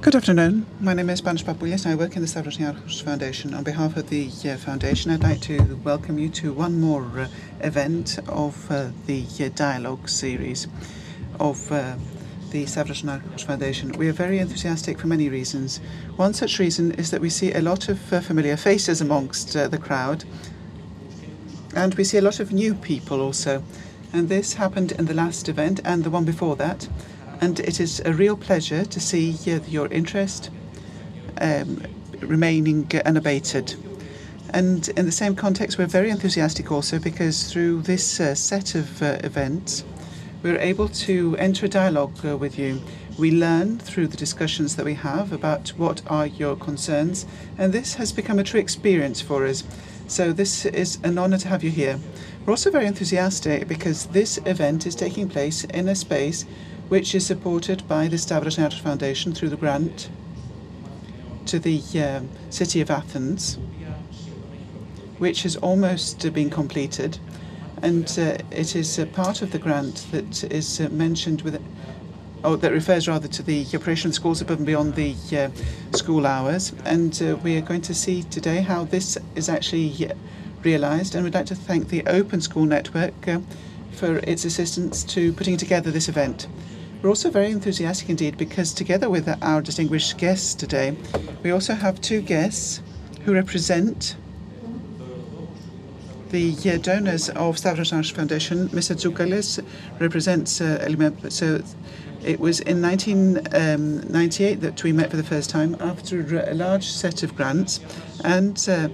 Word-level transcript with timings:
Good 0.00 0.16
afternoon. 0.16 0.66
My 0.80 0.94
name 0.94 1.10
is 1.10 1.22
Panos 1.22 1.44
Papoulias. 1.44 1.86
I 1.86 1.94
work 1.94 2.16
in 2.16 2.22
the 2.22 2.26
Stavros 2.26 2.58
Niarchos 2.58 3.00
Foundation. 3.04 3.54
On 3.54 3.62
behalf 3.62 3.96
of 3.96 4.10
the 4.10 4.28
uh, 4.46 4.56
foundation, 4.56 5.12
I'd 5.12 5.22
like 5.22 5.40
to 5.42 5.76
welcome 5.84 6.18
you 6.18 6.28
to 6.30 6.52
one 6.52 6.80
more 6.80 7.06
uh, 7.16 7.28
event 7.60 8.18
of 8.26 8.68
uh, 8.68 8.88
the 9.06 9.24
uh, 9.38 9.48
dialogue 9.54 10.08
series 10.08 10.66
of 11.38 11.70
uh, 11.70 11.94
the 12.50 12.66
Stavros 12.66 13.02
Niarchos 13.02 13.44
Foundation. 13.44 13.92
We 13.92 14.08
are 14.08 14.12
very 14.12 14.40
enthusiastic 14.40 14.98
for 14.98 15.06
many 15.06 15.28
reasons. 15.28 15.78
One 16.16 16.34
such 16.34 16.58
reason 16.58 16.90
is 16.94 17.12
that 17.12 17.20
we 17.20 17.30
see 17.30 17.52
a 17.52 17.62
lot 17.62 17.88
of 17.88 18.12
uh, 18.12 18.20
familiar 18.20 18.56
faces 18.56 19.02
amongst 19.02 19.52
the 19.52 19.78
crowd, 19.78 20.24
and 21.76 21.94
we 21.94 22.02
see 22.02 22.18
a 22.18 22.22
lot 22.22 22.40
of 22.40 22.52
new 22.52 22.74
people 22.74 23.20
also. 23.20 23.62
And 24.12 24.28
this 24.28 24.54
happened 24.54 24.90
in 24.90 25.04
the 25.04 25.14
last 25.14 25.48
event 25.48 25.80
and 25.84 26.02
the 26.02 26.10
one 26.10 26.24
before 26.24 26.56
that 26.56 26.88
and 27.40 27.60
it 27.60 27.80
is 27.80 28.00
a 28.04 28.12
real 28.12 28.36
pleasure 28.36 28.84
to 28.84 29.00
see 29.00 29.36
uh, 29.46 29.60
your 29.68 29.88
interest 29.88 30.50
um, 31.40 31.82
remaining 32.20 32.90
unabated. 33.04 33.74
And 34.50 34.88
in 34.90 35.04
the 35.04 35.12
same 35.12 35.34
context, 35.34 35.78
we're 35.78 35.86
very 35.86 36.10
enthusiastic 36.10 36.70
also 36.70 36.98
because 36.98 37.52
through 37.52 37.82
this 37.82 38.20
uh, 38.20 38.34
set 38.34 38.74
of 38.74 39.02
uh, 39.02 39.18
events, 39.24 39.84
we're 40.44 40.58
able 40.58 40.88
to 40.88 41.36
enter 41.38 41.66
a 41.66 41.68
dialogue 41.68 42.24
uh, 42.24 42.36
with 42.36 42.58
you. 42.58 42.80
We 43.18 43.30
learn 43.30 43.78
through 43.78 44.08
the 44.08 44.16
discussions 44.16 44.76
that 44.76 44.84
we 44.84 44.94
have 44.94 45.32
about 45.32 45.70
what 45.70 46.02
are 46.06 46.26
your 46.26 46.54
concerns, 46.54 47.26
and 47.56 47.72
this 47.72 47.94
has 47.94 48.12
become 48.12 48.38
a 48.38 48.44
true 48.44 48.60
experience 48.60 49.20
for 49.20 49.46
us. 49.46 49.64
So, 50.06 50.32
this 50.32 50.66
is 50.66 50.98
an 51.02 51.16
honor 51.16 51.38
to 51.38 51.48
have 51.48 51.64
you 51.64 51.70
here. 51.70 51.98
We're 52.44 52.52
also 52.52 52.70
very 52.70 52.86
enthusiastic 52.86 53.66
because 53.66 54.06
this 54.06 54.38
event 54.44 54.86
is 54.86 54.94
taking 54.94 55.28
place 55.28 55.64
in 55.64 55.88
a 55.88 55.94
space 55.94 56.44
which 56.88 57.14
is 57.14 57.26
supported 57.26 57.86
by 57.88 58.08
the 58.08 58.18
Stavros 58.18 58.56
Niarchos 58.56 58.80
Foundation 58.80 59.32
through 59.32 59.48
the 59.48 59.56
grant 59.56 60.08
to 61.46 61.58
the 61.58 61.82
uh, 61.96 62.20
city 62.50 62.80
of 62.80 62.90
Athens, 62.90 63.58
which 65.18 65.42
has 65.42 65.56
almost 65.56 66.24
uh, 66.24 66.30
been 66.30 66.50
completed. 66.50 67.18
And 67.82 68.06
uh, 68.18 68.38
it 68.50 68.76
is 68.76 68.98
a 68.98 69.06
part 69.06 69.42
of 69.42 69.52
the 69.52 69.58
grant 69.58 70.06
that 70.10 70.44
is 70.44 70.80
uh, 70.80 70.88
mentioned 70.90 71.42
with, 71.42 71.62
oh, 72.42 72.56
that 72.56 72.72
refers 72.72 73.08
rather 73.08 73.28
to 73.28 73.42
the 73.42 73.66
operation 73.74 74.08
of 74.08 74.14
schools 74.14 74.40
above 74.40 74.58
and 74.58 74.66
beyond 74.66 74.94
the 74.94 75.14
uh, 75.36 75.50
school 75.96 76.26
hours. 76.26 76.72
And 76.84 77.20
uh, 77.22 77.36
we 77.36 77.56
are 77.56 77.60
going 77.60 77.82
to 77.82 77.94
see 77.94 78.22
today 78.24 78.60
how 78.62 78.84
this 78.84 79.18
is 79.34 79.48
actually 79.48 80.10
realised. 80.62 81.14
And 81.14 81.24
we'd 81.24 81.34
like 81.34 81.46
to 81.46 81.54
thank 81.54 81.88
the 81.88 82.06
Open 82.06 82.40
School 82.40 82.64
Network 82.64 83.14
for 83.92 84.16
its 84.18 84.44
assistance 84.44 85.04
to 85.04 85.32
putting 85.32 85.56
together 85.56 85.90
this 85.90 86.08
event. 86.08 86.46
We're 87.04 87.10
also 87.10 87.28
very 87.28 87.50
enthusiastic 87.50 88.08
indeed 88.08 88.38
because 88.38 88.72
together 88.72 89.10
with 89.10 89.28
our 89.42 89.60
distinguished 89.60 90.16
guests 90.16 90.54
today, 90.54 90.96
we 91.42 91.50
also 91.50 91.74
have 91.74 92.00
two 92.00 92.22
guests 92.22 92.80
who 93.26 93.34
represent 93.34 94.16
the 96.30 96.56
uh, 96.64 96.78
donors 96.78 97.28
of 97.28 97.58
Stavros 97.58 97.92
Niarchos 97.92 98.10
Foundation. 98.10 98.70
Mr. 98.70 98.96
Tsoukalis 98.96 99.62
represents 100.00 100.62
uh. 100.62 101.28
So 101.28 101.62
it 102.24 102.40
was 102.40 102.60
in 102.60 102.80
1998 102.80 104.54
um, 104.54 104.60
that 104.60 104.82
we 104.82 104.92
met 104.92 105.10
for 105.10 105.18
the 105.18 105.24
first 105.24 105.50
time 105.50 105.76
after 105.80 106.40
a 106.48 106.54
large 106.54 106.86
set 106.86 107.22
of 107.22 107.36
grants 107.36 107.80
and 108.24 108.66
uh, 108.66 108.88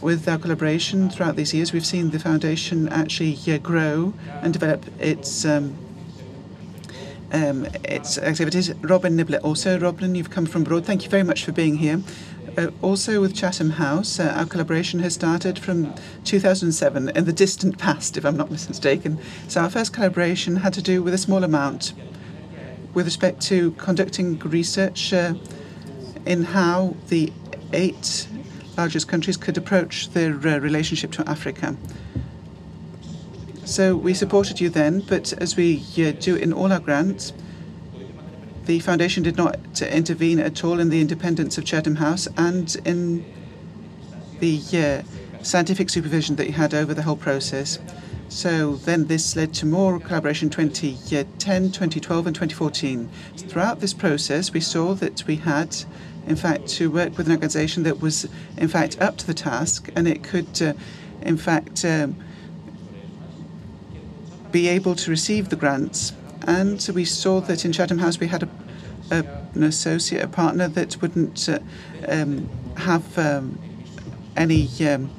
with 0.00 0.28
our 0.28 0.38
collaboration 0.38 1.10
throughout 1.10 1.34
these 1.34 1.52
years, 1.52 1.72
we've 1.72 1.84
seen 1.84 2.10
the 2.10 2.20
foundation 2.20 2.88
actually 2.90 3.36
uh, 3.48 3.58
grow 3.58 4.14
and 4.42 4.52
develop 4.52 4.84
its 5.00 5.44
um, 5.44 5.76
um, 7.32 7.66
its 7.84 8.18
activities. 8.18 8.72
Robin 8.76 9.16
Niblett 9.16 9.42
also. 9.42 9.78
Robin, 9.78 10.14
you've 10.14 10.30
come 10.30 10.46
from 10.46 10.62
abroad. 10.62 10.84
Thank 10.84 11.04
you 11.04 11.10
very 11.10 11.22
much 11.22 11.44
for 11.44 11.52
being 11.52 11.76
here. 11.76 12.02
Uh, 12.56 12.70
also 12.82 13.20
with 13.20 13.34
Chatham 13.34 13.70
House, 13.70 14.18
uh, 14.18 14.34
our 14.36 14.46
collaboration 14.46 15.00
has 15.00 15.14
started 15.14 15.58
from 15.58 15.94
2007, 16.24 17.10
in 17.10 17.24
the 17.24 17.32
distant 17.32 17.78
past, 17.78 18.16
if 18.16 18.24
I'm 18.24 18.36
not 18.36 18.50
mistaken. 18.50 19.20
So 19.46 19.60
our 19.60 19.70
first 19.70 19.92
collaboration 19.92 20.56
had 20.56 20.72
to 20.74 20.82
do 20.82 21.02
with 21.02 21.14
a 21.14 21.18
small 21.18 21.44
amount 21.44 21.92
with 22.94 23.06
respect 23.06 23.40
to 23.42 23.70
conducting 23.72 24.38
research 24.40 25.12
uh, 25.12 25.34
in 26.26 26.42
how 26.42 26.96
the 27.08 27.32
eight 27.72 28.26
largest 28.76 29.06
countries 29.08 29.36
could 29.36 29.56
approach 29.56 30.08
their 30.10 30.34
uh, 30.34 30.58
relationship 30.58 31.12
to 31.12 31.28
Africa. 31.28 31.76
So 33.68 33.94
we 33.94 34.14
supported 34.14 34.62
you 34.62 34.70
then, 34.70 35.00
but 35.00 35.34
as 35.34 35.54
we 35.54 35.80
do 36.20 36.36
in 36.36 36.54
all 36.54 36.72
our 36.72 36.80
grants, 36.80 37.34
the 38.64 38.80
foundation 38.80 39.22
did 39.22 39.36
not 39.36 39.82
intervene 39.82 40.40
at 40.40 40.64
all 40.64 40.80
in 40.80 40.88
the 40.88 41.02
independence 41.02 41.58
of 41.58 41.66
Chatham 41.66 41.96
House 41.96 42.26
and 42.38 42.74
in 42.86 43.26
the 44.40 44.58
uh, 44.72 45.42
scientific 45.44 45.90
supervision 45.90 46.36
that 46.36 46.46
you 46.46 46.54
had 46.54 46.72
over 46.72 46.94
the 46.94 47.02
whole 47.02 47.14
process. 47.14 47.78
So 48.30 48.76
then 48.76 49.06
this 49.06 49.36
led 49.36 49.52
to 49.54 49.66
more 49.66 50.00
collaboration 50.00 50.48
2010, 50.48 51.70
2012, 51.70 52.26
and 52.26 52.34
2014. 52.34 53.10
Throughout 53.36 53.80
this 53.80 53.92
process, 53.92 54.50
we 54.50 54.60
saw 54.60 54.94
that 54.94 55.26
we 55.26 55.36
had, 55.36 55.76
in 56.26 56.36
fact, 56.36 56.68
to 56.68 56.90
work 56.90 57.18
with 57.18 57.26
an 57.26 57.32
organization 57.32 57.82
that 57.82 58.00
was, 58.00 58.26
in 58.56 58.68
fact, 58.68 58.98
up 58.98 59.18
to 59.18 59.26
the 59.26 59.34
task 59.34 59.90
and 59.94 60.08
it 60.08 60.24
could, 60.24 60.62
uh, 60.62 60.72
in 61.20 61.36
fact, 61.36 61.84
um, 61.84 62.16
be 64.50 64.68
able 64.68 64.94
to 64.94 65.10
receive 65.10 65.48
the 65.48 65.56
grants. 65.56 66.12
And 66.46 66.86
we 66.94 67.04
saw 67.04 67.40
that 67.42 67.64
in 67.64 67.72
Chatham 67.72 67.98
House 67.98 68.18
we 68.18 68.26
had 68.26 68.44
a, 68.44 68.48
a, 69.10 69.24
an 69.54 69.62
associate, 69.64 70.22
a 70.22 70.28
partner 70.28 70.68
that 70.68 71.00
wouldn't 71.02 71.48
uh, 71.48 71.58
um, 72.08 72.48
have 72.76 73.18
um, 73.18 73.58
any. 74.36 74.68
Um, 74.86 75.10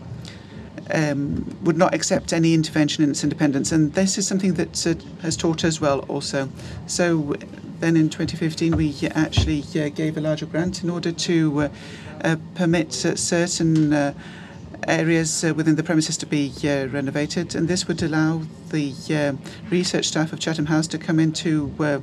um, 0.92 1.56
would 1.62 1.78
not 1.78 1.94
accept 1.94 2.34
any 2.34 2.56
intervention 2.56 3.04
in 3.04 3.12
its 3.12 3.24
independence, 3.24 3.72
and 3.72 3.94
this 3.94 4.18
is 4.18 4.28
something 4.28 4.56
that 4.56 4.88
uh, 4.88 4.96
has 5.22 5.38
taught 5.38 5.64
us 5.64 5.80
well 5.80 6.00
also. 6.08 6.50
So 6.88 7.36
then 7.80 7.96
in 7.96 8.10
2015 8.10 8.76
we 8.76 8.96
actually 9.12 9.64
uh, 9.80 9.90
gave 9.90 10.18
a 10.18 10.22
larger 10.22 10.46
grant 10.46 10.84
in 10.84 10.90
order 10.90 11.12
to 11.12 11.62
uh, 11.62 11.70
uh, 12.24 12.36
permit 12.56 12.92
certain 12.92 13.94
uh, 13.94 14.14
areas 14.88 15.44
uh, 15.44 15.54
within 15.54 15.76
the 15.76 15.84
premises 15.84 16.18
to 16.18 16.26
be 16.26 16.52
uh, 16.64 16.88
renovated, 16.88 17.56
and 17.56 17.68
this 17.68 17.88
would 17.88 18.02
allow 18.02 18.42
the 18.70 18.94
uh, 19.10 19.34
research 19.70 20.06
staff 20.06 20.34
of 20.34 20.40
Chatham 20.40 20.66
House 20.66 20.88
to 20.88 20.98
come 20.98 21.20
into 21.20 21.74
uh, 21.80 22.00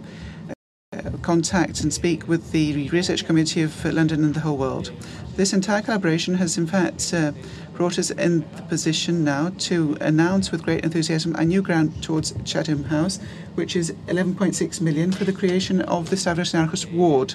uh, 0.93 1.11
contact 1.23 1.81
and 1.81 1.93
speak 1.93 2.29
with 2.29 2.53
the 2.53 2.89
research 2.91 3.27
community 3.27 3.63
of 3.63 3.85
London 3.85 4.25
and 4.25 4.35
the 4.35 4.41
whole 4.41 4.57
world. 4.57 4.93
This 5.35 5.53
entire 5.53 5.83
collaboration 5.83 6.35
has, 6.37 6.57
in 6.57 6.67
fact, 6.67 7.13
uh, 7.13 7.33
brought 7.75 7.99
us 7.99 8.11
in 8.11 8.41
the 8.57 8.63
position 8.63 9.25
now 9.25 9.51
to 9.59 9.97
announce 10.01 10.51
with 10.51 10.63
great 10.63 10.85
enthusiasm 10.85 11.35
a 11.35 11.45
new 11.45 11.61
grant 11.61 12.03
towards 12.03 12.33
Chatham 12.45 12.85
House, 12.85 13.19
which 13.55 13.77
is 13.77 13.93
11.6 14.07 14.81
million 14.81 15.13
for 15.13 15.25
the 15.25 15.33
creation 15.33 15.83
of 15.83 16.09
the 16.09 16.17
Stavros 16.17 16.53
Niarchos 16.53 16.91
ward. 16.91 17.35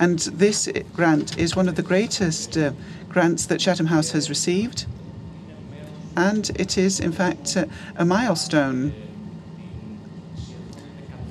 And 0.00 0.18
this 0.18 0.68
grant 0.92 1.38
is 1.38 1.54
one 1.54 1.68
of 1.68 1.76
the 1.76 1.82
greatest 1.82 2.58
uh, 2.58 2.72
grants 3.14 3.46
that 3.46 3.60
Chatham 3.60 3.86
House 3.86 4.10
has 4.10 4.28
received. 4.28 4.86
And 6.16 6.50
it 6.56 6.76
is, 6.76 6.98
in 6.98 7.12
fact, 7.12 7.56
uh, 7.56 7.66
a 7.96 8.04
milestone 8.04 8.92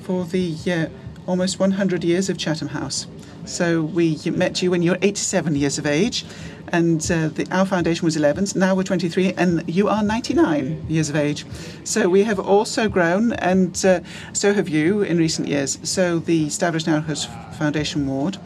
for 0.02 0.24
the 0.24 0.56
uh, 0.66 0.88
almost 1.26 1.60
100 1.60 2.02
years 2.02 2.30
of 2.30 2.38
Chatham 2.38 2.68
House. 2.68 3.06
So 3.44 3.82
we 3.82 4.18
met 4.24 4.62
you 4.62 4.70
when 4.70 4.82
you 4.82 4.92
were 4.92 4.98
87 5.02 5.56
years 5.56 5.76
of 5.76 5.84
age, 5.84 6.24
and 6.68 7.00
uh, 7.10 7.28
the, 7.28 7.46
our 7.50 7.66
foundation 7.66 8.06
was 8.06 8.16
11. 8.16 8.46
Now 8.56 8.74
we're 8.74 8.82
23, 8.82 9.34
and 9.34 9.62
you 9.68 9.88
are 9.88 10.02
99 10.02 10.86
years 10.88 11.10
of 11.10 11.16
age. 11.16 11.44
So 11.84 12.08
we 12.08 12.24
have 12.24 12.40
also 12.40 12.88
grown, 12.88 13.34
and 13.34 13.84
uh, 13.84 14.00
so 14.32 14.54
have 14.54 14.70
you 14.70 15.02
in 15.02 15.18
recent 15.18 15.48
years. 15.48 15.78
So 15.82 16.18
the 16.18 16.48
Stavros 16.48 16.84
Niarchos 16.84 17.26
Foundation 17.58 18.06
Ward 18.06 18.38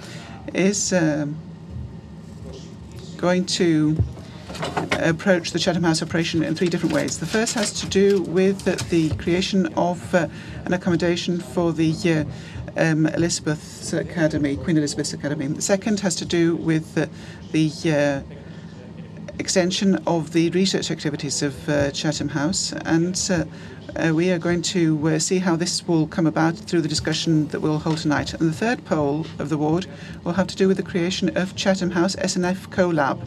is 0.52 0.92
um, 0.92 1.38
going 3.18 3.44
to 3.44 3.96
approach 4.92 5.50
the 5.50 5.58
Chatham 5.58 5.82
House 5.82 6.02
operation 6.02 6.42
in 6.42 6.54
three 6.54 6.68
different 6.68 6.94
ways. 6.94 7.18
The 7.18 7.26
first 7.26 7.54
has 7.54 7.72
to 7.80 7.86
do 7.86 8.22
with 8.22 8.64
the 8.90 9.10
creation 9.16 9.66
of 9.74 10.14
uh, 10.14 10.28
an 10.64 10.72
accommodation 10.72 11.38
for 11.40 11.72
the 11.72 11.92
uh, 12.76 12.80
um, 12.80 13.06
Elizabeth's 13.06 13.92
Academy, 13.92 14.56
Queen 14.56 14.76
Elizabeth's 14.76 15.12
Academy. 15.12 15.48
The 15.48 15.62
second 15.62 16.00
has 16.00 16.14
to 16.16 16.24
do 16.24 16.56
with 16.56 16.96
uh, 16.96 17.06
the 17.52 17.70
uh, 17.86 18.47
extension 19.38 19.96
of 20.06 20.32
the 20.32 20.50
research 20.50 20.90
activities 20.90 21.42
of 21.42 21.68
uh, 21.68 21.90
Chatham 21.90 22.28
House, 22.28 22.72
and 22.84 23.18
uh, 23.30 23.44
uh, 23.96 24.12
we 24.14 24.30
are 24.30 24.38
going 24.38 24.62
to 24.62 25.08
uh, 25.08 25.18
see 25.18 25.38
how 25.38 25.56
this 25.56 25.86
will 25.86 26.06
come 26.06 26.26
about 26.26 26.56
through 26.56 26.80
the 26.80 26.88
discussion 26.88 27.48
that 27.48 27.60
we'll 27.60 27.78
hold 27.78 27.98
tonight. 27.98 28.34
And 28.34 28.50
the 28.50 28.54
third 28.54 28.84
poll 28.84 29.26
of 29.38 29.48
the 29.48 29.56
ward 29.56 29.86
will 30.24 30.34
have 30.34 30.46
to 30.48 30.56
do 30.56 30.68
with 30.68 30.76
the 30.76 30.82
creation 30.82 31.36
of 31.36 31.56
Chatham 31.56 31.90
House 31.90 32.16
SNF 32.16 32.68
CoLab. 32.68 33.26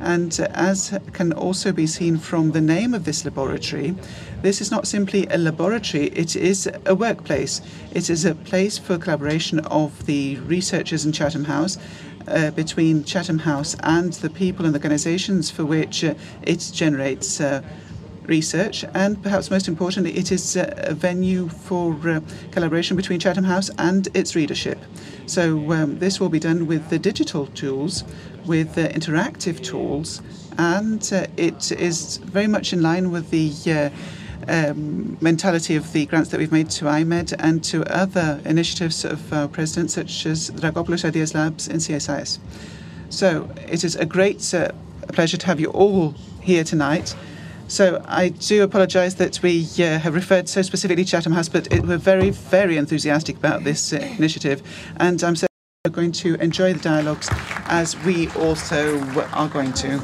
And 0.00 0.38
uh, 0.38 0.48
as 0.52 0.96
can 1.14 1.32
also 1.32 1.72
be 1.72 1.86
seen 1.86 2.18
from 2.18 2.52
the 2.52 2.60
name 2.60 2.92
of 2.92 3.04
this 3.04 3.24
laboratory, 3.24 3.94
this 4.42 4.60
is 4.60 4.70
not 4.70 4.86
simply 4.86 5.26
a 5.28 5.38
laboratory, 5.38 6.08
it 6.08 6.36
is 6.36 6.68
a 6.84 6.94
workplace. 6.94 7.62
It 7.92 8.10
is 8.10 8.24
a 8.24 8.34
place 8.34 8.76
for 8.76 8.98
collaboration 8.98 9.60
of 9.60 10.04
the 10.06 10.36
researchers 10.40 11.06
in 11.06 11.12
Chatham 11.12 11.44
House 11.44 11.78
uh, 12.28 12.50
between 12.52 13.04
Chatham 13.04 13.38
House 13.38 13.76
and 13.82 14.12
the 14.14 14.30
people 14.30 14.66
and 14.66 14.74
organizations 14.74 15.50
for 15.50 15.64
which 15.64 16.04
uh, 16.04 16.14
it 16.42 16.70
generates 16.72 17.40
uh, 17.40 17.62
research. 18.26 18.84
And 18.94 19.22
perhaps 19.22 19.50
most 19.50 19.68
importantly, 19.68 20.16
it 20.16 20.32
is 20.32 20.56
a 20.56 20.94
venue 20.94 21.48
for 21.48 21.94
uh, 22.08 22.20
collaboration 22.50 22.96
between 22.96 23.20
Chatham 23.20 23.44
House 23.44 23.70
and 23.78 24.08
its 24.14 24.34
readership. 24.34 24.78
So 25.26 25.72
um, 25.72 25.98
this 25.98 26.20
will 26.20 26.28
be 26.28 26.38
done 26.38 26.66
with 26.66 26.88
the 26.90 26.98
digital 26.98 27.46
tools, 27.46 28.04
with 28.46 28.78
uh, 28.78 28.88
interactive 28.88 29.62
tools, 29.62 30.22
and 30.58 31.02
uh, 31.12 31.26
it 31.36 31.72
is 31.72 32.18
very 32.18 32.46
much 32.46 32.72
in 32.72 32.80
line 32.82 33.10
with 33.10 33.30
the 33.30 33.52
uh, 33.66 33.90
um, 34.48 35.16
mentality 35.20 35.76
of 35.76 35.92
the 35.92 36.06
grants 36.06 36.30
that 36.30 36.38
we've 36.38 36.52
made 36.52 36.70
to 36.70 36.84
iMEdD 36.84 37.34
and 37.38 37.62
to 37.64 37.84
other 37.92 38.40
initiatives 38.44 39.04
of 39.04 39.32
our 39.32 39.48
president, 39.48 39.90
such 39.90 40.26
as 40.26 40.48
the 40.48 40.60
Dracopoulos 40.60 41.04
Ideas 41.04 41.34
Labs 41.34 41.68
in 41.68 41.76
CSIS. 41.76 42.38
So 43.10 43.50
it 43.68 43.84
is 43.84 43.96
a 43.96 44.06
great 44.06 44.54
uh, 44.54 44.70
pleasure 45.08 45.36
to 45.36 45.46
have 45.46 45.60
you 45.60 45.70
all 45.70 46.14
here 46.40 46.64
tonight. 46.64 47.14
So 47.68 48.02
I 48.06 48.28
do 48.28 48.62
apologise 48.62 49.14
that 49.14 49.42
we 49.42 49.66
uh, 49.78 49.98
have 49.98 50.14
referred 50.14 50.48
so 50.48 50.62
specifically 50.62 51.04
to 51.04 51.10
Chatham 51.10 51.32
House, 51.32 51.48
but 51.48 51.72
it, 51.72 51.84
we're 51.84 51.98
very, 51.98 52.30
very 52.30 52.76
enthusiastic 52.76 53.36
about 53.36 53.64
this 53.64 53.92
uh, 53.92 53.96
initiative, 53.96 54.62
and 54.98 55.22
I'm 55.24 55.34
so 55.34 55.46
going 55.88 56.12
to 56.12 56.34
enjoy 56.36 56.72
the 56.74 56.80
dialogues 56.80 57.28
as 57.66 57.96
we 58.04 58.28
also 58.30 59.00
are 59.32 59.48
going 59.48 59.72
to. 59.74 59.98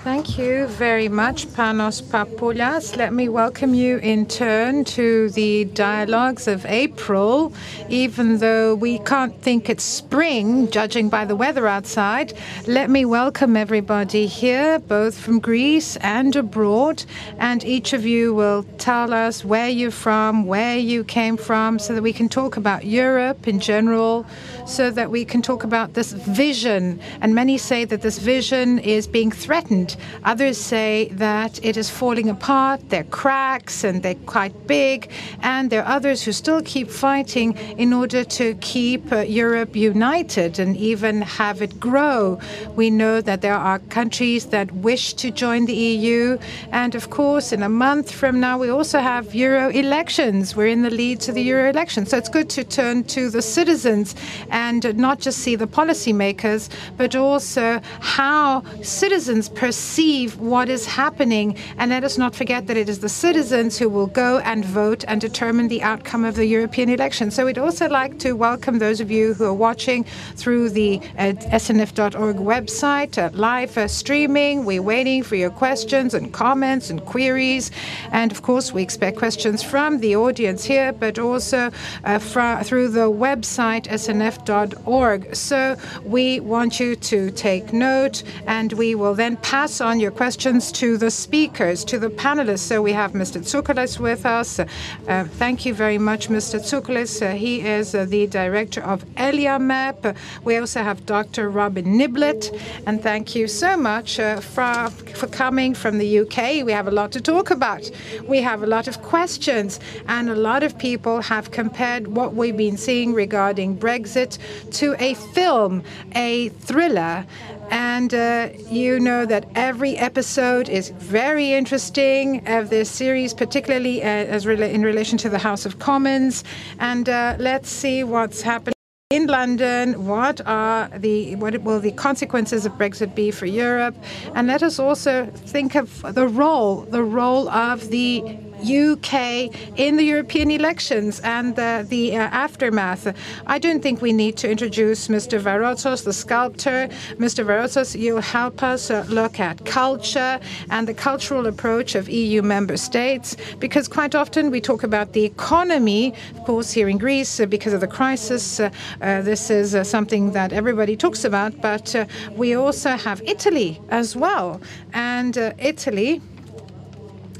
Thank 0.00 0.38
you 0.38 0.66
very 0.66 1.08
much, 1.08 1.46
Panos 1.46 2.02
Papoulias. 2.02 2.96
Let 2.96 3.12
me 3.12 3.28
welcome 3.28 3.74
you 3.74 3.98
in 3.98 4.26
turn 4.26 4.84
to 4.84 5.30
the 5.30 5.64
dialogues 5.64 6.46
of 6.46 6.66
April. 6.66 7.52
Even 7.88 8.38
though 8.38 8.74
we 8.74 8.98
can't 9.00 9.40
think 9.40 9.70
it's 9.70 9.82
spring, 9.82 10.70
judging 10.70 11.08
by 11.08 11.24
the 11.24 11.34
weather 11.34 11.66
outside, 11.66 12.34
let 12.66 12.90
me 12.90 13.04
welcome 13.04 13.56
everybody 13.56 14.26
here, 14.26 14.78
both 14.78 15.18
from 15.18 15.38
Greece 15.38 15.96
and 15.96 16.36
abroad. 16.36 17.04
And 17.38 17.64
each 17.64 17.92
of 17.92 18.04
you 18.04 18.34
will 18.34 18.64
tell 18.78 19.12
us 19.12 19.44
where 19.44 19.68
you're 19.68 19.90
from, 19.90 20.46
where 20.46 20.76
you 20.76 21.02
came 21.02 21.36
from, 21.36 21.78
so 21.78 21.94
that 21.94 22.02
we 22.02 22.12
can 22.12 22.28
talk 22.28 22.56
about 22.56 22.84
Europe 22.84 23.48
in 23.48 23.58
general, 23.58 24.26
so 24.66 24.90
that 24.90 25.10
we 25.10 25.24
can 25.24 25.40
talk 25.40 25.64
about 25.64 25.94
this 25.94 26.12
vision. 26.12 27.00
And 27.20 27.34
many 27.34 27.56
say 27.56 27.84
that 27.84 28.02
this 28.02 28.18
vision 28.18 28.78
is 28.80 29.06
being 29.06 29.30
threatened. 29.30 29.96
Others 30.24 30.58
say 30.58 31.08
that 31.12 31.64
it 31.64 31.76
is 31.76 31.88
falling 31.88 32.28
apart. 32.28 32.90
There 32.90 33.00
are 33.00 33.04
cracks 33.04 33.84
and 33.84 34.02
they're 34.02 34.14
quite 34.26 34.66
big. 34.66 35.10
And 35.40 35.70
there 35.70 35.84
are 35.84 35.96
others 35.96 36.22
who 36.22 36.32
still 36.32 36.62
keep 36.62 36.90
fighting 36.90 37.56
in 37.78 37.92
order 37.92 38.24
to 38.24 38.54
keep 38.56 39.12
uh, 39.12 39.20
Europe 39.20 39.76
united 39.76 40.58
and 40.58 40.76
even 40.76 41.22
have 41.22 41.62
it 41.62 41.78
grow. 41.78 42.38
We 42.74 42.90
know 42.90 43.20
that 43.20 43.40
there 43.40 43.54
are 43.54 43.78
countries 43.78 44.46
that 44.46 44.70
wish 44.72 45.14
to 45.14 45.30
join 45.30 45.66
the 45.66 45.74
EU. 45.74 46.38
And 46.72 46.94
of 46.94 47.10
course, 47.10 47.52
in 47.52 47.62
a 47.62 47.68
month 47.68 48.10
from 48.10 48.40
now, 48.40 48.58
we 48.58 48.68
also 48.68 48.98
have 48.98 49.34
Euro 49.34 49.70
elections. 49.70 50.56
We're 50.56 50.66
in 50.66 50.82
the 50.82 50.90
lead 50.90 51.20
to 51.20 51.32
the 51.32 51.42
Euro 51.42 51.70
elections. 51.70 52.10
So 52.10 52.18
it's 52.18 52.28
good 52.28 52.50
to 52.50 52.64
turn 52.64 53.04
to 53.04 53.30
the 53.30 53.42
citizens 53.42 54.14
and 54.56 54.96
not 54.96 55.18
just 55.18 55.40
see 55.40 55.54
the 55.54 55.66
policymakers, 55.66 56.70
but 56.96 57.14
also 57.14 57.78
how 58.00 58.62
citizens 58.82 59.50
perceive 59.50 60.38
what 60.38 60.70
is 60.70 60.86
happening. 60.86 61.58
And 61.76 61.90
let 61.90 62.04
us 62.04 62.16
not 62.16 62.34
forget 62.34 62.66
that 62.68 62.76
it 62.78 62.88
is 62.88 63.00
the 63.00 63.10
citizens 63.10 63.76
who 63.76 63.90
will 63.90 64.06
go 64.06 64.38
and 64.38 64.64
vote 64.64 65.04
and 65.08 65.20
determine 65.20 65.68
the 65.68 65.82
outcome 65.82 66.24
of 66.24 66.36
the 66.36 66.46
European 66.46 66.88
election. 66.88 67.30
So 67.30 67.44
we'd 67.44 67.58
also 67.58 67.86
like 67.86 68.18
to 68.20 68.32
welcome 68.32 68.78
those 68.78 68.98
of 68.98 69.10
you 69.10 69.34
who 69.34 69.44
are 69.44 69.60
watching 69.68 70.04
through 70.36 70.70
the 70.70 71.00
uh, 71.18 71.34
snf.org 71.66 72.36
website, 72.36 73.18
uh, 73.18 73.28
live 73.34 73.76
uh, 73.76 73.86
streaming. 73.88 74.64
We're 74.64 74.80
waiting 74.80 75.22
for 75.22 75.36
your 75.36 75.50
questions 75.50 76.14
and 76.14 76.32
comments 76.32 76.88
and 76.88 77.04
queries. 77.04 77.70
And 78.10 78.32
of 78.32 78.40
course, 78.40 78.72
we 78.72 78.82
expect 78.82 79.18
questions 79.18 79.62
from 79.62 80.00
the 80.00 80.16
audience 80.16 80.64
here, 80.64 80.92
but 80.92 81.18
also 81.18 81.70
uh, 82.04 82.18
through 82.18 82.88
the 82.88 83.10
website 83.10 83.84
snf.org. 83.86 84.45
So 84.46 85.76
we 86.04 86.40
want 86.40 86.78
you 86.78 86.94
to 86.94 87.30
take 87.32 87.72
note 87.72 88.22
and 88.46 88.72
we 88.74 88.94
will 88.94 89.14
then 89.14 89.36
pass 89.38 89.80
on 89.80 89.98
your 89.98 90.12
questions 90.12 90.70
to 90.72 90.96
the 90.96 91.10
speakers, 91.10 91.84
to 91.86 91.98
the 91.98 92.08
panelists. 92.08 92.60
So 92.60 92.80
we 92.80 92.92
have 92.92 93.12
Mr. 93.12 93.40
Tsoukalis 93.40 93.98
with 93.98 94.24
us. 94.24 94.60
Uh, 94.60 95.24
thank 95.24 95.66
you 95.66 95.74
very 95.74 95.98
much, 95.98 96.28
Mr. 96.28 96.60
Tsoukalis. 96.60 97.22
Uh, 97.22 97.34
he 97.34 97.60
is 97.60 97.94
uh, 97.94 98.04
the 98.04 98.26
director 98.28 98.82
of 98.82 99.04
ELIAMEP. 99.16 100.16
We 100.44 100.56
also 100.56 100.82
have 100.82 101.04
Dr. 101.06 101.50
Robin 101.50 101.84
Niblett. 101.84 102.56
And 102.86 103.02
thank 103.02 103.34
you 103.34 103.48
so 103.48 103.76
much 103.76 104.20
uh, 104.20 104.40
for, 104.40 104.90
for 105.14 105.26
coming 105.26 105.74
from 105.74 105.98
the 105.98 106.20
UK. 106.20 106.64
We 106.64 106.72
have 106.72 106.86
a 106.86 106.92
lot 106.92 107.10
to 107.12 107.20
talk 107.20 107.50
about. 107.50 107.90
We 108.28 108.40
have 108.42 108.62
a 108.62 108.66
lot 108.66 108.86
of 108.86 109.02
questions, 109.02 109.80
and 110.06 110.30
a 110.30 110.36
lot 110.36 110.62
of 110.62 110.78
people 110.78 111.20
have 111.22 111.50
compared 111.50 112.06
what 112.06 112.34
we've 112.34 112.56
been 112.56 112.76
seeing 112.76 113.12
regarding 113.12 113.76
Brexit 113.76 114.35
to 114.72 114.94
a 114.98 115.14
film, 115.14 115.82
a 116.14 116.48
thriller. 116.50 117.26
And 117.70 118.14
uh, 118.14 118.50
you 118.68 119.00
know 119.00 119.26
that 119.26 119.48
every 119.56 119.96
episode 119.96 120.68
is 120.68 120.90
very 120.90 121.52
interesting 121.52 122.46
of 122.46 122.70
this 122.70 122.88
series, 122.88 123.34
particularly 123.34 124.02
uh, 124.02 124.06
as 124.06 124.44
rela- 124.44 124.72
in 124.72 124.82
relation 124.82 125.18
to 125.18 125.28
the 125.28 125.38
House 125.38 125.66
of 125.66 125.78
Commons. 125.80 126.44
And 126.78 127.08
uh, 127.08 127.36
let's 127.38 127.68
see 127.68 128.04
what's 128.04 128.42
happening. 128.42 128.72
In 129.10 129.28
London, 129.28 130.04
what 130.04 130.40
are 130.46 130.88
the 130.88 131.36
what 131.36 131.56
will 131.62 131.78
the 131.78 131.92
consequences 131.92 132.66
of 132.66 132.72
Brexit 132.72 133.14
be 133.14 133.30
for 133.30 133.46
Europe? 133.46 133.94
And 134.34 134.48
let 134.48 134.64
us 134.64 134.80
also 134.80 135.26
think 135.26 135.76
of 135.76 136.02
the 136.12 136.26
role, 136.26 136.80
the 136.80 137.04
role 137.04 137.48
of 137.48 137.88
the 137.90 138.36
UK 138.60 139.50
in 139.78 139.96
the 139.96 140.04
European 140.04 140.50
elections 140.50 141.20
and 141.20 141.56
the, 141.56 142.16
uh, 142.16 142.20
aftermath. 142.20 143.14
I 143.46 143.58
don't 143.58 143.82
think 143.82 144.02
we 144.02 144.12
need 144.12 144.36
to 144.38 144.50
introduce 144.50 145.08
Mr. 145.08 145.40
Varotsos, 145.40 146.04
the 146.04 146.12
sculptor. 146.12 146.88
Mr. 147.18 147.44
Varotsos, 147.44 147.98
you'll 147.98 148.20
help 148.20 148.62
us 148.62 148.90
uh, 148.90 149.04
look 149.08 149.40
at 149.40 149.64
culture 149.64 150.40
and 150.70 150.88
the 150.88 150.94
cultural 150.94 151.46
approach 151.46 151.94
of 151.94 152.08
EU 152.08 152.42
member 152.42 152.76
states, 152.76 153.36
because 153.58 153.88
quite 153.88 154.14
often 154.14 154.50
we 154.50 154.60
talk 154.60 154.82
about 154.82 155.12
the 155.12 155.24
economy. 155.24 156.14
Of 156.36 156.44
course, 156.44 156.70
here 156.70 156.88
in 156.88 156.98
Greece, 156.98 157.40
uh, 157.40 157.46
because 157.46 157.72
of 157.72 157.80
the 157.80 157.86
crisis, 157.86 158.60
uh, 158.60 158.70
uh, 159.00 159.22
this 159.22 159.50
is 159.50 159.76
something 159.88 160.32
that 160.32 160.52
everybody 160.52 160.96
talks 160.96 161.24
about, 161.24 161.60
but 161.60 161.94
we 162.32 162.54
also 162.54 162.90
have 162.90 163.20
Italy 163.22 163.80
as 163.90 164.16
well. 164.16 164.60
And 164.92 165.36
Italy 165.58 166.20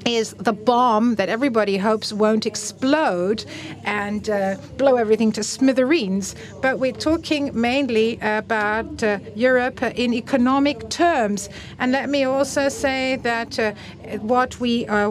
is 0.07 0.35
the 0.35 0.53
bomb 0.53 1.17
that 1.17 1.29
everybody 1.29 1.77
hopes 1.77 2.13
won't 2.13 2.47
explode 2.47 3.45
and 3.85 4.31
uh, 4.31 4.57
blow 4.77 4.97
everything 4.97 5.33
to 5.33 5.43
smithereens. 5.43 6.35
But 6.63 6.79
we're 6.79 6.93
talking 6.93 7.51
mainly 7.61 8.19
about 8.23 9.03
uh, 9.03 9.19
Europe 9.35 9.83
in 9.83 10.15
economic 10.15 10.89
terms. 10.91 11.49
And 11.79 11.91
let 11.93 12.09
me 12.09 12.25
also 12.25 12.69
say 12.69 13.17
that 13.17 13.59
uh, 13.59 13.73
what 14.21 14.61
we 14.61 14.87
uh, 14.87 15.11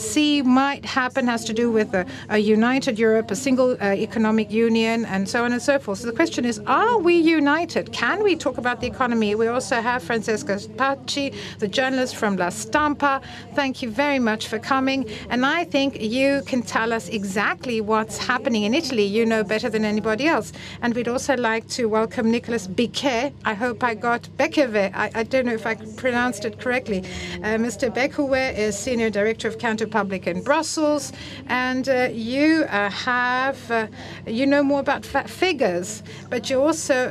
see 0.00 0.42
might 0.42 0.84
happen 0.84 1.26
has 1.26 1.44
to 1.44 1.52
do 1.52 1.70
with 1.70 1.94
a, 1.94 2.06
a 2.30 2.38
united 2.38 2.98
Europe, 2.98 3.30
a 3.30 3.36
single 3.36 3.76
uh, 3.80 3.92
economic 3.92 4.50
union, 4.50 5.04
and 5.04 5.28
so 5.28 5.44
on 5.44 5.52
and 5.52 5.62
so 5.62 5.78
forth. 5.78 5.98
So 5.98 6.06
the 6.06 6.12
question 6.12 6.44
is, 6.44 6.58
are 6.66 6.98
we 6.98 7.14
united? 7.14 7.92
Can 7.92 8.22
we 8.22 8.34
talk 8.36 8.58
about 8.58 8.80
the 8.80 8.86
economy? 8.86 9.34
We 9.34 9.48
also 9.48 9.76
have 9.80 10.02
Francesca 10.02 10.56
Paci, 10.76 11.34
the 11.58 11.68
journalist 11.68 12.16
from 12.16 12.36
La 12.36 12.48
Stampa. 12.48 13.20
Thank 13.54 13.82
you 13.82 13.90
very 13.90 14.18
much 14.18 14.48
for 14.48 14.58
coming. 14.58 15.08
And 15.28 15.44
I 15.44 15.64
think 15.64 16.00
you 16.00 16.42
can 16.46 16.62
tell 16.62 16.92
us 16.92 17.08
exactly 17.08 17.80
what's 17.80 18.16
happening 18.18 18.62
in 18.64 18.74
Italy. 18.74 19.04
You 19.04 19.26
know 19.26 19.44
better 19.44 19.68
than 19.68 19.84
anybody 19.84 20.26
else. 20.26 20.52
And 20.82 20.94
we'd 20.94 21.08
also 21.08 21.36
like 21.36 21.68
to 21.68 21.86
welcome 21.86 22.30
Nicolas 22.30 22.66
Biquet. 22.66 23.32
I 23.44 23.54
hope 23.54 23.84
I 23.84 23.94
got 23.94 24.22
Bekeve. 24.38 24.94
I, 24.94 25.10
I 25.14 25.22
don't 25.24 25.46
know 25.46 25.54
if 25.54 25.66
I 25.66 25.74
pronounced 25.96 26.44
it 26.44 26.58
correctly. 26.58 27.00
Uh, 27.42 27.58
Mr. 27.58 27.94
Becuwe 27.94 28.56
is 28.56 28.78
Senior 28.78 29.10
Director 29.10 29.48
of 29.48 29.58
Kantar 29.58 29.89
In 29.90 30.42
Brussels, 30.42 31.12
and 31.48 31.88
uh, 31.88 32.08
you 32.12 32.64
uh, 32.68 32.88
have, 32.90 33.70
uh, 33.70 33.86
you 34.26 34.46
know 34.46 34.62
more 34.62 34.80
about 34.80 35.04
figures, 35.04 36.02
but 36.28 36.48
you 36.48 36.60
also 36.60 37.10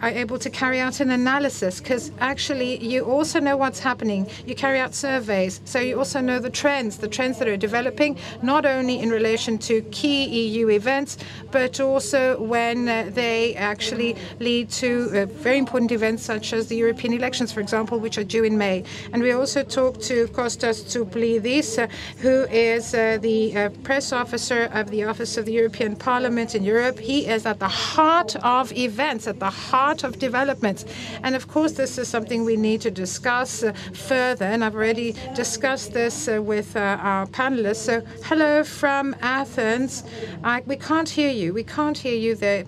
are 0.00 0.08
able 0.08 0.38
to 0.38 0.50
carry 0.50 0.78
out 0.78 1.00
an 1.00 1.10
analysis 1.10 1.80
because 1.80 2.12
actually 2.20 2.84
you 2.84 3.04
also 3.04 3.40
know 3.40 3.56
what's 3.56 3.80
happening. 3.80 4.28
You 4.46 4.54
carry 4.54 4.78
out 4.78 4.94
surveys, 4.94 5.60
so 5.64 5.78
you 5.78 5.98
also 5.98 6.20
know 6.20 6.38
the 6.38 6.50
trends, 6.50 6.98
the 6.98 7.08
trends 7.08 7.38
that 7.38 7.48
are 7.48 7.56
developing, 7.56 8.18
not 8.42 8.66
only 8.66 9.00
in 9.00 9.08
relation 9.08 9.56
to 9.58 9.80
key 9.90 10.24
EU 10.24 10.68
events, 10.68 11.16
but 11.50 11.80
also 11.80 12.40
when 12.42 12.84
they 13.14 13.54
actually 13.56 14.16
lead 14.38 14.68
to 14.70 15.26
very 15.26 15.58
important 15.58 15.92
events 15.92 16.22
such 16.22 16.52
as 16.52 16.66
the 16.68 16.76
European 16.76 17.14
elections, 17.14 17.52
for 17.52 17.60
example, 17.60 17.98
which 17.98 18.18
are 18.18 18.24
due 18.24 18.44
in 18.44 18.58
May. 18.58 18.84
And 19.12 19.22
we 19.22 19.32
also 19.32 19.62
talked 19.62 20.02
to 20.02 20.28
Kostas 20.28 20.84
Tsoutsoplides, 20.84 21.88
who 22.20 22.44
is 22.50 22.94
uh, 22.94 23.18
the 23.20 23.56
uh, 23.56 23.68
press 23.84 24.12
officer 24.12 24.64
of 24.72 24.90
the 24.90 25.04
Office 25.04 25.36
of 25.36 25.46
the 25.46 25.52
European 25.52 25.94
Parliament 25.94 26.54
in 26.54 26.64
Europe. 26.64 26.98
He 26.98 27.26
is 27.26 27.46
at 27.46 27.60
the 27.60 27.68
heart 27.68 28.34
of 28.36 28.72
events, 28.72 29.26
at 29.28 29.38
the 29.38 29.50
heart 29.50 30.02
of 30.02 30.18
developments. 30.18 30.84
And 31.22 31.36
of 31.36 31.46
course, 31.46 31.72
this 31.72 31.96
is 31.96 32.08
something 32.08 32.44
we 32.44 32.56
need 32.56 32.80
to 32.80 32.90
discuss 32.90 33.64
further. 33.92 34.46
And 34.46 34.64
I've 34.64 34.74
already 34.74 35.14
discussed 35.34 35.92
this 35.92 36.26
with 36.26 36.76
our 36.76 37.26
panelists. 37.26 37.76
So, 37.76 38.00
hello 38.24 38.64
from 38.64 39.14
Athens. 39.20 40.02
I, 40.42 40.62
we 40.66 40.76
can't 40.76 41.08
hear 41.08 41.30
you. 41.30 41.54
We 41.54 41.64
can't 41.64 41.96
hear 41.96 42.16
you 42.16 42.34
there. 42.34 42.64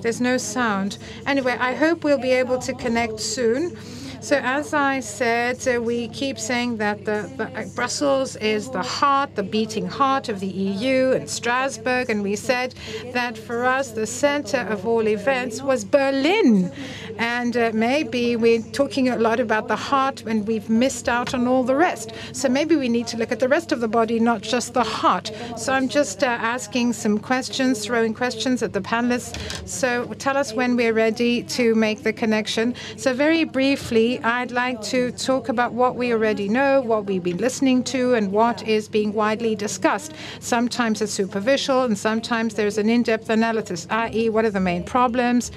There's 0.00 0.20
no 0.20 0.38
sound. 0.38 0.96
Anyway, 1.26 1.56
I 1.60 1.74
hope 1.74 2.04
we'll 2.04 2.18
be 2.18 2.32
able 2.32 2.58
to 2.60 2.72
connect 2.72 3.20
soon. 3.20 3.76
So, 4.22 4.36
as 4.36 4.74
I 4.74 5.00
said, 5.00 5.66
uh, 5.66 5.80
we 5.80 6.08
keep 6.08 6.38
saying 6.38 6.76
that 6.76 7.06
the, 7.06 7.30
the, 7.38 7.46
uh, 7.58 7.64
Brussels 7.74 8.36
is 8.36 8.68
the 8.68 8.82
heart, 8.82 9.34
the 9.34 9.42
beating 9.42 9.86
heart 9.86 10.28
of 10.28 10.40
the 10.40 10.46
EU 10.46 11.12
and 11.12 11.28
Strasbourg. 11.28 12.10
And 12.10 12.22
we 12.22 12.36
said 12.36 12.74
that 13.14 13.38
for 13.38 13.64
us, 13.64 13.92
the 13.92 14.06
center 14.06 14.58
of 14.58 14.86
all 14.86 15.08
events 15.08 15.62
was 15.62 15.86
Berlin. 15.86 16.70
And 17.16 17.56
uh, 17.56 17.70
maybe 17.72 18.36
we're 18.36 18.60
talking 18.72 19.08
a 19.08 19.16
lot 19.16 19.40
about 19.40 19.68
the 19.68 19.76
heart 19.76 20.22
and 20.26 20.46
we've 20.46 20.68
missed 20.68 21.08
out 21.08 21.32
on 21.32 21.48
all 21.48 21.64
the 21.64 21.76
rest. 21.76 22.12
So, 22.32 22.50
maybe 22.50 22.76
we 22.76 22.90
need 22.90 23.06
to 23.08 23.16
look 23.16 23.32
at 23.32 23.40
the 23.40 23.48
rest 23.48 23.72
of 23.72 23.80
the 23.80 23.88
body, 23.88 24.20
not 24.20 24.42
just 24.42 24.74
the 24.74 24.84
heart. 24.84 25.32
So, 25.56 25.72
I'm 25.72 25.88
just 25.88 26.22
uh, 26.22 26.26
asking 26.26 26.92
some 26.92 27.18
questions, 27.18 27.86
throwing 27.86 28.12
questions 28.12 28.62
at 28.62 28.74
the 28.74 28.82
panelists. 28.82 29.66
So, 29.66 30.04
tell 30.18 30.36
us 30.36 30.52
when 30.52 30.76
we're 30.76 30.92
ready 30.92 31.42
to 31.44 31.74
make 31.74 32.02
the 32.02 32.12
connection. 32.12 32.74
So, 32.98 33.14
very 33.14 33.44
briefly, 33.44 34.09
I'd 34.18 34.50
like 34.50 34.80
to 34.82 35.12
talk 35.12 35.48
about 35.48 35.72
what 35.72 35.94
we 35.94 36.12
already 36.12 36.48
know, 36.48 36.80
what 36.80 37.06
we've 37.06 37.22
been 37.22 37.36
listening 37.36 37.84
to, 37.84 38.14
and 38.14 38.32
what 38.32 38.66
is 38.66 38.88
being 38.88 39.12
widely 39.12 39.54
discussed. 39.54 40.12
Sometimes 40.40 41.00
it's 41.00 41.12
superficial, 41.12 41.84
and 41.84 41.96
sometimes 41.96 42.54
there's 42.54 42.78
an 42.78 42.90
in 42.90 43.02
depth 43.02 43.30
analysis, 43.30 43.86
i.e., 43.90 44.28
what 44.28 44.44
are 44.44 44.50
the 44.50 44.60
main 44.60 44.82
problems, 44.82 45.50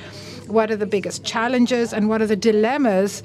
what 0.47 0.69
are 0.69 0.75
the 0.75 0.85
biggest 0.85 1.23
challenges, 1.23 1.93
and 1.93 2.07
what 2.09 2.21
are 2.21 2.27
the 2.27 2.35
dilemmas 2.35 3.23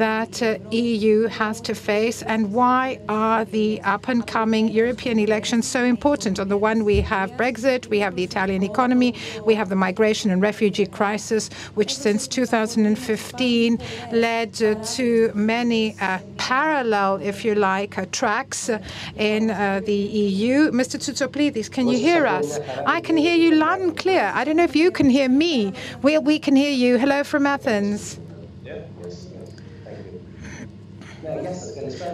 that 0.00 0.42
uh, 0.42 0.56
EU 0.70 1.26
has 1.26 1.60
to 1.60 1.74
face, 1.74 2.22
and 2.22 2.54
why 2.54 2.98
are 3.06 3.44
the 3.44 3.78
up 3.82 4.08
and 4.08 4.26
coming 4.26 4.68
European 4.68 5.18
elections 5.18 5.68
so 5.68 5.84
important? 5.84 6.40
On 6.40 6.48
the 6.48 6.56
one, 6.56 6.86
we 6.86 7.02
have 7.02 7.30
Brexit, 7.32 7.86
we 7.88 7.98
have 8.00 8.16
the 8.16 8.24
Italian 8.24 8.62
economy, 8.62 9.14
we 9.44 9.54
have 9.54 9.68
the 9.68 9.76
migration 9.76 10.30
and 10.30 10.40
refugee 10.40 10.86
crisis, 10.86 11.50
which 11.74 11.94
since 11.94 12.26
2015 12.26 13.78
led 14.12 14.62
uh, 14.62 14.74
to 14.96 15.30
many 15.34 15.94
uh, 16.00 16.18
parallel, 16.38 17.16
if 17.16 17.44
you 17.44 17.54
like, 17.54 17.98
uh, 17.98 18.06
tracks 18.10 18.70
in 19.16 19.50
uh, 19.50 19.82
the 19.84 20.00
EU. 20.24 20.70
Mr. 20.70 20.96
Tsoutsoplides, 20.98 21.70
can 21.70 21.86
you 21.88 21.98
hear 21.98 22.26
us? 22.26 22.58
I 22.86 23.02
can 23.02 23.18
hear 23.18 23.36
you 23.36 23.54
loud 23.56 23.80
and 23.82 23.94
clear. 23.94 24.32
I 24.34 24.44
don't 24.44 24.56
know 24.56 24.64
if 24.64 24.74
you 24.74 24.90
can 24.90 25.10
hear 25.10 25.28
me. 25.28 25.74
We, 26.00 26.16
we 26.16 26.38
can 26.38 26.56
hear 26.56 26.72
you. 26.72 26.96
Hello 26.96 27.22
from 27.22 27.44
Athens. 27.44 28.18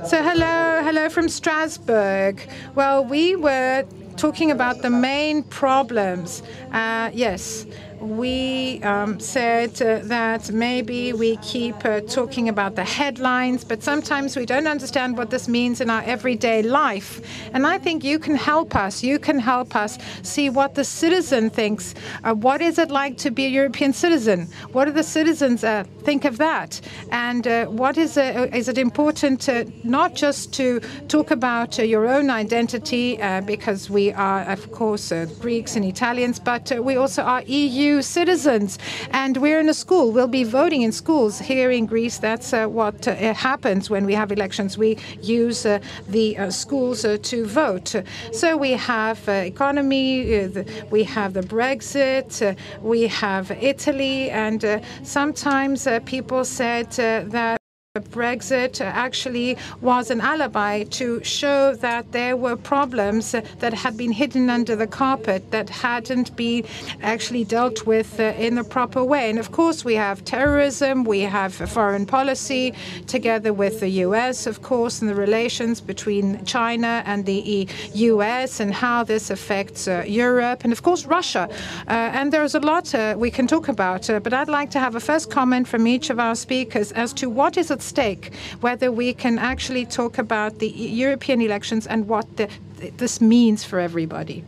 So, 0.02 0.23
hello, 0.23 0.82
hello 0.82 1.08
from 1.08 1.28
Strasbourg. 1.28 2.46
Well, 2.75 3.04
we 3.04 3.37
were 3.37 3.85
talking 4.16 4.50
about 4.50 4.82
the 4.82 4.90
main 4.90 5.42
problems. 5.42 6.42
Uh, 6.73 7.11
yes, 7.12 7.66
we 8.00 8.82
um, 8.82 9.18
said 9.20 9.80
uh, 9.80 10.00
that 10.04 10.50
maybe 10.52 11.12
we 11.12 11.36
keep 11.38 11.84
uh, 11.84 12.00
talking 12.00 12.48
about 12.48 12.74
the 12.74 12.84
headlines, 12.84 13.64
but 13.64 13.82
sometimes 13.82 14.36
we 14.36 14.44
don't 14.44 14.66
understand 14.66 15.16
what 15.16 15.30
this 15.30 15.48
means 15.48 15.80
in 15.80 15.88
our 15.90 16.02
everyday 16.02 16.62
life. 16.62 17.20
And 17.52 17.66
I 17.66 17.78
think 17.78 18.04
you 18.04 18.18
can 18.18 18.34
help 18.34 18.76
us. 18.76 19.02
You 19.02 19.18
can 19.18 19.38
help 19.38 19.74
us 19.74 19.98
see 20.22 20.50
what 20.50 20.74
the 20.74 20.84
citizen 20.84 21.50
thinks. 21.50 21.94
Uh, 22.22 22.34
what 22.34 22.60
is 22.60 22.78
it 22.78 22.90
like 22.90 23.16
to 23.18 23.30
be 23.30 23.46
a 23.46 23.48
European 23.48 23.92
citizen? 23.92 24.48
What 24.72 24.84
do 24.86 24.92
the 24.92 25.02
citizens 25.02 25.64
uh, 25.64 25.84
think 26.00 26.24
of 26.24 26.38
that? 26.38 26.80
And 27.10 27.46
uh, 27.46 27.66
what 27.66 27.96
is, 27.96 28.18
uh, 28.18 28.48
is 28.52 28.68
it 28.68 28.78
important 28.78 29.48
not 29.84 30.14
just 30.14 30.52
to 30.54 30.80
talk 31.08 31.30
about 31.30 31.78
your 31.78 32.06
own 32.08 32.30
identity, 32.30 33.18
because 33.46 33.88
we 33.88 34.12
are, 34.12 34.42
of 34.42 34.70
course, 34.72 35.12
Greeks 35.40 35.76
and 35.76 35.84
Italians, 35.84 36.38
but 36.38 36.72
we 36.82 36.96
also 36.96 37.22
are 37.22 37.42
EU 37.42 37.86
Citizens. 38.02 38.78
And 39.11 39.37
we're 39.37 39.61
in 39.61 39.69
a 39.69 39.75
school. 39.75 40.12
We'll 40.12 40.35
be 40.43 40.45
voting 40.45 40.83
in 40.83 40.93
schools 40.93 41.38
here 41.38 41.71
in 41.71 41.87
Greece. 41.87 42.19
That's 42.19 42.52
uh, 42.52 42.66
what 42.66 43.09
uh, 43.09 43.14
happens 43.35 43.88
when 43.88 44.05
we 44.07 44.14
have 44.14 44.33
elections. 44.33 44.76
We 44.76 44.99
use 45.23 45.64
uh, 45.64 45.78
the 46.09 46.37
uh, 46.37 46.50
schools 46.50 47.05
uh, 47.05 47.19
to 47.23 47.47
vote. 47.47 47.95
So 48.33 48.57
we 48.57 48.73
have 48.73 49.28
economy, 49.28 50.49
we 50.90 51.05
have 51.05 51.33
the 51.33 51.43
Brexit, 51.43 52.57
we 52.83 53.07
have 53.07 53.50
Italy, 53.50 54.31
and 54.31 54.83
sometimes 55.02 55.88
people 56.05 56.45
said 56.45 56.90
that. 57.31 57.55
Brexit 58.04 58.80
actually 58.80 59.56
was 59.80 60.10
an 60.10 60.20
alibi 60.20 60.84
to 60.84 61.22
show 61.24 61.74
that 61.76 62.12
there 62.12 62.36
were 62.36 62.56
problems 62.56 63.32
that 63.32 63.72
had 63.72 63.96
been 63.96 64.12
hidden 64.12 64.50
under 64.50 64.76
the 64.76 64.86
carpet 64.86 65.50
that 65.50 65.68
hadn't 65.68 66.34
been 66.36 66.64
actually 67.02 67.44
dealt 67.44 67.86
with 67.86 68.18
uh, 68.20 68.34
in 68.38 68.54
the 68.54 68.64
proper 68.64 69.04
way. 69.04 69.30
And 69.30 69.38
of 69.38 69.52
course, 69.52 69.84
we 69.84 69.94
have 69.94 70.24
terrorism, 70.24 71.04
we 71.04 71.20
have 71.20 71.54
foreign 71.54 72.06
policy, 72.06 72.74
together 73.06 73.52
with 73.52 73.80
the 73.80 73.88
US, 74.06 74.46
of 74.46 74.62
course, 74.62 75.00
and 75.00 75.10
the 75.10 75.14
relations 75.14 75.80
between 75.80 76.44
China 76.44 77.02
and 77.06 77.24
the 77.26 77.68
US 77.94 78.60
and 78.60 78.72
how 78.72 79.04
this 79.04 79.30
affects 79.30 79.88
uh, 79.88 80.04
Europe, 80.06 80.64
and 80.64 80.72
of 80.72 80.82
course, 80.82 81.06
Russia. 81.06 81.48
Uh, 81.88 82.18
and 82.18 82.32
there's 82.32 82.54
a 82.54 82.60
lot 82.60 82.94
uh, 82.94 83.14
we 83.16 83.30
can 83.30 83.46
talk 83.46 83.68
about, 83.68 84.08
uh, 84.10 84.20
but 84.20 84.32
I'd 84.32 84.48
like 84.48 84.70
to 84.70 84.78
have 84.78 84.94
a 84.94 85.00
first 85.00 85.30
comment 85.30 85.66
from 85.68 85.86
each 85.86 86.10
of 86.10 86.18
our 86.18 86.34
speakers 86.34 86.92
as 86.92 87.12
to 87.14 87.28
what 87.30 87.56
is 87.56 87.70
at 87.70 87.82
stake, 87.87 88.33
whether 88.61 88.90
we 88.90 89.14
can 89.14 89.38
actually 89.38 89.87
talk 89.87 90.19
about 90.19 90.59
the 90.59 90.69
European 90.69 91.40
elections 91.40 91.87
and 91.87 92.09
what 92.09 92.26
the, 92.37 92.49
this 92.97 93.21
means 93.21 93.64
for 93.64 93.78
everybody. 93.78 94.45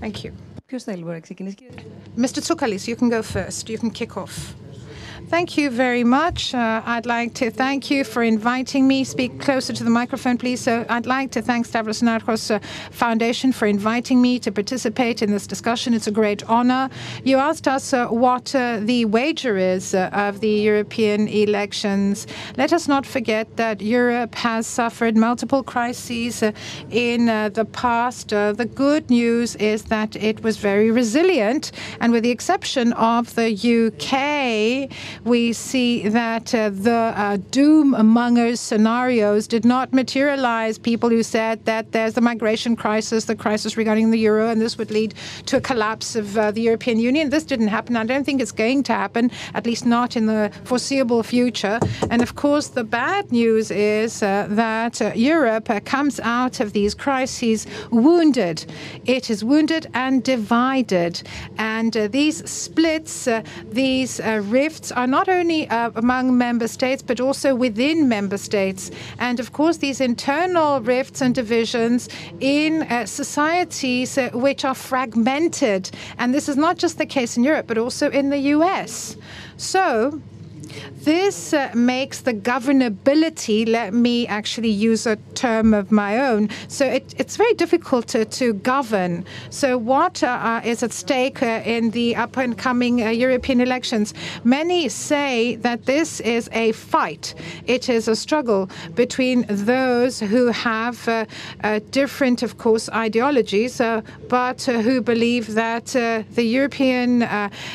Thank 0.00 0.24
you. 0.24 0.32
Mr. 2.16 2.40
Tsoukalis, 2.40 2.88
you 2.88 2.96
can 2.96 3.08
go 3.08 3.22
first. 3.22 3.68
You 3.68 3.78
can 3.78 3.90
kick 3.90 4.16
off. 4.16 4.54
Thank 5.28 5.58
you 5.58 5.70
very 5.70 6.04
much. 6.04 6.54
Uh, 6.54 6.82
I'd 6.86 7.04
like 7.04 7.34
to 7.34 7.50
thank 7.50 7.90
you 7.90 8.04
for 8.04 8.22
inviting 8.22 8.86
me. 8.86 9.02
Speak 9.02 9.40
closer 9.40 9.72
to 9.72 9.82
the 9.82 9.90
microphone, 9.90 10.38
please. 10.38 10.60
So 10.60 10.86
I'd 10.88 11.04
like 11.04 11.32
to 11.32 11.42
thank 11.42 11.66
Stavros 11.66 12.00
Niarchos 12.00 12.54
uh, 12.54 12.60
Foundation 12.92 13.50
for 13.50 13.66
inviting 13.66 14.22
me 14.22 14.38
to 14.38 14.52
participate 14.52 15.22
in 15.22 15.32
this 15.32 15.48
discussion. 15.48 15.94
It's 15.94 16.06
a 16.06 16.12
great 16.12 16.48
honor. 16.48 16.90
You 17.24 17.38
asked 17.38 17.66
us 17.66 17.92
uh, 17.92 18.06
what 18.06 18.54
uh, 18.54 18.78
the 18.80 19.04
wager 19.06 19.56
is 19.56 19.94
uh, 19.94 20.10
of 20.12 20.38
the 20.38 20.48
European 20.48 21.26
elections. 21.26 22.28
Let 22.56 22.72
us 22.72 22.86
not 22.86 23.04
forget 23.04 23.56
that 23.56 23.80
Europe 23.80 24.36
has 24.36 24.64
suffered 24.64 25.16
multiple 25.16 25.64
crises 25.64 26.40
uh, 26.40 26.52
in 26.90 27.26
the 27.26 27.66
past. 27.72 28.28
the 28.28 28.70
good 28.76 29.10
news 29.10 29.56
is 29.56 29.82
that 29.84 30.14
it 30.14 30.44
was 30.44 30.56
very 30.56 30.92
resilient, 30.92 31.72
and 32.00 32.12
with 32.12 32.22
the 32.22 32.30
exception 32.30 32.92
of 32.92 33.34
the 33.34 33.50
UK, 33.50 34.88
we 35.26 35.52
see 35.52 36.08
that 36.08 36.54
uh, 36.54 36.70
the 36.70 36.92
uh, 36.92 37.38
doom 37.50 37.90
mongers 37.90 38.60
scenarios 38.60 39.46
did 39.48 39.64
not 39.64 39.92
materialize. 39.92 40.78
People 40.78 41.08
who 41.08 41.22
said 41.22 41.64
that 41.64 41.92
there's 41.92 42.14
the 42.14 42.20
migration 42.20 42.76
crisis, 42.76 43.24
the 43.24 43.34
crisis 43.34 43.76
regarding 43.76 44.10
the 44.10 44.18
euro, 44.18 44.48
and 44.50 44.60
this 44.60 44.76
would 44.76 44.90
lead 44.90 45.14
to 45.46 45.56
a 45.56 45.60
collapse 45.60 46.14
of 46.16 46.36
uh, 46.36 46.50
the 46.50 46.60
European 46.60 46.98
Union. 46.98 47.30
This 47.30 47.44
didn't 47.44 47.68
happen. 47.68 47.96
I 47.96 48.04
don't 48.04 48.24
think 48.24 48.40
it's 48.40 48.52
going 48.52 48.82
to 48.84 48.92
happen, 48.92 49.30
at 49.54 49.66
least 49.66 49.86
not 49.86 50.16
in 50.16 50.26
the 50.26 50.52
foreseeable 50.64 51.22
future. 51.22 51.80
And 52.10 52.22
of 52.22 52.34
course, 52.36 52.68
the 52.68 52.84
bad 52.84 53.32
news 53.32 53.70
is 53.70 54.22
uh, 54.22 54.46
that 54.50 55.00
uh, 55.00 55.12
Europe 55.14 55.70
uh, 55.70 55.80
comes 55.80 56.20
out 56.20 56.60
of 56.60 56.72
these 56.72 56.94
crises 56.94 57.66
wounded. 57.90 58.66
It 59.06 59.30
is 59.30 59.42
wounded 59.42 59.88
and 59.94 60.22
divided. 60.22 61.22
And 61.56 61.92
these 61.92 62.48
splits, 62.48 63.28
these 63.72 64.20
rifts 64.24 64.92
are 64.92 65.06
are 65.06 65.08
not 65.16 65.30
only 65.30 65.66
uh, 65.70 65.90
among 65.94 66.36
member 66.36 66.68
states, 66.68 67.02
but 67.02 67.18
also 67.20 67.54
within 67.54 68.06
member 68.06 68.36
states. 68.36 68.90
And 69.18 69.40
of 69.40 69.48
course, 69.58 69.78
these 69.78 69.98
internal 70.12 70.72
rifts 70.82 71.22
and 71.22 71.34
divisions 71.34 72.10
in 72.40 72.82
uh, 72.82 73.06
societies 73.06 74.18
uh, 74.18 74.28
which 74.46 74.62
are 74.66 74.74
fragmented. 74.74 75.90
And 76.18 76.34
this 76.34 76.50
is 76.50 76.58
not 76.58 76.76
just 76.76 76.98
the 76.98 77.06
case 77.06 77.38
in 77.38 77.44
Europe, 77.44 77.66
but 77.66 77.78
also 77.78 78.10
in 78.10 78.28
the 78.28 78.42
US. 78.56 79.16
So, 79.56 80.20
this 81.06 81.52
uh, 81.52 81.70
makes 81.74 82.20
the 82.22 82.34
governability, 82.34 83.68
let 83.68 83.94
me 83.94 84.26
actually 84.26 84.70
use 84.70 85.06
a 85.06 85.16
term 85.34 85.72
of 85.72 85.92
my 85.92 86.18
own. 86.18 86.48
So 86.68 86.84
it, 86.84 87.14
it's 87.16 87.36
very 87.36 87.54
difficult 87.54 88.08
to, 88.08 88.24
to, 88.24 88.54
govern. 88.54 89.24
So, 89.50 89.78
what 89.78 90.22
uh, 90.22 90.60
is 90.64 90.82
at 90.82 90.92
stake 90.92 91.42
uh, 91.42 91.62
in 91.64 91.90
the 91.90 92.16
up 92.16 92.36
and 92.36 92.56
coming 92.58 93.02
uh, 93.02 93.10
European 93.10 93.60
elections? 93.60 94.14
Many 94.44 94.88
say 94.88 95.56
that 95.56 95.86
this 95.86 96.20
is 96.20 96.48
a 96.52 96.72
fight, 96.72 97.34
it 97.66 97.88
is 97.88 98.08
a 98.08 98.16
struggle 98.16 98.68
between 98.94 99.44
those 99.48 100.18
who 100.18 100.46
have 100.48 101.06
uh, 101.06 101.26
uh, 101.62 101.80
different, 101.90 102.42
of 102.42 102.58
course, 102.58 102.88
ideologies, 102.90 103.80
but 104.28 104.62
who 104.62 105.00
believe 105.00 105.54
that 105.54 105.86
the 105.86 106.42
European 106.42 107.28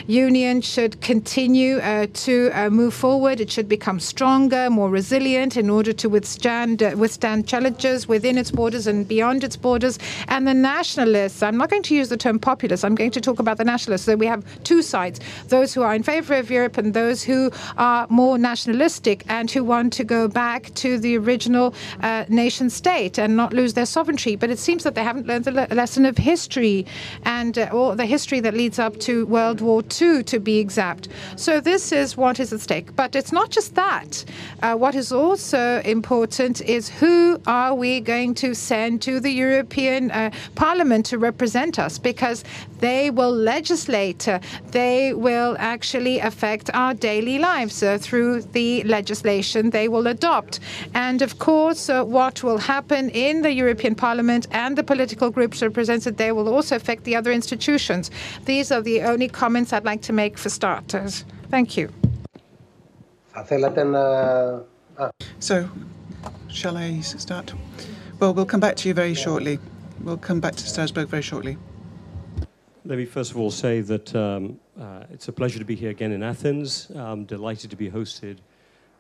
Union 0.08 0.62
should 0.62 1.00
continue 1.02 1.80
to 2.26 2.70
move 2.70 2.81
forward. 2.90 3.40
It 3.40 3.52
should 3.52 3.70
become 3.70 4.00
stronger, 4.00 4.70
more 4.70 4.90
resilient 4.90 5.58
in 5.58 5.70
order 5.70 5.94
to 5.94 6.10
withstand 6.10 6.82
uh, 6.82 6.94
withstand 6.96 7.48
challenges 7.48 8.08
within 8.08 8.38
its 8.38 8.50
borders 8.50 8.88
and 8.88 9.08
beyond 9.08 9.44
its 9.44 9.58
borders. 9.58 10.00
And 10.28 10.48
the 10.48 10.54
nationalists, 10.54 11.44
I'm 11.44 11.58
not 11.58 11.70
going 11.70 11.84
to 11.84 11.96
use 11.96 12.10
the 12.10 12.18
term 12.18 12.40
populist, 12.40 12.84
I'm 12.84 12.96
going 12.96 13.12
to 13.12 13.22
talk 13.22 13.40
about 13.40 13.58
the 13.58 13.66
nationalists. 13.66 14.06
So 14.06 14.16
we 14.16 14.26
have 14.28 14.44
two 14.64 14.82
sides 14.82 15.20
those 15.50 15.74
who 15.74 15.82
are 15.82 15.94
in 15.94 16.04
favor 16.04 16.34
of 16.36 16.50
Europe 16.50 16.78
and 16.78 16.94
those 16.94 17.22
who 17.22 17.52
are 17.78 18.08
more 18.10 18.38
nationalistic 18.38 19.24
and 19.28 19.52
who 19.52 19.64
want 19.64 19.94
to 19.94 20.04
go 20.04 20.28
back 20.28 20.74
to 20.76 20.98
the 20.98 21.18
original 21.18 21.74
uh, 22.02 22.26
nation 22.30 22.70
state 22.70 23.20
and 23.20 23.36
not 23.36 23.54
lose 23.54 23.74
their 23.74 23.86
sovereignty. 23.86 24.36
But 24.36 24.50
it 24.50 24.60
seems 24.60 24.84
that 24.84 24.96
they 24.96 25.04
haven't 25.04 25.28
learned 25.28 25.46
the 25.46 25.52
le 25.52 25.68
lesson 25.76 26.06
of 26.06 26.18
history 26.18 26.86
and 27.24 27.58
uh, 27.58 27.70
or 27.72 27.96
the 27.96 28.06
history 28.06 28.40
that 28.40 28.54
leads 28.54 28.80
up 28.80 29.00
to 29.02 29.26
World 29.26 29.62
War 29.62 29.84
II, 30.02 30.24
to 30.24 30.40
be 30.40 30.60
exact. 30.60 31.08
So 31.36 31.60
this 31.60 31.92
is 31.92 32.16
what 32.16 32.40
is 32.40 32.54
at 32.54 32.62
stake. 32.62 32.71
But 32.72 33.16
it's 33.16 33.32
not 33.32 33.50
just 33.50 33.76
that. 33.76 34.24
Uh, 34.64 34.76
what 34.76 34.96
is 34.96 35.12
also 35.12 35.82
important 35.82 36.62
is 36.62 36.88
who 36.88 37.42
are 37.46 37.76
we 37.76 38.00
going 38.00 38.34
to 38.36 38.54
send 38.54 39.02
to 39.02 39.20
the 39.20 39.32
European 39.32 40.10
uh, 40.12 40.32
Parliament 40.56 41.06
to 41.08 41.18
represent 41.18 41.78
us? 41.80 41.98
Because 41.98 42.46
they 42.80 43.12
will 43.12 43.32
legislate, 43.32 44.28
uh, 44.28 44.40
they 44.72 45.14
will 45.14 45.56
actually 45.60 46.20
affect 46.20 46.70
our 46.74 46.94
daily 46.94 47.40
lives 47.40 47.84
uh, 47.84 47.98
through 48.00 48.42
the 48.54 48.84
legislation 48.84 49.72
they 49.72 49.90
will 49.90 50.08
adopt. 50.08 50.62
And 50.94 51.22
of 51.22 51.40
course, 51.40 51.90
uh, 51.90 52.04
what 52.06 52.42
will 52.42 52.58
happen 52.58 53.10
in 53.10 53.42
the 53.42 53.52
European 53.52 53.96
Parliament 53.96 54.48
and 54.52 54.78
the 54.78 54.84
political 54.84 55.30
groups 55.30 55.62
represented 55.62 56.18
there 56.18 56.34
will 56.34 56.48
also 56.48 56.76
affect 56.76 57.04
the 57.04 57.16
other 57.18 57.32
institutions. 57.32 58.12
These 58.46 58.72
are 58.72 58.82
the 58.82 59.02
only 59.02 59.28
comments 59.28 59.74
I'd 59.74 59.84
like 59.84 60.02
to 60.04 60.14
make 60.14 60.38
for 60.38 60.50
starters. 60.50 61.26
Thank 61.50 61.76
you. 61.76 62.01
So, 65.40 65.70
shall 66.50 66.78
I 66.78 67.00
start? 67.00 67.54
Well, 68.20 68.34
we'll 68.34 68.46
come 68.46 68.60
back 68.60 68.76
to 68.78 68.88
you 68.88 68.94
very 68.94 69.14
shortly. 69.14 69.60
We'll 70.04 70.18
come 70.18 70.40
back 70.40 70.56
to 70.56 70.68
Strasbourg 70.68 71.08
very 71.08 71.24
shortly. 71.24 71.58
Let 72.84 72.98
me 72.98 73.06
first 73.06 73.32
of 73.32 73.38
all 73.38 73.52
say 73.52 73.82
that 73.82 74.16
um, 74.16 74.60
uh, 74.80 75.04
it's 75.12 75.28
a 75.28 75.32
pleasure 75.32 75.60
to 75.60 75.66
be 75.66 75.76
here 75.76 75.92
again 75.92 76.12
in 76.12 76.24
Athens. 76.24 76.92
I'm 76.96 77.26
delighted 77.26 77.70
to 77.70 77.76
be 77.76 77.90
hosted 77.90 78.38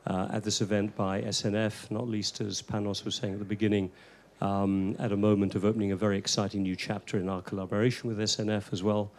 uh, 0.07 0.29
at 0.31 0.43
this 0.43 0.61
event 0.61 0.95
by 0.95 1.21
SNF, 1.21 1.91
not 1.91 2.07
least 2.07 2.41
as 2.41 2.61
Panos 2.61 3.03
was 3.03 3.15
saying 3.15 3.33
at 3.33 3.39
the 3.39 3.45
beginning, 3.45 3.91
um, 4.39 4.95
at 4.99 5.11
a 5.11 5.17
moment 5.17 5.55
of 5.55 5.65
opening 5.65 5.91
a 5.91 5.95
very 5.95 6.17
exciting 6.17 6.63
new 6.63 6.75
chapter 6.75 7.17
in 7.17 7.27
our 7.27 7.41
collaboration 7.41 8.07
with 8.07 8.19
SNF 8.19 8.71
as 8.71 8.81
well, 8.81 9.11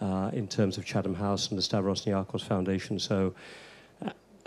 uh, 0.00 0.30
in 0.32 0.46
terms 0.46 0.78
of 0.78 0.84
Chatham 0.84 1.14
House 1.14 1.48
and 1.48 1.58
the 1.58 1.62
Stavros 1.62 2.04
Niarchos 2.04 2.42
Foundation. 2.42 2.98
So 2.98 3.34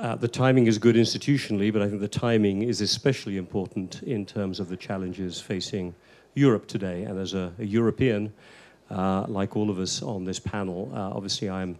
uh, 0.01 0.15
the 0.15 0.27
timing 0.27 0.65
is 0.65 0.79
good 0.79 0.95
institutionally, 0.95 1.71
but 1.71 1.83
I 1.83 1.87
think 1.87 2.01
the 2.01 2.07
timing 2.07 2.63
is 2.63 2.81
especially 2.81 3.37
important 3.37 4.01
in 4.01 4.25
terms 4.25 4.59
of 4.59 4.67
the 4.67 4.75
challenges 4.75 5.39
facing 5.39 5.93
Europe 6.33 6.65
today. 6.67 7.03
And 7.03 7.19
as 7.19 7.35
a, 7.35 7.53
a 7.59 7.65
European, 7.65 8.33
uh, 8.89 9.25
like 9.27 9.55
all 9.55 9.69
of 9.69 9.77
us 9.77 10.01
on 10.01 10.25
this 10.25 10.39
panel, 10.39 10.91
uh, 10.95 11.11
obviously 11.15 11.51
I'm 11.51 11.77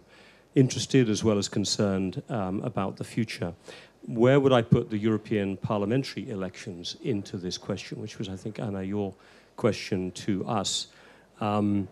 interested 0.54 1.08
as 1.08 1.24
well 1.24 1.36
as 1.36 1.48
concerned 1.48 2.22
um, 2.28 2.62
about 2.62 2.96
the 2.96 3.04
future. 3.04 3.52
Where 4.06 4.38
would 4.38 4.52
I 4.52 4.62
put 4.62 4.88
the 4.88 4.98
European 4.98 5.56
parliamentary 5.56 6.30
elections 6.30 6.96
into 7.02 7.36
this 7.36 7.58
question, 7.58 8.00
which 8.00 8.18
was, 8.18 8.28
I 8.28 8.36
think, 8.36 8.60
Anna, 8.60 8.82
your 8.82 9.14
question 9.56 10.12
to 10.12 10.46
us? 10.46 10.88
Um, 11.40 11.88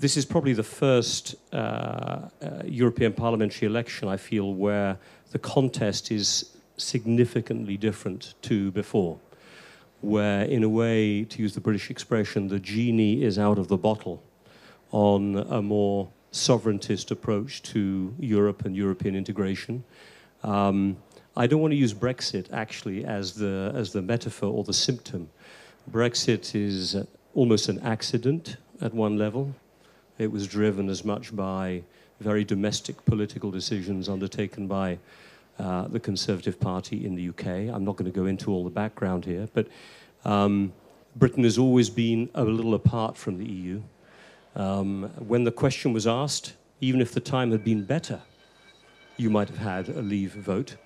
this 0.00 0.16
is 0.16 0.24
probably 0.24 0.52
the 0.52 0.62
first 0.62 1.34
uh, 1.52 1.56
uh, 1.56 2.28
European 2.64 3.12
parliamentary 3.12 3.66
election, 3.66 4.08
I 4.08 4.16
feel, 4.16 4.54
where 4.54 4.96
the 5.30 5.38
contest 5.38 6.10
is 6.10 6.56
significantly 6.76 7.76
different 7.76 8.34
to 8.42 8.70
before, 8.70 9.18
where, 10.00 10.42
in 10.42 10.62
a 10.62 10.68
way, 10.68 11.24
to 11.24 11.42
use 11.42 11.54
the 11.54 11.60
British 11.60 11.90
expression, 11.90 12.48
the 12.48 12.60
genie 12.60 13.22
is 13.22 13.38
out 13.38 13.58
of 13.58 13.68
the 13.68 13.76
bottle 13.76 14.22
on 14.90 15.36
a 15.50 15.60
more 15.60 16.08
sovereigntist 16.30 17.10
approach 17.10 17.62
to 17.62 18.14
Europe 18.18 18.64
and 18.64 18.76
European 18.76 19.14
integration. 19.16 19.84
Um, 20.42 20.96
I 21.36 21.46
don't 21.46 21.60
want 21.60 21.72
to 21.72 21.76
use 21.76 21.94
Brexit 21.94 22.52
actually 22.52 23.04
as 23.04 23.34
the, 23.34 23.72
as 23.74 23.92
the 23.92 24.02
metaphor 24.02 24.50
or 24.50 24.64
the 24.64 24.72
symptom. 24.72 25.28
Brexit 25.90 26.54
is 26.54 26.96
almost 27.34 27.68
an 27.68 27.78
accident 27.80 28.56
at 28.80 28.94
one 28.94 29.16
level. 29.16 29.54
It 30.18 30.30
was 30.30 30.46
driven 30.46 30.88
as 30.88 31.04
much 31.04 31.34
by 31.34 31.82
very 32.20 32.44
domestic 32.44 33.04
political 33.04 33.50
decisions 33.50 34.08
undertaken 34.08 34.66
by 34.66 34.98
uh, 35.58 35.88
the 35.88 36.00
Conservative 36.00 36.58
Party 36.60 37.04
in 37.04 37.14
the 37.14 37.28
UK. 37.30 37.46
I'm 37.74 37.84
not 37.84 37.96
going 37.96 38.10
to 38.10 38.16
go 38.16 38.26
into 38.26 38.50
all 38.50 38.64
the 38.64 38.70
background 38.70 39.24
here, 39.24 39.48
but 39.52 39.68
um, 40.24 40.72
Britain 41.16 41.44
has 41.44 41.58
always 41.58 41.90
been 41.90 42.30
a 42.34 42.44
little 42.44 42.74
apart 42.74 43.16
from 43.16 43.38
the 43.38 43.46
EU. 43.46 43.82
Um, 44.54 45.10
when 45.18 45.44
the 45.44 45.52
question 45.52 45.92
was 45.92 46.06
asked, 46.06 46.54
even 46.80 47.00
if 47.00 47.12
the 47.12 47.20
time 47.20 47.50
had 47.50 47.64
been 47.64 47.84
better, 47.84 48.22
you 49.16 49.30
might 49.30 49.48
have 49.48 49.58
had 49.58 49.88
a 49.88 50.02
leave 50.02 50.34
vote. 50.34 50.76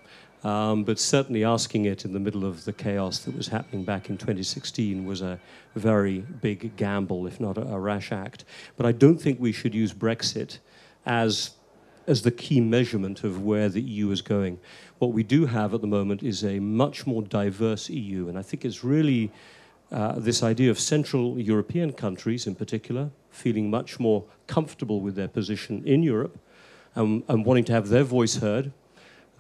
Um, 0.45 0.83
but 0.83 0.99
certainly 0.99 1.45
asking 1.45 1.85
it 1.85 2.05
in 2.05 2.13
the 2.13 2.19
middle 2.19 2.45
of 2.45 2.65
the 2.65 2.73
chaos 2.73 3.21
that 3.21 3.37
was 3.37 3.49
happening 3.49 3.85
back 3.85 4.11
in 4.11 4.19
2016 4.19 5.05
was 5.07 5.23
a 5.23 5.39
very 5.77 6.19
big 6.19 6.75
gamble, 6.77 7.27
if 7.29 7.39
not 7.39 7.57
a, 7.57 7.63
a 7.63 7.79
rash 7.79 8.11
act. 8.11 8.45
But 8.77 8.87
I 8.87 8.93
don't 8.93 9.19
think 9.19 9.39
we 9.39 9.53
should 9.53 9.75
use 9.75 9.93
Brexit 9.93 10.59
as, 11.07 11.53
as 12.07 12.23
the 12.23 12.31
key 12.31 12.61
measurement 12.61 13.25
of 13.25 13.43
where 13.43 13.69
the 13.69 13.81
EU 13.81 14.11
is 14.11 14.23
going. 14.23 14.59
What 14.99 15.13
we 15.13 15.23
do 15.23 15.47
have 15.47 15.75
at 15.75 15.81
the 15.81 15.87
moment 15.87 16.23
is 16.23 16.45
a 16.45 16.61
much 16.61 17.07
more 17.07 17.23
diverse 17.23 17.91
EU, 17.91 18.29
and 18.29 18.39
I 18.39 18.43
think 18.43 18.65
it's 18.65 18.85
really 18.85 19.31
uh, 19.91 20.19
this 20.19 20.43
idea 20.43 20.71
of 20.71 20.79
Central 20.79 21.39
European 21.39 21.93
countries 21.93 22.47
in 22.47 22.55
particular 22.55 23.11
feeling 23.31 23.71
much 23.71 23.99
more 24.01 24.25
comfortable 24.47 25.01
with 25.01 25.15
their 25.15 25.29
position 25.29 25.83
in 25.85 26.03
Europe 26.03 26.39
and, 26.95 27.23
and 27.29 27.45
wanting 27.45 27.65
to 27.65 27.73
have 27.73 27.89
their 27.89 28.05
voice 28.05 28.37
heard. 28.37 28.73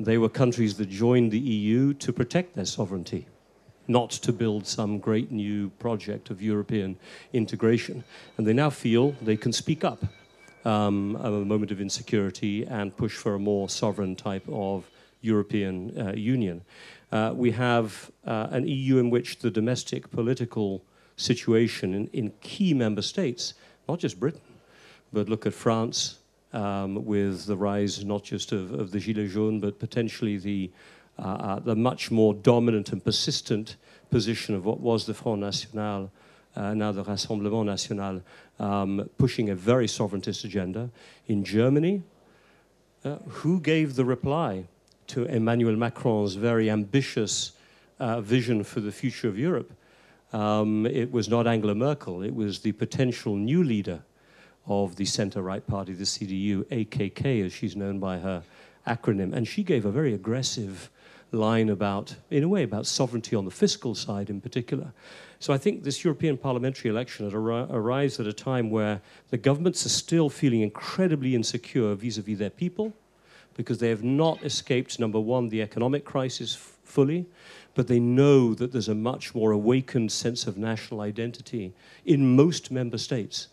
They 0.01 0.19
were 0.19 0.29
countries 0.29 0.77
that 0.77 0.89
joined 0.89 1.31
the 1.33 1.39
EU 1.39 1.95
to 1.95 2.13
protect 2.13 2.55
their 2.55 2.65
sovereignty 2.65 3.27
not 3.89 4.11
to 4.11 4.33
build 4.33 4.67
some 4.67 4.99
great 4.99 5.31
new 5.33 5.69
project 5.79 6.31
of 6.31 6.41
European 6.41 6.97
integration. 7.33 8.05
And 8.37 8.47
they 8.47 8.53
now 8.53 8.71
feel 8.71 9.13
they 9.21 9.37
can 9.37 9.53
speak 9.53 9.85
up 9.85 10.05
um, 10.65 11.17
a 11.17 11.31
moment 11.31 11.71
of 11.71 11.81
insecurity 11.81 12.65
and 12.67 12.97
push 12.97 13.17
for 13.17 13.35
a 13.35 13.39
more 13.39 13.69
sovereign 13.69 14.17
type 14.17 14.45
of 14.49 14.89
European 15.21 15.99
uh, 15.99 16.13
Union. 16.13 16.63
Uh, 17.11 17.33
we 17.35 17.51
have 17.51 18.11
uh, 18.27 18.49
an 18.51 18.67
EU 18.67 18.99
in 18.99 19.11
which 19.11 19.39
the 19.39 19.51
domestic 19.51 20.11
political 20.11 20.83
situation 21.17 21.95
in, 21.95 22.07
in, 22.09 22.33
key 22.41 22.73
member 22.73 23.03
states, 23.03 23.55
not 23.89 23.99
just 23.99 24.19
Britain, 24.19 24.41
but 25.13 25.29
look 25.29 25.47
at 25.47 25.53
France 25.53 26.19
um, 26.53 27.05
with 27.05 27.47
the 27.47 27.57
rise 27.57 28.05
not 28.05 28.25
just 28.25 28.53
of, 28.53 28.73
of, 28.73 28.91
the 28.91 28.99
Gilets 28.99 29.31
jaunes, 29.33 29.61
but 29.61 29.79
potentially 29.79 30.39
the, 30.39 30.71
uh, 31.19 31.23
uh, 31.23 31.59
the 31.59 31.77
much 31.77 32.11
more 32.11 32.35
dominant 32.35 32.93
and 32.93 33.05
persistent 33.05 33.77
position 34.11 34.55
of 34.55 34.65
what 34.65 34.81
was 34.81 35.07
the 35.07 35.15
Front 35.15 35.41
National 35.41 36.11
now 36.57 36.93
the 36.93 37.03
Rassemblement 37.05 37.67
National, 37.67 38.23
um, 38.59 39.09
pushing 39.19 39.51
a 39.51 39.55
very 39.55 39.89
sovereigntist 39.89 40.45
agenda. 40.45 40.91
In 41.27 41.45
Germany, 41.45 42.03
uh, 43.05 43.17
who 43.29 43.61
gave 43.61 43.97
the 43.97 44.05
reply 44.05 44.65
to 45.09 45.25
Emmanuel 45.25 45.77
Macron's 45.77 46.35
very 46.35 46.71
ambitious 46.71 47.53
uh, 47.99 48.21
vision 48.21 48.65
for 48.65 48.81
the 48.81 48.93
future 48.93 49.29
of 49.29 49.39
Europe? 49.39 49.73
Um, 50.33 50.87
it 50.87 51.13
was 51.13 51.29
not 51.29 51.47
Angela 51.47 51.75
Merkel, 51.75 52.23
it 52.23 52.35
was 52.35 52.61
the 52.61 52.73
potential 52.73 53.37
new 53.37 53.63
leader 53.63 54.03
of 54.67 54.97
the 54.97 55.05
center 55.05 55.43
right 55.43 55.67
party, 55.67 55.93
the 55.93 56.05
CDU, 56.05 56.65
AKK, 56.65 57.45
as 57.45 57.53
she's 57.53 57.77
known 57.77 57.99
by 57.99 58.19
her 58.19 58.43
acronym. 58.87 59.33
And 59.33 59.47
she 59.47 59.63
gave 59.63 59.85
a 59.85 59.91
very 59.91 60.15
aggressive 60.15 60.91
line 61.33 61.69
about, 61.69 62.15
in 62.31 62.45
a 62.45 62.49
way, 62.49 62.63
about 62.63 62.87
sovereignty 62.87 63.35
on 63.35 63.45
the 63.45 63.51
fiscal 63.51 63.95
side 63.95 64.31
in 64.31 64.41
particular. 64.41 64.93
So 65.41 65.53
I 65.53 65.59
think 65.59 65.83
this 65.83 66.05
European 66.05 66.37
parliamentary 66.37 66.91
election 66.91 67.27
ar- 67.35 67.67
arrives 67.71 68.21
at 68.21 68.27
a 68.27 68.33
time 68.33 68.71
where 68.71 69.01
the 69.31 69.39
governments 69.39 69.85
are 69.85 69.91
still 69.91 70.29
feeling 70.29 70.61
incredibly 70.61 71.35
insecure 71.35 71.95
vis 71.95 72.19
a 72.19 72.23
vis 72.23 72.39
their 72.39 72.51
people 72.51 72.93
because 73.55 73.79
they 73.79 73.89
have 73.89 74.05
not 74.05 74.43
escaped, 74.45 74.99
number 74.99 75.21
one, 75.21 75.49
the 75.49 75.61
economic 75.61 76.05
crisis 76.05 76.55
fully, 76.55 77.27
but 77.75 77.89
they 77.89 78.01
know 78.01 78.55
that 78.55 78.73
there's 78.73 78.89
a 78.89 78.95
much 78.95 79.35
more 79.35 79.51
awakened 79.51 80.13
sense 80.13 80.47
of 80.47 80.57
national 80.57 81.01
identity 81.01 81.73
in 82.05 82.37
most 82.37 82.71
member 82.71 82.99
states. 82.99 83.49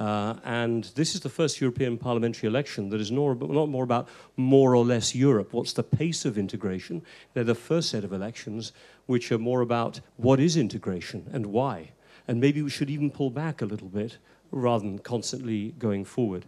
Uh, 0.00 0.34
and 0.44 0.84
this 0.94 1.14
is 1.14 1.20
the 1.20 1.28
first 1.28 1.60
European 1.60 1.98
parliamentary 1.98 2.48
election 2.48 2.88
that 2.88 3.02
is 3.02 3.10
not, 3.10 3.38
more 3.38 3.84
about 3.84 4.08
more 4.34 4.74
or 4.74 4.82
less 4.82 5.14
Europe. 5.14 5.52
What's 5.52 5.74
the 5.74 5.82
pace 5.82 6.24
of 6.24 6.38
integration? 6.38 7.02
They're 7.34 7.44
the 7.44 7.54
first 7.54 7.90
set 7.90 8.02
of 8.02 8.14
elections 8.14 8.72
which 9.04 9.30
are 9.30 9.38
more 9.38 9.60
about 9.60 10.00
what 10.16 10.40
is 10.40 10.56
integration 10.56 11.28
and 11.32 11.44
why. 11.46 11.90
And 12.26 12.40
maybe 12.40 12.62
we 12.62 12.70
should 12.70 12.88
even 12.88 13.10
pull 13.10 13.28
back 13.28 13.60
a 13.60 13.66
little 13.66 13.88
bit 13.88 14.16
rather 14.50 14.84
than 14.84 15.00
constantly 15.00 15.74
going 15.78 16.06
forward. 16.06 16.46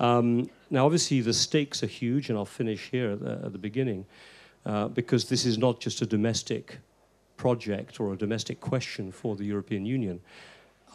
Um, 0.00 0.48
now, 0.70 0.86
obviously, 0.86 1.20
the 1.20 1.34
stakes 1.34 1.82
are 1.82 1.88
huge, 1.88 2.30
and 2.30 2.38
I'll 2.38 2.46
finish 2.46 2.88
here 2.90 3.10
at 3.10 3.20
the, 3.20 3.32
at 3.44 3.52
the 3.52 3.58
beginning, 3.58 4.06
uh, 4.64 4.88
because 4.88 5.28
this 5.28 5.44
is 5.44 5.58
not 5.58 5.78
just 5.78 6.00
a 6.00 6.06
domestic 6.06 6.78
project 7.36 8.00
or 8.00 8.14
a 8.14 8.16
domestic 8.16 8.60
question 8.60 9.12
for 9.12 9.36
the 9.36 9.44
European 9.44 9.84
Union. 9.84 10.20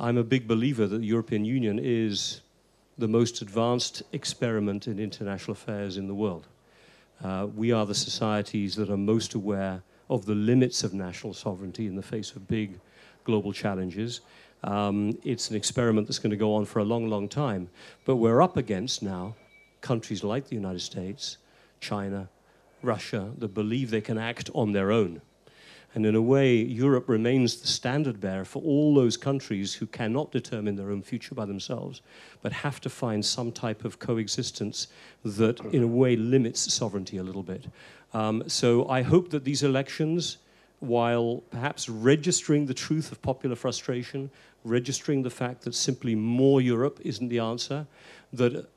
I'm 0.01 0.17
a 0.17 0.23
big 0.23 0.47
believer 0.47 0.87
that 0.87 0.99
the 0.99 1.05
European 1.05 1.43
Union 1.43 1.77
is 1.77 2.39
the 2.97 3.07
most 3.07 3.41
advanced 3.41 4.01
experiment 4.13 4.87
in 4.87 4.97
international 4.97 5.51
affairs 5.51 5.97
in 5.97 6.07
the 6.07 6.13
world. 6.13 6.47
Uh, 7.21 7.47
we 7.53 7.73
are 7.73 7.85
the 7.85 7.93
societies 7.93 8.75
that 8.75 8.89
are 8.89 8.95
most 8.95 9.33
aware 9.33 9.83
of 10.09 10.25
the 10.25 10.35
limits 10.35 10.85
of 10.85 10.93
national 10.93 11.33
sovereignty 11.33 11.85
in 11.85 11.97
the 11.97 12.01
face 12.01 12.31
of 12.31 12.47
big 12.47 12.79
global 13.25 13.51
challenges. 13.51 14.21
Um, 14.63 15.17
it's 15.25 15.49
an 15.49 15.57
experiment 15.57 16.07
that's 16.07 16.19
going 16.19 16.31
to 16.31 16.37
go 16.37 16.55
on 16.55 16.63
for 16.63 16.79
a 16.79 16.85
long, 16.85 17.09
long 17.09 17.27
time. 17.27 17.69
But 18.05 18.15
we're 18.15 18.41
up 18.41 18.55
against 18.55 19.03
now 19.03 19.35
countries 19.81 20.23
like 20.23 20.47
the 20.47 20.55
United 20.55 20.81
States, 20.81 21.37
China, 21.81 22.29
Russia, 22.81 23.31
that 23.37 23.53
believe 23.53 23.91
they 23.91 24.01
can 24.01 24.17
act 24.17 24.49
on 24.53 24.71
their 24.71 24.93
own. 24.93 25.21
And 25.94 26.04
in 26.04 26.16
a 26.16 26.22
way, 26.22 26.56
Europe 26.56 27.08
remains 27.08 27.56
the 27.56 27.68
standard 27.68 28.20
bearer 28.20 28.44
for 28.44 28.60
all 28.62 28.94
those 28.94 29.16
countries 29.16 29.74
who 29.74 29.86
cannot 29.86 30.32
determine 30.32 30.74
their 30.74 30.90
own 30.90 31.02
future 31.02 31.36
by 31.36 31.44
themselves, 31.44 32.02
but 32.42 32.52
have 32.52 32.80
to 32.80 32.90
find 32.90 33.24
some 33.24 33.52
type 33.52 33.84
of 33.84 34.00
coexistence 34.00 34.88
that, 35.24 35.60
in 35.72 35.82
a 35.84 35.86
way, 35.86 36.16
limits 36.16 36.72
sovereignty 36.74 37.18
a 37.18 37.22
little 37.22 37.44
bit. 37.44 37.66
Um, 38.12 38.42
so 38.48 38.88
I 38.88 39.02
hope 39.02 39.30
that 39.30 39.44
these 39.44 39.62
elections, 39.62 40.38
while 40.80 41.42
perhaps 41.50 41.88
registering 41.88 42.66
the 42.66 42.74
truth 42.74 43.12
of 43.12 43.22
popular 43.22 43.56
frustration, 43.56 44.30
registering 44.64 45.22
the 45.22 45.30
fact 45.30 45.62
that 45.62 45.74
simply 45.74 46.14
more 46.16 46.60
Europe 46.60 46.98
isn't 47.04 47.28
the 47.28 47.38
answer, 47.38 47.86
that 48.32 48.68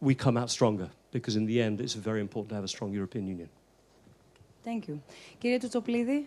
we 0.00 0.14
come 0.14 0.36
out 0.36 0.50
stronger, 0.50 0.90
because 1.12 1.36
in 1.36 1.46
the 1.46 1.62
end, 1.62 1.80
it's 1.80 1.94
very 1.94 2.20
important 2.20 2.48
to 2.48 2.54
have 2.56 2.64
a 2.64 2.68
strong 2.68 2.92
European 2.92 3.26
Union. 3.28 3.48
Thank 4.64 4.88
you. 4.88 5.00
Κύριε 5.38 5.58
Τσοτσοπλίδη. 5.58 6.26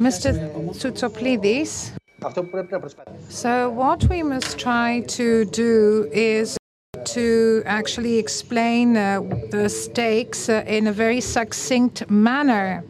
Mr. 0.00 0.34
Tsoutsoplides. 0.74 1.92
So 3.28 3.70
what 3.70 4.08
we 4.08 4.24
must 4.24 4.58
try 4.58 5.02
to 5.06 5.44
do 5.44 6.10
is 6.12 6.58
to 7.04 7.62
actually 7.64 8.18
explain 8.18 8.96
uh, 8.96 9.20
the 9.50 9.68
stakes 9.68 10.48
uh, 10.48 10.64
in 10.66 10.88
a 10.88 10.92
very 10.92 11.20
succinct 11.20 12.10
manner. 12.10 12.82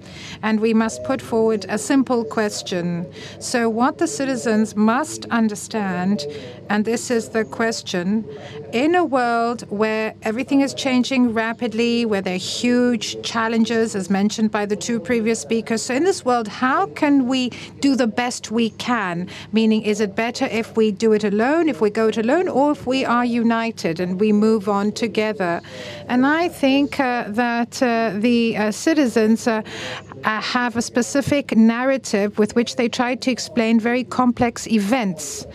And 0.43 0.61
we 0.61 0.73
must 0.73 1.05
put 1.05 1.21
forward 1.21 1.67
a 1.69 1.77
simple 1.77 2.25
question. 2.25 3.07
So, 3.38 3.69
what 3.69 3.99
the 3.99 4.07
citizens 4.07 4.77
must 4.77 5.27
understand, 5.27 6.27
and 6.70 6.85
this 6.85 7.11
is 7.11 7.31
the 7.31 7.44
question 7.44 8.24
in 8.72 8.94
a 8.94 9.05
world 9.05 9.62
where 9.70 10.14
everything 10.22 10.61
is 10.61 10.74
changing 10.74 11.33
rapidly, 11.33 12.05
where 12.07 12.20
there 12.20 12.35
are 12.35 12.38
huge 12.38 13.20
challenges, 13.22 13.94
as 13.94 14.11
mentioned 14.11 14.50
by 14.50 14.66
the 14.66 14.77
two 14.77 14.98
previous 14.98 15.40
speakers. 15.40 15.83
So, 15.83 15.94
in 15.94 16.05
this 16.05 16.24
world, 16.24 16.48
how 16.48 16.87
can 16.87 17.29
we 17.29 17.50
do 17.81 17.96
the 17.96 18.07
best 18.07 18.50
we 18.50 18.70
can? 18.70 19.29
Meaning, 19.53 19.83
is 19.83 20.00
it 20.00 20.16
better 20.16 20.46
if 20.46 20.77
we 20.77 20.90
do 20.90 21.12
it 21.12 21.24
alone, 21.24 21.68
if 21.68 21.81
we 21.81 21.90
go 21.90 22.09
it 22.09 22.16
alone, 22.16 22.48
or 22.48 22.72
if 22.72 22.87
we 22.87 23.05
are 23.05 23.24
united 23.24 24.00
and 24.00 24.18
we 24.18 24.33
move 24.33 24.68
on 24.68 24.92
together? 24.92 25.61
And 26.09 26.27
I 26.27 26.48
think 26.48 26.98
uh, 26.98 27.24
that 27.29 27.83
uh, 27.83 28.12
the 28.18 28.57
uh, 28.57 28.70
citizens 28.70 29.46
uh, 29.46 29.62
uh, 30.24 30.40
have 30.40 30.77
a 30.77 30.83
specific 30.83 31.57
narrative 31.57 32.38
with 32.38 32.57
which 32.57 32.77
they 32.77 32.88
try 32.88 33.14
to 33.14 33.31
explain 33.31 33.79
very 33.79 34.05
complex 34.05 34.66
events 34.66 35.46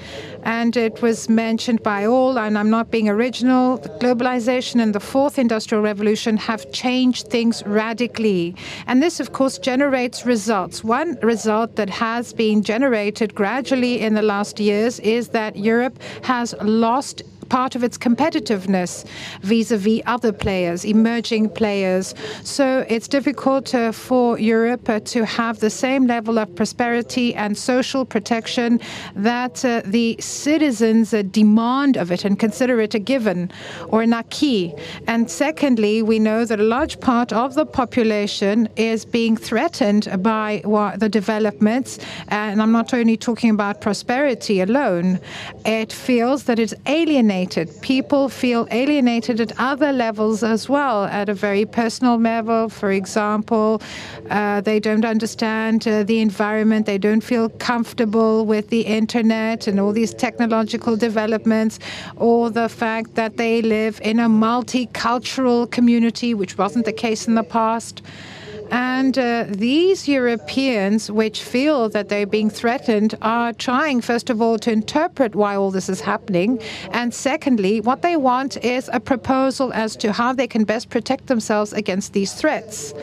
and 0.44 0.76
it 0.78 1.02
was 1.02 1.30
mentioned 1.30 1.84
by 1.84 2.06
all, 2.06 2.38
and 2.38 2.58
I'm 2.58 2.70
not 2.70 2.92
being 2.92 3.10
original, 3.10 3.80
globalization 4.00 4.82
and 4.82 4.94
the 4.94 5.00
fourth 5.00 5.40
industrial 5.40 5.84
revolution 5.84 6.38
have 6.38 6.72
changed 6.72 7.28
things 7.28 7.64
radically. 7.66 8.56
And 8.88 9.02
this, 9.02 9.20
of 9.20 9.34
course, 9.34 9.58
generates 9.58 10.26
results. 10.26 10.84
One 10.84 11.18
result 11.22 11.76
that 11.76 11.90
has 11.90 12.34
been 12.34 12.64
generated 12.64 13.36
gradually 13.36 14.02
in 14.02 14.14
the 14.14 14.22
last 14.22 14.60
years 14.60 15.00
is 15.00 15.30
that 15.30 15.56
Europe 15.56 16.00
has 16.24 16.56
lost 16.62 17.24
part 17.50 17.76
of 17.76 17.84
its 17.84 17.98
competitiveness 17.98 19.06
vis-à-vis 19.42 20.02
other 20.06 20.32
players, 20.32 20.86
emerging 20.86 21.50
players. 21.50 22.16
So 22.44 22.86
it's 22.88 23.08
difficult 23.08 23.74
uh, 23.74 23.92
for 23.92 24.40
Europe 24.40 24.88
uh, 24.90 25.00
to 25.14 25.26
have 25.26 25.60
the 25.60 25.70
same 25.70 26.08
level 26.08 26.38
of 26.38 26.54
prosperity 26.56 27.34
and 27.36 27.58
social 27.58 28.06
protection 28.06 28.80
that 29.16 29.66
uh, 29.66 29.82
the 29.86 30.16
citizens 30.20 31.14
uh, 31.14 31.24
demand 31.24 31.98
of 31.98 32.12
it 32.12 32.26
and 32.26 32.38
consider 32.40 32.80
it 32.80 32.94
a 32.94 33.00
given 33.00 33.52
or 33.88 34.02
an 34.02 34.14
acquis. 34.14 34.74
And 35.08 35.30
secondly, 35.30 36.02
we 36.02 36.20
know 36.20 36.46
that 36.46 36.60
a 36.60 36.64
large 36.64 37.00
part 37.00 37.34
of 37.34 37.56
the 37.56 37.66
population 37.66 38.70
is 38.76 39.06
being 39.06 39.36
threatened 39.38 40.08
by 40.22 40.62
the 40.98 41.10
developments. 41.10 42.00
And 42.28 42.62
I'm 42.62 42.72
not 42.72 42.94
only 42.94 43.18
talking 43.18 43.50
about 43.50 43.82
prosperity 43.82 44.62
alone. 44.62 45.20
It 45.66 45.92
feels 45.92 46.44
that 46.44 46.60
it's 46.60 46.74
alienated 46.86 47.39
alienated. 47.40 47.82
People 47.82 48.30
feel 48.30 48.68
alienated 48.72 49.40
at 49.40 49.52
other 49.58 49.92
levels 49.92 50.44
as 50.44 50.68
well, 50.68 51.06
at 51.06 51.30
a 51.30 51.34
very 51.34 51.66
personal 51.66 52.18
level. 52.18 52.70
For 52.70 52.92
example, 52.92 53.82
uh, 54.30 54.62
they 54.62 54.80
don't 54.80 55.06
understand 55.06 55.88
uh, 55.88 56.04
the 56.04 56.20
environment, 56.20 56.86
they 56.86 56.98
don't 56.98 57.22
feel 57.22 57.50
comfortable 57.50 58.46
with 58.46 58.70
the 58.70 58.82
internet 58.82 59.68
and 59.68 59.80
all 59.80 59.94
these 59.94 60.14
technological 60.14 60.96
developments, 60.98 61.80
or 62.18 62.50
the 62.50 62.70
fact 62.70 63.16
that 63.16 63.38
they 63.38 63.62
live 63.62 64.00
in 64.04 64.20
a 64.20 64.30
multicultural 64.30 65.70
community, 65.72 66.34
which 66.34 66.58
wasn't 66.58 66.86
the 66.86 66.94
case 66.94 67.28
in 67.28 67.36
the 67.36 67.44
past. 67.44 68.02
And 68.72 69.18
uh, 69.18 69.46
these 69.48 70.08
Europeans, 70.08 71.10
which 71.10 71.42
feel 71.42 71.90
that 71.90 72.10
they're 72.10 72.28
being 72.28 72.50
threatened, 72.50 73.16
are 73.22 73.54
trying, 73.54 74.02
first 74.02 74.30
of 74.30 74.42
all, 74.42 74.60
to 74.60 74.72
interpret 74.72 75.36
why 75.36 75.56
all 75.56 75.72
this 75.72 75.90
is 75.90 76.02
happening. 76.02 76.62
And 76.92 77.14
secondly, 77.14 77.82
what 77.82 78.02
they 78.02 78.16
want 78.16 78.58
is 78.64 78.90
a 78.94 79.00
proposal 79.00 79.74
as 79.74 79.96
to 79.98 80.12
how 80.12 80.34
they 80.34 80.48
can 80.48 80.64
best 80.64 80.90
protect 80.90 81.28
themselves 81.28 81.74
against 81.74 82.14
these 82.14 82.34
threats. 82.34 82.94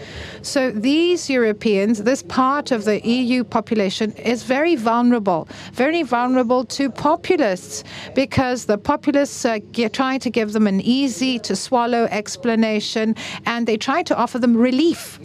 So 0.42 0.70
these 0.70 1.28
Europeans, 1.28 2.04
this 2.04 2.22
part 2.22 2.70
of 2.70 2.84
the 2.84 3.00
EU 3.06 3.42
population, 3.42 4.12
is 4.12 4.44
very 4.44 4.76
vulnerable, 4.76 5.48
very 5.72 6.02
vulnerable 6.02 6.64
to 6.66 6.90
populists, 6.90 7.82
because 8.14 8.66
the 8.66 8.78
populists 8.78 9.44
are 9.44 9.58
trying 9.92 10.20
to 10.20 10.30
give 10.30 10.52
them 10.52 10.66
an 10.66 10.80
easy 10.80 11.38
to 11.40 11.56
swallow 11.56 12.04
explanation 12.10 13.16
and 13.44 13.66
they 13.66 13.76
try 13.76 14.02
to 14.02 14.16
offer 14.16 14.38
them 14.38 14.56
relief. 14.56 15.18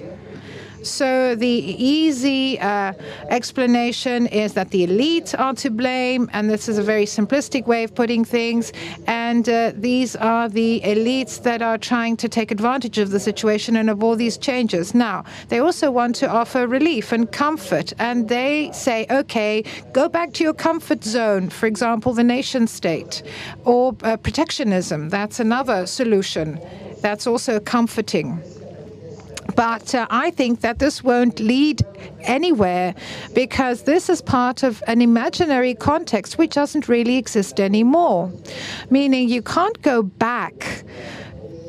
So 0.83 1.35
the 1.35 1.47
easy 1.47 2.59
uh, 2.59 2.93
explanation 3.29 4.25
is 4.27 4.53
that 4.53 4.71
the 4.71 4.83
elite 4.83 5.35
are 5.37 5.53
to 5.55 5.69
blame, 5.69 6.29
and 6.33 6.49
this 6.49 6.67
is 6.67 6.79
a 6.79 6.83
very 6.83 7.05
simplistic 7.05 7.67
way 7.67 7.83
of 7.83 7.93
putting 7.93 8.25
things. 8.25 8.73
And 9.05 9.47
uh, 9.47 9.73
these 9.75 10.15
are 10.15 10.49
the 10.49 10.81
elites 10.83 11.43
that 11.43 11.61
are 11.61 11.77
trying 11.77 12.17
to 12.17 12.27
take 12.27 12.49
advantage 12.49 12.97
of 12.97 13.11
the 13.11 13.19
situation 13.19 13.75
and 13.75 13.89
of 13.91 14.03
all 14.03 14.15
these 14.15 14.37
changes. 14.37 14.95
Now, 14.95 15.23
they 15.49 15.59
also 15.59 15.91
want 15.91 16.15
to 16.17 16.29
offer 16.29 16.65
relief 16.65 17.11
and 17.11 17.31
comfort, 17.31 17.93
and 17.99 18.27
they 18.27 18.71
say, 18.73 19.05
okay, 19.11 19.63
go 19.93 20.09
back 20.09 20.33
to 20.33 20.43
your 20.43 20.53
comfort 20.53 21.03
zone, 21.03 21.49
for 21.49 21.67
example, 21.67 22.13
the 22.13 22.23
nation 22.23 22.65
state, 22.65 23.21
or 23.65 23.95
uh, 24.01 24.17
protectionism. 24.17 25.09
That's 25.09 25.39
another 25.39 25.85
solution. 25.85 26.59
That's 27.01 27.27
also 27.27 27.59
comforting. 27.59 28.41
But 29.55 29.93
uh, 29.95 30.07
I 30.09 30.31
think 30.31 30.61
that 30.61 30.79
this 30.79 31.03
won't 31.03 31.39
lead 31.39 31.81
anywhere 32.21 32.95
because 33.33 33.83
this 33.83 34.09
is 34.09 34.21
part 34.21 34.63
of 34.63 34.83
an 34.87 35.01
imaginary 35.01 35.73
context 35.73 36.37
which 36.37 36.53
doesn't 36.53 36.87
really 36.87 37.17
exist 37.17 37.59
anymore. 37.59 38.31
Meaning 38.89 39.29
you 39.29 39.41
can't 39.41 39.81
go 39.81 40.03
back 40.03 40.83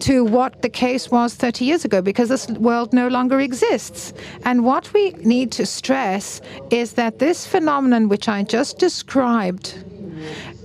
to 0.01 0.25
what 0.25 0.63
the 0.63 0.69
case 0.69 1.13
was 1.13 1.35
30 1.35 1.65
years 1.65 1.85
ago 1.85 2.03
because 2.03 2.29
this 2.29 2.49
world 2.49 2.93
no 2.93 3.07
longer 3.07 3.41
exists. 3.41 4.13
And 4.45 4.65
what 4.65 4.93
we 4.93 5.11
need 5.11 5.53
to 5.53 5.65
stress 5.65 6.41
is 6.71 6.95
that 6.95 7.21
this 7.21 7.47
phenomenon, 7.47 8.09
which 8.09 8.29
I 8.29 8.43
just 8.43 8.79
described, 8.79 9.79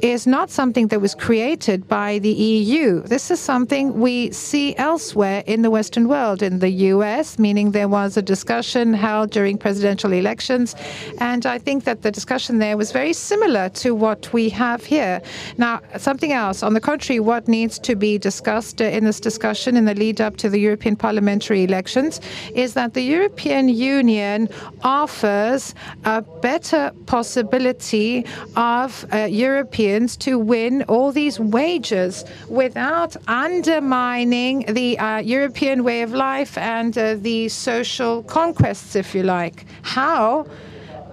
is 0.01 0.27
not 0.27 0.49
something 0.49 0.87
that 0.87 1.01
was 1.01 1.15
created 1.15 1.87
by 1.87 2.19
the 2.19 2.31
EU. 2.31 3.01
This 3.01 3.31
is 3.31 3.39
something 3.39 3.99
we 3.99 4.31
see 4.31 4.75
elsewhere 4.77 5.43
in 5.47 5.61
the 5.61 5.71
Western 5.71 6.07
world, 6.07 6.41
in 6.41 6.59
the 6.59 6.69
US, 6.69 7.39
meaning 7.39 7.71
there 7.71 7.87
was 7.87 8.17
a 8.17 8.21
discussion 8.21 8.93
held 8.93 9.31
during 9.31 9.57
presidential 9.57 10.13
elections. 10.13 10.75
And 11.19 11.45
I 11.45 11.57
think 11.57 11.83
that 11.85 12.01
the 12.01 12.11
discussion 12.11 12.59
there 12.59 12.77
was 12.77 12.91
very 12.91 13.13
similar 13.13 13.69
to 13.69 13.95
what 13.95 14.31
we 14.33 14.49
have 14.49 14.83
here. 14.83 15.21
Now, 15.57 15.81
something 15.97 16.31
else, 16.31 16.63
on 16.63 16.73
the 16.73 16.81
contrary, 16.81 17.19
what 17.19 17.47
needs 17.47 17.79
to 17.79 17.95
be 17.95 18.17
discussed 18.17 18.81
in 18.81 19.03
this 19.05 19.19
discussion 19.19 19.77
in 19.77 19.85
the 19.85 19.95
lead 19.95 20.21
up 20.21 20.37
to 20.37 20.49
the 20.49 20.59
European 20.59 20.95
parliamentary 20.95 21.63
elections 21.63 22.21
is 22.53 22.73
that 22.73 22.93
the 22.93 23.01
European 23.01 23.69
Union 23.69 24.49
offers 24.83 25.73
a 26.05 26.21
better 26.21 26.91
possibility 27.05 28.25
of 28.55 29.05
uh, 29.11 29.27
European 29.87 30.17
to 30.17 30.37
win 30.37 30.83
all 30.83 31.11
these 31.11 31.39
wages 31.39 32.25
without 32.49 33.15
undermining 33.27 34.65
the 34.79 34.97
uh, 34.99 35.17
European 35.19 35.83
way 35.83 36.01
of 36.01 36.11
life 36.13 36.57
and 36.57 36.97
uh, 36.97 37.15
the 37.15 37.49
social 37.49 38.23
conquests, 38.23 38.95
if 38.95 39.15
you 39.15 39.23
like. 39.23 39.65
How? 39.81 40.45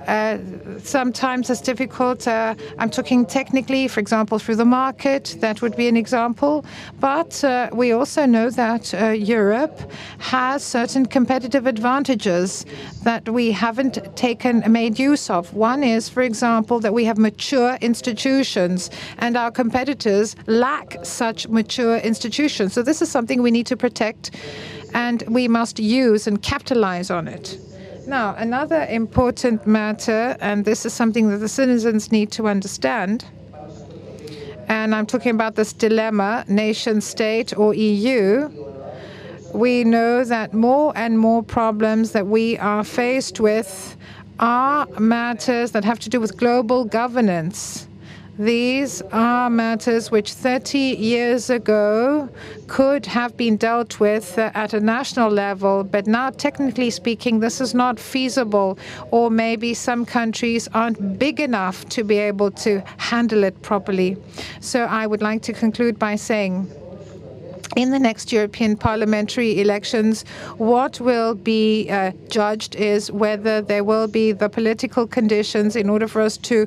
Uh, 0.06 0.38
sometimes 0.78 1.50
it's 1.50 1.60
difficult. 1.60 2.26
Uh, 2.28 2.54
I'm 2.78 2.90
talking 2.90 3.26
technically, 3.26 3.88
for 3.88 4.00
example, 4.00 4.38
through 4.38 4.56
the 4.56 4.64
market. 4.64 5.36
That 5.40 5.62
would 5.62 5.76
be 5.76 5.88
an 5.88 5.96
example. 5.96 6.64
But 7.00 7.42
uh, 7.44 7.70
we 7.72 7.92
also 7.92 8.26
know 8.26 8.50
that 8.50 8.94
uh, 8.94 9.08
Europe 9.10 9.90
has 10.18 10.62
certain 10.62 11.06
competitive 11.06 11.66
advantages 11.66 12.66
that 13.02 13.28
we 13.28 13.50
haven't 13.50 13.98
taken 14.16 14.62
made 14.70 14.98
use 14.98 15.30
of. 15.30 15.52
One 15.54 15.82
is, 15.82 16.08
for 16.08 16.22
example, 16.22 16.80
that 16.80 16.92
we 16.92 17.04
have 17.04 17.18
mature 17.18 17.78
institutions, 17.80 18.90
and 19.18 19.36
our 19.36 19.50
competitors 19.50 20.36
lack 20.46 20.98
such 21.02 21.48
mature 21.48 21.96
institutions. 21.98 22.72
So 22.72 22.82
this 22.82 23.00
is 23.02 23.10
something 23.10 23.42
we 23.42 23.50
need 23.50 23.66
to 23.66 23.76
protect, 23.76 24.32
and 24.92 25.22
we 25.28 25.48
must 25.48 25.78
use 25.78 26.26
and 26.26 26.42
capitalize 26.42 27.10
on 27.10 27.28
it. 27.28 27.58
Now, 28.06 28.34
another 28.36 28.86
important 28.90 29.66
matter, 29.66 30.36
and 30.40 30.64
this 30.64 30.84
is 30.84 30.92
something 30.92 31.30
that 31.30 31.38
the 31.38 31.48
citizens 31.48 32.12
need 32.12 32.30
to 32.32 32.48
understand, 32.48 33.24
and 34.68 34.94
I'm 34.94 35.06
talking 35.06 35.30
about 35.30 35.54
this 35.56 35.72
dilemma 35.72 36.44
nation 36.46 37.00
state 37.00 37.56
or 37.56 37.74
EU. 37.74 38.50
We 39.54 39.84
know 39.84 40.24
that 40.24 40.52
more 40.52 40.92
and 40.96 41.18
more 41.18 41.42
problems 41.42 42.12
that 42.12 42.26
we 42.26 42.58
are 42.58 42.84
faced 42.84 43.40
with 43.40 43.96
are 44.38 44.86
matters 44.98 45.70
that 45.72 45.84
have 45.84 45.98
to 46.00 46.10
do 46.10 46.20
with 46.20 46.36
global 46.36 46.84
governance. 46.84 47.86
These 48.38 49.00
are 49.12 49.48
matters 49.48 50.10
which 50.10 50.32
30 50.32 50.76
years 50.78 51.50
ago 51.50 52.28
could 52.66 53.06
have 53.06 53.36
been 53.36 53.56
dealt 53.56 54.00
with 54.00 54.36
at 54.36 54.74
a 54.74 54.80
national 54.80 55.30
level, 55.30 55.84
but 55.84 56.08
now, 56.08 56.30
technically 56.30 56.90
speaking, 56.90 57.38
this 57.38 57.60
is 57.60 57.74
not 57.74 58.00
feasible, 58.00 58.76
or 59.12 59.30
maybe 59.30 59.72
some 59.72 60.04
countries 60.04 60.66
aren't 60.74 61.16
big 61.16 61.38
enough 61.38 61.88
to 61.90 62.02
be 62.02 62.18
able 62.18 62.50
to 62.50 62.82
handle 62.96 63.44
it 63.44 63.62
properly. 63.62 64.16
So 64.60 64.82
I 64.82 65.06
would 65.06 65.22
like 65.22 65.42
to 65.42 65.52
conclude 65.52 65.96
by 65.96 66.16
saying 66.16 66.68
in 67.76 67.90
the 67.90 67.98
next 67.98 68.32
European 68.32 68.76
parliamentary 68.76 69.60
elections, 69.60 70.24
what 70.58 71.00
will 71.00 71.34
be 71.34 71.88
uh, 71.90 72.12
judged 72.28 72.74
is 72.76 73.10
whether 73.10 73.60
there 73.60 73.84
will 73.84 74.06
be 74.06 74.32
the 74.32 74.48
political 74.48 75.06
conditions 75.06 75.76
in 75.76 75.90
order 75.90 76.08
for 76.08 76.22
us 76.22 76.36
to 76.36 76.66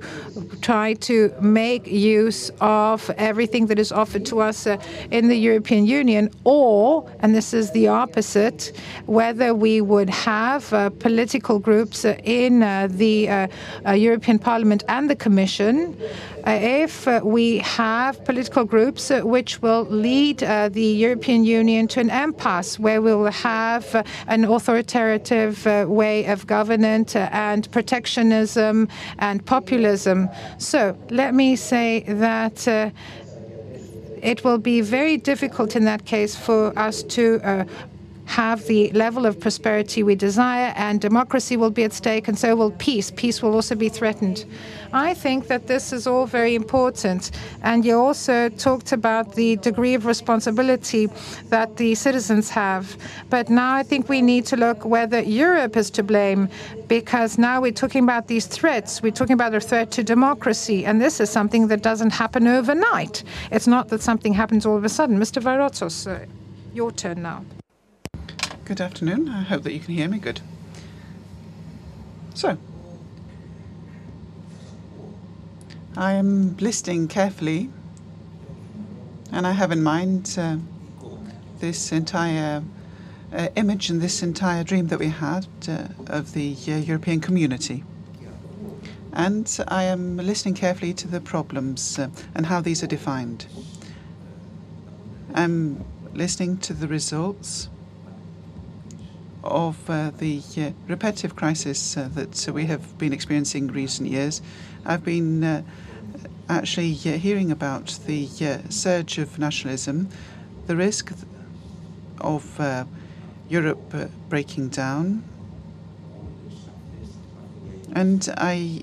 try 0.62 0.94
to 0.94 1.34
make 1.42 1.88
use 1.88 2.52
of 2.62 3.10
everything 3.18 3.68
that 3.68 3.80
is 3.80 3.92
offered 3.92 4.26
to 4.26 4.42
us 4.42 4.68
uh, 4.68 4.78
in 5.12 5.28
the 5.28 5.36
European 5.36 5.86
Union, 5.86 6.30
or, 6.44 7.10
and 7.20 7.36
this 7.36 7.54
is 7.54 7.72
the 7.72 7.88
opposite, 7.88 8.72
whether 9.06 9.54
we 9.54 9.82
would 9.82 10.10
have 10.10 10.72
uh, 10.74 10.90
political 10.90 11.60
groups 11.60 12.06
uh, 12.06 12.16
in 12.24 12.64
uh, 12.64 12.88
the 12.92 13.30
uh, 13.30 13.92
European 13.92 14.40
Parliament 14.40 14.84
and 14.88 15.10
the 15.10 15.16
Commission 15.16 15.96
if 16.50 17.06
we 17.24 17.58
have 17.58 18.24
political 18.24 18.64
groups 18.64 19.12
which 19.24 19.62
will 19.62 19.84
lead 19.90 20.40
the 20.40 20.97
European 20.98 21.44
Union 21.46 21.88
to 21.88 22.00
an 22.00 22.10
impasse 22.10 22.80
where 22.80 23.02
we 23.02 23.14
will 23.14 23.32
have 23.32 23.86
an 24.28 24.44
authoritative 24.46 25.66
way 25.88 26.26
of 26.26 26.48
governance 26.48 27.16
and 27.16 27.72
protectionism 27.72 28.88
and 29.20 29.46
populism. 29.46 30.30
So 30.58 30.98
let 31.10 31.34
me 31.34 31.56
say 31.56 32.04
that. 32.08 32.68
Uh, 32.68 32.90
it 34.22 34.44
will 34.44 34.58
be 34.58 34.82
very 34.82 35.16
difficult 35.16 35.76
in 35.76 35.86
that 35.86 36.06
case 36.06 36.36
for 36.36 36.78
us 36.78 37.04
to 37.04 37.40
uh, 37.44 37.66
have 38.28 38.66
the 38.66 38.92
level 38.92 39.26
of 39.26 39.40
prosperity 39.40 40.04
we 40.04 40.14
desire, 40.14 40.74
and 40.76 41.02
democracy 41.02 41.58
will 41.58 41.72
be 41.72 41.84
at 41.84 41.94
stake, 41.94 42.28
and 42.28 42.38
so 42.38 42.56
will 42.56 42.72
peace. 42.72 43.10
Peace 43.10 43.42
will 43.42 43.54
also 43.56 43.74
be 43.74 43.90
threatened. 43.90 44.46
I 44.94 45.14
think 45.14 45.48
that 45.48 45.68
this 45.68 45.94
is 45.94 46.06
all 46.06 46.26
very 46.26 46.54
important. 46.54 47.32
And 47.64 47.86
you 47.86 47.98
also 47.98 48.50
talked 48.50 48.92
about 48.92 49.36
the 49.36 49.56
degree 49.58 49.94
of 49.94 50.06
responsibility 50.06 51.08
that 51.50 51.78
the 51.78 51.96
citizens 51.96 52.50
have. 52.50 52.98
But 53.30 53.50
now 53.50 53.74
I 53.74 53.84
think 53.84 54.10
we 54.10 54.22
need 54.22 54.46
to 54.48 54.58
look 54.58 54.86
whether 54.86 55.22
Europe 55.22 55.78
is 55.78 55.90
to 55.92 56.04
blame, 56.04 56.50
because 56.88 57.38
now 57.38 57.62
we're 57.62 57.72
talking 57.72 58.04
about 58.04 58.28
these 58.28 58.46
threats. 58.46 59.02
We're 59.02 59.12
talking 59.12 59.34
about 59.34 59.56
a 59.56 59.62
threat 59.62 59.90
to 59.92 60.04
democracy, 60.04 60.86
and 60.86 61.02
this 61.02 61.20
is 61.20 61.30
something 61.30 61.68
that 61.68 61.82
doesn't 61.82 62.12
happen 62.12 62.46
overnight. 62.46 63.24
It's 63.52 63.68
not 63.68 63.88
that 63.90 64.02
something 64.02 64.34
happens 64.34 64.66
all 64.66 64.76
of 64.76 64.84
a 64.84 64.90
sudden. 64.90 65.18
Mr. 65.18 65.42
Varotsos, 65.42 66.08
uh, 66.08 66.26
your 66.74 66.92
turn 66.92 67.22
now. 67.22 67.44
Good 68.68 68.82
afternoon. 68.82 69.30
I 69.30 69.44
hope 69.44 69.64
that 69.64 69.72
you 69.72 69.80
can 69.80 69.94
hear 69.94 70.10
me 70.10 70.20
good. 70.20 70.42
So, 72.34 72.58
I 75.96 76.12
am 76.12 76.58
listening 76.58 77.08
carefully, 77.08 77.70
and 79.32 79.48
I 79.48 79.54
have 79.54 79.72
in 79.72 79.82
mind 79.82 80.36
uh, 80.38 80.58
this 81.60 81.94
entire 81.94 82.62
uh, 83.32 83.48
image 83.56 83.90
and 83.90 84.02
this 84.02 84.22
entire 84.22 84.66
dream 84.66 84.88
that 84.88 85.00
we 85.00 85.08
had 85.08 85.48
uh, 85.70 85.88
of 86.08 86.34
the 86.34 86.54
uh, 86.68 86.76
European 86.76 87.22
community. 87.22 87.86
And 89.14 89.60
I 89.70 89.84
am 89.84 90.18
listening 90.18 90.56
carefully 90.56 90.94
to 90.96 91.08
the 91.08 91.22
problems 91.22 91.98
uh, 91.98 92.10
and 92.36 92.48
how 92.48 92.60
these 92.60 92.84
are 92.84 92.88
defined. 92.88 93.46
I'm 95.34 95.86
listening 96.14 96.58
to 96.58 96.74
the 96.74 96.90
results 96.90 97.70
of 99.48 99.90
uh, 99.90 100.12
the 100.18 100.42
uh, 100.58 100.72
repetitive 100.88 101.36
crisis 101.36 101.98
uh, 101.98 102.10
that 102.14 102.50
we 102.54 102.66
have 102.66 102.98
been 102.98 103.14
experiencing 103.14 103.68
recent 103.68 104.10
years. 104.10 104.42
I've 104.86 105.04
been 105.04 105.44
uh, 105.44 105.64
actually 106.50 106.94
uh, 107.06 107.18
hearing 107.18 107.52
about 107.52 108.00
the 108.06 108.28
surge 108.70 109.18
of 109.18 109.40
nationalism, 109.40 110.10
the 110.68 110.76
risk 110.76 111.12
of 112.22 112.60
Europe 113.50 114.10
breaking 114.30 114.70
down. 114.70 115.24
And 117.94 118.28
I 118.38 118.82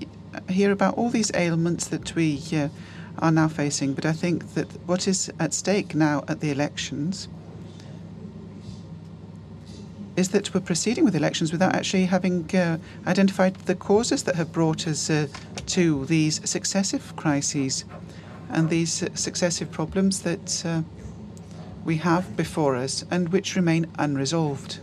hear 0.49 0.71
about 0.71 0.97
all 0.97 1.09
these 1.09 1.31
ailments 1.33 1.87
that 1.87 2.15
we 2.15 2.41
are 3.19 3.31
now 3.31 3.47
facing, 3.47 3.93
but 3.93 4.05
I 4.05 4.13
think 4.13 4.53
that 4.55 4.67
what 4.87 5.07
is 5.07 5.31
at 5.39 5.53
stake 5.53 5.95
now 5.95 6.23
at 6.27 6.39
the 6.39 6.51
elections 6.51 7.27
is 10.15 10.29
that 10.29 10.53
we're 10.53 10.61
proceeding 10.61 11.03
with 11.03 11.15
elections 11.15 11.51
without 11.51 11.75
actually 11.75 12.05
having 12.05 12.49
uh, 12.55 12.77
identified 13.05 13.55
the 13.65 13.75
causes 13.75 14.23
that 14.23 14.35
have 14.35 14.51
brought 14.51 14.87
us 14.87 15.09
uh, 15.09 15.27
to 15.65 16.05
these 16.05 16.47
successive 16.49 17.15
crises 17.15 17.85
and 18.49 18.69
these 18.69 19.03
successive 19.13 19.71
problems 19.71 20.21
that 20.21 20.65
uh, 20.65 20.81
we 21.83 21.97
have 21.97 22.35
before 22.37 22.75
us 22.75 23.03
and 23.11 23.29
which 23.29 23.55
remain 23.55 23.85
unresolved. 23.99 24.79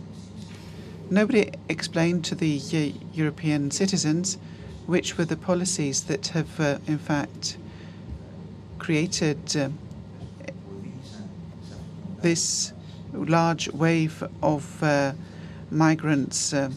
Nobody 1.09 1.51
explained 1.67 2.23
to 2.25 2.35
the 2.35 2.61
uh, 2.73 2.99
European 3.13 3.71
citizens 3.71 4.37
which 4.85 5.17
were 5.17 5.25
the 5.25 5.37
policies 5.37 6.03
that 6.03 6.27
have, 6.27 6.59
uh, 6.59 6.77
in 6.87 6.97
fact, 6.97 7.57
created 8.77 9.71
this 12.21 12.73
large 13.13 13.69
wave 13.71 14.23
of 14.41 14.83
uh, 14.83 15.13
migrants 15.71 16.53
uh, 16.53 16.71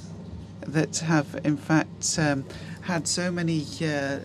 that 0.67 0.99
have, 0.99 1.41
in 1.45 1.57
fact, 1.57 2.19
um, 2.19 2.45
had 2.83 3.07
so 3.07 3.31
many. 3.31 3.65
Uh, 3.83 4.21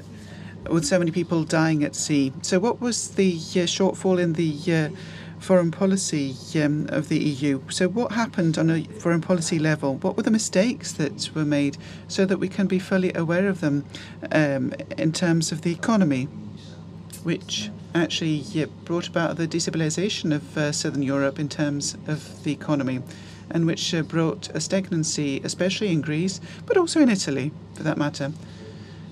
with 0.70 0.86
so 0.86 1.00
many 1.00 1.10
people 1.10 1.44
dying 1.44 1.84
at 1.84 1.96
sea. 1.96 2.32
So, 2.44 2.60
what 2.60 2.80
was 2.80 3.16
the 3.16 3.32
uh, 3.32 3.66
shortfall 3.66 4.22
in 4.22 4.34
the 4.34 4.54
uh, 4.72 4.90
foreign 5.42 5.72
policy 5.72 6.36
um, 6.56 6.88
of 6.90 7.10
the 7.10 7.18
EU. 7.18 7.62
So, 7.70 7.88
what 7.90 8.12
happened 8.12 8.58
on 8.58 8.70
a 8.70 8.84
foreign 9.00 9.22
policy 9.22 9.60
level? 9.60 9.96
What 9.96 10.16
were 10.16 10.24
the 10.24 10.32
mistakes 10.32 10.94
that 10.94 11.32
were 11.34 11.46
made 11.46 11.78
so 12.08 12.26
that 12.26 12.38
we 12.38 12.48
can 12.48 12.68
be 12.68 12.80
fully 12.80 13.12
aware 13.14 13.48
of 13.48 13.60
them 13.60 13.86
um, 14.32 14.74
in 14.98 15.12
terms 15.12 15.52
of 15.52 15.64
the 15.64 15.72
economy, 15.72 16.26
which 17.24 17.72
actually 17.94 18.44
yeah, 18.54 18.66
brought 18.86 19.08
about 19.08 19.38
the 19.38 19.48
destabilization 19.48 20.34
of 20.34 20.58
uh, 20.58 20.72
Southern 20.72 21.04
Europe 21.04 21.40
in 21.40 21.50
terms 21.50 21.96
of 22.08 22.44
the 22.44 22.52
economy, 22.52 23.02
and 23.50 23.66
which 23.66 23.94
uh, 23.94 24.02
brought 24.02 24.50
a 24.50 24.60
stagnancy, 24.62 25.42
especially 25.44 25.92
in 25.92 26.02
Greece, 26.02 26.40
but 26.66 26.78
also 26.78 27.02
in 27.02 27.10
Italy, 27.10 27.52
for 27.76 27.84
that 27.84 27.98
matter. 27.98 28.32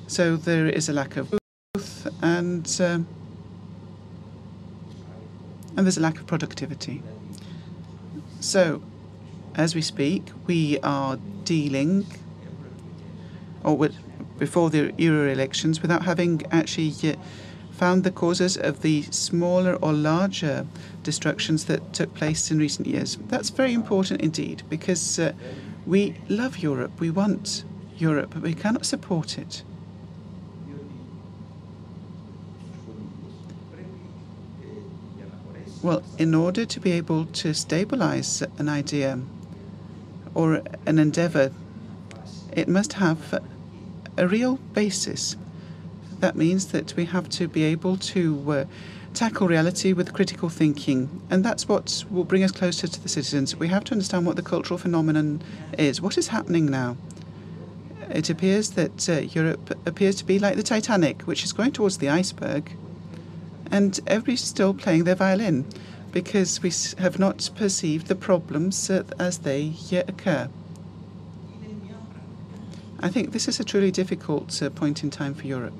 So, 0.07 0.35
there 0.35 0.67
is 0.67 0.89
a 0.89 0.93
lack 0.93 1.17
of 1.17 1.29
growth 1.29 2.07
and 2.21 2.65
uh, 2.79 2.99
and 5.77 5.85
there's 5.85 5.97
a 5.97 6.01
lack 6.01 6.19
of 6.19 6.27
productivity. 6.27 7.01
So, 8.41 8.81
as 9.55 9.75
we 9.75 9.81
speak, 9.81 10.23
we 10.45 10.79
are 10.79 11.17
dealing, 11.43 12.05
or 13.63 13.77
with, 13.77 13.95
before 14.37 14.69
the 14.69 14.93
Euro 14.97 15.31
elections, 15.31 15.81
without 15.81 16.03
having 16.03 16.43
actually 16.51 17.17
found 17.79 18.03
the 18.03 18.11
causes 18.11 18.57
of 18.57 18.81
the 18.81 19.03
smaller 19.03 19.75
or 19.75 19.93
larger 19.93 20.67
destructions 21.01 21.63
that 21.65 21.93
took 21.93 22.13
place 22.13 22.51
in 22.51 22.59
recent 22.59 22.85
years. 22.85 23.17
That's 23.29 23.49
very 23.49 23.73
important 23.73 24.19
indeed, 24.21 24.63
because 24.69 25.17
uh, 25.17 25.31
we 25.85 26.15
love 26.27 26.57
Europe, 26.57 26.91
we 26.99 27.09
want 27.09 27.63
Europe, 27.97 28.31
but 28.33 28.41
we 28.41 28.53
cannot 28.53 28.85
support 28.85 29.37
it. 29.37 29.63
Well, 35.81 36.03
in 36.17 36.35
order 36.35 36.65
to 36.65 36.79
be 36.81 36.91
able 36.91 37.25
to 37.41 37.53
stabilize 37.53 38.43
an 38.57 38.67
idea 38.67 39.21
or 40.35 40.61
an 40.85 40.99
endeavor, 40.99 41.51
it 42.51 42.67
must 42.67 42.93
have 42.93 43.41
a 44.17 44.27
real 44.27 44.57
basis. 44.73 45.37
That 46.19 46.35
means 46.35 46.67
that 46.67 46.95
we 46.95 47.05
have 47.05 47.29
to 47.29 47.47
be 47.47 47.63
able 47.63 47.97
to 47.97 48.51
uh, 48.51 48.65
tackle 49.13 49.47
reality 49.47 49.93
with 49.93 50.13
critical 50.13 50.49
thinking, 50.49 51.21
and 51.29 51.43
that's 51.43 51.67
what 51.67 52.03
will 52.09 52.25
bring 52.25 52.43
us 52.43 52.51
closer 52.51 52.87
to 52.87 53.01
the 53.01 53.09
citizens. 53.09 53.55
We 53.55 53.67
have 53.69 53.83
to 53.85 53.93
understand 53.93 54.25
what 54.25 54.35
the 54.35 54.41
cultural 54.41 54.77
phenomenon 54.77 55.41
is. 55.77 56.01
What 56.01 56.17
is 56.17 56.27
happening 56.27 56.65
now? 56.65 56.97
It 58.09 58.29
appears 58.29 58.71
that 58.71 59.07
uh, 59.07 59.19
Europe 59.19 59.77
appears 59.85 60.15
to 60.15 60.25
be 60.25 60.39
like 60.39 60.55
the 60.55 60.63
Titanic, 60.63 61.23
which 61.23 61.43
is 61.43 61.53
going 61.53 61.71
towards 61.71 61.97
the 61.97 62.09
iceberg 62.09 62.71
and 63.71 63.99
everybody's 64.07 64.41
still 64.41 64.73
playing 64.73 65.03
their 65.03 65.15
violin 65.15 65.65
because 66.11 66.61
we 66.63 66.71
have 67.01 67.19
not 67.19 67.49
perceived 67.55 68.07
the 68.07 68.15
problems 68.15 68.89
as 68.89 69.39
they 69.39 69.61
yet 69.61 70.09
occur. 70.09 70.49
I 73.01 73.09
think 73.09 73.31
this 73.31 73.47
is 73.47 73.59
a 73.59 73.63
truly 73.63 73.91
difficult 73.91 74.61
uh, 74.61 74.69
point 74.69 75.03
in 75.03 75.09
time 75.09 75.33
for 75.33 75.47
Europe. 75.47 75.73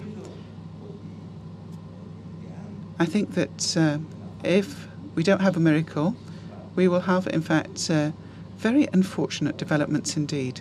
I 2.99 3.05
think 3.05 3.33
that 3.35 3.77
uh, 3.77 3.97
if 4.43 4.88
we 5.15 5.23
don't 5.23 5.39
have 5.39 5.55
a 5.55 5.59
miracle, 5.59 6.15
we 6.75 6.89
will 6.89 6.99
have, 6.99 7.27
in 7.27 7.41
fact, 7.41 7.89
uh, 7.89 8.12
very 8.57 8.89
unfortunate 8.91 9.57
developments 9.57 10.17
indeed. 10.17 10.59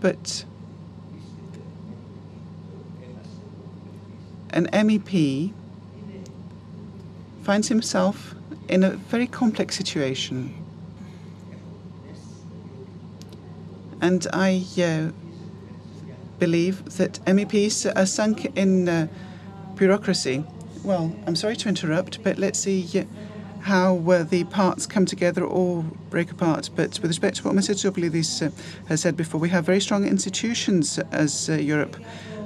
But 0.00 0.44
an 4.50 4.68
MEP 4.72 5.52
finds 7.42 7.66
himself 7.66 8.36
in 8.68 8.84
a 8.84 8.90
very 8.90 9.26
complex 9.26 9.76
situation. 9.76 10.54
And 14.00 14.24
I 14.32 14.64
uh, 14.78 15.10
believe 16.38 16.96
that 16.96 17.20
MEPs 17.26 17.90
are 17.96 18.06
sunk 18.06 18.56
in 18.56 18.88
uh, 18.88 19.08
bureaucracy. 19.76 20.44
Well, 20.84 21.14
I'm 21.26 21.36
sorry 21.36 21.56
to 21.56 21.68
interrupt, 21.68 22.22
but 22.22 22.38
let's 22.38 22.58
see 22.58 22.82
how 23.60 23.96
uh, 24.10 24.22
the 24.22 24.44
parts 24.44 24.86
come 24.86 25.04
together 25.04 25.44
or 25.44 25.82
break 26.10 26.30
apart. 26.30 26.70
But 26.74 26.98
with 27.00 27.10
respect 27.10 27.36
to 27.38 27.44
what 27.44 27.54
Mr. 27.54 27.74
Tsoutsoplides 27.74 28.46
uh, 28.46 28.50
has 28.88 29.00
said 29.00 29.16
before, 29.16 29.40
we 29.40 29.48
have 29.48 29.64
very 29.64 29.80
strong 29.80 30.06
institutions 30.06 30.98
as 31.10 31.50
uh, 31.50 31.54
Europe. 31.54 31.96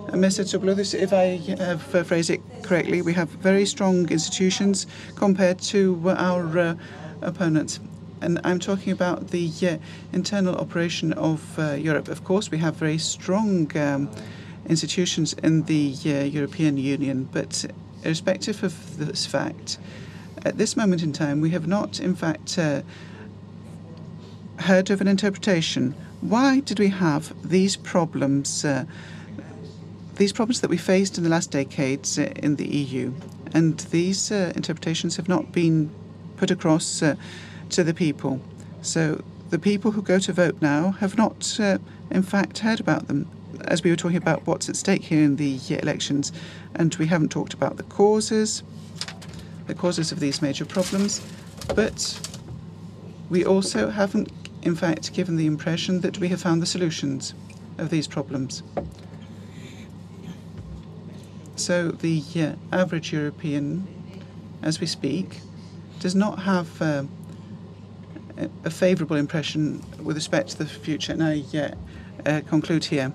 Uh, 0.09 0.13
Mr. 0.13 0.45
Tsoutsoplides, 0.45 0.95
if 0.95 1.13
I 1.13 1.37
have 1.63 1.95
uh, 1.95 2.03
phrased 2.03 2.31
it 2.31 2.41
correctly, 2.63 3.03
we 3.03 3.13
have 3.13 3.29
very 3.29 3.67
strong 3.67 4.11
institutions 4.11 4.87
compared 5.15 5.59
to 5.61 6.01
our 6.17 6.77
opponents. 7.21 7.79
And 8.23 8.41
I'm 8.45 8.59
talking 8.59 8.93
about 8.93 9.29
the 9.29 9.79
internal 10.13 10.55
operation 10.57 11.13
of 11.15 11.41
Europe. 11.59 12.09
Of 12.09 12.25
course, 12.25 12.51
we 12.51 12.59
have 12.59 12.77
very 12.77 12.99
strong 12.99 13.77
um, 13.77 14.09
institutions 14.67 15.35
in 15.43 15.65
the 15.65 15.75
European 15.75 16.77
Union, 16.77 17.29
but 17.33 17.67
irrespective 18.05 18.63
of 18.63 18.99
this 18.99 19.27
fact, 19.27 19.79
at 20.45 20.59
this 20.59 20.77
moment 20.77 21.03
in 21.03 21.13
time, 21.13 21.41
we 21.41 21.51
have 21.51 21.67
not, 21.67 22.01
in 22.01 22.15
fact, 22.15 22.59
uh, 22.59 22.83
heard 24.59 24.91
of 24.91 25.01
an 25.01 25.09
interpretation. 25.09 25.95
Why 26.21 26.61
did 26.61 26.79
we 26.79 26.89
have 26.89 27.33
these 27.49 27.77
problems, 27.77 28.65
uh, 28.65 28.85
these 30.17 30.33
problems 30.33 30.61
that 30.61 30.71
we 30.71 30.77
faced 30.77 31.17
in 31.17 31.25
the 31.25 31.31
last 31.31 31.51
decades 31.51 32.19
uh, 32.19 32.33
in 32.37 32.57
the 32.57 32.67
EU? 32.67 33.13
And 33.55 33.79
these 33.91 34.33
uh, 34.33 34.53
interpretations 34.57 35.17
have 35.17 35.29
not 35.29 35.53
been 35.53 35.91
put 36.37 36.51
across 36.51 37.03
uh, 37.03 37.15
to 37.73 37.85
the 37.85 37.95
people. 37.95 38.41
So 38.83 39.23
the 39.51 39.59
people 39.59 39.91
who 39.91 40.03
go 40.03 40.19
to 40.19 40.33
vote 40.33 40.61
now 40.61 40.93
have 40.93 41.17
not, 41.17 41.59
uh, 41.61 41.79
in 42.11 42.23
fact, 42.23 42.59
heard 42.59 42.81
about 42.81 43.09
them. 43.09 43.29
As 43.65 43.83
we 43.83 43.91
were 43.91 43.97
talking 43.97 44.17
about 44.17 44.47
what's 44.47 44.69
at 44.69 44.77
stake 44.77 45.03
here 45.03 45.23
in 45.23 45.37
the 45.37 45.59
elections, 45.69 46.33
and 46.75 46.95
we 46.97 47.07
haven't 47.07 47.31
talked 47.31 47.55
about 47.55 47.77
the 47.77 47.83
causes, 47.85 48.63
the 49.67 49.75
causes 49.75 50.11
of 50.11 50.21
these 50.21 50.43
major 50.43 50.65
problems, 50.65 51.21
but 51.75 52.19
we 53.31 53.45
also 53.45 53.91
haven't, 53.91 54.31
in 54.63 54.75
fact, 54.75 55.13
given 55.13 55.37
the 55.37 55.47
impression 55.47 56.01
that 56.01 56.19
we 56.19 56.29
have 56.29 56.41
found 56.41 56.61
the 56.61 56.67
solutions 56.67 57.35
of 57.79 57.91
these 57.91 58.09
problems. 58.09 58.63
So 61.57 61.91
the 61.91 62.23
uh, 62.37 62.55
average 62.75 63.13
European, 63.13 63.87
as 64.63 64.81
we 64.81 64.87
speak, 64.87 65.41
does 66.01 66.15
not 66.15 66.41
have 66.41 66.83
uh, 66.83 67.05
a 68.65 68.71
favourable 68.71 69.17
impression 69.17 69.83
with 70.03 70.17
respect 70.17 70.51
to 70.51 70.59
the 70.59 70.67
future. 70.67 71.13
And 71.13 71.23
I 71.23 71.43
uh, 71.55 71.75
uh, 72.27 72.41
conclude 72.49 72.85
here. 72.85 73.13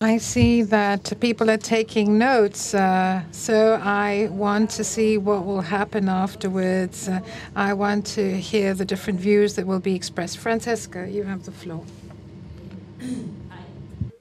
I 0.00 0.18
see 0.18 0.62
that 0.62 1.12
people 1.20 1.50
are 1.50 1.56
taking 1.56 2.18
notes, 2.18 2.74
uh, 2.74 3.22
so 3.30 3.80
I 3.82 4.28
want 4.30 4.70
to 4.70 4.84
see 4.84 5.18
what 5.18 5.44
will 5.44 5.60
happen 5.60 6.08
afterwards. 6.08 7.08
Uh, 7.08 7.20
I 7.56 7.72
want 7.72 8.06
to 8.06 8.38
hear 8.38 8.74
the 8.74 8.84
different 8.84 9.20
views 9.20 9.54
that 9.54 9.66
will 9.66 9.80
be 9.80 9.94
expressed. 9.94 10.38
Francesca, 10.38 11.08
you 11.10 11.24
have 11.24 11.44
the 11.44 11.52
floor. 11.52 11.84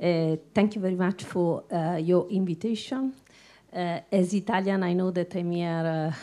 Uh, 0.01 0.35
thank 0.55 0.73
you 0.75 0.81
very 0.81 0.95
much 0.95 1.23
for 1.23 1.63
uh, 1.71 1.97
your 1.97 2.27
invitation. 2.29 3.13
Uh, 3.73 4.01
as 4.11 4.33
Italian, 4.33 4.83
I 4.83 4.93
know 4.93 5.11
that 5.11 5.33
I'm 5.33 5.51
here 5.51 6.13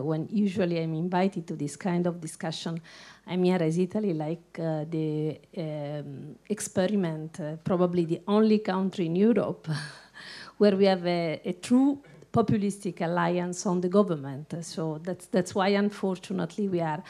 when 0.00 0.28
usually 0.30 0.80
I'm 0.80 0.94
invited 0.94 1.44
to 1.48 1.56
this 1.56 1.76
kind 1.76 2.06
of 2.06 2.20
discussion. 2.20 2.80
I'm 3.26 3.42
here 3.42 3.62
as 3.62 3.78
Italy, 3.78 4.12
like 4.12 4.58
uh, 4.60 4.84
the 4.88 5.40
um, 5.56 6.36
experiment, 6.48 7.40
uh, 7.40 7.56
probably 7.64 8.04
the 8.04 8.20
only 8.28 8.58
country 8.58 9.06
in 9.06 9.16
Europe 9.16 9.66
where 10.58 10.76
we 10.76 10.84
have 10.84 11.06
a, 11.06 11.40
a, 11.44 11.52
true 11.54 12.02
populistic 12.32 13.00
alliance 13.00 13.66
on 13.66 13.80
the 13.80 13.88
government. 13.88 14.54
So 14.62 15.00
that's, 15.02 15.26
that's 15.26 15.54
why, 15.54 15.68
unfortunately, 15.68 16.68
we 16.68 16.80
are 16.80 17.02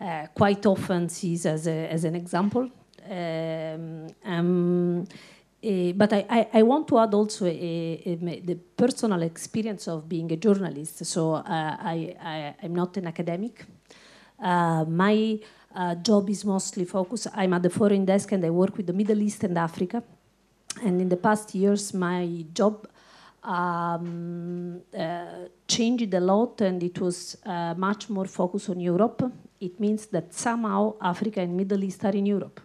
uh, 0.00 0.26
quite 0.34 0.64
often 0.66 1.08
seen 1.08 1.34
as, 1.44 1.66
as 1.66 2.04
an 2.04 2.16
example. 2.16 2.70
Um, 3.08 4.06
um, 4.24 5.06
uh, 5.64 5.92
but 5.92 6.12
I, 6.12 6.26
I, 6.28 6.48
I, 6.54 6.62
want 6.62 6.88
to 6.88 6.98
add 6.98 7.14
also 7.14 7.46
a, 7.46 7.48
a, 7.50 8.18
a, 8.20 8.40
the 8.40 8.56
personal 8.76 9.22
experience 9.22 9.86
of 9.86 10.08
being 10.08 10.30
a 10.32 10.36
journalist. 10.36 11.04
So 11.06 11.34
uh, 11.34 11.42
I, 11.46 12.16
I, 12.20 12.54
I'm 12.64 12.74
not 12.74 12.96
an 12.96 13.06
academic. 13.06 13.64
Uh, 14.42 14.84
my 14.86 15.38
uh, 15.74 15.94
job 15.96 16.28
is 16.30 16.44
mostly 16.44 16.84
focused. 16.84 17.28
I'm 17.34 17.54
at 17.54 17.62
the 17.62 17.70
foreign 17.70 18.04
desk 18.04 18.32
and 18.32 18.44
I 18.44 18.50
work 18.50 18.76
with 18.76 18.86
the 18.88 18.92
Middle 18.92 19.22
East 19.22 19.44
and 19.44 19.56
Africa. 19.56 20.02
And 20.82 21.00
in 21.00 21.08
the 21.08 21.16
past 21.16 21.54
years, 21.54 21.94
my 21.94 22.44
job 22.52 22.88
um, 23.44 24.80
uh, 24.98 25.24
changed 25.68 26.12
a 26.12 26.20
lot 26.20 26.60
and 26.60 26.82
it 26.82 26.98
was 26.98 27.36
uh, 27.44 27.74
much 27.76 28.10
more 28.10 28.26
focused 28.26 28.68
on 28.68 28.80
Europe. 28.80 29.30
It 29.60 29.78
means 29.78 30.06
that 30.06 30.34
somehow 30.34 30.94
Africa 31.00 31.40
and 31.40 31.56
Middle 31.56 31.84
East 31.84 32.04
are 32.04 32.16
in 32.16 32.26
Europe. 32.26 32.60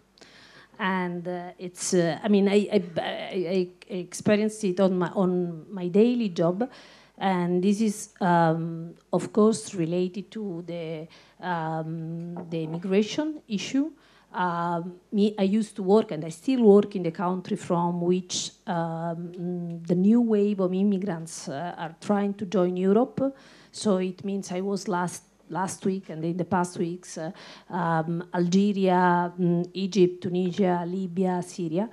And 0.78 1.26
uh, 1.26 1.50
it's 1.58 1.94
uh, 1.94 2.18
I 2.22 2.28
mean 2.28 2.48
I, 2.48 2.68
I, 2.72 2.82
I, 3.00 3.68
experienced 3.88 4.62
it 4.64 4.80
on 4.80 4.98
my 4.98 5.10
on 5.10 5.66
my 5.72 5.88
daily 5.88 6.28
job, 6.28 6.70
and 7.18 7.62
this 7.62 7.80
is 7.80 8.10
um, 8.20 8.94
of 9.12 9.32
course 9.32 9.74
related 9.74 10.30
to 10.32 10.64
the 10.66 11.08
um, 11.40 12.48
the 12.50 12.62
immigration 12.62 13.42
issue. 13.48 13.90
Um, 14.30 15.00
me, 15.10 15.34
I 15.38 15.44
used 15.44 15.74
to 15.76 15.82
work 15.82 16.10
and 16.10 16.22
I 16.22 16.28
still 16.28 16.62
work 16.62 16.94
in 16.94 17.02
the 17.02 17.10
country 17.10 17.56
from 17.56 18.02
which 18.02 18.50
um, 18.66 19.80
the 19.82 19.94
new 19.94 20.20
wave 20.20 20.60
of 20.60 20.74
immigrants 20.74 21.48
uh, 21.48 21.74
are 21.78 21.96
trying 22.00 22.34
to 22.34 22.44
join 22.44 22.76
Europe. 22.76 23.34
So 23.72 23.96
it 23.96 24.22
means 24.26 24.52
I 24.52 24.60
was 24.60 24.86
last 24.86 25.22
last 25.50 25.84
week 25.84 26.10
and 26.10 26.24
in 26.24 26.36
the 26.36 26.44
past 26.44 26.78
weeks, 26.78 27.18
uh, 27.18 27.30
um, 27.70 28.24
Algeria, 28.34 29.32
um, 29.38 29.64
Egypt, 29.74 30.22
Tunisia, 30.22 30.84
Libya, 30.86 31.42
Syria. 31.42 31.88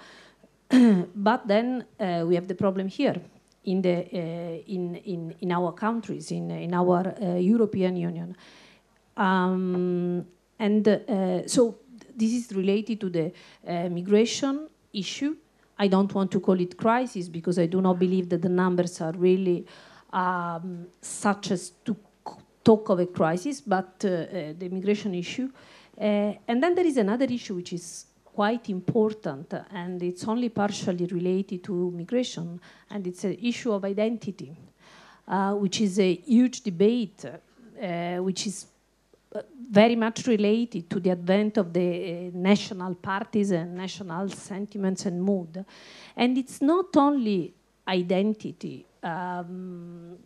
but 1.16 1.48
then 1.48 1.86
uh, 2.00 2.24
we 2.28 2.36
have 2.36 2.48
the 2.48 2.56
problem 2.56 2.88
here 2.88 3.16
in, 3.66 3.82
the, 3.82 4.06
uh, 4.14 4.72
in, 4.72 4.96
in, 4.96 5.36
in 5.42 5.52
our 5.52 5.72
countries, 5.72 6.32
in, 6.32 6.52
in 6.52 6.74
our 6.74 7.16
European 7.40 7.96
Union. 7.98 8.36
Um, 9.18 10.26
and 10.60 10.86
so 11.46 11.78
this 12.16 12.34
is 12.34 12.52
related 12.56 13.00
to 13.02 13.10
the 13.10 13.32
migration 13.90 14.68
issue. 14.94 15.36
I 15.78 15.88
don't 15.88 16.14
want 16.14 16.32
to 16.32 16.40
call 16.40 16.60
it 16.60 16.78
crisis 16.78 17.28
because 17.28 17.60
I 17.60 17.66
do 17.66 17.82
not 17.82 18.00
believe 18.00 18.30
that 18.30 18.42
the 18.42 18.50
numbers 18.50 19.02
are 19.02 19.12
really 19.12 19.66
um, 20.16 20.88
such 21.02 21.52
as 21.52 21.72
to 21.84 21.96
talk 22.66 22.90
of 22.90 23.00
a 23.00 23.06
crisis, 23.06 23.62
but 23.62 24.04
uh, 24.04 24.10
uh, 24.10 24.54
the 24.58 24.66
immigration 24.66 25.14
issue. 25.14 25.50
Uh, 25.98 26.34
and 26.48 26.62
then 26.62 26.74
there 26.76 26.86
is 26.86 26.98
another 26.98 27.26
issue 27.26 27.56
which 27.56 27.72
is 27.72 28.08
quite 28.26 28.70
important, 28.70 29.54
and 29.72 30.04
it's 30.04 30.28
only 30.28 30.50
partially 30.50 31.06
related 31.06 31.64
to 31.64 31.92
migration, 31.92 32.60
and 32.90 33.08
it's 33.08 33.24
an 33.24 33.38
issue 33.42 33.72
of 33.72 33.86
identity, 33.86 34.52
which 35.54 35.80
is 35.80 35.98
a 36.00 36.16
huge 36.16 36.60
debate, 36.60 37.24
which 38.20 38.48
is 38.48 38.66
very 39.72 39.96
much 39.96 40.28
related 40.28 40.90
to 40.90 41.00
the 41.00 41.12
advent 41.12 41.58
of 41.58 41.72
the 41.72 42.30
national 42.34 42.96
parties 42.96 43.52
and 43.52 43.74
national 43.74 44.28
sentiments 44.28 45.06
and 45.06 45.24
mood. 45.24 45.64
And 46.18 46.38
it's 46.38 46.62
not 46.62 46.98
only 46.98 47.54
identity 47.88 48.86
um, 49.02 50.18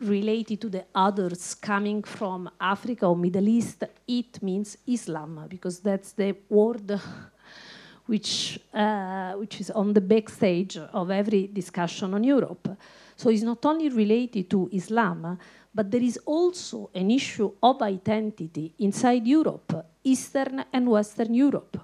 related 0.00 0.60
to 0.60 0.68
the 0.68 0.84
others 0.94 1.54
coming 1.54 2.02
from 2.02 2.50
Africa 2.60 3.06
or 3.06 3.16
Middle 3.16 3.48
East, 3.48 3.84
it 4.06 4.42
means 4.42 4.76
Islam, 4.86 5.46
because 5.48 5.80
that's 5.80 6.12
the 6.12 6.36
word 6.48 7.00
which, 8.06 8.60
uh, 8.72 9.32
which 9.32 9.60
is 9.60 9.70
on 9.70 9.92
the 9.92 10.00
backstage 10.00 10.76
of 10.76 11.10
every 11.10 11.48
discussion 11.48 12.14
on 12.14 12.24
Europe. 12.24 12.76
So 13.16 13.30
it's 13.30 13.42
not 13.42 13.64
only 13.64 13.88
related 13.88 14.50
to 14.50 14.68
Islam, 14.72 15.38
but 15.74 15.90
there 15.90 16.02
is 16.02 16.18
also 16.24 16.90
an 16.94 17.10
issue 17.10 17.52
of 17.62 17.82
identity 17.82 18.74
inside 18.78 19.26
Europe, 19.26 19.86
Eastern 20.04 20.64
and 20.72 20.88
Western 20.88 21.34
Europe. 21.34 21.78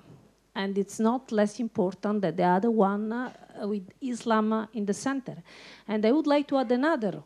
And 0.55 0.77
it's 0.77 1.01
not 1.01 1.33
less 1.33 1.59
important 1.61 2.21
than 2.21 2.37
the 2.37 2.45
other 2.45 2.71
one 2.71 3.11
uh, 3.13 3.33
with 3.63 3.89
Islam 4.03 4.69
in 4.75 4.85
the 4.85 4.95
center. 4.95 5.43
And 5.89 6.05
I 6.05 6.13
would 6.13 6.27
like 6.27 6.47
to 6.49 6.59
add 6.59 6.71
another 6.73 7.23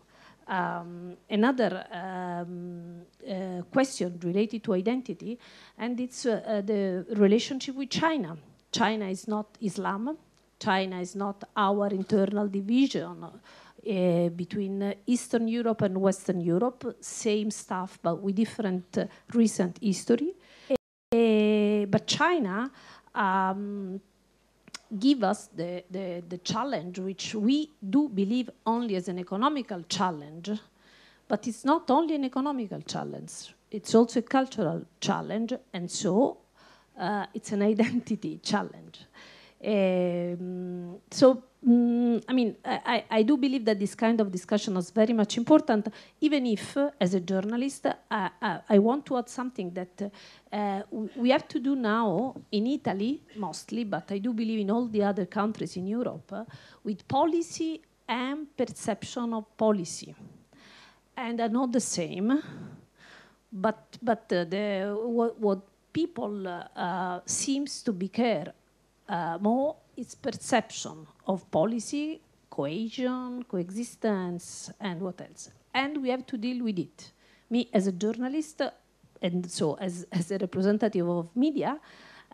um, 0.46 1.16
another 1.28 1.86
um, 1.90 3.02
uh, 3.28 3.62
question 3.70 4.18
related 4.22 4.62
to 4.64 4.74
identity, 4.74 5.38
and 5.78 6.00
it's 6.00 6.26
uh, 6.26 6.42
uh, 6.46 6.60
the 6.60 7.04
relationship 7.16 7.74
with 7.74 7.90
China. 7.90 8.36
China 8.70 9.08
is 9.08 9.26
not 9.26 9.46
Islam. 9.60 10.16
China 10.58 11.00
is 11.00 11.14
not 11.14 11.44
our 11.56 11.88
internal 11.88 12.48
division 12.48 13.24
uh, 13.24 14.28
between 14.30 14.94
Eastern 15.06 15.48
Europe 15.48 15.82
and 15.82 16.00
Western 16.00 16.40
Europe. 16.40 16.96
Same 17.00 17.50
stuff, 17.50 17.98
but 18.02 18.22
with 18.22 18.36
different 18.36 18.98
uh, 18.98 19.06
recent 19.34 19.78
history. 19.82 20.34
Uh, 20.70 21.86
but 21.86 22.06
China 22.06 22.70
um, 23.14 24.00
give 24.98 25.24
us 25.24 25.48
the, 25.54 25.84
the, 25.90 26.22
the 26.28 26.38
challenge, 26.38 26.98
which 26.98 27.34
we 27.34 27.70
do 27.90 28.08
believe 28.08 28.50
only 28.66 28.96
as 28.96 29.08
an 29.08 29.18
economical 29.18 29.82
challenge, 29.88 30.50
but 31.28 31.46
it's 31.46 31.64
not 31.64 31.90
only 31.90 32.14
an 32.14 32.24
economical 32.24 32.80
challenge, 32.82 33.54
it's 33.70 33.94
also 33.94 34.20
a 34.20 34.22
cultural 34.22 34.84
challenge, 35.00 35.52
and 35.72 35.90
so 35.90 36.38
uh, 36.98 37.26
it's 37.34 37.52
an 37.52 37.62
identity 37.74 38.38
challenge. 38.42 39.00
Um, 39.64 40.98
so 41.10 41.42
Mm, 41.66 42.22
I 42.28 42.32
mean, 42.32 42.56
I, 42.64 43.04
I, 43.10 43.22
do 43.24 43.36
believe 43.36 43.64
that 43.64 43.80
this 43.80 43.96
kind 43.96 44.20
of 44.20 44.30
discussion 44.30 44.76
is 44.76 44.90
very 44.90 45.12
much 45.12 45.36
important, 45.36 45.88
even 46.20 46.46
if, 46.46 46.76
uh, 46.76 46.90
as 47.00 47.14
a 47.14 47.18
journalist, 47.18 47.86
uh, 47.86 47.94
uh, 48.08 48.58
I 48.68 48.78
want 48.78 49.04
to 49.06 49.18
add 49.18 49.28
something 49.28 49.72
that 49.72 50.12
uh, 50.52 50.82
we 51.16 51.30
have 51.30 51.48
to 51.48 51.58
do 51.58 51.74
now 51.74 52.36
in 52.52 52.68
Italy, 52.68 53.20
mostly, 53.34 53.82
but 53.82 54.12
I 54.12 54.18
do 54.18 54.32
believe 54.32 54.60
in 54.60 54.70
all 54.70 54.86
the 54.86 55.02
other 55.02 55.26
countries 55.26 55.76
in 55.76 55.88
Europe, 55.88 56.32
uh, 56.32 56.44
with 56.84 57.08
policy 57.08 57.82
and 58.06 58.56
perception 58.56 59.34
of 59.34 59.56
policy. 59.56 60.14
And 61.16 61.40
are 61.40 61.48
not 61.48 61.72
the 61.72 61.80
same, 61.80 62.40
but, 63.52 63.98
but 64.00 64.32
uh, 64.32 64.44
the, 64.44 64.96
what, 65.02 65.40
what 65.40 65.58
people 65.92 66.62
seems 67.26 67.82
to 67.82 67.92
be 67.92 68.06
care 68.06 68.52
more 69.40 69.74
is 69.96 70.14
perception 70.14 71.06
of 71.26 71.50
policy, 71.50 72.20
cohesion, 72.48 73.44
coexistence, 73.44 74.70
and 74.80 75.00
what 75.00 75.20
else. 75.20 75.50
And 75.74 76.02
we 76.02 76.08
have 76.10 76.26
to 76.26 76.38
deal 76.38 76.64
with 76.64 76.78
it. 76.78 77.12
Me, 77.50 77.68
as 77.72 77.86
a 77.86 77.92
journalist, 77.92 78.62
and 79.20 79.50
so 79.50 79.74
as, 79.74 80.06
as 80.10 80.30
a 80.30 80.38
representative 80.38 81.08
of 81.08 81.34
media, 81.36 81.78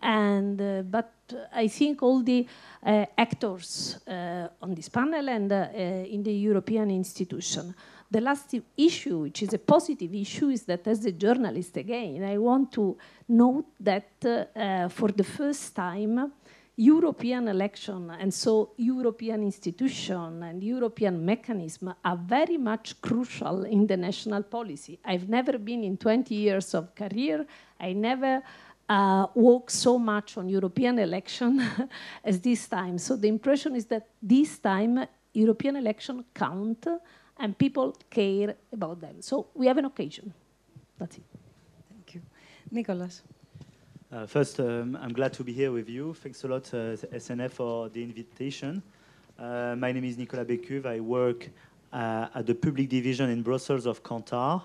and 0.03 0.61
uh, 0.61 0.83
but 0.83 1.13
I 1.55 1.69
think 1.69 2.03
all 2.03 2.23
the 2.23 2.47
uh, 2.85 3.07
actors 3.17 3.99
uh, 4.07 4.49
on 4.61 4.75
this 4.75 4.89
panel 4.89 5.29
and 5.29 5.53
uh, 5.53 5.69
in 5.75 6.23
the 6.23 6.33
European 6.33 6.91
institution. 6.91 7.75
The 8.11 8.21
last 8.21 8.55
issue, 8.77 9.21
which 9.21 9.43
is 9.43 9.55
a 9.55 9.59
positive 9.59 10.13
issue, 10.15 10.51
is 10.51 10.65
that 10.65 10.87
as 10.87 11.05
a 11.07 11.13
journalist, 11.13 11.77
again, 11.79 12.23
I 12.25 12.37
want 12.37 12.73
to 12.73 12.99
note 13.29 13.67
that 13.81 14.25
uh, 14.25 14.89
for 14.89 15.09
the 15.09 15.25
first 15.25 15.75
time, 15.75 16.33
European 16.77 17.49
election 17.49 18.11
and 18.11 18.33
so 18.33 18.73
European 18.77 19.43
institution 19.43 20.43
and 20.43 20.63
European 20.63 21.23
mechanism 21.25 21.95
are 22.03 22.17
very 22.17 22.57
much 22.57 23.01
crucial 23.03 23.65
in 23.65 23.87
the 23.87 23.97
national 23.97 24.43
policy. 24.43 24.99
I've 25.05 25.29
never 25.29 25.59
been 25.59 25.85
in 25.85 25.99
20 25.99 26.35
years 26.35 26.75
of 26.75 26.95
career, 26.95 27.47
I 27.79 27.93
never 27.93 28.43
uh, 28.89 29.27
worked 29.35 29.71
so 29.71 29.99
much 29.99 30.39
on 30.39 30.49
European 30.49 30.99
election 30.99 31.63
as 32.25 32.41
this 32.41 32.69
time. 32.69 32.99
So 32.99 33.17
the 33.17 33.29
impression 33.29 33.77
is 33.77 33.87
that 33.87 34.09
this 34.23 34.59
time 34.59 35.07
European 35.35 35.77
election 35.77 36.25
count 36.35 36.87
and 37.39 37.57
people 37.57 37.97
care 38.11 38.57
about 38.73 39.01
them. 39.01 39.21
So 39.21 39.49
we 39.55 39.67
have 39.67 39.79
an 39.79 39.85
occasion. 39.85 40.33
That's 40.99 41.19
it. 41.19 41.25
Thank 41.91 42.15
you. 42.15 42.23
Nicolas. 42.71 43.23
Uh, 44.13 44.27
first, 44.27 44.61
um, 44.61 44.99
I'm 45.01 45.15
glad 45.15 45.33
to 45.33 45.43
be 45.43 45.55
here 45.55 45.73
with 45.73 45.89
you. 45.89 46.13
Thanks 46.13 46.45
a 46.45 46.49
lot, 46.49 46.69
uh, 46.75 46.97
SNF, 47.17 47.53
for 47.53 47.89
the 47.89 48.03
invitation. 48.03 48.83
Uh, 49.39 49.75
my 49.79 49.91
name 49.91 50.05
is 50.05 50.19
Nicolas 50.19 50.47
Becuwe. 50.47 50.85
I 50.85 51.01
work 51.01 51.49
uh, 51.95 52.29
at 52.35 52.45
the 52.45 52.55
public 52.55 52.91
division 52.91 53.31
in 53.31 53.41
Brussels 53.41 53.87
of 53.87 54.03
Kantar. 54.03 54.65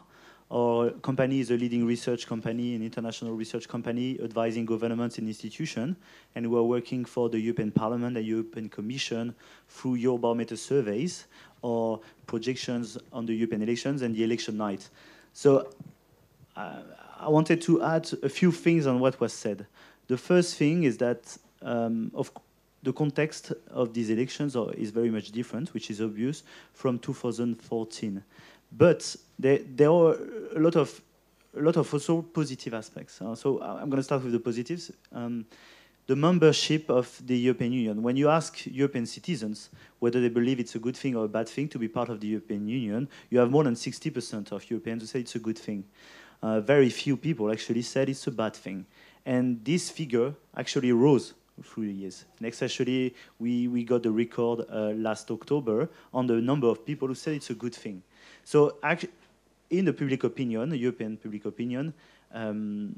Our 0.52 0.90
company 1.00 1.40
is 1.40 1.50
a 1.50 1.56
leading 1.56 1.86
research 1.86 2.28
company, 2.28 2.76
an 2.76 2.84
international 2.84 3.36
research 3.36 3.70
company 3.70 4.20
advising 4.22 4.66
governments 4.66 5.18
and 5.18 5.30
institutions. 5.30 5.96
And 6.36 6.52
we're 6.52 6.64
working 6.64 7.06
for 7.06 7.30
the 7.30 7.40
European 7.40 7.72
Parliament 7.72 8.18
and 8.18 8.26
European 8.26 8.68
Commission 8.68 9.34
through 9.70 9.96
your 9.96 10.20
Eurobarometer 10.20 10.58
surveys 10.58 11.28
or 11.62 12.02
projections 12.26 12.98
on 13.14 13.26
the 13.26 13.34
European 13.34 13.62
elections 13.62 14.02
and 14.02 14.14
the 14.14 14.26
election 14.26 14.58
night. 14.58 14.90
So 15.32 15.70
uh, 16.58 16.82
I 17.20 17.30
wanted 17.30 17.62
to 17.64 17.84
add 17.84 18.10
a 18.24 18.30
few 18.30 18.52
things 18.52 18.86
on 18.86 19.00
what 19.00 19.20
was 19.20 19.34
said. 19.34 19.66
The 20.08 20.18
first 20.18 20.56
thing 20.56 20.84
is 20.84 20.98
that 20.98 21.38
um, 21.62 22.12
of 22.14 22.32
the 22.84 22.94
context 22.94 23.54
of 23.72 23.94
these 23.94 24.10
elections 24.10 24.56
are, 24.56 24.72
is 24.74 24.92
very 24.92 25.10
much 25.10 25.32
different, 25.32 25.74
which 25.74 25.90
is 25.90 26.02
obvious, 26.02 26.44
from 26.74 27.00
2014. 27.00 28.24
But 28.72 29.16
there, 29.40 29.60
there 29.76 29.90
are 29.90 30.18
a 30.56 30.60
lot 30.60 30.76
of 30.76 31.02
a 31.58 31.62
lot 31.62 31.76
of 31.76 31.92
also 31.92 32.22
positive 32.22 32.76
aspects. 32.76 33.20
Uh, 33.20 33.34
so 33.34 33.60
I'm 33.62 33.90
going 33.90 33.98
to 33.98 34.04
start 34.04 34.24
with 34.24 34.32
the 34.32 34.40
positives. 34.40 34.92
Um, 35.12 35.46
the 36.06 36.16
membership 36.16 36.90
of 36.90 37.20
the 37.26 37.36
European 37.36 37.74
Union. 37.74 38.04
When 38.04 38.16
you 38.16 38.30
ask 38.30 38.66
European 38.68 39.06
citizens 39.08 39.70
whether 40.00 40.22
they 40.22 40.30
believe 40.30 40.60
it's 40.60 40.76
a 40.76 40.80
good 40.80 40.96
thing 40.96 41.16
or 41.16 41.26
a 41.26 41.28
bad 41.28 41.50
thing 41.50 41.68
to 41.70 41.80
be 41.80 41.88
part 41.88 42.10
of 42.10 42.22
the 42.22 42.28
European 42.28 42.68
Union, 42.68 43.10
you 43.30 43.40
have 43.40 43.50
more 43.50 43.64
than 43.64 43.74
60% 43.74 44.52
of 44.52 44.70
Europeans 44.70 45.02
who 45.02 45.08
say 45.08 45.20
it's 45.20 45.36
a 45.36 45.40
good 45.40 45.58
thing 45.58 45.84
uh, 46.42 46.60
very 46.62 46.90
few 46.90 47.18
people 47.18 47.52
actually 47.52 47.82
said 47.82 48.10
it's 48.10 48.28
a 48.28 48.32
bad 48.32 48.56
thing. 48.56 48.86
And 49.26 49.64
this 49.64 49.90
figure 49.90 50.34
actually 50.56 50.92
rose 50.92 51.34
through 51.64 51.88
the 51.88 51.94
years. 51.94 52.26
Next, 52.40 52.62
actually, 52.62 53.16
we, 53.40 53.68
we 53.68 53.84
got 53.84 54.04
the 54.04 54.12
record 54.12 54.66
uh, 54.70 54.92
last 54.96 55.32
October 55.32 55.90
on 56.14 56.28
the 56.28 56.36
number 56.36 56.68
of 56.68 56.86
people 56.86 57.08
who 57.08 57.16
said 57.16 57.36
it's 57.36 57.50
a 57.50 57.56
good 57.56 57.76
thing. 57.76 58.04
So 58.44 58.78
actually, 58.84 59.12
in 59.70 59.86
the 59.86 59.94
public 59.94 60.24
opinion, 60.24 60.70
the 60.70 60.78
European 60.78 61.18
public 61.18 61.46
opinion, 61.46 61.94
um, 62.34 62.98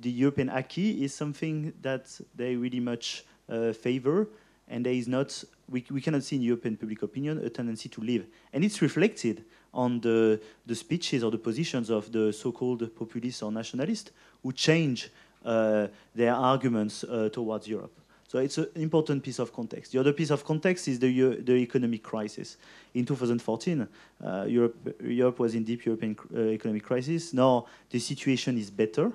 the 0.00 0.10
European 0.10 0.48
acquis 0.48 1.02
is 1.02 1.14
something 1.14 1.72
that 1.82 2.20
they 2.34 2.56
really 2.56 2.80
much 2.80 3.24
uh, 3.48 3.72
favor, 3.72 4.28
and 4.68 4.84
there 4.84 4.92
is 4.92 5.08
not, 5.08 5.44
we, 5.68 5.84
we 5.90 6.00
cannot 6.00 6.22
see 6.22 6.36
in 6.36 6.42
European 6.42 6.76
public 6.76 7.02
opinion 7.02 7.38
a 7.44 7.50
tendency 7.50 7.88
to 7.88 8.00
leave. 8.00 8.26
And 8.52 8.64
it's 8.64 8.82
reflected 8.82 9.44
on 9.72 10.00
the, 10.00 10.40
the 10.66 10.74
speeches 10.74 11.22
or 11.22 11.30
the 11.30 11.38
positions 11.38 11.90
of 11.90 12.10
the 12.12 12.32
so-called 12.32 12.94
populists 12.96 13.42
or 13.42 13.52
nationalists 13.52 14.10
who 14.42 14.52
change 14.52 15.10
uh, 15.44 15.88
their 16.14 16.34
arguments 16.34 17.04
uh, 17.04 17.28
towards 17.30 17.68
Europe. 17.68 17.92
So 18.28 18.38
it's 18.38 18.58
an 18.58 18.68
important 18.74 19.22
piece 19.22 19.38
of 19.38 19.54
context. 19.54 19.92
The 19.92 20.00
other 20.00 20.12
piece 20.12 20.30
of 20.30 20.44
context 20.44 20.86
is 20.86 20.98
the, 20.98 21.36
the 21.36 21.54
economic 21.54 22.02
crisis. 22.02 22.58
In 22.92 23.06
2014, 23.06 23.88
uh, 24.22 24.44
Europe, 24.46 24.96
Europe 25.02 25.38
was 25.38 25.54
in 25.54 25.64
deep 25.64 25.86
European 25.86 26.14
uh, 26.34 26.40
economic 26.40 26.82
crisis. 26.82 27.32
Now 27.32 27.66
the 27.88 27.98
situation 27.98 28.58
is 28.58 28.70
better. 28.70 29.12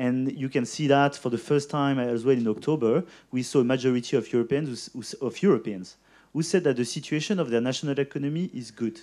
And 0.00 0.32
you 0.32 0.48
can 0.48 0.64
see 0.64 0.86
that 0.86 1.14
for 1.14 1.28
the 1.28 1.36
first 1.36 1.68
time 1.68 1.98
as 1.98 2.24
well 2.24 2.34
in 2.34 2.48
October, 2.48 3.04
we 3.30 3.42
saw 3.42 3.60
a 3.60 3.64
majority 3.64 4.16
of 4.16 4.32
Europeans, 4.32 4.88
of 5.20 5.42
Europeans 5.42 5.98
who 6.32 6.42
said 6.42 6.64
that 6.64 6.76
the 6.76 6.86
situation 6.86 7.38
of 7.38 7.50
their 7.50 7.60
national 7.60 7.98
economy 7.98 8.50
is 8.54 8.70
good. 8.70 8.98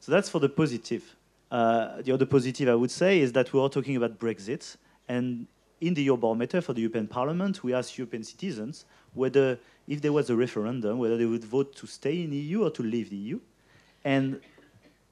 So 0.00 0.10
that's 0.10 0.28
for 0.28 0.40
the 0.40 0.48
positive. 0.48 1.04
Uh, 1.52 2.02
the 2.02 2.10
other 2.10 2.26
positive 2.26 2.68
I 2.68 2.74
would 2.74 2.90
say 2.90 3.20
is 3.20 3.30
that 3.34 3.52
we 3.52 3.60
are 3.60 3.68
talking 3.68 3.94
about 3.94 4.18
Brexit, 4.18 4.76
and 5.08 5.46
in 5.80 5.94
the 5.94 6.04
Eurobarometer 6.08 6.60
for 6.60 6.72
the 6.72 6.80
European 6.80 7.06
Parliament, 7.06 7.62
we 7.62 7.72
asked 7.72 7.96
European 7.96 8.24
citizens 8.24 8.86
whether, 9.12 9.56
if 9.86 10.02
there 10.02 10.12
was 10.12 10.30
a 10.30 10.34
referendum, 10.34 10.98
whether 10.98 11.16
they 11.16 11.26
would 11.26 11.44
vote 11.44 11.76
to 11.76 11.86
stay 11.86 12.24
in 12.24 12.30
the 12.30 12.38
EU 12.38 12.64
or 12.64 12.70
to 12.72 12.82
leave 12.82 13.08
the 13.08 13.16
EU. 13.16 13.38
And 14.04 14.40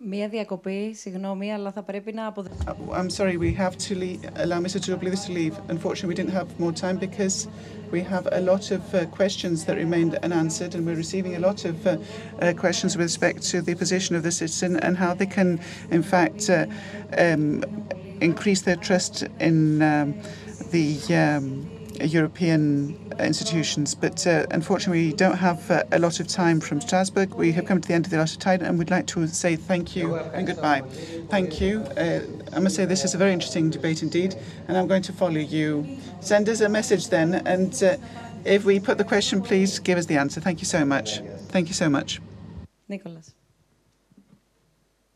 Μία 0.05 0.29
διακοπή, 0.29 0.95
συγγνώμη, 0.95 1.53
αλλά 1.53 1.73
θα 1.73 1.83
πρέπει 1.83 2.13
να 2.13 2.27
αποδεχτούμε. 2.27 2.75
Uh, 2.91 2.99
I'm 2.99 3.11
sorry, 3.11 3.37
we 3.37 3.53
have 3.55 3.77
to 3.89 3.95
leave, 3.95 4.21
allow 4.37 4.59
Mr. 4.61 4.79
Tsoutsoplides 4.81 5.27
to 5.27 5.33
leave. 5.33 5.55
Unfortunately, 5.69 6.09
we 6.13 6.17
didn't 6.21 6.37
have 6.41 6.49
more 6.59 6.73
time 6.73 6.97
because 7.07 7.37
we 7.93 8.01
have 8.13 8.27
a 8.41 8.41
lot 8.51 8.65
of 8.77 8.83
uh, 8.95 8.99
questions 9.19 9.65
that 9.67 9.77
remained 9.77 10.15
unanswered, 10.27 10.75
and 10.75 10.85
we're 10.87 11.03
receiving 11.07 11.37
a 11.37 11.43
lot 11.49 11.65
of 11.71 11.77
uh, 11.87 11.91
uh, 11.93 12.53
questions 12.65 12.91
with 12.97 13.07
respect 13.11 13.39
to 13.53 13.57
the 13.69 13.75
position 13.83 14.13
of 14.17 14.23
the 14.29 14.35
citizen 14.41 14.73
and 14.85 14.93
how 14.97 15.13
they 15.21 15.31
can, 15.37 15.51
in 15.97 16.03
fact, 16.03 16.41
uh, 16.51 16.67
um, 17.25 17.47
increase 18.21 18.63
their 18.69 18.81
trust 18.89 19.15
in 19.49 19.57
um, 19.93 20.09
the. 20.73 20.87
Um, 21.25 21.72
European 22.01 22.97
institutions. 23.19 23.95
But 23.95 24.27
uh, 24.27 24.47
unfortunately, 24.51 25.07
we 25.09 25.13
don't 25.13 25.37
have 25.37 25.71
uh, 25.71 25.85
a 25.93 25.99
lot 25.99 26.21
of 26.21 26.29
time 26.29 26.61
from 26.61 26.81
Strasbourg. 26.81 27.35
We 27.35 27.53
have 27.53 27.67
come 27.67 27.81
to 27.81 27.89
the 27.89 27.95
end 27.95 28.07
of 28.07 28.11
the 28.11 28.17
allotted 28.17 28.41
time, 28.41 28.63
and 28.63 28.79
we'd 28.79 28.91
like 28.91 29.07
to 29.09 29.27
say 29.27 29.57
thank 29.57 29.97
you 29.97 30.17
and 30.17 30.47
goodbye. 30.47 30.83
Thank 31.29 31.61
you. 31.61 31.81
Uh, 31.97 32.21
I 32.53 32.61
must 32.61 32.77
say 32.77 32.85
this 32.85 33.05
is 33.05 33.15
a 33.15 33.19
very 33.19 33.33
interesting 33.33 33.71
debate 33.71 34.03
indeed, 34.03 34.35
and 34.69 34.77
I'm 34.77 34.87
going 34.87 35.03
to 35.03 35.13
follow 35.13 35.41
you. 35.41 35.87
Send 36.21 36.49
us 36.49 36.61
a 36.61 36.69
message 36.69 37.09
then, 37.09 37.35
and 37.47 37.83
uh, 37.83 37.97
if 38.45 38.65
we 38.65 38.81
put 38.81 38.99
the 38.99 39.05
question, 39.05 39.43
please 39.43 39.79
give 39.79 39.99
us 39.99 40.07
the 40.07 40.17
answer. 40.17 40.41
Thank 40.41 40.61
you 40.61 40.67
so 40.67 40.85
much. 40.85 41.21
Thank 41.49 41.69
you 41.69 41.75
so 41.75 41.89
much. 41.89 42.21
Nicolas. 42.89 43.35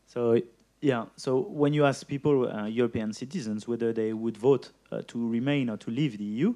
So 0.07 0.41
yeah, 0.81 1.05
so 1.15 1.39
when 1.39 1.73
you 1.73 1.85
ask 1.85 2.07
people, 2.07 2.47
uh, 2.47 2.65
European 2.67 3.11
citizens, 3.11 3.67
whether 3.67 3.91
they 3.93 4.13
would 4.13 4.37
vote 4.37 4.71
uh, 4.91 5.01
to 5.07 5.27
remain 5.27 5.69
or 5.69 5.77
to 5.77 5.91
leave 5.91 6.17
the 6.17 6.23
EU, 6.23 6.53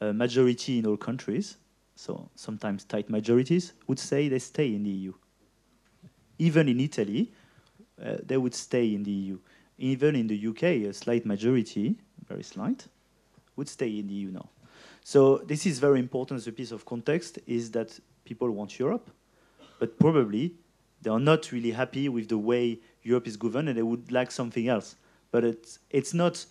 a 0.00 0.12
majority 0.12 0.78
in 0.78 0.86
all 0.86 0.96
countries, 0.96 1.56
so 1.94 2.28
sometimes 2.34 2.84
tight 2.84 3.08
majorities, 3.08 3.72
would 3.86 3.98
say 3.98 4.28
they 4.28 4.38
stay 4.38 4.74
in 4.74 4.82
the 4.82 4.90
EU. 4.90 5.12
Even 6.38 6.68
in 6.68 6.80
Italy, 6.80 7.32
uh, 8.02 8.16
they 8.24 8.36
would 8.36 8.54
stay 8.54 8.94
in 8.94 9.04
the 9.04 9.10
EU. 9.10 9.38
Even 9.78 10.16
in 10.16 10.26
the 10.26 10.48
UK, 10.48 10.62
a 10.88 10.92
slight 10.92 11.24
majority, 11.24 11.96
very 12.26 12.42
slight, 12.42 12.86
would 13.56 13.68
stay 13.68 13.98
in 13.98 14.08
the 14.08 14.14
EU 14.14 14.30
now. 14.30 14.48
So 15.02 15.38
this 15.38 15.66
is 15.66 15.78
very 15.78 16.00
important 16.00 16.38
as 16.38 16.46
a 16.46 16.52
piece 16.52 16.72
of 16.72 16.84
context, 16.84 17.38
is 17.46 17.70
that 17.72 17.98
people 18.24 18.50
want 18.50 18.78
Europe, 18.78 19.10
but 19.78 19.98
probably 19.98 20.54
they 21.02 21.10
are 21.10 21.20
not 21.20 21.52
really 21.52 21.70
happy 21.70 22.08
with 22.08 22.28
the 22.28 22.38
way 22.38 22.80
Europe 23.02 23.26
is 23.26 23.36
governed 23.36 23.68
and 23.68 23.76
they 23.76 23.82
would 23.82 24.10
like 24.10 24.30
something 24.30 24.68
else. 24.68 24.96
But 25.30 25.44
it's, 25.44 25.78
it's 25.90 26.14
not 26.14 26.46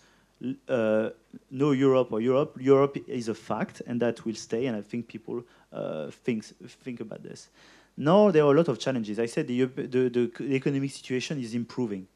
uh, 0.68 1.10
no 1.50 1.72
Europe 1.72 2.12
or 2.12 2.20
Europe. 2.20 2.56
Europe 2.60 2.96
is 3.08 3.28
a 3.28 3.34
fact, 3.34 3.82
and 3.86 4.00
that 4.00 4.24
will 4.24 4.34
stay. 4.34 4.66
And 4.66 4.76
I 4.76 4.82
think 4.82 5.08
people 5.08 5.42
uh, 5.72 6.10
think 6.10 6.44
think 6.84 7.00
about 7.00 7.22
this. 7.22 7.48
Now 7.96 8.30
there 8.30 8.44
are 8.44 8.52
a 8.52 8.56
lot 8.56 8.68
of 8.68 8.78
challenges. 8.78 9.18
I 9.18 9.26
said 9.26 9.46
the, 9.46 9.64
the, 9.64 10.08
the, 10.08 10.54
economic 10.54 10.90
situation 10.90 11.40
is 11.40 11.54
improving, 11.54 12.08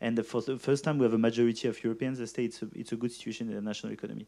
and 0.00 0.24
for 0.24 0.40
the 0.40 0.58
first 0.58 0.82
time 0.82 0.98
we 0.98 1.04
have 1.04 1.12
a 1.12 1.18
majority 1.18 1.68
of 1.68 1.82
Europeans 1.84 2.18
that 2.18 2.28
say 2.28 2.44
it's 2.44 2.62
a, 2.62 2.68
it's 2.74 2.92
a 2.92 2.96
good 2.96 3.12
situation 3.12 3.48
in 3.48 3.54
the 3.54 3.60
national 3.60 3.92
economy. 3.92 4.26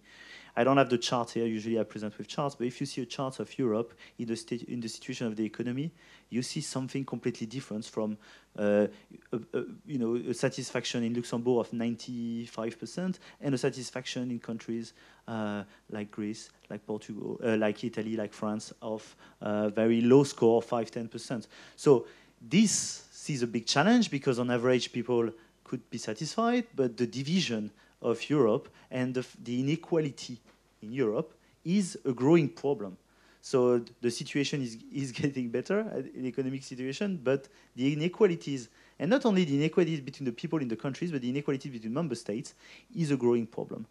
I 0.55 0.65
don't 0.65 0.77
have 0.77 0.91
the 0.91 0.99
chart 0.99 1.31
here. 1.31 1.47
Usually 1.47 1.81
I 1.81 1.85
present 1.85 2.17
with 2.19 2.29
charts, 2.29 2.55
but 2.55 2.67
if 2.67 2.81
you 2.81 2.87
see 2.87 3.03
a 3.03 3.07
chart 3.07 3.41
of 3.41 3.59
Europe 3.59 3.95
in 4.19 4.27
the, 4.27 4.65
in 4.69 4.81
the 4.81 4.89
situation 4.89 5.27
of 5.27 5.37
the 5.37 5.45
economy, 5.45 5.93
you 6.29 6.43
see 6.43 6.61
something 6.61 7.05
completely 7.05 7.47
different 7.47 7.87
from, 7.87 8.19
uh, 8.59 8.87
a, 9.33 9.37
a, 9.55 9.65
you 9.87 9.99
know, 9.99 10.17
a 10.17 10.35
satisfaction 10.35 11.05
in 11.05 11.15
Luxembourg 11.15 11.67
of 11.67 11.71
95% 11.73 13.19
and 13.41 13.55
a 13.55 13.59
satisfaction 13.59 14.31
in 14.31 14.39
countries 14.39 14.93
uh, 15.27 15.63
like 15.91 16.11
Greece, 16.11 16.51
like 16.69 16.85
Portugal, 16.87 17.41
uh, 17.43 17.57
like 17.57 17.83
Italy, 17.85 18.17
like 18.17 18.33
France 18.35 18.73
of 18.83 19.17
uh, 19.41 19.71
very 19.71 20.03
low 20.03 20.25
score, 20.25 20.61
5 20.61 20.91
10%. 20.91 21.47
So 21.77 22.07
this 22.41 23.05
is 23.29 23.43
a 23.43 23.47
big 23.47 23.67
challenge 23.67 24.11
because 24.11 24.39
on 24.39 24.51
average 24.51 24.93
people 24.93 25.31
could 25.65 25.89
be 25.89 25.97
satisfied, 25.99 26.67
but 26.75 26.97
the 26.97 27.07
division 27.07 27.71
of 28.03 28.29
Europe 28.29 28.69
and 28.91 29.15
the, 29.15 29.25
the 29.43 29.61
inequality 29.61 30.39
in 30.83 30.93
Europe 30.93 31.33
is 31.65 31.99
a 32.05 32.13
growing 32.13 32.49
problem. 32.49 32.97
So 33.41 33.83
the 34.01 34.11
situation 34.11 34.63
is, 34.63 34.79
is 34.93 35.11
getting 35.23 35.49
better, 35.49 35.81
uh, 35.81 36.03
the 36.15 36.29
economic 36.29 36.63
situation, 36.63 37.21
but 37.23 37.49
the 37.75 37.93
inequalities, 37.93 38.69
and 38.99 39.11
not 39.11 39.27
only 39.27 39.45
the 39.45 39.57
inequalities 39.57 40.01
between 40.01 40.27
the 40.27 40.33
people 40.33 40.61
in 40.61 40.69
the 40.69 40.77
countries, 40.77 41.11
but 41.11 41.21
the 41.21 41.29
inequality 41.29 41.69
between 41.69 41.93
member 41.93 42.15
states 42.15 42.55
is 42.95 43.11
a 43.11 43.17
growing 43.17 43.47
problem. 43.47 43.87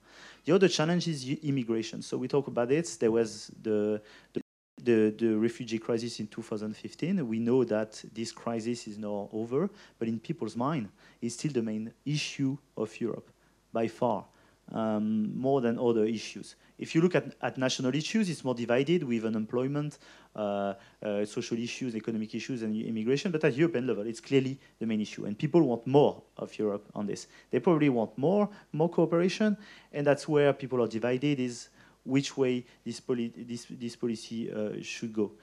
The 0.45 0.53
other 0.55 0.70
challenge 0.70 1.07
is 1.07 1.28
immigration. 1.43 2.01
So 2.01 2.18
we 2.18 2.28
talk 2.28 2.47
about 2.47 2.72
it. 2.72 2.95
There 2.99 3.12
was 3.12 3.51
the, 3.62 4.01
the 4.34 4.41
the, 4.84 5.14
the, 5.16 5.38
refugee 5.38 5.78
crisis 5.78 6.20
in 6.20 6.26
2015. 6.26 7.28
We 7.28 7.38
know 7.38 7.64
that 7.66 8.03
this 8.16 8.32
crisis 8.32 8.88
is 8.88 8.97
now 8.97 9.30
over, 9.32 9.70
but 9.99 10.07
in 10.07 10.20
people's 10.20 10.55
mind, 10.55 10.89
it's 11.22 11.36
still 11.36 11.51
the 11.51 11.62
main 11.62 11.93
issue 12.03 12.57
of 12.76 12.99
Europe 12.99 13.30
by 13.74 13.88
far, 13.88 14.26
um, 14.72 15.38
more 15.38 15.61
than 15.61 15.78
other 15.78 16.05
issues. 16.05 16.55
If 16.78 16.95
you 16.95 17.01
look 17.01 17.15
at, 17.15 17.36
at 17.41 17.57
national 17.57 17.93
issues, 17.93 18.30
it's 18.30 18.43
more 18.43 18.55
divided 18.55 19.03
with 19.03 19.26
unemployment, 19.26 19.99
uh, 20.36 20.74
uh, 21.03 21.26
social 21.26 21.57
issues, 21.57 21.95
economic 21.95 22.34
issues, 22.34 22.63
and 22.63 22.76
immigration. 22.76 23.32
But 23.32 23.43
at 23.43 23.55
European 23.55 23.86
level, 23.86 24.07
it's 24.07 24.19
clearly 24.19 24.57
the 24.80 24.86
main 24.86 24.99
issue. 24.99 25.26
And 25.26 25.38
people 25.38 25.61
want 25.61 25.86
more 25.86 26.24
of 26.38 26.57
Europe 26.57 26.89
on 26.95 27.05
this. 27.05 27.28
They 27.51 27.59
probably 27.59 27.89
want 27.89 28.17
more, 28.17 28.49
more 28.74 28.89
cooperation, 28.89 29.57
and 29.93 30.07
that's 30.07 30.28
where 30.28 30.53
people 30.53 30.82
are 30.82 30.88
divided 30.88 31.39
is 31.39 31.69
which 32.03 32.36
way 32.36 32.65
this, 32.84 32.99
poli 32.99 33.32
this, 33.38 33.67
this 33.69 33.95
policy 33.95 34.51
uh, 34.51 34.82
should 34.82 35.13
go. 35.13 35.34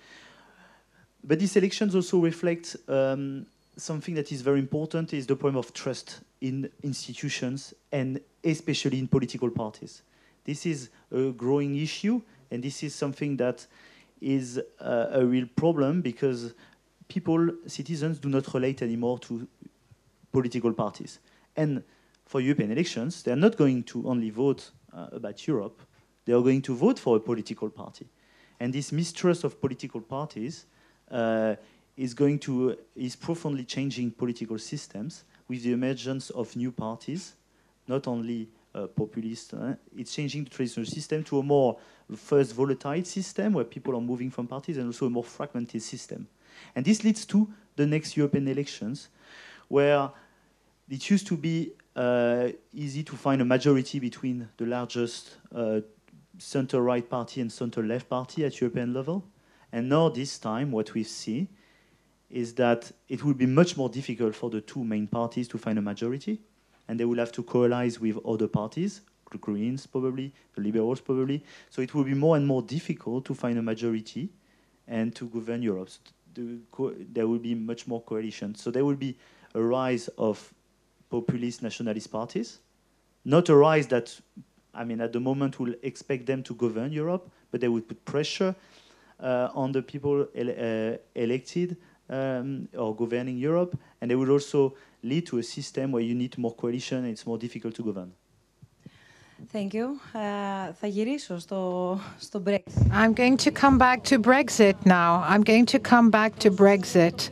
But 1.22 1.39
these 1.39 1.57
elections 1.57 1.95
also 1.95 2.18
reflect 2.18 2.76
um, 2.89 3.47
something 3.79 4.14
that 4.14 4.33
is 4.33 4.43
very 4.43 4.59
important 4.59 5.14
is 5.14 5.26
the 5.26 5.37
problem 5.37 5.57
of 5.57 5.72
trust 5.72 6.20
in 6.41 6.70
institutions 6.83 7.72
and 7.93 8.20
especially 8.45 8.99
in 8.99 9.09
political 9.09 9.51
parties. 9.51 10.03
This 10.45 10.66
is 10.66 10.91
a 11.12 11.31
growing 11.31 11.76
issue, 11.76 12.20
and 12.51 12.62
this 12.62 12.83
is 12.83 12.95
something 12.95 13.37
that 13.37 13.66
is 14.20 14.61
uh, 14.81 15.07
a 15.12 15.24
real 15.24 15.47
problem 15.57 16.01
because 16.01 16.55
people, 17.07 17.51
citizens, 17.66 18.18
do 18.18 18.29
not 18.29 18.53
relate 18.53 18.83
anymore 18.83 19.18
to 19.20 19.47
political 20.33 20.72
parties. 20.72 21.20
And 21.57 21.83
for 22.26 22.41
European 22.41 22.72
elections, 22.72 23.22
they 23.22 23.33
are 23.33 23.37
not 23.37 23.57
going 23.57 23.85
to 23.85 24.09
only 24.09 24.31
vote 24.31 24.70
uh, 24.93 25.09
about 25.12 25.47
Europe, 25.47 25.81
they 26.24 26.33
are 26.33 26.43
going 26.43 26.62
to 26.62 26.74
vote 26.74 26.99
for 26.99 27.16
a 27.16 27.20
political 27.20 27.70
party. 27.70 28.07
And 28.61 28.72
this 28.72 28.93
mistrust 28.93 29.45
of 29.45 29.61
political 29.61 30.01
parties 30.01 30.66
uh, 31.11 31.57
is 31.99 32.14
going 32.14 32.38
to 32.38 32.76
is 32.94 33.16
profoundly 33.16 33.64
changing 33.64 34.12
political 34.12 34.57
systems 34.57 35.24
with 35.49 35.64
the 35.64 35.72
emergence 35.72 36.30
of 36.30 36.55
new 36.55 36.70
parties, 36.70 37.34
not 37.88 38.07
only 38.07 38.49
uh, 38.72 38.86
populist. 38.86 39.53
Uh, 39.53 39.74
it's 39.96 40.14
changing 40.14 40.44
the 40.44 40.51
traditional 40.51 40.86
system 40.86 41.24
to 41.24 41.40
a 41.40 41.42
more 41.42 41.76
first 42.14 42.55
volatile 42.55 43.05
system 43.05 43.53
where 43.55 43.64
people 43.64 43.96
are 43.96 44.01
moving 44.01 44.30
from 44.30 44.46
parties 44.46 44.76
and 44.76 44.86
also 44.86 45.07
a 45.07 45.11
more 45.11 45.24
fragmented 45.24 45.82
system. 45.82 46.28
And 46.76 46.84
this 46.84 47.03
leads 47.03 47.26
to 47.26 47.49
the 47.74 47.86
next 47.86 48.16
European 48.16 48.46
elections 48.46 49.09
where 49.66 50.11
it 50.88 51.11
used 51.11 51.26
to 51.26 51.36
be 51.36 51.72
uh, 51.96 52.49
easy 52.72 53.03
to 53.03 53.16
find 53.16 53.42
a 53.42 53.44
majority 53.44 53.99
between 53.99 54.49
the 54.57 54.66
largest 54.66 55.36
uh, 55.53 55.80
center 56.38 56.80
right 56.80 57.09
party 57.11 57.40
and 57.40 57.51
center 57.51 57.82
left 57.82 58.09
party 58.09 58.44
at 58.44 58.61
European 58.61 58.94
level. 58.94 59.24
And 59.72 59.88
now, 59.88 60.09
this 60.09 60.38
time, 60.38 60.70
what 60.70 60.94
we 60.94 61.03
see 61.03 61.49
is 62.31 62.55
that 62.55 62.93
it 63.09 63.24
will 63.24 63.35
be 63.35 63.47
much 63.47 63.76
more 63.76 63.89
difficult 63.89 64.35
for 64.35 64.51
the 64.51 64.61
two 64.61 64.85
main 64.85 65.07
parties 65.07 65.49
to 65.49 65.59
find 65.59 65.79
a 65.79 65.83
majority, 65.83 66.41
and 66.87 66.99
they 66.99 67.05
will 67.05 67.18
have 67.18 67.33
to 67.33 67.43
coalesce 67.43 68.01
with 68.01 68.18
other 68.24 68.49
parties, 68.49 69.03
the 69.31 69.39
Greens 69.39 69.87
probably, 69.87 70.33
the 70.55 70.61
Liberals 70.61 71.01
probably. 71.01 71.43
So 71.70 71.83
it 71.83 71.95
will 71.95 72.05
be 72.05 72.14
more 72.14 72.37
and 72.37 72.47
more 72.47 72.62
difficult 72.62 73.24
to 73.26 73.35
find 73.35 73.59
a 73.59 73.62
majority 73.62 74.31
and 74.87 75.14
to 75.16 75.26
govern 75.26 75.62
Europe. 75.62 75.91
So 75.91 76.01
the 76.35 76.59
there 77.12 77.26
will 77.26 77.39
be 77.39 77.55
much 77.55 77.87
more 77.87 78.03
coalition. 78.03 78.55
So 78.55 78.70
there 78.70 78.85
will 78.85 78.97
be 78.97 79.16
a 79.55 79.62
rise 79.62 80.09
of 80.16 80.55
populist 81.11 81.62
nationalist 81.62 82.11
parties, 82.11 82.61
not 83.24 83.49
a 83.49 83.57
rise 83.57 83.87
that, 83.89 84.18
I 84.74 84.85
mean, 84.85 85.01
at 85.01 85.12
the 85.12 85.20
moment 85.20 85.59
we'll 85.59 85.74
expect 85.83 86.26
them 86.26 86.43
to 86.45 86.55
govern 86.55 86.93
Europe, 86.93 87.31
but 87.51 87.61
they 87.61 87.68
will 87.68 87.81
put 87.81 88.05
pressure 88.05 88.55
uh, 89.20 89.49
on 89.55 89.72
the 89.72 89.83
people 89.83 90.29
ele 90.35 90.51
uh, 90.51 90.97
elected 91.14 91.76
um, 92.10 92.68
or 92.78 92.95
governing 92.95 93.38
Europe, 93.38 93.78
and 94.01 94.10
they 94.10 94.16
will 94.16 94.32
also 94.32 94.76
lead 95.04 95.26
to 95.28 95.38
a 95.38 95.43
system 95.43 95.91
where 95.91 96.04
you 96.04 96.16
need 96.16 96.38
more 96.38 96.54
coalition 96.54 96.99
and 96.99 97.08
it's 97.08 97.26
more 97.26 97.38
difficult 97.38 97.76
to 97.76 97.84
govern. 97.84 98.12
Thank 99.51 99.74
you. 99.74 99.99
Uh, 100.14 100.74
θα 100.74 100.88
γυρίσω 100.88 101.39
στο, 101.39 101.99
στο 102.20 102.43
Brexit. 102.45 102.91
I'm 102.91 103.14
going 103.14 103.38
to 103.38 103.51
come 103.51 103.78
back 103.78 104.04
to 104.04 104.20
Brexit 104.20 104.86
now. 104.86 105.24
I'm 105.28 105.43
going 105.43 105.66
to 105.66 105.80
come 105.80 106.10
back 106.10 106.39
to 106.39 106.49
Brexit. 106.51 107.30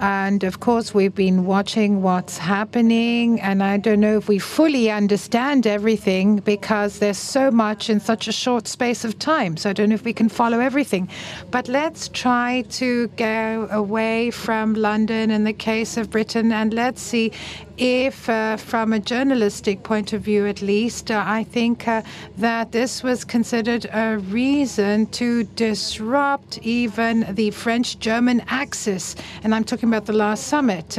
And 0.00 0.44
of 0.44 0.60
course, 0.60 0.94
we've 0.94 1.14
been 1.14 1.44
watching 1.44 2.02
what's 2.02 2.38
happening. 2.38 3.40
And 3.40 3.62
I 3.62 3.76
don't 3.76 4.00
know 4.00 4.16
if 4.16 4.28
we 4.28 4.38
fully 4.38 4.90
understand 4.90 5.66
everything 5.66 6.36
because 6.36 6.98
there's 6.98 7.18
so 7.18 7.50
much 7.50 7.90
in 7.90 8.00
such 8.00 8.26
a 8.26 8.32
short 8.32 8.66
space 8.66 9.04
of 9.04 9.18
time. 9.18 9.56
So 9.58 9.70
I 9.70 9.72
don't 9.74 9.90
know 9.90 9.94
if 9.94 10.04
we 10.04 10.14
can 10.14 10.30
follow 10.30 10.58
everything. 10.60 11.08
But 11.50 11.68
let's 11.68 12.08
try 12.08 12.64
to 12.70 13.08
go 13.16 13.68
away 13.70 14.30
from 14.30 14.74
London 14.74 15.30
in 15.30 15.44
the 15.44 15.52
case 15.52 15.96
of 15.96 16.10
Britain 16.10 16.50
and 16.50 16.72
let's 16.72 17.02
see 17.02 17.32
if, 17.80 18.28
uh, 18.28 18.58
from 18.58 18.92
a 18.92 19.00
journalistic 19.00 19.82
point 19.82 20.12
of 20.12 20.20
view 20.20 20.46
at 20.46 20.60
least, 20.60 21.10
uh, 21.10 21.24
I 21.26 21.44
think 21.44 21.88
uh, 21.88 22.02
that 22.36 22.72
this 22.72 23.02
was 23.02 23.24
considered 23.24 23.86
a 23.90 24.18
reason 24.18 25.06
to 25.06 25.44
disrupt 25.44 26.58
even 26.58 27.26
the 27.34 27.50
French 27.52 27.98
German 27.98 28.42
axis. 28.48 29.16
And 29.42 29.54
I'm 29.54 29.64
talking 29.64 29.88
about 29.88 30.04
the 30.04 30.12
last 30.12 30.46
summit. 30.48 30.98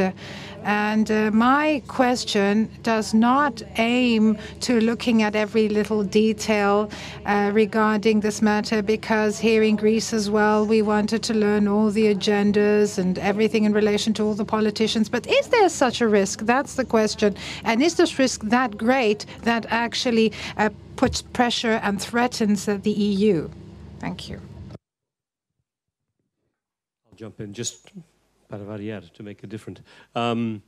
And 0.63 1.09
uh, 1.09 1.31
my 1.31 1.81
question 1.87 2.69
does 2.83 3.13
not 3.13 3.63
aim 3.77 4.37
to 4.61 4.79
looking 4.79 5.23
at 5.23 5.35
every 5.35 5.69
little 5.69 6.03
detail 6.03 6.91
uh, 7.25 7.49
regarding 7.53 8.19
this 8.19 8.41
matter, 8.41 8.81
because 8.81 9.39
here 9.39 9.63
in 9.63 9.75
Greece 9.75 10.13
as 10.13 10.29
well, 10.29 10.65
we 10.65 10.81
wanted 10.81 11.23
to 11.23 11.33
learn 11.33 11.67
all 11.67 11.89
the 11.89 12.13
agendas 12.13 12.97
and 12.97 13.17
everything 13.19 13.63
in 13.63 13.73
relation 13.73 14.13
to 14.13 14.23
all 14.23 14.35
the 14.35 14.45
politicians. 14.45 15.09
But 15.09 15.25
is 15.27 15.47
there 15.47 15.69
such 15.69 16.01
a 16.01 16.07
risk? 16.07 16.41
That's 16.41 16.75
the 16.75 16.85
question. 16.85 17.35
And 17.63 17.81
is 17.81 17.95
this 17.95 18.19
risk 18.19 18.41
that 18.43 18.77
great 18.77 19.25
that 19.43 19.65
actually 19.69 20.31
uh, 20.57 20.69
puts 20.95 21.21
pressure 21.21 21.79
and 21.83 21.99
threatens 21.99 22.65
the 22.65 22.91
EU? 22.91 23.49
Thank 23.99 24.29
you. 24.29 24.39
I'll 27.09 27.17
jump 27.17 27.39
in 27.39 27.53
just 27.53 27.91
para 28.51 28.65
variar, 28.65 29.01
to 29.13 29.23
make 29.23 29.43
a 29.43 29.47
difference. 29.47 29.79
Um, 30.13 30.61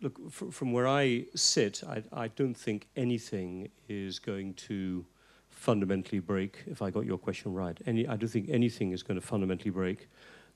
look, 0.00 0.30
from 0.30 0.72
where 0.72 0.86
I 0.86 1.26
sit, 1.34 1.82
I, 1.86 2.02
I, 2.12 2.28
don't 2.28 2.54
think 2.54 2.86
anything 2.96 3.68
is 3.88 4.20
going 4.20 4.54
to 4.68 5.04
fundamentally 5.50 6.20
break, 6.20 6.62
if 6.66 6.80
I 6.80 6.90
got 6.90 7.04
your 7.04 7.18
question 7.18 7.52
right, 7.52 7.76
any, 7.84 8.06
I 8.06 8.16
don't 8.16 8.28
think 8.28 8.48
anything 8.48 8.92
is 8.92 9.02
going 9.02 9.20
to 9.20 9.26
fundamentally 9.26 9.70
break 9.70 10.08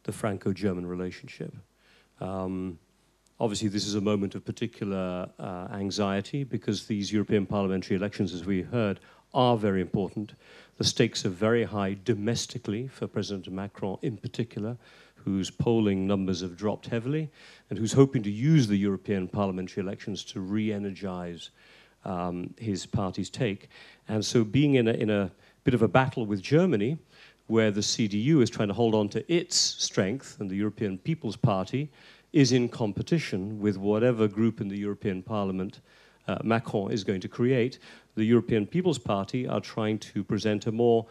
the 0.04 0.12
Franco-German 0.12 0.86
relationship. 0.86 1.54
Um, 2.20 2.78
obviously, 3.40 3.68
this 3.68 3.86
is 3.86 3.96
a 3.96 4.00
moment 4.00 4.36
of 4.36 4.44
particular 4.44 5.28
uh, 5.40 5.68
anxiety 5.72 6.44
because 6.44 6.86
these 6.86 7.12
European 7.12 7.46
parliamentary 7.46 7.96
elections, 7.96 8.32
as 8.32 8.44
we 8.44 8.62
heard, 8.62 9.00
are 9.34 9.56
very 9.56 9.80
important. 9.80 10.34
The 10.78 10.84
stakes 10.84 11.24
are 11.24 11.30
very 11.30 11.64
high 11.64 11.96
domestically 12.04 12.86
for 12.86 13.08
President 13.08 13.50
Macron 13.52 13.98
in 14.02 14.16
particular 14.16 14.76
whose 15.24 15.50
polling 15.50 16.06
numbers 16.06 16.40
have 16.40 16.56
dropped 16.56 16.86
heavily 16.86 17.30
and 17.70 17.78
who's 17.78 17.92
hoping 17.92 18.22
to 18.22 18.30
use 18.30 18.66
the 18.66 18.76
European 18.76 19.28
parliamentary 19.28 19.82
elections 19.82 20.24
to 20.24 20.40
re-energize 20.40 21.50
um, 22.04 22.52
his 22.58 22.86
party's 22.86 23.30
take. 23.30 23.68
And 24.08 24.24
so 24.24 24.44
being 24.44 24.74
in 24.74 24.88
a, 24.88 24.92
in 24.92 25.10
a 25.10 25.30
bit 25.64 25.74
of 25.74 25.82
a 25.82 25.88
battle 25.88 26.26
with 26.26 26.42
Germany, 26.42 26.98
where 27.46 27.70
the 27.70 27.80
CDU 27.80 28.42
is 28.42 28.50
trying 28.50 28.68
to 28.68 28.74
hold 28.74 28.94
on 28.94 29.08
to 29.10 29.32
its 29.32 29.56
strength 29.56 30.36
and 30.40 30.50
the 30.50 30.56
European 30.56 30.98
People's 30.98 31.36
Party 31.36 31.90
is 32.32 32.52
in 32.52 32.68
competition 32.68 33.60
with 33.60 33.76
whatever 33.76 34.26
group 34.26 34.60
in 34.60 34.68
the 34.68 34.78
European 34.78 35.22
Parliament 35.22 35.80
uh, 36.28 36.38
Macron 36.42 36.92
is 36.92 37.04
going 37.04 37.20
to 37.20 37.28
create, 37.28 37.78
the 38.14 38.24
European 38.24 38.66
People's 38.66 38.98
Party 38.98 39.46
are 39.46 39.60
trying 39.60 39.98
to 39.98 40.22
present 40.22 40.66
a 40.66 40.72
more 40.72 41.06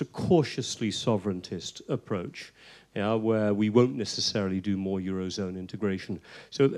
of 0.00 0.12
cautiously 0.12 0.90
sovereigntist 0.90 1.82
approach 1.88 2.52
yeah, 2.94 3.14
where 3.14 3.54
we 3.54 3.70
won't 3.70 3.96
necessarily 3.96 4.60
do 4.60 4.76
more 4.76 4.98
Eurozone 4.98 5.58
integration. 5.58 6.20
So 6.50 6.70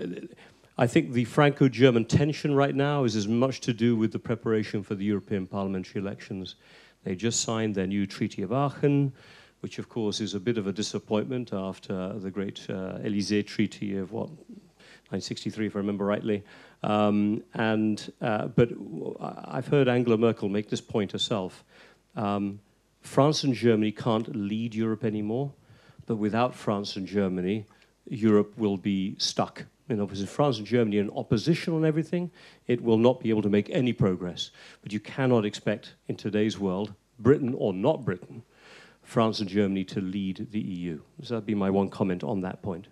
I 0.79 0.87
think 0.87 1.13
the 1.13 1.25
Franco-German 1.25 2.05
tension 2.07 2.55
right 2.55 2.75
now 2.75 3.05
is 3.05 3.17
as 3.17 3.29
much 3.29 3.61
to 3.63 3.73
do 3.73 3.97
with 3.97 4.13
the 4.13 4.19
preparation 4.19 4.83
for 4.83 4.95
the 4.95 5.05
European 5.05 5.47
parliamentary 5.47 6.01
elections. 6.01 6.57
They 7.05 7.15
just 7.15 7.41
signed 7.41 7.75
their 7.75 7.87
new 7.87 8.07
Treaty 8.07 8.43
of 8.43 8.53
Aachen, 8.53 9.13
which 9.61 9.79
of 9.79 9.89
course 9.89 10.21
is 10.21 10.35
a 10.35 10.41
bit 10.41 10.59
of 10.59 10.67
a 10.67 10.73
disappointment 10.73 11.53
after 11.53 12.13
the 12.19 12.31
great 12.31 12.67
uh, 12.69 12.99
Elysee 13.03 13.43
Treaty 13.43 13.97
of 13.97 14.13
what, 14.13 14.29
1963 15.11 15.67
if 15.67 15.77
I 15.77 15.79
remember 15.79 16.05
rightly. 16.05 16.43
Um, 16.83 17.43
and, 17.55 18.13
uh, 18.21 18.49
but 18.49 18.71
I've 19.21 19.69
heard 19.69 19.89
Angela 19.89 20.17
Merkel 20.17 20.49
make 20.49 20.71
this 20.71 20.81
point 20.81 21.13
herself. 21.13 21.65
Um, 22.17 22.61
France 23.01 23.45
and 23.45 23.55
Germany 23.55 23.93
can't 23.93 24.35
lead 24.35 24.75
Europe 24.75 25.05
anymore. 25.05 25.53
But 26.07 26.17
without 26.17 26.55
France 26.55 26.97
and 26.97 27.07
Germany, 27.07 27.67
Europe 28.07 28.57
will 28.57 28.77
be 28.77 29.17
stuck. 29.19 29.65
You 29.89 29.97
know, 29.97 30.07
because 30.07 30.27
France 30.29 30.59
and 30.59 30.67
Germany 30.67 30.99
are 30.99 31.03
in 31.03 31.11
opposition 31.11 31.75
on 31.75 31.85
everything, 31.85 32.31
it 32.67 32.83
will 32.83 32.97
not 32.97 33.21
be 33.21 33.31
able 33.31 33.43
to 33.43 33.51
make 33.51 33.69
any 33.71 33.93
progress. 33.93 34.51
But 34.83 34.93
you 34.93 35.01
cannot 35.01 35.45
expect 35.45 35.95
in 36.09 36.17
today's 36.17 36.59
world, 36.59 36.95
Britain 37.19 37.55
or 37.57 37.73
not 37.75 38.05
Britain, 38.05 38.43
France 39.03 39.41
and 39.41 39.49
Germany 39.49 39.85
to 39.85 40.01
lead 40.01 40.49
the 40.51 40.61
EU. 40.61 41.01
So 41.23 41.35
that'd 41.35 41.47
be 41.47 41.55
my 41.55 41.71
one 41.71 41.91
comment 41.91 42.25
on 42.25 42.41
that 42.41 42.63
point. 42.63 42.89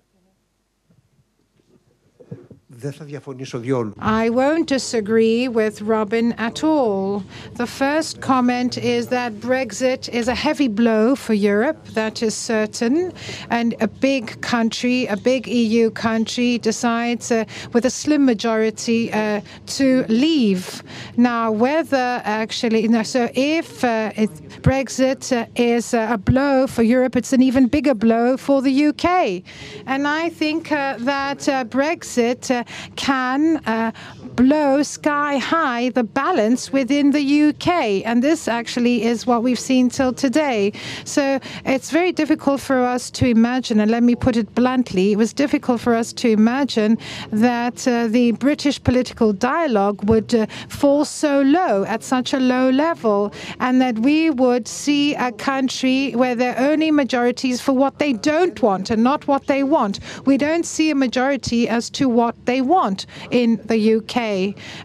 I 3.98 4.30
won't 4.30 4.66
disagree 4.66 5.46
with 5.46 5.82
Robin 5.82 6.32
at 6.32 6.64
all. 6.64 7.22
The 7.54 7.66
first 7.66 8.20
comment 8.20 8.78
is 8.78 9.08
that 9.08 9.34
Brexit 9.34 10.08
is 10.08 10.26
a 10.26 10.34
heavy 10.34 10.68
blow 10.68 11.14
for 11.14 11.34
Europe, 11.34 11.84
that 11.88 12.22
is 12.22 12.34
certain. 12.34 13.12
And 13.50 13.74
a 13.80 13.88
big 13.88 14.40
country, 14.40 15.06
a 15.06 15.16
big 15.16 15.46
EU 15.46 15.90
country, 15.90 16.58
decides 16.58 17.30
uh, 17.30 17.44
with 17.72 17.84
a 17.84 17.90
slim 17.90 18.24
majority 18.24 19.12
uh, 19.12 19.42
to 19.66 20.04
leave. 20.08 20.82
Now, 21.16 21.52
whether 21.52 22.22
actually, 22.24 22.88
no, 22.88 23.02
so 23.02 23.28
if 23.34 23.84
uh, 23.84 24.12
it, 24.16 24.30
Brexit 24.62 25.36
uh, 25.36 25.46
is 25.56 25.92
a 25.92 26.18
blow 26.18 26.66
for 26.66 26.82
Europe, 26.82 27.16
it's 27.16 27.32
an 27.32 27.42
even 27.42 27.68
bigger 27.68 27.94
blow 27.94 28.36
for 28.36 28.62
the 28.62 28.86
UK. 28.86 29.42
And 29.86 30.08
I 30.08 30.30
think 30.30 30.72
uh, 30.72 30.96
that 31.00 31.48
uh, 31.48 31.64
Brexit 31.64 32.61
can 32.96 33.58
uh, 33.66 33.92
blow 34.36 34.82
sky 34.82 35.38
high 35.38 35.90
the 35.90 36.04
balance 36.04 36.72
within 36.72 37.10
the 37.10 37.42
UK. 37.48 37.68
And 38.06 38.22
this 38.22 38.48
actually 38.48 39.04
is 39.04 39.26
what 39.26 39.42
we've 39.42 39.58
seen 39.58 39.88
till 39.88 40.12
today. 40.12 40.72
So 41.04 41.38
it's 41.64 41.90
very 41.90 42.12
difficult 42.12 42.60
for 42.60 42.84
us 42.84 43.10
to 43.12 43.26
imagine, 43.26 43.80
and 43.80 43.90
let 43.90 44.02
me 44.02 44.14
put 44.14 44.36
it 44.36 44.54
bluntly, 44.54 45.12
it 45.12 45.16
was 45.16 45.32
difficult 45.32 45.80
for 45.80 45.94
us 45.94 46.12
to 46.14 46.28
imagine 46.30 46.98
that 47.30 47.86
uh, 47.86 48.06
the 48.06 48.32
British 48.32 48.82
political 48.82 49.32
dialogue 49.32 50.02
would 50.08 50.34
uh, 50.34 50.46
fall 50.68 51.04
so 51.04 51.42
low 51.42 51.84
at 51.84 52.02
such 52.02 52.32
a 52.32 52.40
low 52.40 52.70
level, 52.70 53.32
and 53.60 53.80
that 53.80 53.98
we 53.98 54.30
would 54.30 54.66
see 54.66 55.14
a 55.14 55.32
country 55.32 56.12
where 56.12 56.34
there 56.34 56.56
are 56.56 56.70
only 56.70 56.90
majorities 56.90 57.60
for 57.60 57.72
what 57.72 57.98
they 57.98 58.12
don't 58.12 58.62
want 58.62 58.90
and 58.90 59.02
not 59.02 59.26
what 59.26 59.46
they 59.46 59.62
want. 59.62 60.00
We 60.24 60.36
don't 60.36 60.64
see 60.64 60.90
a 60.90 60.94
majority 60.94 61.68
as 61.68 61.90
to 61.90 62.08
what 62.08 62.34
they 62.46 62.60
want 62.60 63.06
in 63.30 63.60
the 63.66 63.96
UK. 63.96 64.21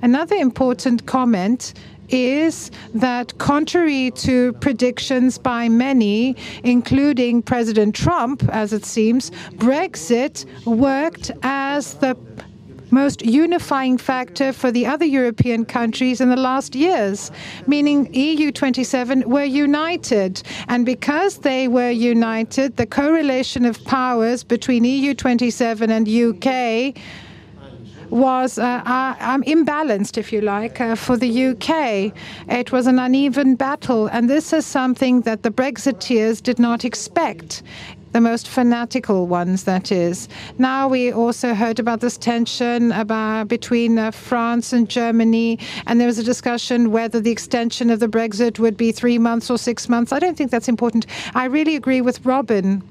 Another 0.01 0.35
important 0.35 1.05
comment 1.05 1.73
is 2.09 2.71
that 2.93 3.37
contrary 3.37 4.11
to 4.11 4.53
predictions 4.53 5.37
by 5.37 5.67
many, 5.69 6.35
including 6.63 7.41
President 7.41 7.93
Trump, 7.93 8.43
as 8.49 8.73
it 8.73 8.85
seems, 8.85 9.31
Brexit 9.57 10.45
worked 10.65 11.31
as 11.43 11.95
the 11.95 12.15
most 12.89 13.21
unifying 13.25 13.97
factor 13.97 14.53
for 14.53 14.71
the 14.71 14.85
other 14.85 15.05
European 15.05 15.65
countries 15.65 16.21
in 16.21 16.29
the 16.29 16.37
last 16.37 16.73
years, 16.73 17.31
meaning 17.67 18.13
EU 18.13 18.51
27 18.51 19.29
were 19.29 19.43
united. 19.43 20.41
And 20.69 20.85
because 20.85 21.39
they 21.39 21.67
were 21.67 21.91
united, 21.91 22.77
the 22.77 22.85
correlation 22.85 23.65
of 23.65 23.83
powers 23.83 24.43
between 24.43 24.85
EU 24.85 25.13
27 25.13 25.91
and 25.91 26.07
UK 26.07 26.95
was 28.09 28.57
uh, 28.57 28.81
uh, 28.85 29.37
imbalanced, 29.39 30.17
if 30.17 30.31
you 30.31 30.41
like, 30.41 30.79
uh, 30.79 30.95
for 30.95 31.17
the 31.17 31.47
UK. 31.47 32.13
It 32.49 32.71
was 32.71 32.87
an 32.87 32.99
uneven 32.99 33.55
battle, 33.55 34.07
and 34.07 34.29
this 34.29 34.53
is 34.53 34.65
something 34.65 35.21
that 35.21 35.43
the 35.43 35.51
Brexiteers 35.51 36.41
did 36.41 36.59
not 36.59 36.85
expect 36.85 37.63
the 38.13 38.21
most 38.21 38.47
fanatical 38.47 39.27
ones, 39.27 39.65
that 39.65 39.91
is. 39.91 40.27
Now 40.57 40.87
we 40.87 41.11
also 41.11 41.53
heard 41.53 41.79
about 41.79 41.99
this 41.99 42.17
tension 42.17 42.91
about 42.91 43.47
between 43.47 43.99
uh, 43.99 44.11
France 44.11 44.73
and 44.73 44.89
Germany, 44.89 45.59
and 45.85 45.99
there 45.99 46.07
was 46.07 46.17
a 46.17 46.23
discussion 46.23 46.91
whether 46.91 47.19
the 47.19 47.31
extension 47.31 47.89
of 47.89 47.99
the 47.99 48.07
Brexit 48.07 48.59
would 48.59 48.77
be 48.77 48.91
three 48.91 49.17
months 49.17 49.49
or 49.49 49.57
six 49.57 49.89
months. 49.89 50.11
I 50.11 50.19
don't 50.19 50.37
think 50.37 50.51
that's 50.51 50.69
important. 50.69 51.05
I 51.35 51.45
really 51.45 51.75
agree 51.75 52.01
with 52.01 52.25
Robin. 52.25 52.81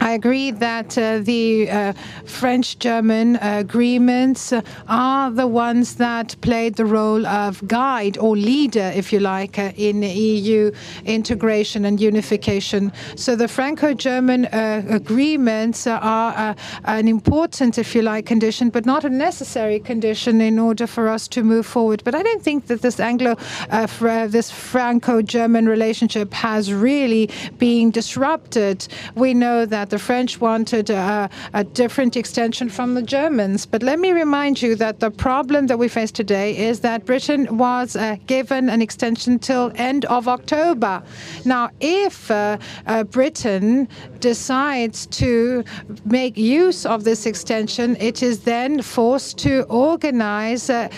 I 0.00 0.12
agree 0.12 0.50
that 0.50 0.96
uh, 0.96 1.18
the 1.18 1.70
uh, 1.70 1.92
French 2.24 2.78
German 2.78 3.36
agreements 3.36 4.52
are 4.88 5.30
the 5.30 5.46
ones 5.46 5.96
that 5.96 6.36
played 6.40 6.76
the 6.76 6.86
role 6.86 7.26
of 7.26 7.66
guide 7.68 8.16
or 8.16 8.34
leader, 8.34 8.90
if 8.94 9.12
you 9.12 9.20
like, 9.20 9.58
uh, 9.58 9.72
in 9.76 10.02
EU 10.02 10.72
integration 11.04 11.84
and 11.84 12.00
unification. 12.00 12.92
So 13.14 13.36
the 13.36 13.46
Franco 13.46 13.92
German 13.92 14.46
uh, 14.46 14.82
agreements 14.88 15.86
are 15.86 16.32
uh, 16.34 16.54
an 16.84 17.06
important, 17.06 17.76
if 17.76 17.94
you 17.94 18.00
like, 18.00 18.24
condition, 18.24 18.70
but 18.70 18.86
not 18.86 19.04
a 19.04 19.10
necessary 19.10 19.80
condition 19.80 20.40
in 20.40 20.58
order 20.58 20.86
for 20.86 21.08
us 21.08 21.28
to 21.28 21.42
move 21.42 21.66
forward. 21.66 22.02
But 22.04 22.14
I 22.14 22.22
don't 22.22 22.42
think 22.42 22.68
that 22.68 22.80
this 22.80 23.00
Anglo, 23.00 23.36
uh, 23.68 24.26
this 24.28 24.50
Franco 24.50 25.20
German 25.20 25.68
relationship 25.68 26.32
has 26.32 26.72
really 26.72 27.28
been 27.58 27.90
disrupted. 27.90 28.88
We 29.14 29.34
know 29.34 29.66
that 29.66 29.89
the 29.90 29.98
French 29.98 30.40
wanted 30.40 30.88
a, 30.90 31.28
a, 31.52 31.64
different 31.64 32.16
extension 32.16 32.68
from 32.68 32.94
the 32.94 33.02
Germans. 33.02 33.66
But 33.66 33.82
let 33.82 33.98
me 33.98 34.12
remind 34.12 34.62
you 34.62 34.74
that 34.76 35.00
the 35.00 35.10
problem 35.10 35.66
that 35.66 35.78
we 35.78 35.88
face 35.88 36.10
today 36.10 36.56
is 36.56 36.80
that 36.80 37.04
Britain 37.04 37.58
was 37.58 37.96
uh, 37.96 38.16
given 38.26 38.70
an 38.70 38.80
extension 38.80 39.38
till 39.38 39.72
end 39.74 40.04
of 40.06 40.28
October. 40.28 41.02
Now, 41.44 41.70
if 41.80 42.30
uh, 42.30 42.58
uh, 42.86 43.04
Britain 43.04 43.88
decides 44.20 45.06
to 45.06 45.64
make 46.04 46.36
use 46.36 46.86
of 46.86 47.04
this 47.04 47.26
extension, 47.26 47.96
it 47.96 48.22
is 48.22 48.40
then 48.40 48.82
forced 48.82 49.38
to 49.38 49.62
organize 49.64 50.70
uh, 50.70 50.88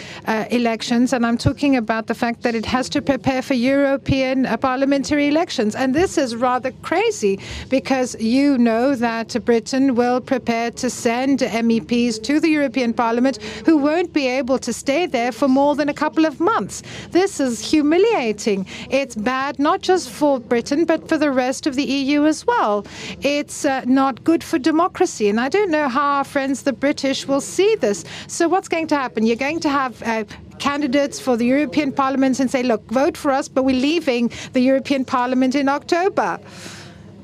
elections. 0.50 1.12
And 1.12 1.24
I'm 1.26 1.38
talking 1.38 1.76
about 1.76 2.06
the 2.06 2.14
fact 2.14 2.42
that 2.42 2.54
it 2.54 2.66
has 2.66 2.88
to 2.90 3.00
prepare 3.00 3.42
for 3.42 3.54
European 3.54 4.46
parliamentary 4.60 5.28
elections. 5.28 5.74
And 5.74 5.94
this 5.94 6.18
is 6.18 6.36
rather 6.36 6.72
crazy 6.82 7.38
because 7.68 8.20
you 8.20 8.58
know 8.58 8.81
know 8.82 8.94
that 8.96 9.44
Britain 9.44 9.94
will 9.94 10.20
prepare 10.20 10.68
to 10.82 10.90
send 10.90 11.38
MEPs 11.68 12.20
to 12.28 12.40
the 12.40 12.48
European 12.48 12.92
Parliament 12.92 13.36
who 13.66 13.76
won't 13.76 14.12
be 14.12 14.26
able 14.26 14.58
to 14.58 14.72
stay 14.72 15.06
there 15.06 15.30
for 15.30 15.48
more 15.60 15.74
than 15.76 15.88
a 15.88 15.94
couple 15.94 16.24
of 16.30 16.40
months. 16.40 16.82
This 17.10 17.38
is 17.38 17.54
humiliating. 17.74 18.66
It's 18.90 19.14
bad 19.14 19.58
not 19.68 19.82
just 19.82 20.10
for 20.10 20.40
Britain, 20.40 20.84
but 20.84 21.08
for 21.08 21.16
the 21.16 21.30
rest 21.30 21.66
of 21.68 21.76
the 21.76 21.84
EU 21.98 22.26
as 22.26 22.44
well. 22.44 22.84
It's 23.20 23.64
uh, 23.64 23.84
not 23.86 24.24
good 24.24 24.42
for 24.42 24.58
democracy. 24.58 25.28
And 25.28 25.38
I 25.46 25.48
don't 25.48 25.70
know 25.70 25.88
how 25.88 26.08
our 26.18 26.24
friends, 26.24 26.62
the 26.62 26.76
British, 26.86 27.28
will 27.28 27.44
see 27.56 27.76
this. 27.76 28.04
So, 28.26 28.48
what's 28.48 28.68
going 28.68 28.88
to 28.88 28.96
happen? 28.96 29.26
You're 29.26 29.44
going 29.48 29.60
to 29.60 29.68
have 29.68 30.02
uh, 30.02 30.24
candidates 30.58 31.20
for 31.20 31.36
the 31.36 31.46
European 31.46 31.92
Parliament 31.92 32.40
and 32.40 32.50
say, 32.50 32.62
look, 32.62 32.82
vote 32.90 33.16
for 33.16 33.30
us, 33.30 33.46
but 33.48 33.62
we're 33.64 33.84
leaving 33.90 34.30
the 34.52 34.60
European 34.60 35.04
Parliament 35.04 35.54
in 35.54 35.68
October. 35.68 36.40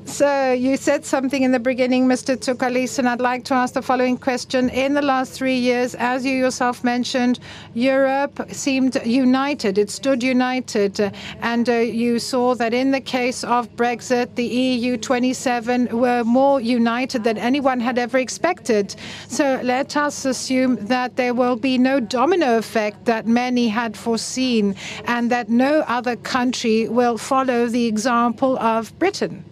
So 0.09 0.51
you 0.53 0.75
said 0.75 1.05
something 1.05 1.43
in 1.43 1.51
the 1.51 1.59
beginning, 1.59 2.07
Mr. 2.07 2.35
Tsoukalis, 2.35 2.97
and 2.97 3.07
I'd 3.07 3.21
like 3.21 3.45
to 3.45 3.53
ask 3.53 3.75
the 3.75 3.81
following 3.81 4.17
question. 4.17 4.67
In 4.69 4.95
the 4.95 5.03
last 5.03 5.33
three 5.33 5.55
years, 5.55 5.93
as 5.95 6.25
you 6.25 6.35
yourself 6.35 6.83
mentioned, 6.83 7.39
Europe 7.75 8.41
seemed 8.51 8.99
united. 9.05 9.77
It 9.77 9.91
stood 9.91 10.23
united. 10.23 10.99
And 11.41 11.69
uh, 11.69 11.73
you 11.73 12.17
saw 12.17 12.55
that 12.55 12.73
in 12.73 12.89
the 12.89 12.99
case 12.99 13.43
of 13.43 13.69
Brexit, 13.75 14.33
the 14.33 14.45
EU 14.45 14.97
27 14.97 15.95
were 15.97 16.23
more 16.23 16.59
united 16.59 17.23
than 17.23 17.37
anyone 17.37 17.79
had 17.79 17.99
ever 17.99 18.17
expected. 18.17 18.95
So 19.27 19.61
let 19.63 19.95
us 19.95 20.25
assume 20.25 20.77
that 20.87 21.17
there 21.17 21.35
will 21.35 21.55
be 21.55 21.77
no 21.77 21.99
domino 21.99 22.57
effect 22.57 23.05
that 23.05 23.27
many 23.27 23.69
had 23.69 23.95
foreseen 23.95 24.75
and 25.05 25.29
that 25.31 25.49
no 25.49 25.81
other 25.87 26.15
country 26.15 26.89
will 26.89 27.17
follow 27.17 27.67
the 27.67 27.85
example 27.85 28.57
of 28.57 28.97
Britain. 28.97 29.45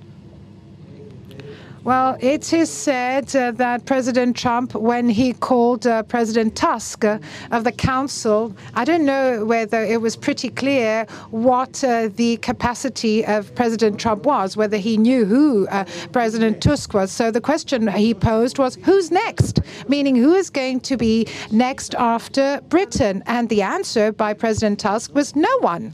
Well, 1.87 2.17
it 2.19 2.51
is 2.51 2.69
said 2.69 3.33
uh, 3.33 3.51
that 3.51 3.85
President 3.85 4.35
Trump, 4.35 4.75
when 4.75 5.07
he 5.07 5.31
called 5.31 5.87
uh, 5.87 6.03
President 6.03 6.53
Tusk 6.53 7.05
uh, 7.05 7.19
of 7.51 7.63
the 7.63 7.71
Council, 7.71 8.53
I 8.75 8.83
don't 8.83 9.05
know 9.05 9.45
whether 9.45 9.81
it 9.81 10.01
was 10.01 10.17
pretty 10.17 10.49
clear 10.49 11.05
what 11.31 11.81
uh, 11.85 12.09
the 12.13 12.35
capacity 12.41 13.25
of 13.25 13.55
President 13.55 14.01
Trump 14.01 14.25
was, 14.25 14.57
whether 14.57 14.75
he 14.75 14.97
knew 14.97 15.23
who 15.23 15.65
uh, 15.67 15.85
President 16.11 16.61
Tusk 16.61 16.93
was. 16.93 17.09
So 17.09 17.31
the 17.31 17.39
question 17.39 17.87
he 17.87 18.13
posed 18.13 18.57
was, 18.57 18.75
who's 18.83 19.09
next? 19.09 19.61
Meaning, 19.87 20.17
who 20.17 20.33
is 20.33 20.49
going 20.49 20.81
to 20.81 20.97
be 20.97 21.25
next 21.51 21.95
after 21.95 22.59
Britain? 22.67 23.23
And 23.27 23.47
the 23.47 23.61
answer 23.61 24.11
by 24.11 24.33
President 24.33 24.81
Tusk 24.81 25.15
was 25.15 25.37
no 25.37 25.57
one. 25.59 25.93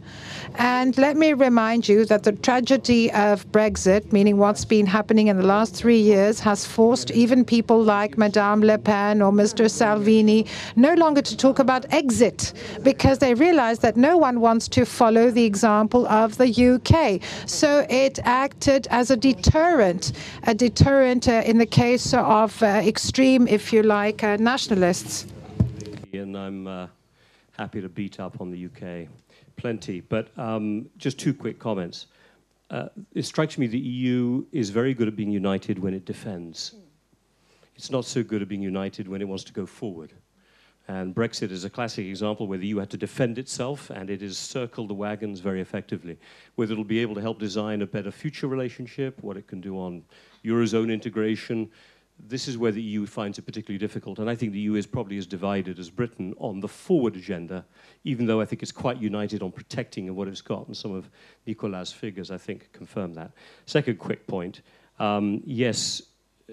And 0.56 0.96
let 0.98 1.18
me 1.18 1.34
remind 1.34 1.90
you 1.90 2.06
that 2.06 2.24
the 2.24 2.32
tragedy 2.32 3.12
of 3.12 3.52
Brexit, 3.52 4.12
meaning 4.12 4.38
what's 4.38 4.66
been 4.66 4.86
happening 4.86 5.28
in 5.28 5.38
the 5.38 5.46
last 5.46 5.76
three 5.76 6.00
years, 6.00 6.40
has 6.42 6.66
forced 6.66 7.10
even 7.12 7.44
people 7.44 7.82
like 7.82 8.18
Madame 8.18 8.62
Le 8.62 8.78
Pen 8.78 9.22
or 9.22 9.32
Mr. 9.32 9.70
Salvini 9.70 10.46
no 10.76 10.94
longer 10.94 11.22
to 11.22 11.36
talk 11.36 11.60
about 11.60 11.92
exit 11.92 12.54
because 12.84 13.18
they 13.18 13.34
realize 13.34 13.80
that 13.80 13.98
no 13.98 14.18
one 14.18 14.42
wants 14.42 14.68
to 14.68 14.86
follow 14.86 15.32
the 15.32 15.44
example 15.44 16.08
of 16.08 16.38
the 16.38 16.50
UK. 16.50 17.22
So 17.48 17.86
it 17.90 18.20
acted 18.24 18.88
as 18.92 19.10
a 19.10 19.18
deterrent, 19.18 20.12
a 20.44 20.54
deterrent 20.54 21.28
uh, 21.28 21.44
in 21.46 21.58
the 21.58 21.66
case 21.66 22.14
of 22.14 22.62
uh, 22.62 22.68
extreme, 22.84 23.48
if 23.48 23.74
you 23.74 23.82
like, 23.82 24.24
uh, 24.24 24.38
nationalists. 24.38 25.26
And 26.14 26.38
I'm 26.38 26.68
uh, 26.68 26.88
happy 27.58 27.82
to 27.82 27.90
beat 27.90 28.20
up 28.20 28.40
on 28.40 28.52
the 28.52 28.66
UK 28.68 29.10
plenty. 29.56 30.02
But 30.02 30.38
um, 30.38 30.90
just 30.98 31.20
two 31.20 31.34
quick 31.34 31.60
comments. 31.60 32.08
Uh, 32.70 32.90
it 33.14 33.24
strikes 33.24 33.58
me 33.58 33.68
the 33.68 33.78
EU 33.78 34.46
is 34.52 34.70
very 34.70 34.94
good 34.94 35.08
at 35.08 35.16
being 35.16 35.32
united 35.32 35.78
when 35.80 35.94
it 35.94 36.06
defends. 36.06 36.76
It's 37.76 37.92
not 37.92 38.06
so 38.06 38.24
good 38.24 38.42
at 38.42 38.48
being 38.48 38.62
united 38.62 39.08
when 39.08 39.22
it 39.22 39.28
wants 39.28 39.44
to 39.46 39.54
go 39.54 39.66
forward. 39.66 40.14
And 40.88 41.16
Brexit 41.16 41.50
is 41.50 41.64
a 41.64 41.70
classic 41.70 42.06
example 42.06 42.46
where 42.46 42.58
the 42.58 42.68
EU 42.68 42.78
had 42.78 42.90
to 42.90 42.98
defend 42.98 43.38
itself 43.38 43.90
and 43.90 44.10
it 44.10 44.22
has 44.22 44.38
circled 44.38 44.90
the 44.90 44.94
wagons 44.94 45.40
very 45.40 45.62
effectively. 45.62 46.18
Whether 46.56 46.74
it'll 46.74 46.84
be 46.84 47.00
able 47.00 47.16
to 47.16 47.22
help 47.22 47.40
design 47.40 47.82
a 47.82 47.88
better 47.88 48.12
future 48.12 48.48
relationship, 48.48 49.18
what 49.22 49.38
it 49.38 49.48
can 49.48 49.62
do 49.62 49.78
on 49.78 50.04
Eurozone 50.44 50.92
integration, 50.92 51.70
this 52.20 52.48
is 52.48 52.58
where 52.58 52.72
the 52.72 52.82
EU 52.82 53.06
finds 53.06 53.38
it 53.38 53.46
particularly 53.46 53.80
difficult. 53.80 54.20
And 54.20 54.30
I 54.30 54.36
think 54.36 54.54
the 54.54 54.60
EU 54.60 54.76
is 54.76 54.86
probably 54.86 55.18
as 55.18 55.26
divided 55.26 55.80
as 55.80 55.90
Britain 55.90 56.34
on 56.38 56.60
the 56.60 56.68
forward 56.68 57.16
agenda, 57.16 57.66
even 58.04 58.26
though 58.26 58.40
I 58.40 58.46
think 58.46 58.64
it's 58.64 58.72
quite 58.72 59.02
united 59.02 59.42
on 59.44 59.52
protecting 59.52 60.14
what 60.16 60.28
it's 60.28 60.42
got. 60.42 60.68
And 60.68 60.76
some 60.76 60.94
of 60.94 61.10
Nicolas' 61.46 61.92
figures, 61.92 62.32
I 62.32 62.38
think, 62.38 62.72
confirm 62.72 63.14
that. 63.16 63.32
Second 63.66 63.98
quick 64.00 64.26
point. 64.28 64.62
Um, 65.00 65.42
yes, 65.46 66.02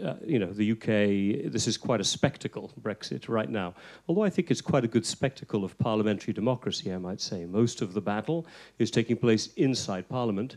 uh, 0.03 0.15
you 0.25 0.39
know, 0.39 0.53
the 0.53 0.73
UK, 0.73 1.53
this 1.53 1.67
is 1.67 1.77
quite 1.77 2.01
a 2.01 2.05
spectacle, 2.05 2.71
Brexit, 2.81 3.29
right 3.29 3.51
now. 3.51 3.75
Although 4.09 4.25
I 4.25 4.31
think 4.31 4.51
it's 4.51 4.61
quite 4.61 4.85
a 4.85 4.89
good 4.89 5.05
spectacle 5.05 5.65
of 5.65 5.77
parliamentary 5.79 6.33
democracy, 6.33 6.93
I 6.93 6.99
might 6.99 7.21
say. 7.21 7.45
Most 7.45 7.83
of 7.83 7.93
the 7.93 8.01
battle 8.01 8.47
is 8.79 8.91
taking 8.91 9.17
place 9.17 9.49
inside 9.55 10.09
Parliament. 10.09 10.57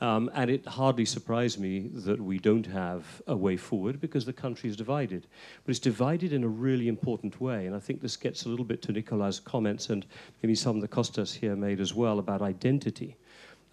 Um, 0.00 0.30
and 0.34 0.50
it 0.50 0.64
hardly 0.64 1.04
surprised 1.04 1.60
me 1.60 1.90
that 1.92 2.20
we 2.20 2.38
don't 2.38 2.66
have 2.66 3.04
a 3.26 3.36
way 3.36 3.56
forward 3.56 4.00
because 4.00 4.24
the 4.24 4.32
country 4.32 4.70
is 4.70 4.76
divided. 4.76 5.26
But 5.64 5.70
it's 5.70 5.78
divided 5.78 6.32
in 6.32 6.42
a 6.42 6.48
really 6.48 6.88
important 6.88 7.40
way. 7.40 7.66
And 7.66 7.76
I 7.76 7.80
think 7.80 8.00
this 8.00 8.16
gets 8.16 8.46
a 8.46 8.48
little 8.48 8.64
bit 8.64 8.80
to 8.82 8.92
Nicola's 8.92 9.40
comments 9.40 9.90
and 9.90 10.06
maybe 10.42 10.54
some 10.54 10.80
that 10.80 10.90
Costas 10.90 11.34
here 11.34 11.54
made 11.54 11.80
as 11.80 11.94
well 11.94 12.18
about 12.18 12.40
identity. 12.40 13.16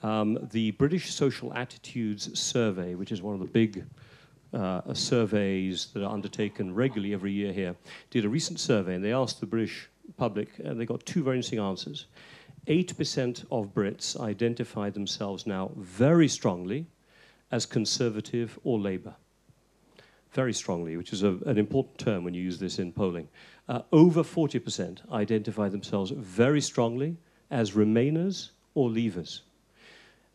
Um, 0.04 0.38
the 0.52 0.72
British 0.72 1.14
Social 1.14 1.54
Attitudes 1.54 2.38
Survey, 2.38 2.96
which 2.96 3.12
is 3.12 3.22
one 3.22 3.34
of 3.34 3.40
the 3.40 3.48
big 3.48 3.86
uh, 4.54 4.94
surveys 4.94 5.88
that 5.94 6.04
are 6.04 6.12
undertaken 6.12 6.76
regularly 6.76 7.14
every 7.14 7.32
year 7.32 7.54
here, 7.54 7.76
did 8.10 8.26
a 8.26 8.30
recent 8.30 8.60
survey 8.60 8.96
and 8.96 9.04
they 9.04 9.14
asked 9.14 9.40
the 9.40 9.46
British 9.46 9.90
public, 10.16 10.50
and 10.60 10.80
they 10.80 10.86
got 10.86 11.06
two 11.06 11.24
very 11.24 11.38
interesting 11.38 11.60
answers. 11.60 12.06
8% 12.68 13.46
of 13.52 13.74
Brits 13.74 14.20
identify 14.20 14.90
themselves 14.90 15.48
now 15.48 15.72
very 15.76 16.28
strongly 16.28 16.88
as 17.52 17.66
conservative 17.66 18.60
or 18.64 18.78
Labour. 18.80 19.16
very 20.38 20.54
strongly, 20.54 20.98
which 20.98 21.14
is 21.14 21.24
a, 21.24 21.38
an 21.46 21.58
important 21.58 21.98
term 21.98 22.24
when 22.24 22.34
you 22.34 22.44
use 22.44 22.60
this 22.60 22.78
in 22.78 22.92
polling. 22.92 23.28
Uh, 23.68 23.82
over 23.92 24.24
40% 24.24 25.10
identify 25.12 25.68
themselves 25.68 26.12
very 26.12 26.62
strongly 26.62 27.18
as 27.50 27.72
Remainers 27.72 28.52
or 28.76 28.90
Leavers. 28.90 29.42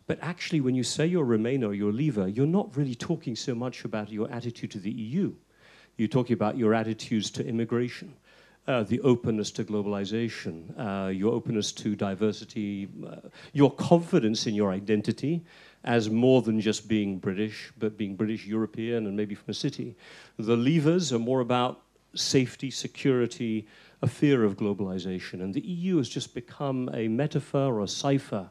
But 0.08 0.18
actually, 0.20 0.60
when 0.60 0.74
you 0.74 0.82
say 0.82 1.06
you're 1.06 1.32
a 1.32 1.38
Remainer 1.38 1.68
or 1.68 1.74
you're 1.74 1.90
a 1.90 1.92
Leaver, 1.92 2.26
you're 2.26 2.46
not 2.46 2.76
really 2.76 2.96
talking 2.96 3.36
so 3.36 3.54
much 3.54 3.84
about 3.84 4.10
your 4.10 4.28
attitude 4.30 4.72
to 4.72 4.80
the 4.80 4.90
EU. 4.90 5.32
You're 5.96 6.08
talking 6.08 6.34
about 6.34 6.58
your 6.58 6.74
attitudes 6.74 7.30
to 7.32 7.46
immigration, 7.46 8.14
uh, 8.68 8.82
the 8.84 9.00
openness 9.00 9.50
to 9.50 9.64
globalization, 9.64 10.72
uh, 10.78 11.08
your 11.08 11.32
openness 11.32 11.72
to 11.72 11.96
diversity, 11.96 12.88
uh, 13.06 13.16
your 13.52 13.70
confidence 13.72 14.46
in 14.46 14.54
your 14.54 14.70
identity 14.70 15.44
as 15.84 16.08
more 16.08 16.42
than 16.42 16.60
just 16.60 16.86
being 16.86 17.18
British, 17.18 17.72
but 17.78 17.96
being 17.96 18.14
British, 18.14 18.46
European, 18.46 19.06
and 19.06 19.16
maybe 19.16 19.34
from 19.34 19.50
a 19.50 19.54
city. 19.54 19.96
The 20.38 20.56
levers 20.56 21.12
are 21.12 21.18
more 21.18 21.40
about 21.40 21.82
safety, 22.14 22.70
security, 22.70 23.66
a 24.00 24.06
fear 24.06 24.44
of 24.44 24.56
globalization. 24.56 25.42
And 25.42 25.54
the 25.54 25.60
EU 25.60 25.96
has 25.96 26.08
just 26.08 26.34
become 26.34 26.88
a 26.92 27.08
metaphor 27.08 27.74
or 27.74 27.80
a 27.80 27.88
cipher 27.88 28.50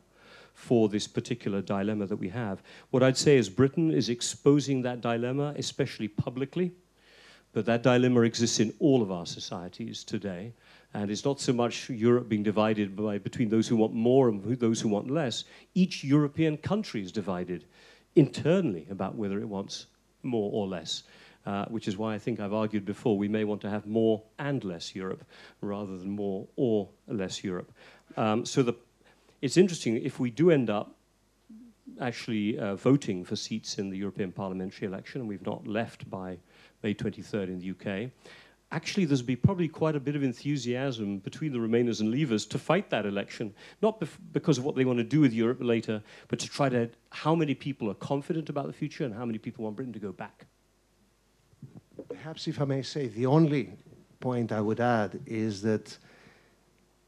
for 0.54 0.90
this 0.90 1.08
particular 1.08 1.62
dilemma 1.62 2.06
that 2.06 2.18
we 2.18 2.30
have. 2.30 2.62
What 2.90 3.02
I'd 3.02 3.18
say 3.18 3.38
is 3.38 3.50
Britain 3.50 3.92
is 3.92 4.10
exposing 4.10 4.82
that 4.82 5.02
dilemma, 5.02 5.54
especially 5.58 6.08
publicly, 6.08 6.74
but 7.54 7.66
that 7.66 7.84
dilemma 7.84 8.22
exists 8.22 8.60
in 8.60 8.74
all 8.80 9.02
of 9.02 9.12
our 9.12 9.26
societies 9.26 10.04
today. 10.04 10.54
And 10.94 11.10
it's 11.10 11.26
not 11.26 11.40
so 11.40 11.54
much 11.54 11.90
Europe 11.90 12.28
being 12.28 12.44
divided 12.44 12.96
by, 12.96 13.18
between 13.18 13.50
those 13.50 13.68
who 13.68 13.78
want 13.78 13.94
more 13.94 14.30
and 14.30 14.44
those 14.60 14.82
who 14.82 14.90
want 14.90 15.10
less. 15.10 15.46
Each 15.74 16.04
European 16.04 16.58
country 16.58 17.02
is 17.02 17.12
divided 17.12 17.66
internally 18.16 18.88
about 18.90 19.16
whether 19.16 19.40
it 19.40 19.48
wants 19.48 19.88
more 20.24 20.52
or 20.54 20.68
less. 20.68 21.04
Uh, 21.44 21.66
which 21.70 21.88
is 21.88 21.98
why 21.98 22.14
I 22.14 22.20
think 22.20 22.40
I've 22.40 22.54
argued 22.54 22.86
before 22.86 23.18
we 23.18 23.28
may 23.28 23.46
want 23.46 23.62
to 23.62 23.70
have 23.70 23.88
more 23.88 24.22
and 24.38 24.64
less 24.64 24.94
Europe 24.96 25.26
rather 25.62 25.98
than 25.98 26.12
more 26.12 26.48
or 26.56 26.88
less 27.08 27.44
Europe. 27.44 27.72
Um, 28.16 28.46
so 28.46 28.62
the, 28.62 28.76
it's 29.42 29.58
interesting 29.58 29.98
if 29.98 30.20
we 30.20 30.30
do 30.30 30.52
end 30.52 30.70
up 30.70 30.94
actually 32.00 32.60
uh, 32.60 32.76
voting 32.76 33.26
for 33.26 33.36
seats 33.36 33.80
in 33.80 33.90
the 33.90 33.98
European 33.98 34.32
parliamentary 34.32 34.88
election, 34.88 35.22
and 35.22 35.28
we've 35.28 35.46
not 35.46 35.66
left 35.66 36.08
by 36.12 36.38
May 36.84 36.94
23rd 36.94 37.48
in 37.48 37.60
the 37.60 37.72
UK, 37.72 38.12
actually 38.72 39.06
there's 39.06 39.22
be 39.22 39.36
probably 39.36 39.68
quite 39.68 39.96
a 39.96 40.00
bit 40.00 40.16
of 40.16 40.24
enthusiasm 40.24 41.20
between 41.20 41.52
the 41.52 41.60
Remainers 41.60 42.00
and 42.00 42.14
Leavers 42.14 42.48
to 42.50 42.58
fight 42.58 42.90
that 42.90 43.06
election, 43.06 43.54
not 43.82 44.02
because 44.32 44.58
of 44.58 44.64
what 44.64 44.76
they 44.76 44.86
want 44.86 44.98
to 44.98 45.04
do 45.04 45.20
with 45.20 45.34
Europe 45.34 45.60
later, 45.62 46.02
but 46.28 46.40
to 46.40 46.48
try 46.48 46.70
to 46.70 46.90
how 47.10 47.36
many 47.36 47.54
people 47.54 47.90
are 47.90 47.96
confident 47.96 48.50
about 48.50 48.68
the 48.68 48.74
future 48.74 49.04
and 49.04 49.14
how 49.14 49.26
many 49.26 49.38
people 49.38 49.64
want 49.66 49.76
Britain 49.76 49.94
to 49.94 50.00
go 50.00 50.12
back. 50.12 50.46
Perhaps, 52.08 52.48
if 52.48 52.62
I 52.62 52.66
may 52.66 52.82
say, 52.82 53.08
the 53.08 53.26
only 53.26 53.74
point 54.20 54.52
I 54.52 54.62
would 54.62 54.80
add 54.80 55.20
is 55.26 55.62
that 55.64 55.98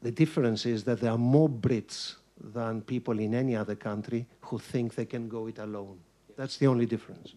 the 0.02 0.10
difference 0.10 0.66
is 0.66 0.84
that 0.84 1.00
there 1.00 1.10
are 1.10 1.18
more 1.18 1.48
Brits 1.48 2.16
than 2.52 2.82
people 2.82 3.18
in 3.18 3.34
any 3.34 3.56
other 3.56 3.74
country 3.74 4.26
who 4.40 4.58
think 4.58 4.94
they 4.94 5.06
can 5.06 5.28
go 5.28 5.46
it 5.46 5.58
alone. 5.58 5.98
That's 6.36 6.58
the 6.58 6.66
only 6.66 6.84
difference. 6.84 7.32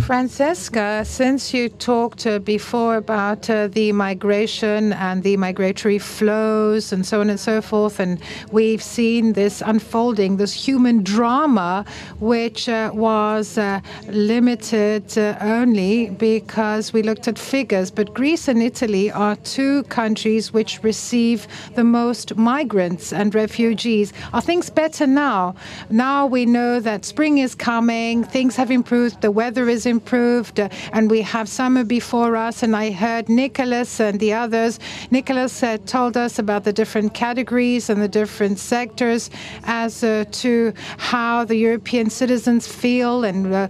Francesca, 0.00 1.04
since 1.04 1.54
you 1.54 1.68
talked 1.68 2.26
uh, 2.26 2.38
before 2.38 2.96
about 2.96 3.48
uh, 3.48 3.66
the 3.68 3.92
migration 3.92 4.92
and 4.92 5.22
the 5.22 5.36
migratory 5.36 5.98
flows 5.98 6.92
and 6.92 7.04
so 7.04 7.20
on 7.20 7.30
and 7.30 7.40
so 7.40 7.62
forth, 7.62 7.98
and 7.98 8.20
we've 8.52 8.82
seen 8.82 9.32
this 9.32 9.62
unfolding, 9.64 10.36
this 10.36 10.52
human 10.52 11.02
drama, 11.02 11.84
which 12.20 12.68
uh, 12.68 12.90
was 12.92 13.58
uh, 13.58 13.80
limited 14.08 15.16
uh, 15.16 15.36
only 15.40 16.10
because 16.10 16.92
we 16.92 17.02
looked 17.02 17.28
at 17.28 17.38
figures. 17.38 17.90
But 17.90 18.12
Greece 18.14 18.48
and 18.48 18.62
Italy 18.62 19.10
are 19.10 19.36
two 19.36 19.82
countries 19.84 20.52
which 20.52 20.82
receive 20.82 21.46
the 21.74 21.84
most 21.84 22.36
migrants 22.36 23.12
and 23.12 23.34
refugees. 23.34 24.12
Are 24.32 24.42
things 24.42 24.68
better 24.70 25.06
now? 25.06 25.54
Now 25.90 26.26
we 26.26 26.44
know 26.44 26.80
that 26.80 27.04
spring 27.04 27.38
is 27.38 27.54
coming, 27.54 28.24
things 28.42 28.56
have 28.56 28.72
improved, 28.72 29.20
the 29.20 29.30
weather 29.30 29.68
is 29.68 29.86
improved, 29.86 30.58
uh, 30.58 30.68
and 30.92 31.08
we 31.08 31.20
have 31.22 31.48
summer 31.48 31.84
before 31.84 32.34
us. 32.34 32.64
And 32.64 32.74
I 32.74 32.90
heard 32.90 33.28
Nicolas 33.28 34.00
and 34.00 34.18
the 34.18 34.32
others. 34.32 34.80
Nicolas 35.12 35.62
uh, 35.62 35.78
told 35.86 36.16
us 36.16 36.40
about 36.40 36.64
the 36.64 36.72
different 36.72 37.14
categories 37.14 37.88
and 37.88 38.02
the 38.02 38.08
different 38.08 38.58
sectors 38.58 39.30
as 39.62 40.02
uh, 40.02 40.24
to 40.42 40.72
how 41.12 41.44
the 41.44 41.54
European 41.54 42.10
citizens 42.10 42.66
feel 42.66 43.22
and 43.22 43.54
uh, 43.54 43.68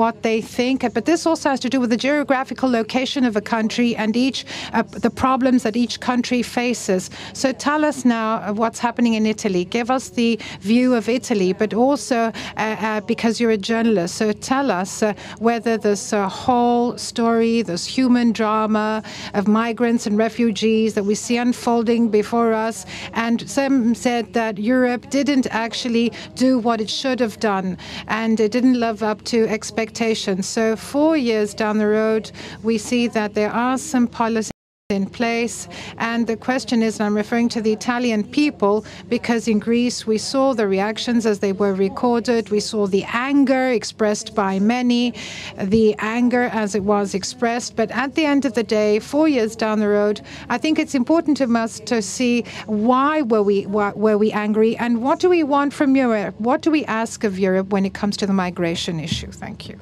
what 0.00 0.22
they 0.22 0.40
think. 0.40 0.78
But 0.94 1.04
this 1.04 1.26
also 1.26 1.50
has 1.50 1.58
to 1.66 1.68
do 1.68 1.80
with 1.80 1.90
the 1.90 2.02
geographical 2.08 2.70
location 2.70 3.24
of 3.24 3.34
a 3.34 3.44
country 3.56 3.96
and 3.96 4.16
each 4.16 4.44
uh, 4.72 4.82
the 5.06 5.10
problems 5.10 5.64
that 5.64 5.76
each 5.76 5.98
country 5.98 6.42
faces. 6.42 7.10
So 7.32 7.50
tell 7.50 7.84
us 7.84 8.04
now 8.04 8.52
what's 8.52 8.78
happening 8.78 9.14
in 9.14 9.26
Italy. 9.26 9.64
Give 9.64 9.90
us 9.90 10.10
the 10.10 10.38
view 10.60 10.94
of 10.94 11.08
Italy, 11.08 11.52
but 11.52 11.74
also 11.74 12.30
uh, 12.56 13.00
because 13.00 13.40
you're 13.40 13.56
a 13.62 13.64
journalist. 13.72 14.11
So 14.12 14.32
tell 14.32 14.70
us 14.70 15.02
uh, 15.02 15.14
whether 15.38 15.78
this 15.78 16.12
uh, 16.12 16.28
whole 16.28 16.98
story, 16.98 17.62
this 17.62 17.86
human 17.86 18.32
drama 18.32 19.02
of 19.34 19.48
migrants 19.48 20.06
and 20.06 20.18
refugees 20.18 20.94
that 20.94 21.04
we 21.04 21.14
see 21.14 21.38
unfolding 21.38 22.10
before 22.10 22.52
us, 22.52 22.84
and 23.14 23.48
some 23.48 23.94
said 23.94 24.32
that 24.34 24.58
Europe 24.58 25.08
didn't 25.10 25.46
actually 25.50 26.12
do 26.34 26.58
what 26.58 26.80
it 26.80 26.90
should 26.90 27.20
have 27.20 27.40
done, 27.40 27.78
and 28.08 28.38
it 28.38 28.52
didn't 28.52 28.78
live 28.78 29.02
up 29.02 29.22
to 29.24 29.48
expectations. 29.48 30.46
So 30.46 30.76
four 30.76 31.16
years 31.16 31.54
down 31.54 31.78
the 31.78 31.88
road, 31.88 32.30
we 32.62 32.76
see 32.78 33.08
that 33.08 33.34
there 33.34 33.50
are 33.50 33.78
some 33.78 34.06
policies 34.06 34.51
in 34.92 35.06
place. 35.06 35.66
And 35.98 36.26
the 36.26 36.36
question 36.36 36.82
is, 36.82 37.00
and 37.00 37.06
I'm 37.06 37.16
referring 37.16 37.48
to 37.50 37.60
the 37.60 37.72
Italian 37.72 38.22
people, 38.22 38.84
because 39.08 39.48
in 39.48 39.58
Greece 39.58 40.06
we 40.06 40.18
saw 40.18 40.54
the 40.54 40.68
reactions 40.68 41.26
as 41.26 41.40
they 41.40 41.52
were 41.52 41.74
recorded. 41.74 42.50
We 42.50 42.60
saw 42.60 42.86
the 42.86 43.04
anger 43.12 43.68
expressed 43.68 44.34
by 44.34 44.58
many, 44.60 45.14
the 45.58 45.96
anger 45.98 46.44
as 46.52 46.74
it 46.74 46.84
was 46.84 47.14
expressed. 47.14 47.74
But 47.74 47.90
at 47.90 48.14
the 48.14 48.24
end 48.24 48.44
of 48.44 48.54
the 48.54 48.62
day, 48.62 49.00
four 49.00 49.26
years 49.26 49.56
down 49.56 49.80
the 49.80 49.88
road, 49.88 50.20
I 50.48 50.58
think 50.58 50.78
it's 50.78 50.94
important 50.94 51.36
to 51.38 51.52
us 51.62 51.80
to 51.80 52.02
see 52.02 52.44
why 52.66 53.22
were 53.22 53.42
we 53.42 53.66
were 53.66 54.18
we 54.18 54.32
angry 54.32 54.76
and 54.76 55.02
what 55.02 55.18
do 55.18 55.28
we 55.28 55.42
want 55.42 55.72
from 55.72 55.96
Europe? 55.96 56.34
What 56.38 56.62
do 56.62 56.70
we 56.70 56.84
ask 56.84 57.24
of 57.24 57.38
Europe 57.38 57.68
when 57.72 57.84
it 57.84 57.94
comes 57.94 58.16
to 58.18 58.26
the 58.26 58.32
migration 58.32 59.00
issue? 59.00 59.30
Thank 59.30 59.68
you. 59.68 59.76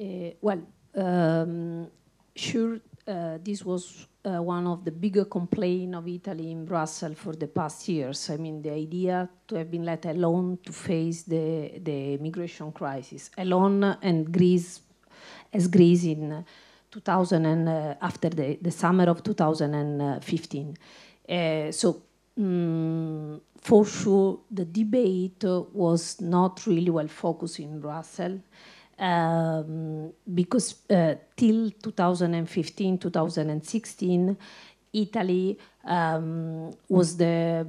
Uh, 0.00 0.34
well, 0.40 0.60
um, 0.96 1.88
sure, 2.34 2.80
uh, 3.06 3.38
this 3.42 3.64
was 3.64 4.06
uh, 4.24 4.40
one 4.40 4.66
of 4.66 4.84
the 4.84 4.90
bigger 4.90 5.24
complaints 5.24 5.96
of 5.96 6.06
Italy 6.06 6.50
in 6.50 6.64
Brussels 6.64 7.16
for 7.18 7.34
the 7.34 7.48
past 7.48 7.88
years. 7.88 8.30
I 8.30 8.36
mean, 8.36 8.62
the 8.62 8.70
idea 8.70 9.28
to 9.48 9.56
have 9.56 9.70
been 9.70 9.84
let 9.84 10.04
alone 10.06 10.58
to 10.64 10.72
face 10.72 11.22
the, 11.22 11.80
the 11.82 12.18
migration 12.18 12.72
crisis, 12.72 13.30
alone 13.36 13.84
and 14.02 14.32
Greece, 14.32 14.80
as 15.52 15.68
Greece 15.68 16.04
in 16.04 16.44
2000 16.90 17.46
and 17.46 17.68
uh, 17.68 17.94
after 18.00 18.28
the, 18.28 18.58
the 18.60 18.70
summer 18.70 19.04
of 19.04 19.22
2015. 19.22 20.76
Uh, 21.28 21.72
so, 21.72 22.02
um, 22.38 23.40
for 23.60 23.84
sure, 23.84 24.40
the 24.50 24.64
debate 24.64 25.44
was 25.72 26.20
not 26.20 26.66
really 26.66 26.90
well 26.90 27.08
focused 27.08 27.60
in 27.60 27.80
Brussels 27.80 28.40
um, 29.02 30.12
because 30.32 30.76
uh, 30.88 31.14
till 31.36 31.70
2015, 31.72 32.98
2016, 32.98 34.36
Italy 34.92 35.58
um, 35.84 36.70
was 36.88 37.16
the 37.16 37.66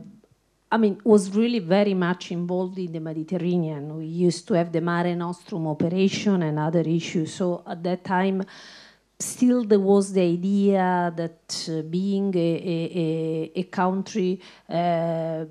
I 0.71 0.77
mean, 0.77 0.99
was 1.03 1.29
really 1.35 1.59
very 1.59 1.93
much 1.93 2.31
involved 2.31 2.79
in 2.79 2.91
the 2.91 2.99
Mediterranean. 2.99 3.95
We 3.95 4.05
used 4.05 4.47
to 4.47 4.55
have 4.55 4.71
the 4.71 4.81
Mare 4.81 5.15
Nostrum 5.15 5.67
operation 5.67 6.41
and 6.41 6.57
other 6.57 6.81
issues. 6.81 7.35
So 7.35 7.63
at 7.67 7.83
that 7.83 8.03
time, 8.03 8.41
still 9.19 9.65
there 9.65 9.79
was 9.79 10.13
the 10.13 10.21
idea 10.21 11.13
that 11.15 11.69
uh, 11.69 11.83
being 11.83 12.35
a, 12.35 13.51
a, 13.55 13.59
a 13.59 13.63
country, 13.65 14.39
uh, 14.67 15.45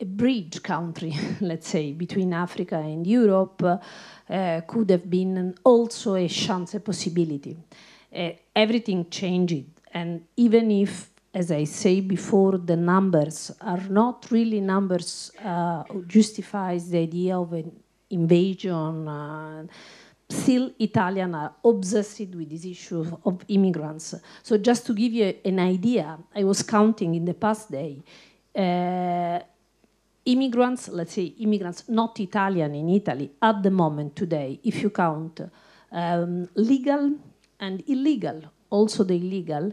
a 0.00 0.04
bridge 0.04 0.62
country, 0.62 1.12
let's 1.40 1.66
say, 1.66 1.90
between 1.90 2.32
Africa 2.32 2.76
and 2.76 3.04
Europe, 3.04 3.60
uh, 3.64 3.78
could 4.28 4.90
have 4.90 5.08
been 5.08 5.54
also 5.64 6.14
a 6.14 6.28
chance, 6.28 6.74
a 6.74 6.80
possibility. 6.80 7.56
Uh, 8.14 8.30
everything 8.54 9.08
changed, 9.10 9.64
and 9.92 10.24
even 10.36 10.70
if, 10.70 11.10
as 11.32 11.50
I 11.50 11.64
say 11.64 12.00
before, 12.00 12.58
the 12.58 12.76
numbers 12.76 13.52
are 13.60 13.84
not 13.88 14.26
really 14.30 14.60
numbers 14.60 15.30
uh, 15.44 15.84
justifies 16.06 16.90
the 16.90 16.98
idea 16.98 17.38
of 17.38 17.52
an 17.52 17.70
invasion. 18.10 19.06
Uh, 19.08 19.66
still, 20.28 20.72
Italians 20.78 21.34
are 21.34 21.54
obsessed 21.64 22.34
with 22.34 22.48
this 22.48 22.64
issue 22.64 23.04
of 23.24 23.44
immigrants. 23.48 24.14
So, 24.42 24.58
just 24.58 24.86
to 24.86 24.94
give 24.94 25.12
you 25.12 25.34
an 25.44 25.58
idea, 25.58 26.18
I 26.34 26.44
was 26.44 26.62
counting 26.62 27.14
in 27.14 27.24
the 27.24 27.34
past 27.34 27.70
day. 27.70 28.02
Uh, 28.54 29.40
immigrants, 30.28 30.88
let's 30.88 31.14
say 31.14 31.24
immigrants 31.40 31.88
not 31.88 32.20
Italian 32.20 32.74
in 32.74 32.88
Italy 32.90 33.30
at 33.40 33.62
the 33.62 33.70
moment 33.70 34.14
today, 34.14 34.60
if 34.62 34.82
you 34.82 34.90
count 34.90 35.40
um, 35.90 36.48
legal 36.54 37.16
and 37.58 37.82
illegal, 37.88 38.42
also 38.70 39.04
the 39.04 39.14
illegal, 39.14 39.72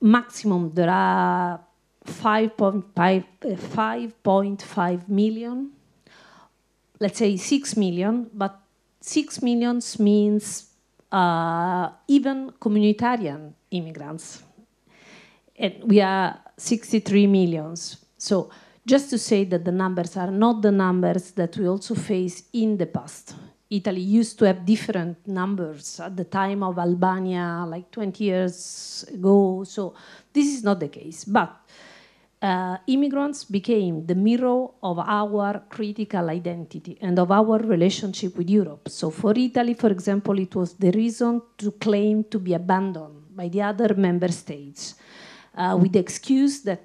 maximum 0.00 0.72
there 0.74 0.90
are 0.90 1.60
5.5 2.06 3.24
5.5 3.42 5.08
million, 5.08 5.70
let's 6.98 7.18
say 7.18 7.36
6 7.36 7.76
million, 7.76 8.30
but 8.32 8.58
6 9.02 9.42
millions 9.42 9.98
means 9.98 10.70
uh, 11.12 11.90
even 12.08 12.52
communitarian 12.60 13.52
immigrants. 13.70 14.42
And 15.56 15.84
we 15.84 16.00
are 16.00 16.40
63 16.56 17.26
millions. 17.26 17.98
So 18.16 18.50
just 18.90 19.08
to 19.08 19.18
say 19.18 19.44
that 19.44 19.64
the 19.64 19.70
numbers 19.70 20.16
are 20.16 20.32
not 20.32 20.62
the 20.62 20.72
numbers 20.72 21.30
that 21.32 21.56
we 21.56 21.68
also 21.68 21.94
face 21.94 22.42
in 22.52 22.76
the 22.76 22.86
past. 22.86 23.36
Italy 23.70 24.00
used 24.00 24.36
to 24.40 24.44
have 24.46 24.66
different 24.66 25.16
numbers 25.28 26.00
at 26.00 26.16
the 26.16 26.24
time 26.24 26.64
of 26.64 26.76
Albania, 26.76 27.64
like 27.68 27.88
20 27.92 28.24
years 28.24 29.04
ago. 29.14 29.62
So 29.62 29.94
this 30.32 30.48
is 30.56 30.64
not 30.64 30.80
the 30.80 30.88
case. 30.88 31.24
But 31.24 31.52
uh, 32.42 32.78
immigrants 32.88 33.44
became 33.44 34.06
the 34.06 34.16
mirror 34.16 34.66
of 34.82 34.98
our 34.98 35.62
critical 35.68 36.28
identity 36.28 36.98
and 37.00 37.16
of 37.20 37.30
our 37.30 37.58
relationship 37.58 38.36
with 38.36 38.50
Europe. 38.50 38.88
So 38.88 39.10
for 39.10 39.34
Italy, 39.38 39.74
for 39.74 39.90
example, 39.90 40.36
it 40.40 40.56
was 40.56 40.74
the 40.74 40.90
reason 40.90 41.42
to 41.58 41.70
claim 41.70 42.24
to 42.24 42.40
be 42.40 42.54
abandoned 42.54 43.36
by 43.36 43.46
the 43.46 43.62
other 43.62 43.94
member 43.94 44.32
states 44.32 44.96
uh, 45.54 45.78
with 45.80 45.92
the 45.92 46.00
excuse 46.00 46.62
that 46.62 46.82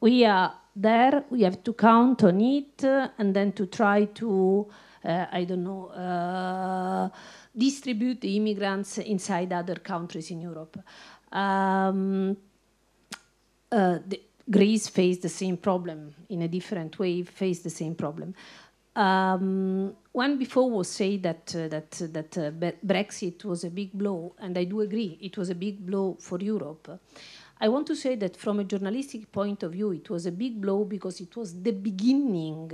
we 0.00 0.24
are 0.24 0.54
there, 0.80 1.24
we 1.30 1.42
have 1.42 1.62
to 1.64 1.72
count 1.72 2.24
on 2.24 2.40
it, 2.40 2.84
uh, 2.84 3.08
and 3.18 3.34
then 3.34 3.52
to 3.52 3.66
try 3.66 4.04
to, 4.04 4.66
uh, 5.04 5.26
I 5.32 5.44
don't 5.44 5.64
know, 5.64 5.86
uh, 5.88 7.08
distribute 7.56 8.20
the 8.20 8.36
immigrants 8.36 8.98
inside 8.98 9.52
other 9.52 9.76
countries 9.76 10.30
in 10.30 10.40
Europe. 10.40 10.78
Um, 11.32 12.36
uh, 13.70 13.98
Greece 14.50 14.88
faced 14.88 15.22
the 15.22 15.28
same 15.28 15.56
problem 15.56 16.14
in 16.30 16.42
a 16.42 16.48
different 16.48 16.98
way, 16.98 17.22
faced 17.22 17.64
the 17.64 17.70
same 17.70 17.94
problem. 17.94 18.34
Um, 18.96 19.94
one 20.12 20.38
before 20.38 20.70
was 20.70 20.88
say 20.88 21.18
that 21.18 21.54
uh, 21.54 21.68
that 21.68 21.90
that 22.12 22.38
uh, 22.38 22.50
Brexit 22.84 23.44
was 23.44 23.62
a 23.64 23.70
big 23.70 23.92
blow, 23.92 24.34
and 24.40 24.58
I 24.58 24.64
do 24.64 24.80
agree, 24.80 25.18
it 25.20 25.36
was 25.36 25.50
a 25.50 25.54
big 25.54 25.86
blow 25.86 26.16
for 26.18 26.40
Europe. 26.40 27.00
I 27.60 27.68
want 27.68 27.86
to 27.88 27.96
say 27.96 28.14
that 28.16 28.36
from 28.36 28.60
a 28.60 28.64
journalistic 28.64 29.32
point 29.32 29.64
of 29.64 29.72
view, 29.72 29.90
it 29.92 30.08
was 30.08 30.26
a 30.26 30.32
big 30.32 30.60
blow 30.60 30.84
because 30.84 31.20
it 31.20 31.36
was 31.36 31.60
the 31.60 31.72
beginning 31.72 32.72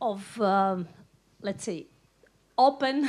of, 0.00 0.40
um, 0.40 0.88
let's 1.42 1.64
say, 1.64 1.86
open 2.56 3.08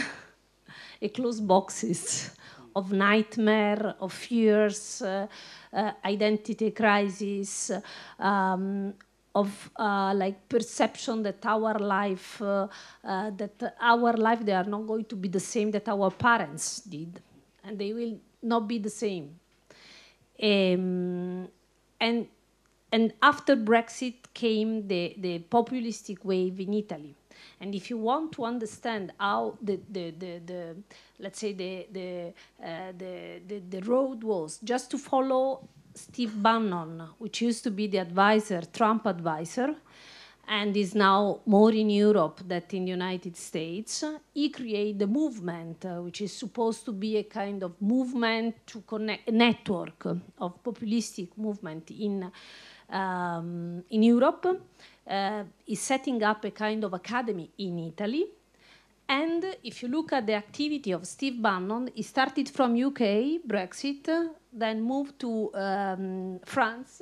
and 1.01 1.13
closed 1.13 1.47
boxes 1.47 2.31
of 2.75 2.91
nightmare, 2.91 3.95
of 4.01 4.11
fears, 4.11 5.01
uh, 5.01 5.27
uh, 5.71 5.91
identity 6.03 6.71
crisis, 6.71 7.71
um, 8.19 8.93
of 9.35 9.69
uh, 9.77 10.13
like 10.13 10.47
perception 10.49 11.23
that 11.23 11.45
our 11.45 11.79
life, 11.79 12.41
uh, 12.41 12.67
uh, 13.03 13.31
that 13.31 13.75
our 13.79 14.13
life, 14.13 14.45
they 14.45 14.51
are 14.51 14.65
not 14.65 14.85
going 14.85 15.05
to 15.05 15.15
be 15.15 15.29
the 15.29 15.39
same 15.39 15.71
that 15.71 15.87
our 15.87 16.11
parents 16.11 16.81
did, 16.81 17.21
and 17.63 17.79
they 17.79 17.93
will 17.93 18.19
not 18.41 18.67
be 18.67 18.79
the 18.79 18.89
same. 18.89 19.39
Um, 20.41 21.47
and 21.99 22.27
and 22.93 23.11
after 23.23 23.55
Brexit 23.55 24.13
came 24.35 24.87
the, 24.87 25.15
the 25.17 25.39
populistic 25.39 26.23
wave 26.23 26.59
in 26.59 26.75
Italy. 26.75 27.15
And 27.59 27.73
if 27.73 27.89
you 27.89 27.97
want 27.97 28.33
to 28.33 28.45
understand 28.45 29.13
how 29.19 29.57
the, 29.59 29.79
the, 29.89 30.11
the, 30.11 30.41
the 30.45 30.75
let's 31.17 31.39
say 31.39 31.53
the, 31.53 31.87
the, 31.91 32.33
uh, 32.63 32.91
the, 32.95 33.41
the, 33.47 33.63
the 33.67 33.81
road 33.81 34.23
was, 34.23 34.59
just 34.63 34.91
to 34.91 34.99
follow 34.99 35.67
Steve 35.95 36.41
Bannon, 36.41 37.01
which 37.17 37.41
used 37.41 37.63
to 37.63 37.71
be 37.71 37.87
the 37.87 37.97
advisor, 37.97 38.61
Trump 38.61 39.07
advisor, 39.07 39.75
and 40.47 40.75
is 40.75 40.93
now 40.93 41.39
more 41.45 41.71
in 41.71 41.89
Europe 41.89 42.41
than 42.45 42.63
in 42.71 42.85
the 42.85 42.91
United 42.91 43.35
States, 43.37 44.03
he 44.33 44.49
created 44.49 45.01
a 45.01 45.07
movement 45.07 45.85
uh, 45.85 46.01
which 46.01 46.21
is 46.21 46.33
supposed 46.33 46.83
to 46.85 46.91
be 46.91 47.17
a 47.17 47.23
kind 47.23 47.63
of 47.63 47.81
movement 47.81 48.55
to 48.67 48.81
connect, 48.81 49.29
a 49.29 49.31
network 49.31 50.05
of 50.37 50.63
populistic 50.63 51.29
movement 51.37 51.91
in, 51.91 52.29
um, 52.89 53.83
in 53.89 54.03
Europe. 54.03 54.59
Uh, 55.05 55.43
is 55.67 55.81
setting 55.81 56.23
up 56.23 56.45
a 56.45 56.51
kind 56.51 56.81
of 56.85 56.93
academy 56.93 57.49
in 57.57 57.77
Italy. 57.77 58.25
And 59.09 59.57
if 59.61 59.83
you 59.83 59.89
look 59.89 60.13
at 60.13 60.25
the 60.25 60.33
activity 60.33 60.93
of 60.93 61.05
Steve 61.05 61.41
Bannon, 61.41 61.89
he 61.93 62.03
started 62.03 62.47
from 62.47 62.81
UK, 62.81 63.41
Brexit, 63.45 64.07
then 64.53 64.81
moved 64.81 65.19
to 65.19 65.53
um, 65.55 66.39
France, 66.45 67.01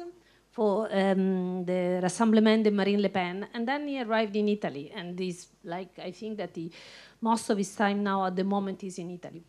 for 0.62 0.88
um, 0.92 1.66
the 1.66 2.00
Rassemblement 2.04 2.62
de 2.62 2.70
Marine 2.70 3.02
Le 3.02 3.10
Pen, 3.10 3.48
and 3.52 3.68
then 3.68 3.88
he 3.88 4.00
arrived 4.00 4.36
in 4.36 4.48
Italy. 4.48 4.92
And 4.96 5.18
this, 5.18 5.48
like, 5.64 5.98
I 5.98 6.12
think 6.12 6.38
that 6.38 6.52
he, 6.56 6.72
most 7.20 7.50
of 7.50 7.58
his 7.58 7.76
time 7.76 8.04
now 8.04 8.28
at 8.28 8.36
the 8.36 8.44
moment 8.44 8.84
is 8.84 9.00
in 9.00 9.10
Italy. 9.10 9.44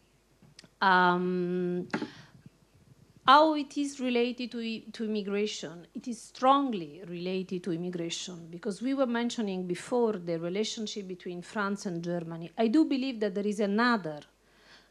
Um, 0.80 1.86
how 3.26 3.54
it 3.56 3.76
is 3.76 4.00
related 4.00 4.52
to, 4.52 4.80
to 4.92 5.04
immigration? 5.04 5.86
It 5.94 6.08
is 6.08 6.18
strongly 6.18 7.02
related 7.06 7.62
to 7.64 7.72
immigration 7.72 8.48
because 8.50 8.80
we 8.80 8.94
were 8.94 9.06
mentioning 9.06 9.66
before 9.66 10.14
the 10.14 10.38
relationship 10.38 11.06
between 11.06 11.42
France 11.42 11.84
and 11.84 12.02
Germany. 12.02 12.52
I 12.56 12.68
do 12.68 12.86
believe 12.86 13.20
that 13.20 13.34
there 13.34 13.46
is 13.46 13.60
another 13.60 14.20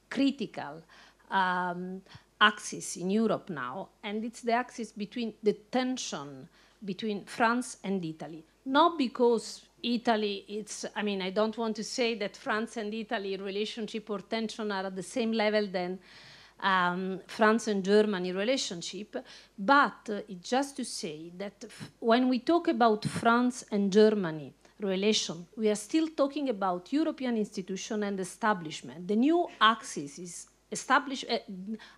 critical 0.08 0.84
um, 1.32 2.04
axis 2.42 2.98
in 2.98 3.10
Europe 3.10 3.50
now, 3.50 3.90
and 4.04 4.26
it's 4.26 4.42
the 4.42 4.52
axis 4.52 4.92
between 4.92 5.34
the 5.44 5.54
tension 5.54 6.50
between 6.84 7.24
France 7.26 7.78
and 7.84 8.04
Italy. 8.04 8.44
Not 8.66 8.98
because 8.98 9.62
Italy, 9.84 10.46
it's, 10.48 10.86
I 10.96 11.04
mean, 11.04 11.22
I 11.22 11.30
don't 11.30 11.58
want 11.58 11.76
to 11.76 11.84
say 11.84 12.16
that 12.16 12.36
France 12.36 12.78
and 12.78 12.94
Italy 12.94 13.38
relationship 13.38 14.10
or 14.10 14.20
tension 14.20 14.72
are 14.72 14.88
at 14.88 14.96
the 14.96 15.04
same 15.04 15.32
level 15.32 15.68
than 15.68 16.00
um, 16.60 17.20
France 17.28 17.68
and 17.68 17.84
Germany 17.84 18.32
relationship, 18.32 19.16
but 19.58 20.10
uh, 20.10 20.22
just 20.42 20.76
to 20.78 20.86
say 20.86 21.32
that 21.38 21.66
when 22.00 22.30
we 22.30 22.40
talk 22.40 22.68
about 22.68 23.04
France 23.06 23.66
and 23.72 23.92
Germany 23.92 24.54
relation, 24.80 25.48
we 25.58 25.70
are 25.70 25.76
still 25.76 26.08
talking 26.10 26.50
about 26.50 26.94
European 26.94 27.38
institution 27.38 28.04
and 28.04 28.20
establishment. 28.20 29.08
The 29.08 29.16
new 29.16 29.48
axis 29.60 30.20
is 30.20 30.48
establish, 30.72 31.26
uh, 31.30 31.38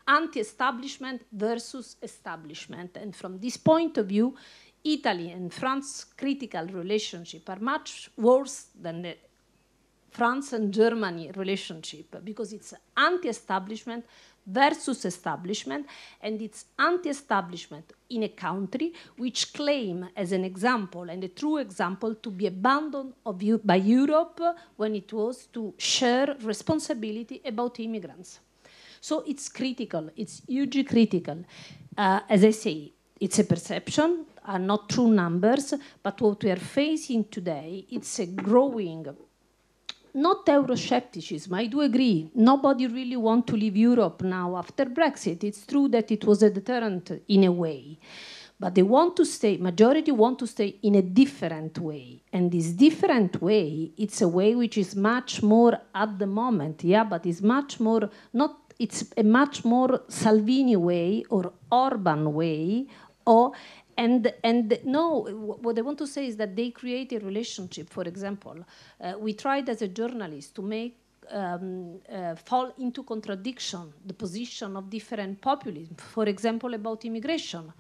anti-establishment 0.07 1.21
versus 1.31 1.97
establishment. 2.01 2.97
And 2.97 3.15
from 3.15 3.39
this 3.39 3.57
point 3.57 3.97
of 3.97 4.07
view, 4.07 4.35
Italy 4.83 5.31
and 5.31 5.53
France 5.53 6.05
critical 6.17 6.65
relationship 6.67 7.49
are 7.49 7.59
much 7.59 8.09
worse 8.17 8.67
than 8.79 9.03
the 9.03 9.15
France 10.11 10.53
and 10.53 10.71
Germany 10.71 11.31
relationship 11.35 12.23
because 12.23 12.53
it's 12.53 12.73
anti-establishment 12.95 14.05
versus 14.45 15.05
establishment 15.05 15.87
and 16.21 16.41
it's 16.41 16.65
anti-establishment 16.77 17.93
in 18.09 18.23
a 18.23 18.29
country 18.29 18.93
which 19.17 19.53
claim 19.53 20.07
as 20.15 20.31
an 20.31 20.43
example 20.43 21.09
and 21.09 21.23
a 21.23 21.29
true 21.29 21.57
example 21.57 22.13
to 22.15 22.29
be 22.29 22.45
abandoned 22.47 23.13
by 23.63 23.75
Europe 23.75 24.41
when 24.75 24.95
it 24.95 25.11
was 25.13 25.47
to 25.47 25.73
share 25.77 26.35
responsibility 26.41 27.41
about 27.45 27.79
immigrants. 27.79 28.39
So 29.03 29.21
it's 29.27 29.49
critical, 29.49 30.09
it's 30.15 30.41
hugely 30.47 30.85
critical. 30.85 31.43
Uh, 31.97 32.21
as 32.29 32.45
I 32.45 32.51
say, 32.51 32.93
it's 33.19 33.37
a 33.37 33.43
perception, 33.43 34.25
are 34.45 34.57
not 34.59 34.87
true 34.87 35.09
numbers, 35.09 35.73
but 36.01 36.21
what 36.21 36.41
we 36.41 36.51
are 36.51 36.55
facing 36.55 37.25
today, 37.25 37.85
it's 37.91 38.19
a 38.19 38.27
growing 38.27 39.05
not 40.13 40.45
Euroscepticism, 40.45 41.53
I 41.53 41.65
do 41.65 41.81
agree. 41.81 42.29
Nobody 42.35 42.85
really 42.85 43.15
wants 43.15 43.47
to 43.47 43.57
leave 43.57 43.75
Europe 43.75 44.21
now 44.21 44.55
after 44.55 44.85
Brexit. 44.85 45.43
It's 45.43 45.65
true 45.65 45.87
that 45.87 46.11
it 46.11 46.23
was 46.23 46.43
a 46.43 46.51
deterrent 46.51 47.23
in 47.27 47.45
a 47.45 47.51
way. 47.51 47.97
But 48.59 48.75
they 48.75 48.83
want 48.83 49.17
to 49.17 49.25
stay, 49.25 49.57
majority 49.57 50.11
want 50.11 50.37
to 50.39 50.47
stay 50.47 50.77
in 50.83 50.95
a 50.95 51.01
different 51.01 51.79
way. 51.79 52.21
And 52.31 52.51
this 52.51 52.67
different 52.67 53.41
way, 53.41 53.91
it's 53.97 54.21
a 54.21 54.27
way 54.27 54.53
which 54.53 54.77
is 54.77 54.95
much 54.95 55.41
more 55.41 55.79
at 55.93 56.19
the 56.19 56.27
moment, 56.27 56.83
yeah, 56.83 57.03
but 57.03 57.25
it's 57.25 57.41
much 57.41 57.79
more, 57.79 58.09
not 58.31 58.62
it's 58.79 59.05
a 59.17 59.23
much 59.23 59.63
more 59.65 60.01
Salvini 60.07 60.75
way 60.75 61.23
or 61.29 61.53
Orban 61.71 62.33
way, 62.33 62.87
or 63.25 63.51
and 63.97 64.33
and 64.43 64.79
no, 64.83 65.21
what 65.61 65.77
I 65.77 65.81
want 65.81 65.97
to 65.99 66.07
say 66.07 66.27
is 66.27 66.37
that 66.37 66.55
they 66.55 66.71
create 66.71 67.13
a 67.13 67.19
relationship. 67.19 67.89
For 67.89 68.03
example, 68.03 68.57
uh, 69.01 69.13
we 69.19 69.33
tried 69.33 69.69
as 69.69 69.81
a 69.81 69.87
journalist 69.87 70.55
to 70.55 70.61
make 70.61 70.97
um, 71.31 71.99
uh, 72.11 72.35
fall 72.35 72.73
into 72.79 73.03
contradiction 73.03 73.93
the 74.05 74.13
position 74.13 74.75
of 74.75 74.89
different 74.89 75.39
populism. 75.41 75.95
For 75.95 76.25
example, 76.25 76.73
about 76.73 77.05
immigration. 77.05 77.71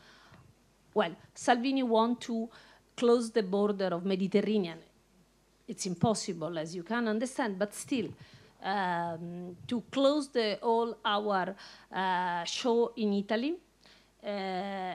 Well, 0.93 1.15
Salvini 1.33 1.83
want 1.83 2.21
to 2.21 2.49
close 2.95 3.31
the 3.31 3.43
border 3.43 3.87
of 3.87 4.05
Mediterranean. 4.05 4.77
It's 5.67 5.85
impossible, 5.85 6.59
as 6.59 6.75
you 6.75 6.83
can 6.83 7.07
understand, 7.07 7.57
but 7.57 7.73
still, 7.73 8.09
um, 8.63 9.55
to 9.67 9.83
close 9.91 10.29
the, 10.29 10.59
all 10.61 10.97
our 11.03 11.55
uh, 11.91 12.43
show 12.45 12.93
in 12.97 13.13
Italy. 13.13 13.55
Uh, 14.23 14.93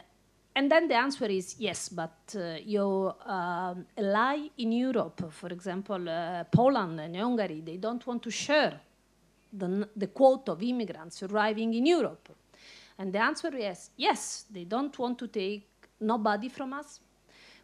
and 0.55 0.71
then 0.71 0.89
the 0.89 0.95
answer 0.95 1.27
is 1.27 1.55
yes, 1.59 1.89
but 1.89 2.35
uh, 2.35 2.57
your 2.65 3.15
um, 3.25 3.87
ally 3.97 4.49
in 4.59 4.73
Europe, 4.73 5.31
for 5.31 5.49
example, 5.49 6.09
uh, 6.09 6.45
Poland 6.45 6.99
and 7.01 7.17
Hungary, 7.17 7.63
they 7.65 7.77
don't 7.77 8.05
want 8.07 8.23
to 8.23 8.31
share 8.31 8.81
the, 9.53 9.89
the 9.95 10.09
quote 10.09 10.49
of 10.49 10.63
immigrants 10.63 11.23
arriving 11.23 11.75
in 11.75 11.87
Europe. 11.87 12.29
And 12.99 13.13
the 13.13 13.21
answer 13.21 13.55
is 13.55 13.91
yes, 13.97 14.47
they 14.51 14.65
don't 14.65 14.99
want 14.99 15.19
to 15.19 15.29
take 15.29 15.69
nobody 16.01 16.49
from 16.49 16.73
us. 16.73 17.01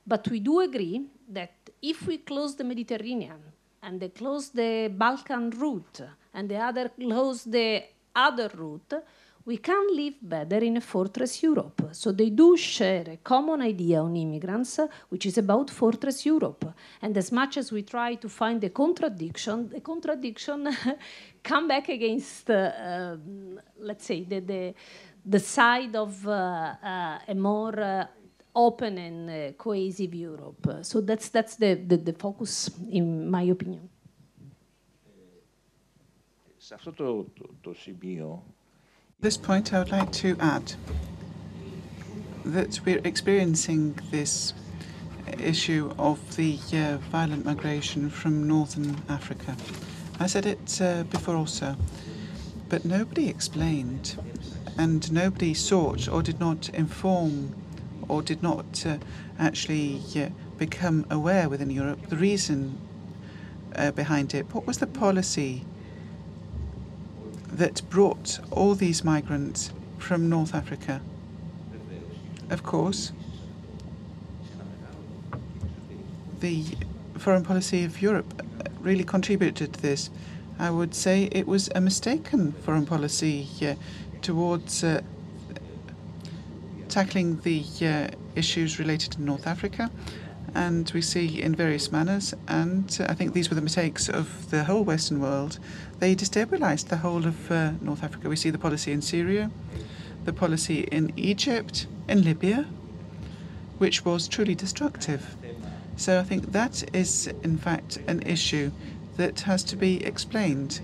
But 0.06 0.28
we 0.28 0.38
do 0.38 0.60
agree 0.60 1.06
that 1.30 1.54
if 1.82 2.06
we 2.06 2.18
close 2.18 2.54
the 2.54 2.64
Mediterranean 2.64 3.40
and 3.84 4.00
they 4.00 4.08
close 4.08 4.50
the 4.50 4.90
Balkan 4.92 5.50
route 5.50 6.00
and 6.32 6.48
the 6.48 6.56
other 6.56 6.88
close 6.88 7.44
the 7.44 7.84
other 8.14 8.50
route, 8.54 8.94
we 9.46 9.58
can 9.58 9.94
live 9.94 10.14
better 10.22 10.56
in 10.56 10.78
a 10.78 10.80
fortress 10.80 11.42
Europe. 11.42 11.90
So 11.92 12.12
they 12.12 12.30
do 12.30 12.56
share 12.56 13.04
a 13.10 13.16
common 13.18 13.60
idea 13.60 14.00
on 14.00 14.16
immigrants, 14.16 14.80
which 15.10 15.26
is 15.26 15.36
about 15.36 15.68
fortress 15.68 16.24
Europe. 16.24 16.64
And 17.02 17.16
as 17.16 17.30
much 17.30 17.58
as 17.58 17.70
we 17.70 17.82
try 17.82 18.14
to 18.14 18.28
find 18.28 18.60
the 18.60 18.70
contradiction, 18.70 19.68
the 19.68 19.80
contradiction 19.80 20.74
come 21.42 21.68
back 21.68 21.90
against, 21.90 22.48
uh, 22.48 23.16
let's 23.78 24.06
say, 24.06 24.24
the, 24.24 24.40
the, 24.40 24.74
the 25.26 25.40
side 25.40 25.94
of 25.94 26.26
uh, 26.26 26.30
uh, 26.82 27.18
a 27.28 27.34
more 27.34 27.78
uh, 27.78 28.06
open 28.54 28.98
and 28.98 29.30
uh, 29.30 29.52
cohesive 29.56 30.14
Europe. 30.14 30.66
Uh, 30.66 30.82
so 30.82 31.00
that's 31.00 31.28
that's 31.28 31.56
the, 31.56 31.74
the, 31.74 31.96
the, 31.96 32.12
focus, 32.12 32.70
in 32.90 33.30
my 33.30 33.42
opinion. 33.42 33.88
This 39.20 39.36
point, 39.36 39.72
I 39.72 39.78
would 39.78 39.90
like 39.90 40.12
to 40.12 40.36
add 40.40 40.74
that 42.44 42.80
we're 42.84 43.00
experiencing 43.04 43.98
this 44.10 44.54
issue 45.38 45.92
of 45.98 46.36
the 46.36 46.58
uh, 46.72 46.98
violent 47.10 47.44
migration 47.44 48.10
from 48.10 48.46
northern 48.46 48.96
Africa. 49.08 49.56
I 50.20 50.26
said 50.26 50.46
it 50.46 50.80
uh, 50.80 51.04
before 51.04 51.36
also, 51.36 51.76
but 52.68 52.84
nobody 52.84 53.28
explained 53.28 54.16
and 54.76 55.10
nobody 55.12 55.54
sought 55.54 56.08
or 56.08 56.22
did 56.22 56.40
not 56.40 56.68
inform 56.70 57.54
or 58.08 58.22
did 58.22 58.42
not 58.42 58.84
uh, 58.86 58.98
actually 59.38 60.00
uh, 60.16 60.28
become 60.58 61.06
aware 61.10 61.48
within 61.48 61.70
Europe 61.70 62.08
the 62.08 62.16
reason 62.16 62.78
uh, 63.76 63.90
behind 63.92 64.34
it. 64.34 64.46
What 64.54 64.66
was 64.66 64.78
the 64.78 64.86
policy 64.86 65.64
that 67.54 67.88
brought 67.88 68.40
all 68.50 68.74
these 68.74 69.04
migrants 69.04 69.72
from 69.98 70.28
North 70.28 70.54
Africa. 70.54 71.00
Of 72.50 72.62
course, 72.64 73.12
the 76.40 76.64
foreign 77.16 77.44
policy 77.44 77.84
of 77.84 78.02
Europe 78.02 78.42
really 78.80 79.04
contributed 79.04 79.72
to 79.72 79.80
this. 79.80 80.10
I 80.58 80.70
would 80.70 80.94
say 80.94 81.28
it 81.32 81.46
was 81.46 81.70
a 81.74 81.80
mistaken 81.80 82.52
foreign 82.52 82.86
policy 82.86 83.48
uh, 83.62 83.74
towards 84.20 84.84
uh, 84.84 85.02
tackling 86.94 87.40
the 87.40 87.64
uh, 87.82 88.08
issues 88.36 88.78
related 88.78 89.10
to 89.10 89.20
North 89.20 89.48
Africa 89.48 89.90
and 90.54 90.88
we 90.94 91.02
see 91.02 91.42
in 91.42 91.52
various 91.52 91.90
manners, 91.90 92.32
and 92.46 93.04
I 93.08 93.14
think 93.14 93.32
these 93.32 93.50
were 93.50 93.56
the 93.56 93.60
mistakes 93.60 94.08
of 94.08 94.50
the 94.50 94.62
whole 94.62 94.84
Western 94.84 95.20
world. 95.20 95.58
They 95.98 96.14
destabilized 96.14 96.88
the 96.88 96.98
whole 96.98 97.26
of 97.26 97.50
uh, 97.50 97.72
North 97.80 98.04
Africa. 98.04 98.28
We 98.28 98.36
see 98.36 98.50
the 98.50 98.58
policy 98.58 98.92
in 98.92 99.02
Syria, 99.02 99.50
the 100.24 100.32
policy 100.32 100.82
in 100.92 101.12
Egypt, 101.16 101.88
in 102.08 102.22
Libya, 102.22 102.66
which 103.78 104.04
was 104.04 104.28
truly 104.28 104.54
destructive. 104.54 105.36
So 105.96 106.20
I 106.20 106.22
think 106.22 106.52
that 106.52 106.84
is, 106.94 107.26
in 107.42 107.58
fact, 107.58 107.98
an 108.06 108.22
issue 108.22 108.70
that 109.16 109.40
has 109.40 109.64
to 109.64 109.76
be 109.76 110.04
explained. 110.04 110.80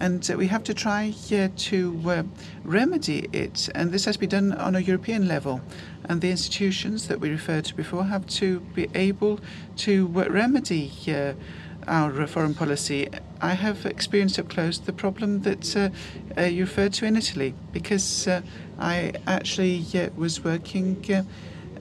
And 0.00 0.28
uh, 0.30 0.36
we 0.36 0.46
have 0.48 0.64
to 0.64 0.74
try 0.74 1.14
to 1.28 2.02
uh, 2.06 2.22
remedy 2.64 3.28
it, 3.32 3.68
and 3.74 3.92
this 3.92 4.06
has 4.06 4.16
to 4.16 4.20
be 4.20 4.26
done 4.26 4.52
on 4.52 4.74
a 4.74 4.80
European 4.80 5.28
level 5.28 5.60
and 6.10 6.20
the 6.20 6.30
institutions 6.30 7.06
that 7.08 7.20
we 7.20 7.30
referred 7.30 7.64
to 7.66 7.74
before 7.74 8.04
have 8.04 8.26
to 8.26 8.60
be 8.74 8.88
able 8.94 9.38
to 9.76 10.06
remedy 10.08 10.90
uh, 11.08 11.34
our 11.86 12.26
foreign 12.26 12.54
policy. 12.54 13.08
I 13.40 13.54
have 13.54 13.86
experienced 13.86 14.38
up 14.38 14.48
close 14.48 14.78
the 14.78 14.92
problem 14.92 15.42
that 15.42 15.76
uh, 15.76 15.90
uh, 16.36 16.46
you 16.46 16.64
referred 16.64 16.92
to 16.94 17.06
in 17.06 17.16
Italy 17.16 17.54
because 17.72 18.26
uh, 18.26 18.42
I 18.78 19.12
actually 19.26 19.86
uh, 19.94 20.08
was 20.16 20.42
working 20.42 21.04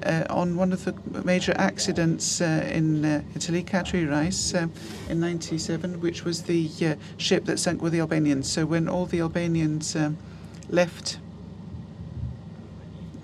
uh, 0.04 0.26
on 0.30 0.56
one 0.56 0.74
of 0.74 0.86
the 0.86 0.94
major 1.24 1.54
accidents 1.58 2.42
in 2.42 3.06
Italy, 3.36 3.64
Katër 3.64 4.08
i 4.08 4.28
Radës, 4.28 4.70
in 5.10 5.20
97, 5.20 6.00
which 6.02 6.24
was 6.24 6.44
the 6.44 6.70
ship 7.18 7.46
that 7.46 7.60
sank 7.60 7.82
with 7.82 7.94
the 7.94 8.00
Albanians. 8.00 8.52
So 8.52 8.66
when 8.66 8.88
all 8.88 9.06
the 9.06 9.20
Albanians 9.22 9.96
left 10.70 11.20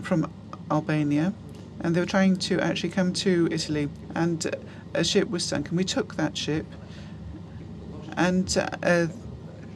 from 0.02 0.32
Albania, 0.72 1.34
and 1.82 1.96
they 1.96 2.00
were 2.00 2.06
trying 2.06 2.38
to 2.38 2.60
actually 2.62 2.90
come 2.90 3.14
to 3.14 3.48
Italy, 3.52 3.90
and 4.14 4.56
a 4.94 5.04
ship 5.04 5.30
was 5.30 5.44
sunk, 5.44 5.70
and 5.70 5.78
we 5.78 5.84
took 5.84 6.16
that 6.16 6.38
ship, 6.38 6.66
and 8.16 8.58
uh, 8.84 9.08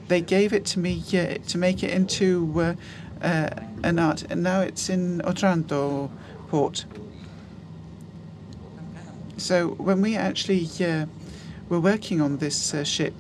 they 0.08 0.22
gave 0.22 0.54
it 0.54 0.66
to 0.66 0.80
me 0.80 1.04
uh, 1.14 1.38
to 1.48 1.58
make 1.58 1.84
it 1.84 1.92
into 1.92 2.54
uh, 2.58 3.26
uh, 3.26 3.50
an 3.84 4.00
art, 4.00 4.24
and 4.30 4.42
now 4.42 4.62
it's 4.62 4.90
in 4.90 5.22
Otranto 5.26 6.10
port. 6.50 6.86
So 9.38 9.70
when 9.70 10.02
we 10.02 10.16
actually 10.16 10.68
uh, 10.86 11.06
were 11.70 11.80
working 11.80 12.20
on 12.20 12.38
this 12.38 12.74
uh, 12.74 12.84
ship 12.84 13.14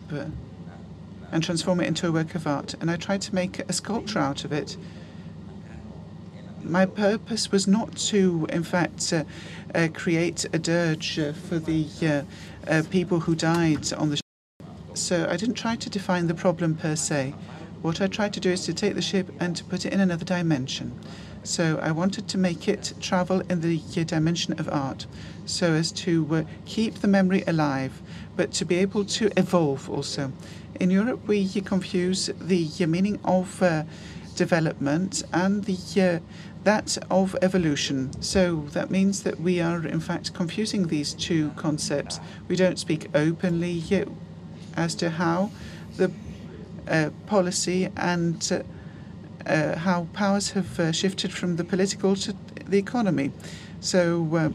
and 1.32 1.44
transform 1.44 1.80
it 1.80 1.88
into 1.88 2.08
a 2.08 2.12
work 2.12 2.36
of 2.36 2.46
art, 2.46 2.76
and 2.82 2.92
I 2.92 2.98
tried 2.98 3.22
to 3.22 3.36
make 3.36 3.60
a 3.60 3.74
sculpture 3.74 4.20
out 4.20 4.44
of 4.44 4.52
it 4.52 4.76
my 6.64 6.86
purpose 6.86 7.52
was 7.52 7.68
not 7.68 7.96
to, 7.98 8.46
in 8.50 8.64
fact, 8.64 9.12
uh, 9.12 9.24
uh, 9.74 9.88
create 9.94 10.46
a 10.54 10.60
dirge 10.60 11.20
uh, 11.20 11.34
for 11.34 11.60
the 11.60 11.86
uh, 12.02 12.72
uh, 12.72 12.84
people 12.90 13.20
who 13.20 13.36
died 13.36 13.92
on 13.94 14.10
the 14.10 14.18
ship. 14.18 14.68
So 14.94 15.28
I 15.30 15.38
didn't 15.38 15.56
try 15.56 15.76
to 15.76 15.90
define 15.90 16.28
the 16.28 16.34
problem 16.34 16.76
per 16.76 16.96
se. 16.96 17.34
What 17.82 18.02
I 18.02 18.08
tried 18.08 18.34
to 18.34 18.40
do 18.40 18.52
is 18.52 18.66
to 18.66 18.74
take 18.74 18.96
the 18.96 19.02
ship 19.02 19.32
and 19.40 19.56
to 19.56 19.64
put 19.64 19.86
it 19.86 19.94
in 19.94 20.00
another 20.00 20.26
dimension. 20.26 21.00
So 21.44 21.80
I 21.82 21.92
wanted 21.92 22.28
to 22.28 22.38
make 22.38 22.68
it 22.68 22.94
travel 23.00 23.42
in 23.50 23.62
the 23.62 23.80
dimension 24.06 24.60
of 24.60 24.70
art, 24.70 25.06
so 25.46 25.74
as 25.74 25.92
to 25.94 26.36
uh, 26.36 26.44
keep 26.66 26.96
the 26.96 27.08
memory 27.08 27.44
alive, 27.48 28.02
but 28.36 28.52
to 28.54 28.66
be 28.66 28.76
able 28.76 29.06
to 29.06 29.32
evolve 29.38 29.90
also. 29.90 30.32
In 30.80 30.92
Europe, 30.92 31.28
we 31.28 31.48
confuse 31.62 32.30
the 32.40 32.86
meaning 32.86 33.20
of 33.24 33.62
development 34.36 35.24
and 35.34 35.66
the 35.66 36.22
that 36.64 36.98
of 37.10 37.36
evolution. 37.42 38.22
So 38.22 38.66
that 38.74 38.92
means 38.92 39.24
that 39.24 39.40
we 39.40 39.62
are, 39.62 39.86
in 39.86 40.00
fact, 40.00 40.34
confusing 40.34 40.88
these 40.88 41.14
two 41.14 41.52
concepts. 41.56 42.20
We 42.48 42.56
don't 42.56 42.78
speak 42.78 43.08
openly 43.16 43.72
yet 43.72 44.08
as 44.76 44.96
to 44.96 45.10
how 45.10 45.52
the 45.98 46.12
uh, 46.88 47.10
policy 47.28 47.90
and 47.96 48.52
uh, 48.52 48.64
uh, 49.46 49.78
how 49.78 50.08
powers 50.14 50.52
have 50.52 50.80
uh, 50.80 50.92
shifted 50.92 51.32
from 51.32 51.56
the 51.56 51.64
political 51.64 52.16
to 52.16 52.34
the 52.66 52.78
economy. 52.78 53.32
So 53.80 54.28
uh, 54.36 54.50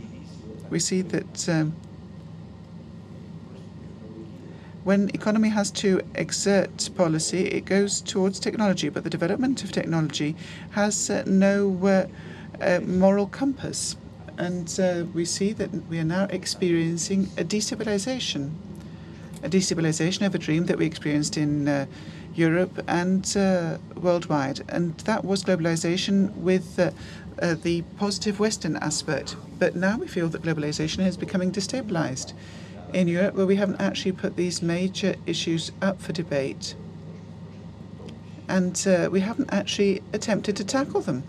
we 0.71 0.79
see 0.79 1.03
that 1.03 1.49
um, 1.49 1.75
when 4.85 5.09
economy 5.15 5.49
has 5.49 5.71
to 5.71 6.03
exert 6.15 6.91
policy, 6.95 7.47
it 7.47 7.65
goes 7.65 8.03
towards 8.03 8.39
technology, 8.39 8.91
but 8.91 9.03
the 9.03 9.11
development 9.11 9.65
of 9.65 9.73
technology 9.73 10.37
has 10.73 11.09
uh, 11.09 11.25
no 11.27 11.75
uh, 11.87 12.07
uh, 12.61 12.81
moral 12.81 13.27
compass. 13.27 13.97
And 14.37 14.69
we 15.15 15.25
see 15.25 15.53
that 15.53 15.71
we 15.89 15.99
are 16.01 16.05
now 16.05 16.25
experiencing 16.25 17.31
a 17.39 17.45
destabilization, 17.45 18.51
a 19.45 19.49
destabilization 19.49 20.27
of 20.27 20.35
a 20.35 20.39
dream 20.39 20.67
that 20.67 20.77
we 20.77 20.87
experienced 20.87 21.37
in 21.37 21.87
Europe 22.35 22.83
and 22.89 23.37
uh, 23.37 23.79
worldwide. 23.97 24.63
And 24.69 24.97
that 24.99 25.25
was 25.25 25.45
globalization 25.45 26.35
with 26.37 26.77
the 26.77 27.85
positive 27.99 28.39
Western 28.41 28.77
aspect. 28.77 29.37
But 29.59 29.77
now 29.77 29.99
we 29.99 30.07
feel 30.07 30.29
that 30.29 30.43
globalization 30.43 31.07
is 31.07 31.17
becoming 31.17 31.53
destabilized 31.53 32.33
in 32.95 33.09
Europe 33.09 33.35
where 33.35 33.47
we 33.47 33.57
haven't 33.57 33.81
actually 33.81 34.13
put 34.13 34.37
these 34.37 34.63
major 34.63 35.17
issues 35.27 35.73
up 35.83 36.01
for 36.01 36.13
debate. 36.13 36.75
And 38.49 38.83
uh, 38.87 39.09
we 39.11 39.21
haven't 39.21 39.53
actually 39.53 40.03
attempted 40.13 40.57
to 40.57 40.65
tackle 40.65 41.01
them. 41.01 41.25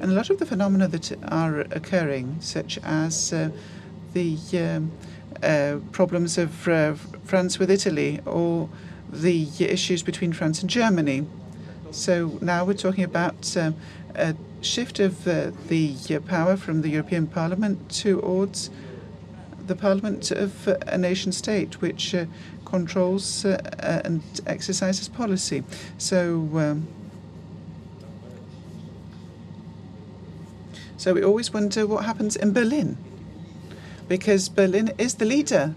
And 0.00 0.10
a 0.10 0.14
lot 0.14 0.30
of 0.30 0.38
the 0.38 0.46
phenomena 0.46 0.88
that 0.88 1.12
are 1.30 1.60
occurring, 1.60 2.36
such 2.40 2.78
as 2.82 3.32
uh, 3.32 3.50
the 4.14 4.36
um, 4.54 4.92
uh, 5.42 5.78
problems 5.92 6.38
of 6.38 6.68
uh, 6.68 6.94
France 7.24 7.58
with 7.58 7.70
Italy 7.70 8.20
or 8.24 8.68
the 9.12 9.46
issues 9.60 10.02
between 10.02 10.32
France 10.32 10.62
and 10.62 10.70
Germany. 10.70 11.26
So 11.90 12.38
now 12.40 12.64
we're 12.64 12.72
talking 12.72 13.04
about 13.04 13.56
um, 13.56 13.76
a 14.14 14.34
shift 14.62 14.98
of 15.00 15.28
uh, 15.28 15.50
the 15.68 15.94
power 16.26 16.56
from 16.56 16.80
the 16.80 16.88
European 16.88 17.26
Parliament 17.26 17.90
towards 17.90 18.70
the 19.66 19.76
Parliament 19.76 20.30
of 20.30 20.66
a 20.66 20.96
nation 20.96 21.32
state, 21.32 21.80
which 21.82 22.14
uh, 22.14 22.24
controls 22.64 23.44
uh, 23.44 24.02
and 24.04 24.22
exercises 24.46 25.08
policy. 25.08 25.62
So. 25.98 26.48
Um, 26.54 26.88
so 30.96 31.12
we 31.12 31.24
always 31.24 31.52
wonder 31.52 31.84
what 31.86 32.04
happens 32.04 32.36
in 32.36 32.52
Berlin, 32.52 32.96
because 34.08 34.48
Berlin 34.48 34.92
is 34.98 35.14
the 35.14 35.24
leader. 35.24 35.74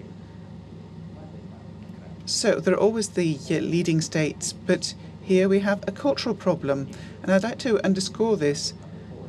So 2.26 2.60
there 2.60 2.74
are 2.74 2.80
always 2.80 3.10
the 3.10 3.38
leading 3.50 4.02
states, 4.02 4.52
but 4.52 4.96
here 5.22 5.48
we 5.48 5.60
have 5.60 5.84
a 5.88 5.92
cultural 5.92 6.34
problem, 6.34 6.90
and 7.22 7.32
I'd 7.32 7.44
like 7.44 7.60
to 7.60 7.84
underscore 7.86 8.36
this, 8.36 8.74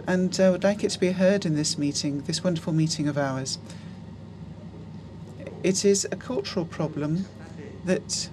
and 0.06 0.38
I 0.40 0.48
would 0.48 0.64
like 0.64 0.82
it 0.82 0.90
to 0.90 1.00
be 1.00 1.12
heard 1.12 1.44
in 1.44 1.56
this 1.56 1.76
meeting, 1.76 2.22
this 2.22 2.42
wonderful 2.42 2.72
meeting 2.72 3.06
of 3.06 3.18
ours. 3.18 3.58
It 5.62 5.84
is 5.84 6.06
a 6.10 6.16
cultural 6.16 6.64
problem 6.64 7.26
that 7.84 8.30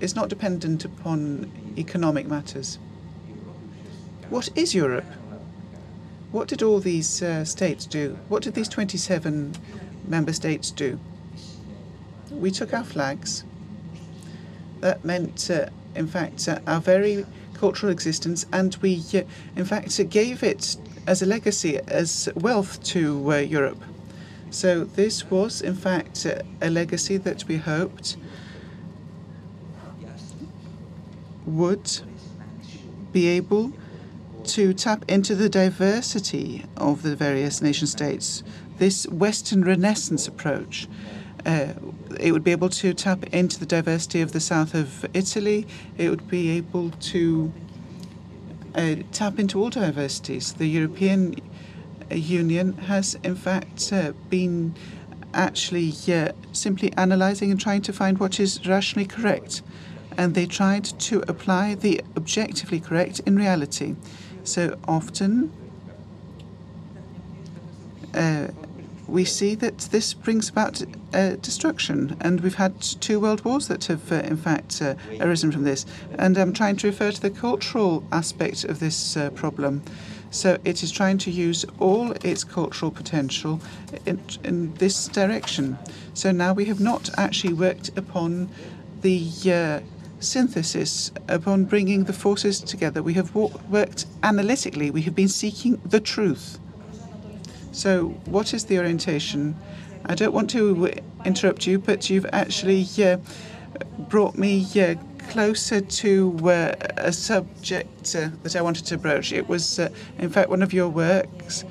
is 0.00 0.16
not 0.16 0.30
dependent 0.30 0.86
upon 0.86 1.52
economic 1.76 2.26
matters. 2.26 2.78
What 4.30 4.48
is 4.56 4.74
Europe? 4.74 5.04
What 6.30 6.48
did 6.48 6.62
all 6.62 6.80
these 6.80 7.22
uh, 7.22 7.44
states 7.44 7.84
do? 7.84 8.18
What 8.28 8.42
did 8.42 8.54
these 8.54 8.68
27 8.68 9.54
member 10.06 10.32
states 10.32 10.70
do? 10.70 10.98
We 12.30 12.50
took 12.50 12.72
our 12.72 12.84
flags. 12.84 13.44
That 14.80 15.04
meant, 15.04 15.50
uh, 15.50 15.66
in 15.94 16.06
fact, 16.06 16.48
uh, 16.48 16.60
our 16.66 16.80
very 16.80 17.24
cultural 17.54 17.92
existence, 17.92 18.46
and 18.52 18.76
we, 18.82 19.02
uh, 19.14 19.22
in 19.56 19.64
fact, 19.64 20.00
gave 20.10 20.42
it 20.42 20.76
as 21.06 21.22
a 21.22 21.26
legacy, 21.26 21.78
as 21.88 22.28
wealth 22.34 22.82
to 22.84 23.32
uh, 23.32 23.36
Europe. 23.36 23.82
So 24.50 24.84
this 24.84 25.30
was, 25.30 25.62
in 25.62 25.74
fact, 25.74 26.26
a 26.60 26.70
legacy 26.70 27.16
that 27.16 27.44
we 27.48 27.56
hoped 27.56 28.16
would 31.46 32.00
be 33.12 33.28
able 33.28 33.72
to 34.44 34.74
tap 34.74 35.04
into 35.08 35.34
the 35.34 35.48
diversity 35.48 36.64
of 36.76 37.02
the 37.02 37.14
various 37.14 37.62
nation 37.62 37.86
states. 37.86 38.42
This 38.78 39.06
Western 39.06 39.64
Renaissance 39.64 40.26
approach. 40.28 40.88
Uh, 41.44 41.74
it 42.20 42.32
would 42.32 42.44
be 42.44 42.52
able 42.52 42.68
to 42.68 42.94
tap 42.94 43.24
into 43.34 43.58
the 43.58 43.66
diversity 43.66 44.20
of 44.20 44.32
the 44.32 44.40
south 44.40 44.74
of 44.74 45.06
Italy. 45.12 45.66
It 45.98 46.08
would 46.08 46.28
be 46.28 46.50
able 46.50 46.90
to 46.90 47.52
uh, 48.74 48.96
tap 49.12 49.38
into 49.38 49.60
all 49.60 49.70
diversities. 49.70 50.52
The 50.54 50.66
European 50.66 51.36
Union 52.10 52.74
has, 52.74 53.18
in 53.22 53.34
fact, 53.34 53.92
uh, 53.92 54.12
been 54.28 54.74
actually 55.34 55.92
uh, 56.08 56.32
simply 56.52 56.92
analysing 56.96 57.50
and 57.50 57.60
trying 57.60 57.82
to 57.82 57.92
find 57.92 58.18
what 58.18 58.38
is 58.38 58.66
rationally 58.66 59.06
correct. 59.06 59.62
And 60.16 60.34
they 60.34 60.46
tried 60.46 60.84
to 60.84 61.24
apply 61.26 61.74
the 61.74 62.02
objectively 62.16 62.80
correct 62.80 63.20
in 63.20 63.36
reality. 63.36 63.96
So 64.44 64.78
often 64.86 65.52
we 69.12 69.24
see 69.24 69.54
that 69.56 69.78
this 69.90 70.14
brings 70.14 70.48
about 70.48 70.82
uh, 71.12 71.36
destruction, 71.42 72.16
and 72.20 72.40
we've 72.40 72.54
had 72.54 72.80
two 72.80 73.20
world 73.20 73.44
wars 73.44 73.68
that 73.68 73.84
have, 73.84 74.10
uh, 74.10 74.16
in 74.16 74.36
fact, 74.36 74.80
uh, 74.80 74.94
arisen 75.20 75.52
from 75.52 75.64
this. 75.64 75.84
And 76.18 76.38
I'm 76.38 76.52
trying 76.52 76.76
to 76.76 76.86
refer 76.86 77.12
to 77.12 77.20
the 77.20 77.30
cultural 77.30 78.04
aspect 78.10 78.64
of 78.64 78.78
this 78.78 79.16
uh, 79.16 79.30
problem. 79.30 79.82
So 80.30 80.56
it 80.64 80.82
is 80.82 80.90
trying 80.90 81.18
to 81.18 81.30
use 81.30 81.66
all 81.78 82.12
its 82.24 82.42
cultural 82.42 82.90
potential 82.90 83.60
in, 84.06 84.18
in 84.44 84.72
this 84.74 85.08
direction. 85.08 85.76
So 86.14 86.32
now 86.32 86.54
we 86.54 86.64
have 86.66 86.80
not 86.80 87.10
actually 87.18 87.52
worked 87.52 87.90
upon 87.98 88.48
the 89.02 89.28
uh, 89.52 89.80
synthesis, 90.20 91.12
upon 91.28 91.66
bringing 91.66 92.04
the 92.04 92.14
forces 92.14 92.60
together. 92.60 93.02
We 93.02 93.12
have 93.14 93.34
worked 93.34 94.06
analytically. 94.22 94.90
We 94.90 95.02
have 95.02 95.14
been 95.14 95.28
seeking 95.28 95.82
the 95.84 96.00
truth. 96.00 96.58
So, 97.72 98.08
what 98.26 98.52
is 98.52 98.66
the 98.66 98.78
orientation? 98.78 99.56
I 100.04 100.14
don't 100.14 100.34
want 100.34 100.50
to 100.50 100.92
interrupt 101.24 101.66
you, 101.66 101.78
but 101.78 102.10
you've 102.10 102.26
actually 102.30 102.86
uh, 103.02 103.16
brought 104.10 104.36
me 104.36 104.66
uh, 104.78 104.96
closer 105.30 105.80
to 105.80 106.38
uh, 106.44 106.74
a 106.98 107.12
subject 107.12 108.14
uh, 108.14 108.28
that 108.42 108.56
I 108.56 108.60
wanted 108.60 108.84
to 108.86 108.98
broach. 108.98 109.32
It 109.32 109.48
was, 109.48 109.78
uh, 109.78 109.88
in 110.18 110.28
fact, 110.28 110.50
one 110.50 110.62
of 110.62 110.74
your 110.74 110.90
works 110.90 111.64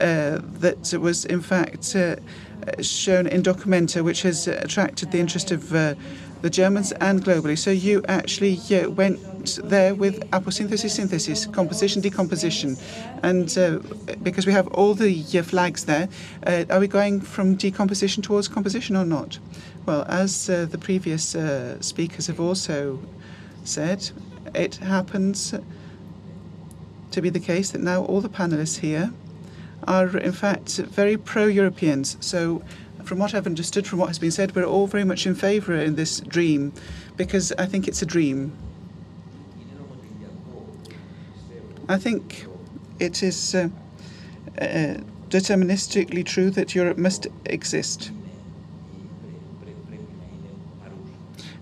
uh, 0.00 0.38
that 0.60 0.96
was, 1.00 1.24
in 1.24 1.40
fact, 1.40 1.86
shown 2.80 3.26
in 3.26 3.42
Documenta, 3.42 4.04
which 4.04 4.22
has 4.22 4.46
attracted 4.46 5.10
the 5.10 5.18
interest 5.18 5.50
of 5.50 5.72
the 6.42 6.50
Germans 6.50 6.92
and 6.92 7.24
globally. 7.24 7.58
So 7.58 7.70
you 7.70 8.02
actually 8.08 8.60
went 8.88 9.18
there 9.64 9.94
with 9.94 10.20
aposynthesis, 10.30 10.90
synthesis, 10.90 11.46
composition, 11.46 12.00
decomposition. 12.02 12.76
And 13.22 13.56
uh, 13.58 13.78
because 14.22 14.46
we 14.46 14.52
have 14.52 14.68
all 14.68 14.94
the 14.94 15.22
flags 15.42 15.84
there, 15.84 16.08
uh, 16.46 16.64
are 16.70 16.80
we 16.80 16.88
going 16.88 17.20
from 17.20 17.56
decomposition 17.56 18.22
towards 18.22 18.48
composition 18.48 18.96
or 18.96 19.04
not? 19.04 19.38
Well, 19.86 20.04
as 20.08 20.50
uh, 20.50 20.66
the 20.66 20.78
previous 20.78 21.34
uh, 21.34 21.80
speakers 21.80 22.26
have 22.26 22.40
also 22.40 23.00
said, 23.64 24.10
it 24.54 24.76
happens 24.76 25.54
to 27.10 27.22
be 27.22 27.30
the 27.30 27.40
case 27.40 27.70
that 27.70 27.80
now 27.80 28.04
all 28.04 28.20
the 28.20 28.28
panelists 28.28 28.78
here 28.78 29.12
are, 29.84 30.16
in 30.18 30.32
fact, 30.32 30.76
very 30.76 31.16
pro 31.16 31.46
Europeans. 31.46 32.16
So, 32.20 32.62
from 33.08 33.18
what 33.18 33.34
I've 33.34 33.46
understood 33.46 33.86
from 33.86 33.98
what 34.00 34.08
has 34.08 34.18
been 34.18 34.30
said, 34.30 34.54
we're 34.54 34.64
all 34.64 34.86
very 34.86 35.02
much 35.02 35.26
in 35.26 35.34
favour 35.34 35.74
in 35.74 35.96
this 35.96 36.20
dream 36.20 36.74
because 37.16 37.52
I 37.52 37.64
think 37.64 37.88
it's 37.88 38.02
a 38.02 38.06
dream. 38.06 38.52
I 41.88 41.96
think 41.96 42.44
it 43.00 43.22
is 43.22 43.54
uh, 43.54 43.70
uh, 44.60 44.98
deterministically 45.30 46.24
true 46.24 46.50
that 46.50 46.74
Europe 46.74 46.98
must 46.98 47.26
exist. 47.46 48.12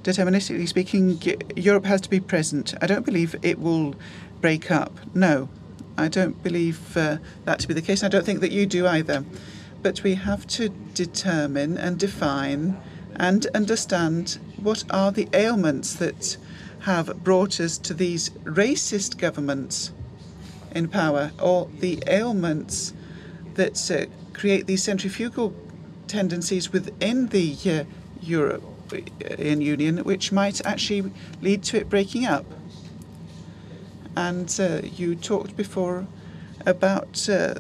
deterministically 0.03 0.69
speaking, 0.69 1.21
Europe 1.57 1.85
has 1.85 2.01
to 2.01 2.09
be 2.09 2.21
present. 2.21 2.75
I 2.81 2.87
don't 2.87 3.05
believe 3.05 3.35
it 3.43 3.59
will 3.59 3.97
break 4.41 4.71
up. 4.71 4.93
No, 5.15 5.49
I 5.99 6.07
don't 6.07 6.41
believe 6.45 6.97
uh, 6.97 7.17
that 7.45 7.59
to 7.61 7.69
be 7.69 7.75
the 7.75 7.83
case. 7.83 8.05
I 8.05 8.09
don't 8.09 8.25
think 8.25 8.39
that 8.41 8.53
you 8.53 8.67
do 8.67 8.87
either. 8.87 9.25
But 9.87 10.03
we 10.03 10.17
have 10.17 10.49
to 10.49 10.71
determine 10.95 11.79
and 11.79 11.97
define 11.97 12.77
and 13.15 13.47
understand 13.55 14.41
what 14.61 14.83
are 14.91 15.13
the 15.13 15.29
ailments 15.33 15.95
that 15.95 16.37
have 16.81 17.23
brought 17.23 17.61
us 17.61 17.79
to 17.79 17.95
these 17.95 18.31
racist 18.43 19.17
governments 19.17 19.93
in 20.75 20.89
power, 20.89 21.31
or 21.41 21.71
the 21.79 22.03
ailments 22.09 22.95
that 23.55 23.89
uh, 23.93 24.07
create 24.33 24.67
these 24.67 24.83
centrifugal 24.83 25.55
tendencies 26.09 26.73
within 26.73 27.29
the 27.29 27.57
uh, 27.67 27.85
European 28.21 29.61
Union, 29.61 29.99
which 29.99 30.33
might 30.33 30.67
actually 30.67 31.13
lead 31.41 31.63
to 31.63 31.77
it 31.77 31.89
breaking 31.89 32.27
up. 32.27 32.45
And 34.17 34.53
uh, 34.59 34.81
you 34.83 35.15
talked 35.15 35.57
before 35.57 36.09
about 36.67 37.29
uh, 37.29 37.55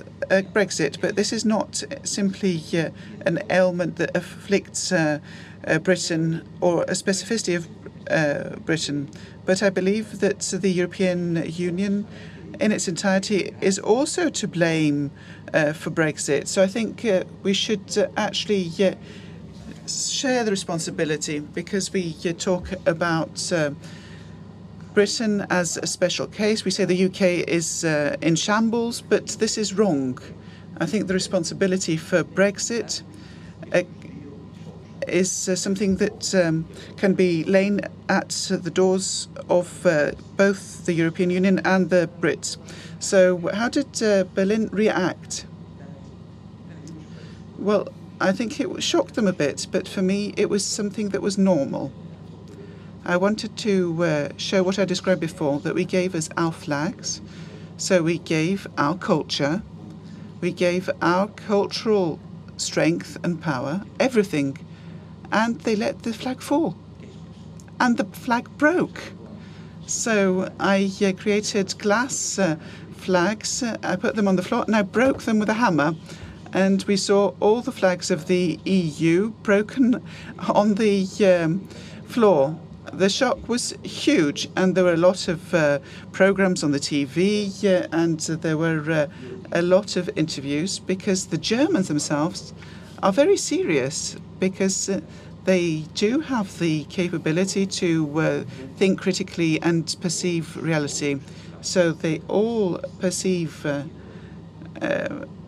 Brexit, 0.52 1.00
but 1.00 1.16
this 1.16 1.32
is 1.32 1.44
not 1.44 1.82
simply 2.02 2.62
uh, 2.74 2.90
an 3.24 3.38
ailment 3.50 3.96
that 3.96 4.16
afflicts 4.16 4.92
uh, 4.92 5.20
uh, 5.66 5.78
Britain 5.78 6.46
or 6.60 6.82
a 6.82 6.92
specificity 6.92 7.56
of 7.56 7.68
uh, 8.10 8.56
Britain, 8.60 9.08
but 9.44 9.62
I 9.62 9.70
believe 9.70 10.20
that 10.20 10.40
the 10.40 10.70
European 10.70 11.50
Union 11.50 12.06
in 12.60 12.72
its 12.72 12.88
entirety 12.88 13.54
is 13.60 13.78
also 13.78 14.28
to 14.28 14.48
blame 14.48 15.10
for 15.52 15.90
Brexit. 15.90 16.46
So 16.46 16.62
I 16.62 16.66
think 16.66 17.06
we 17.42 17.52
should 17.52 18.10
actually 18.16 18.70
share 19.86 20.44
the 20.44 20.50
responsibility 20.50 21.40
because 21.40 21.92
we 21.92 22.12
talk 22.34 22.72
about 22.86 23.52
uh, 23.52 23.70
Britain 24.96 25.46
as 25.50 25.76
a 25.76 25.86
special 25.86 26.26
case. 26.26 26.64
We 26.64 26.70
say 26.70 26.86
the 26.86 27.04
UK 27.04 27.46
is 27.46 27.84
uh, 27.84 28.16
in 28.22 28.34
shambles, 28.34 29.02
but 29.02 29.26
this 29.38 29.58
is 29.58 29.74
wrong. 29.74 30.18
I 30.80 30.86
think 30.86 31.06
the 31.06 31.12
responsibility 31.12 31.98
for 31.98 32.24
Brexit 32.24 33.02
uh, 33.74 33.82
is 35.06 35.50
uh, 35.50 35.54
something 35.54 35.96
that 35.96 36.34
um, 36.34 36.66
can 36.96 37.12
be 37.12 37.44
lain 37.44 37.82
at 38.08 38.30
the 38.50 38.70
doors 38.70 39.28
of 39.50 39.84
uh, 39.84 40.12
both 40.38 40.86
the 40.86 40.94
European 40.94 41.28
Union 41.28 41.58
and 41.66 41.90
the 41.90 42.08
Brits. 42.18 42.56
So, 42.98 43.50
how 43.52 43.68
did 43.68 44.02
uh, 44.02 44.24
Berlin 44.34 44.70
react? 44.72 45.44
Well, 47.58 47.88
I 48.18 48.32
think 48.32 48.58
it 48.58 48.82
shocked 48.82 49.14
them 49.14 49.26
a 49.26 49.34
bit, 49.34 49.66
but 49.70 49.86
for 49.86 50.00
me, 50.00 50.32
it 50.38 50.48
was 50.48 50.64
something 50.64 51.10
that 51.10 51.20
was 51.20 51.36
normal. 51.36 51.92
I 53.08 53.16
wanted 53.16 53.56
to 53.58 54.02
uh, 54.02 54.28
show 54.36 54.64
what 54.64 54.80
I 54.80 54.84
described 54.84 55.20
before 55.20 55.60
that 55.60 55.76
we 55.76 55.84
gave 55.84 56.16
us 56.16 56.28
our 56.36 56.50
flags, 56.50 57.20
so 57.76 58.02
we 58.02 58.18
gave 58.18 58.66
our 58.76 58.96
culture, 58.96 59.62
we 60.40 60.50
gave 60.50 60.90
our 61.00 61.28
cultural 61.28 62.18
strength 62.56 63.16
and 63.22 63.40
power, 63.40 63.82
everything, 64.00 64.58
and 65.30 65.60
they 65.60 65.76
let 65.76 66.02
the 66.02 66.12
flag 66.12 66.40
fall. 66.40 66.76
And 67.78 67.96
the 67.96 68.06
flag 68.06 68.48
broke. 68.58 69.00
So 69.86 70.50
I 70.58 70.90
uh, 71.00 71.12
created 71.12 71.78
glass 71.78 72.40
uh, 72.40 72.56
flags, 72.96 73.62
uh, 73.62 73.76
I 73.84 73.94
put 73.94 74.16
them 74.16 74.26
on 74.26 74.34
the 74.34 74.42
floor, 74.42 74.64
and 74.66 74.74
I 74.74 74.82
broke 74.82 75.22
them 75.22 75.38
with 75.38 75.48
a 75.48 75.54
hammer. 75.54 75.94
And 76.52 76.82
we 76.84 76.96
saw 76.96 77.34
all 77.38 77.60
the 77.60 77.70
flags 77.70 78.10
of 78.10 78.26
the 78.26 78.58
EU 78.64 79.30
broken 79.44 80.02
on 80.48 80.74
the 80.74 81.06
um, 81.24 81.68
floor. 82.08 82.58
The 82.92 83.08
shock 83.08 83.48
was 83.48 83.74
huge, 83.82 84.48
and 84.56 84.74
there 84.74 84.84
were 84.84 84.94
a 84.94 84.96
lot 84.96 85.28
of 85.28 85.52
uh, 85.52 85.80
programs 86.12 86.62
on 86.62 86.70
the 86.70 86.78
TV, 86.78 87.64
uh, 87.64 87.88
and 87.90 88.20
there 88.20 88.56
were 88.56 88.90
uh, 88.90 89.06
a 89.52 89.60
lot 89.60 89.96
of 89.96 90.08
interviews 90.16 90.78
because 90.78 91.26
the 91.26 91.36
Germans 91.36 91.88
themselves 91.88 92.54
are 93.02 93.12
very 93.12 93.36
serious 93.36 94.16
because 94.38 94.88
uh, 94.88 95.00
they 95.44 95.84
do 95.94 96.20
have 96.20 96.58
the 96.58 96.84
capability 96.84 97.66
to 97.66 98.20
uh, 98.20 98.44
think 98.76 99.00
critically 99.00 99.60
and 99.62 99.96
perceive 100.00 100.56
reality. 100.56 101.18
So 101.62 101.92
they 101.92 102.20
all 102.28 102.78
perceive 103.00 103.66
uh, 103.66 103.82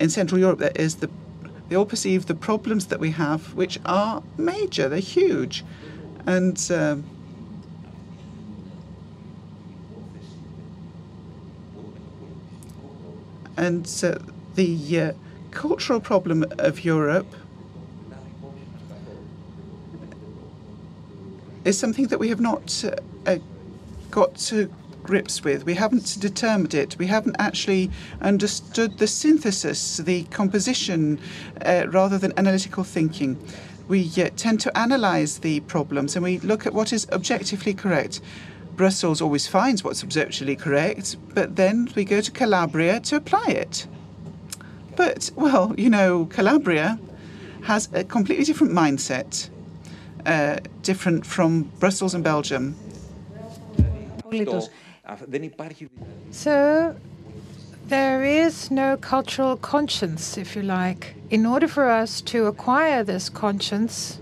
in 0.00 0.10
Central 0.10 0.40
Europe 0.40 0.58
that 0.58 0.78
is 0.78 0.96
the 0.96 1.08
they 1.68 1.76
all 1.76 1.86
perceive 1.86 2.26
the 2.26 2.34
problems 2.34 2.86
that 2.86 2.98
we 2.98 3.10
have, 3.10 3.54
which 3.54 3.78
are 3.84 4.22
major, 4.36 4.88
they're 4.88 4.98
huge, 4.98 5.64
and. 6.26 6.58
Um, 6.72 7.04
and 13.58 13.86
uh, 14.04 14.18
the 14.54 15.00
uh, 15.00 15.12
cultural 15.50 16.00
problem 16.00 16.44
of 16.58 16.84
Europe 16.84 17.26
is 21.64 21.76
something 21.78 22.06
that 22.06 22.18
we 22.18 22.28
have 22.28 22.40
not 22.40 22.84
uh, 23.26 23.36
got 24.10 24.36
to 24.36 24.72
grips 25.02 25.42
with. 25.42 25.64
We 25.64 25.74
haven't 25.74 26.18
determined 26.20 26.74
it. 26.74 26.96
We 26.98 27.08
haven't 27.08 27.36
actually 27.38 27.90
understood 28.20 28.98
the 28.98 29.06
synthesis, 29.06 29.96
the 29.96 30.22
composition, 30.24 31.18
uh, 31.64 31.86
rather 31.88 32.16
than 32.16 32.32
analytical 32.36 32.84
thinking. 32.84 33.36
We 33.88 34.08
uh, 34.18 34.30
tend 34.36 34.60
to 34.60 34.78
analyze 34.78 35.38
the 35.38 35.60
problems 35.60 36.14
and 36.14 36.22
we 36.22 36.38
look 36.38 36.64
at 36.64 36.74
what 36.74 36.92
is 36.92 37.08
objectively 37.10 37.74
correct. 37.74 38.20
Brussels 38.78 39.20
always 39.20 39.48
finds 39.48 39.82
what's 39.82 40.04
objectively 40.04 40.54
correct, 40.54 41.16
but 41.34 41.56
then 41.56 41.88
we 41.96 42.04
go 42.04 42.20
to 42.20 42.30
Calabria 42.30 43.00
to 43.00 43.16
apply 43.16 43.46
it. 43.48 43.86
But, 44.94 45.30
well, 45.34 45.74
you 45.76 45.90
know, 45.90 46.26
Calabria 46.26 46.98
has 47.64 47.88
a 47.92 48.04
completely 48.04 48.44
different 48.44 48.72
mindset, 48.72 49.50
uh, 50.24 50.58
different 50.82 51.26
from 51.26 51.64
Brussels 51.80 52.14
and 52.14 52.22
Belgium. 52.22 52.76
So 56.30 56.96
there 57.88 58.24
is 58.24 58.70
no 58.70 58.96
cultural 58.96 59.56
conscience, 59.56 60.38
if 60.38 60.54
you 60.54 60.62
like. 60.62 61.16
In 61.30 61.44
order 61.46 61.66
for 61.66 61.90
us 61.90 62.20
to 62.22 62.46
acquire 62.46 63.02
this 63.02 63.28
conscience, 63.28 64.20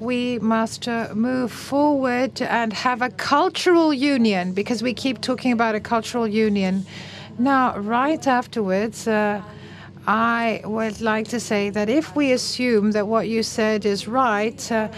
we 0.00 0.38
must 0.38 0.88
uh, 0.88 1.08
move 1.14 1.52
forward 1.52 2.40
and 2.40 2.72
have 2.72 3.02
a 3.02 3.10
cultural 3.10 3.92
union 3.92 4.52
because 4.52 4.82
we 4.82 4.94
keep 4.94 5.20
talking 5.20 5.52
about 5.52 5.74
a 5.74 5.80
cultural 5.80 6.26
union. 6.26 6.86
Now, 7.38 7.76
right 7.78 8.26
afterwards, 8.26 9.06
uh, 9.06 9.42
I 10.06 10.62
would 10.64 11.00
like 11.00 11.28
to 11.28 11.40
say 11.40 11.70
that 11.70 11.88
if 11.88 12.16
we 12.16 12.32
assume 12.32 12.92
that 12.92 13.06
what 13.06 13.28
you 13.28 13.42
said 13.42 13.84
is 13.84 14.08
right, 14.08 14.72
uh, 14.72 14.88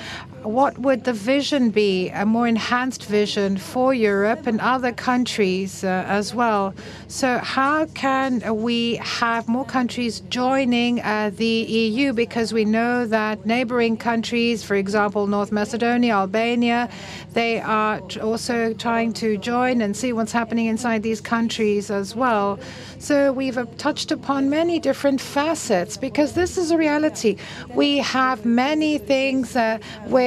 what 0.43 0.79
would 0.79 1.05
the 1.05 1.13
vision 1.13 1.71
be, 1.71 2.09
a 2.11 2.27
more 2.27 2.47
enhanced 2.49 3.05
vision 3.05 3.57
for 3.57 3.95
Europe 3.95 4.47
and 4.47 4.61
other 4.61 4.93
countries 4.93 5.85
uh, 5.85 6.05
as 6.07 6.35
well? 6.35 6.75
So, 7.09 7.39
how 7.39 7.87
can 7.87 8.63
we 8.63 8.97
have 8.97 9.49
more 9.49 9.65
countries 9.65 10.21
joining 10.29 11.01
uh, 11.01 11.31
the 11.35 11.45
EU? 11.47 12.13
Because 12.13 12.53
we 12.53 12.65
know 12.65 13.07
that 13.07 13.47
neighboring 13.47 13.97
countries, 13.97 14.63
for 14.63 14.75
example, 14.75 15.27
North 15.27 15.53
Macedonia, 15.53 16.15
Albania, 16.15 16.89
they 17.33 17.61
are 17.61 18.01
also 18.21 18.75
trying 18.75 19.13
to 19.15 19.39
join 19.39 19.81
and 19.81 19.97
see 19.97 20.13
what's 20.13 20.33
happening 20.33 20.67
inside 20.67 21.03
these 21.03 21.21
countries 21.21 21.91
as 21.91 22.17
well. 22.17 22.59
So, 22.99 23.33
we've 23.33 23.59
uh, 23.59 23.67
touched 23.79 24.11
upon 24.11 24.51
many 24.51 24.81
different 24.81 25.21
facets 25.21 25.97
because 25.97 26.33
this 26.33 26.59
is 26.59 26.71
a 26.71 26.77
reality. 26.77 27.37
We 27.75 27.99
have 27.99 28.45
many 28.45 28.99
things 28.99 29.57
uh, 29.57 29.79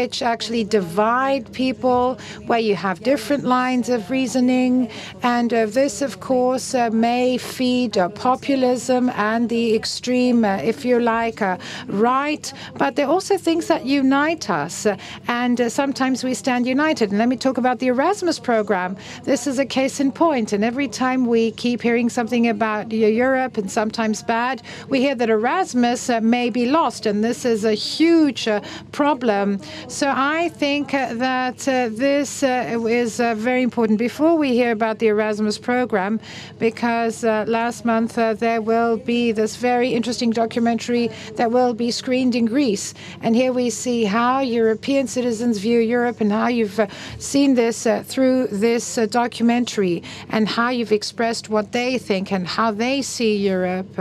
which 0.06 0.22
actually 0.22 0.64
divide 0.64 1.52
people, 1.52 2.15
where 2.45 2.60
you 2.60 2.76
have 2.76 2.99
different 2.99 3.44
lines 3.44 3.90
of 3.90 4.11
reasoning. 4.11 4.88
And 5.23 5.52
uh, 5.52 5.65
this, 5.65 6.03
of 6.03 6.19
course, 6.19 6.76
uh, 6.76 6.91
may 6.91 7.40
feed 7.40 7.98
uh, 7.98 8.10
populism 8.10 9.10
and 9.15 9.49
the 9.49 9.73
extreme, 9.73 10.45
uh, 10.45 10.57
if 10.57 10.86
you 10.86 10.99
like, 10.99 11.41
uh, 11.41 11.57
right. 11.88 12.53
But 12.77 12.95
there 12.95 13.07
are 13.07 13.14
also 13.18 13.36
things 13.36 13.65
that 13.65 13.88
unite 13.88 14.48
us. 14.48 14.86
and 15.27 15.60
uh, 15.60 15.69
sometimes 15.69 16.23
we 16.23 16.36
stand 16.36 16.68
united. 16.68 17.10
And 17.10 17.18
let 17.18 17.27
me 17.27 17.36
talk 17.36 17.57
about 17.57 17.80
the 17.80 17.88
Erasmus 17.88 18.38
program. 18.38 18.95
This 19.23 19.48
is 19.48 19.57
a 19.57 19.65
case 19.65 19.99
in 19.99 20.11
point. 20.11 20.53
And 20.53 20.64
every 20.64 20.88
time 20.88 21.26
we 21.26 21.52
keep 21.53 21.82
hearing 21.82 22.10
something 22.10 22.48
about 22.48 22.91
Europe 22.91 23.57
and 23.57 23.72
sometimes 23.72 24.22
bad, 24.22 24.61
we 24.88 24.99
hear 24.99 25.15
that 25.15 25.32
Erasmus 25.32 26.10
may 26.22 26.52
be 26.52 26.68
lost. 26.68 27.07
And 27.07 27.23
this 27.23 27.44
is 27.44 27.65
a 27.65 27.73
huge 27.73 28.48
problem. 28.91 29.60
So 29.95 30.11
I 30.13 30.49
think 30.49 30.93
uh, 30.93 31.13
that 31.13 31.65
uh, 31.69 31.88
this 31.89 32.43
uh, 32.43 32.77
is 32.85 33.22
uh, 33.22 33.34
very 33.34 33.61
important 33.61 33.97
before 33.97 34.35
we 34.35 34.49
hear 34.49 34.73
about 34.73 34.99
the 34.99 35.07
Erasmus 35.07 35.57
program, 35.57 36.19
because 36.59 37.23
uh, 37.23 37.45
last 37.47 37.85
month 37.85 38.17
uh, 38.17 38.34
there 38.34 38.61
will 38.61 38.97
be 38.97 39.31
this 39.31 39.55
very 39.55 39.93
interesting 39.93 40.31
documentary 40.31 41.11
that 41.38 41.49
will 41.49 41.73
be 41.73 41.91
screened 41.91 42.35
in 42.35 42.45
Greece. 42.45 42.93
And 43.22 43.38
here 43.38 43.53
we 43.53 43.69
see 43.69 44.03
how 44.03 44.41
European 44.41 45.07
citizens 45.07 45.59
view 45.59 45.80
Europe 45.80 46.19
and 46.19 46.30
how 46.30 46.49
you've 46.49 46.81
seen 47.17 47.55
this 47.55 47.88
through 48.03 48.47
this 48.47 48.95
documentary 49.11 50.03
and 50.27 50.49
how 50.49 50.72
you've 50.72 50.91
expressed 50.91 51.47
what 51.47 51.72
they 51.72 51.97
think 51.97 52.34
and 52.34 52.45
how 52.45 52.69
they 52.69 53.01
see 53.01 53.38
Europe 53.38 53.97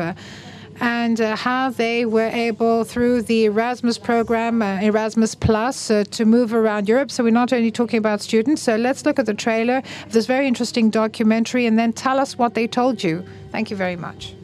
and 0.80 1.20
uh, 1.20 1.36
how 1.36 1.70
they 1.70 2.05
were 2.05 2.28
able, 2.28 2.84
through 2.84 3.22
the 3.22 3.44
Erasmus 3.44 3.98
program, 3.98 4.62
uh, 4.62 4.80
Erasmus 4.80 5.34
Plus, 5.34 5.90
uh, 5.90 6.05
to 6.10 6.24
move 6.24 6.52
around 6.52 6.88
Europe. 6.88 7.10
So 7.10 7.24
we're 7.24 7.30
not 7.30 7.52
only 7.52 7.70
talking 7.70 7.98
about 7.98 8.20
students. 8.20 8.62
So 8.62 8.76
let's 8.76 9.05
look 9.05 9.18
at 9.18 9.26
the 9.26 9.34
trailer 9.34 9.82
of 10.06 10.12
this 10.12 10.26
very 10.26 10.46
interesting 10.46 10.90
documentary 10.90 11.66
and 11.66 11.78
then 11.78 11.92
tell 11.92 12.18
us 12.18 12.38
what 12.38 12.55
they 12.55 12.66
told 12.66 13.02
you. 13.02 13.24
Thank 13.52 13.70
you 13.70 13.76
very 13.76 13.96
much. 13.96 14.34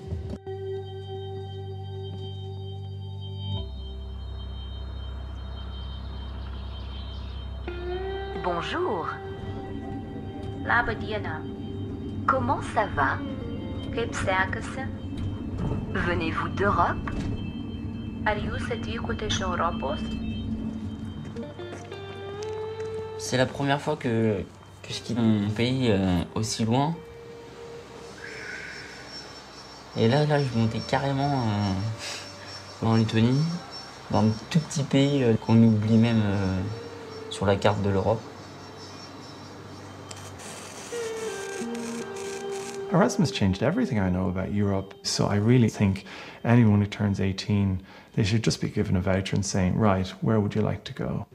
Bonjour. 8.43 9.09
Labadiana. 10.65 11.43
Comment 12.27 12.63
ça 12.63 12.87
va? 12.95 13.19
Venez-vous 15.93 16.49
d'Europe? 16.51 16.97
C'est 23.19 23.37
la 23.37 23.47
première 23.47 23.81
fois 23.81 23.97
que, 23.97 24.41
que 24.83 24.93
je 24.93 25.01
quitte 25.01 25.19
mon 25.19 25.49
pays 25.51 25.91
euh, 25.91 26.23
aussi 26.35 26.65
loin. 26.65 26.95
Et 29.97 30.09
là, 30.09 30.27
là, 30.27 30.39
je 30.43 30.59
montais 30.59 30.81
carrément 30.81 31.45
euh, 32.83 32.87
en 32.87 32.97
Lettonie, 32.97 33.43
dans 34.11 34.25
un 34.25 34.31
tout 34.51 34.61
petit 34.61 34.83
pays 34.83 35.23
euh, 35.23 35.35
qu'on 35.35 35.63
oublie 35.63 35.99
même 35.99 36.23
sur 37.31 37.47
la 37.47 37.57
carte 37.57 37.83
de 37.83 37.91
l'Europe. 37.91 38.23
Erasmus 42.92 43.32
changed 43.32 43.62
everything 43.64 44.00
I 44.00 44.10
know 44.10 44.30
about 44.30 44.54
Europe. 44.54 44.94
So 45.04 45.28
I 45.28 45.36
really 45.36 45.70
think 45.70 46.06
anyone 46.44 46.80
who 46.82 46.88
turns 46.88 47.20
18, 47.20 47.82
they 48.16 48.24
should 48.24 48.44
just 48.44 48.62
be 48.62 48.70
given 48.70 48.96
a 48.96 49.02
voucher 49.02 49.36
and 49.36 49.46
saying, 49.46 49.76
right, 49.76 50.08
where 50.22 50.40
would 50.40 50.56
you 50.56 50.62
like 50.62 50.84
to 50.86 50.94
go? 50.94 51.26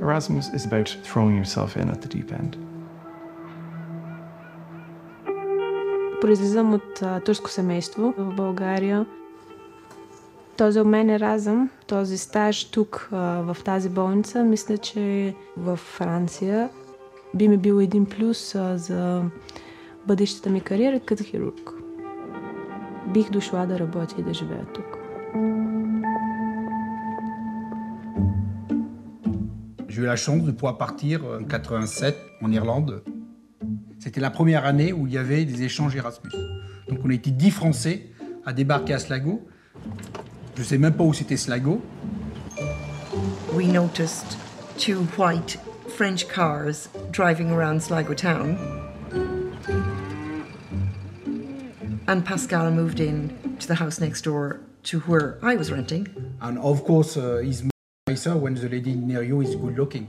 Erasmus 0.00 0.48
is 0.54 0.64
about 0.64 0.88
throwing 1.02 1.36
yourself 1.36 1.76
in 1.76 1.88
at 1.90 2.02
the 2.02 2.08
deep 2.08 2.32
end. 2.32 2.56
Произлизам 6.20 6.74
от 6.74 7.02
а, 7.02 7.20
турско 7.20 7.50
семейство 7.50 8.14
в 8.18 8.34
България. 8.34 9.06
Този 10.56 10.80
обмен 10.80 11.10
Еразъм, 11.10 11.70
този 11.86 12.18
стаж 12.18 12.64
тук 12.64 13.08
а, 13.12 13.16
в 13.42 13.56
тази 13.64 13.88
болница, 13.88 14.44
мисля, 14.44 14.78
че 14.78 15.34
в 15.56 15.76
Франция 15.76 16.68
би 17.34 17.48
ми 17.48 17.56
бил 17.56 17.80
един 17.80 18.06
плюс 18.06 18.54
а, 18.54 18.78
за 18.78 19.22
бъдещата 20.08 20.50
ми 20.50 20.60
кариера 20.60 21.00
като 21.00 21.24
хирург. 21.24 21.70
Бих 23.12 23.30
дошла 23.30 23.66
да 23.66 23.78
работя 23.78 24.14
и 24.18 24.22
да 24.22 24.34
живея 24.34 24.66
тук. 24.74 24.98
J'ai 29.94 30.02
eu 30.02 30.06
la 30.06 30.16
chance 30.16 30.42
de 30.42 30.50
pouvoir 30.50 30.76
partir 30.76 31.20
en 31.24 31.44
87 31.44 32.16
en 32.42 32.50
Irlande. 32.50 33.04
C'était 34.00 34.20
la 34.20 34.30
première 34.30 34.64
année 34.64 34.92
où 34.92 35.06
il 35.06 35.12
y 35.12 35.18
avait 35.18 35.44
des 35.44 35.62
échanges 35.62 35.94
Erasmus. 35.94 36.32
Donc 36.88 36.98
on 37.04 37.10
a 37.10 37.14
été 37.14 37.30
10 37.30 37.50
Français 37.52 38.10
à 38.44 38.52
débarquer 38.52 38.94
à 38.94 38.98
Sligo. 38.98 39.46
Je 40.56 40.62
ne 40.62 40.66
sais 40.66 40.78
même 40.78 40.94
pas 40.94 41.04
où 41.04 41.12
c'était 41.12 41.36
Sligo. 41.36 41.80
We 43.54 43.68
noticed 43.68 44.36
two 44.76 45.06
white 45.16 45.60
French 45.96 46.26
cars 46.26 46.88
driving 47.12 47.50
around 47.52 47.80
Sligo 47.80 48.14
town. 48.14 48.56
And 52.09 52.25
Pascal 52.25 52.71
moved 52.71 52.99
in 52.99 53.29
to 53.59 53.67
the 53.67 53.75
house 53.75 54.01
next 54.01 54.23
door 54.23 54.61
to 54.85 54.99
where 55.01 55.37
I 55.43 55.55
was 55.55 55.71
renting. 55.71 56.07
And 56.41 56.57
of 56.57 56.83
course, 56.83 57.15
uh, 57.15 57.37
he's 57.37 57.61
nicer 58.07 58.35
when 58.35 58.55
the 58.55 58.67
lady 58.67 58.95
near 58.95 59.21
you 59.21 59.41
is 59.41 59.55
good 59.55 59.77
looking. 59.77 60.07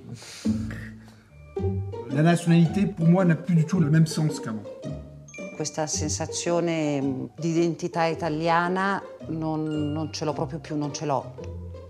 La 2.08 2.22
nationalité, 2.22 2.86
pour 2.86 3.06
moi, 3.06 3.26
n'a 3.26 3.34
plus 3.34 3.54
du 3.54 3.66
tout 3.66 3.80
le 3.80 3.90
même 3.90 4.06
sens 4.06 4.40
qu'avant. 4.40 4.64
Questa 5.58 5.86
sensazione 5.86 7.02
mm, 7.02 7.24
di 7.38 7.50
identità 7.50 8.06
italiana 8.06 9.02
non, 9.28 9.92
non 9.92 10.10
ce 10.10 10.24
l'ho 10.24 10.32
proprio 10.32 10.58
più, 10.58 10.78
non 10.78 10.94
ce 10.94 11.04
l'ho. 11.04 11.34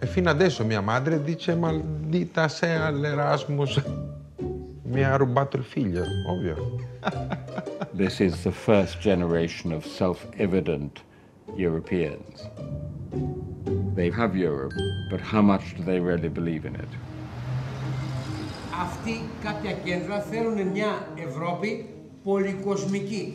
E 0.00 0.06
fino 0.08 0.28
adesso 0.28 0.64
mia 0.64 0.80
madre 0.80 1.22
dice 1.22 1.54
maldita 1.54 2.48
sei 2.48 2.74
all'Erasmus. 2.74 3.80
Mi 4.89 5.03
ha 5.03 5.17
rubato 5.17 5.57
il 5.57 5.63
figlio, 5.63 6.05
ovvio. 6.27 6.55
This 7.93 8.19
is 8.19 8.43
the 8.43 8.51
first 8.51 8.99
generation 8.99 9.71
of 9.71 9.85
self-evident 9.85 11.01
Europeans. 11.55 12.47
They 13.95 14.09
have 14.11 14.35
Europe, 14.35 14.73
but 15.09 15.19
how 15.21 15.41
much 15.41 15.75
do 15.77 15.83
they 15.83 15.99
really 15.99 16.29
believe 16.29 16.65
in 16.65 16.75
it? 16.75 16.89
Αυτοί 18.81 19.29
κάποια 19.43 19.71
κέντρα 19.71 20.19
θέλουν 20.19 20.67
μια 20.67 21.07
Ευρώπη 21.27 21.89
πολυκοσμική. 22.23 23.33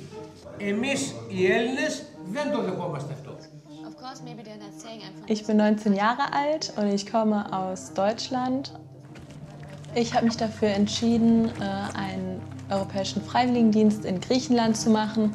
Εμείς 0.59 1.15
οι 1.29 1.47
Έλληνες 1.47 2.05
δεν 2.33 2.51
το 2.53 2.63
δεχόμαστε 2.63 3.13
αυτό. 3.13 3.31
Ich 5.27 5.47
bin 5.47 5.57
19 5.59 5.95
Jahre 5.95 6.33
alt 6.33 6.73
und 6.77 6.89
ich 6.93 7.05
komme 7.07 7.53
aus 7.53 7.93
Deutschland. 7.93 8.73
Ich 9.98 10.14
habe 10.14 10.26
mich 10.26 10.36
dafür 10.36 10.68
entschieden, 10.68 11.46
äh, 11.62 11.98
einen 11.98 12.42
europäischen 12.70 13.22
Freiwilligendienst 13.22 14.04
in 14.04 14.20
Griechenland 14.20 14.76
zu 14.76 14.90
machen. 14.90 15.34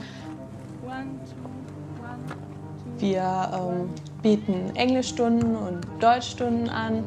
Wir 2.99 3.51
ähm, 3.55 3.89
bieten 4.21 4.77
Englischstunden 4.77 5.57
und 5.57 5.87
Deutschstunden 5.99 6.69
an. 6.69 7.03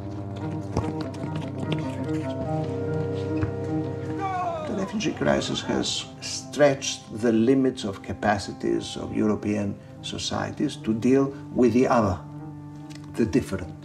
The 4.67 4.73
refugee 4.73 5.11
crisis 5.11 5.63
has 5.67 6.07
stretched 6.21 7.01
the 7.21 7.31
limits 7.31 7.85
of 7.85 8.01
capacities 8.01 8.97
of 8.97 9.15
European 9.15 9.75
societies 10.01 10.75
to 10.81 10.91
deal 10.91 11.31
with 11.55 11.73
the 11.73 11.87
other, 11.87 12.19
the 13.15 13.27
different. 13.27 13.82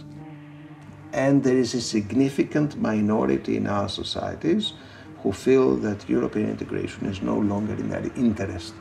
And 1.13 1.43
there 1.43 1.57
is 1.57 1.73
a 1.73 1.81
significant 1.81 2.79
minority 2.79 3.57
in 3.57 3.67
our 3.67 3.89
societies 3.89 4.73
who 5.23 5.31
feel 5.31 5.75
that 5.77 6.07
European 6.09 6.49
integration 6.49 7.07
is 7.07 7.21
no 7.21 7.37
longer 7.37 7.73
in 7.73 7.89
their 7.89 8.03
interest. 8.15 8.73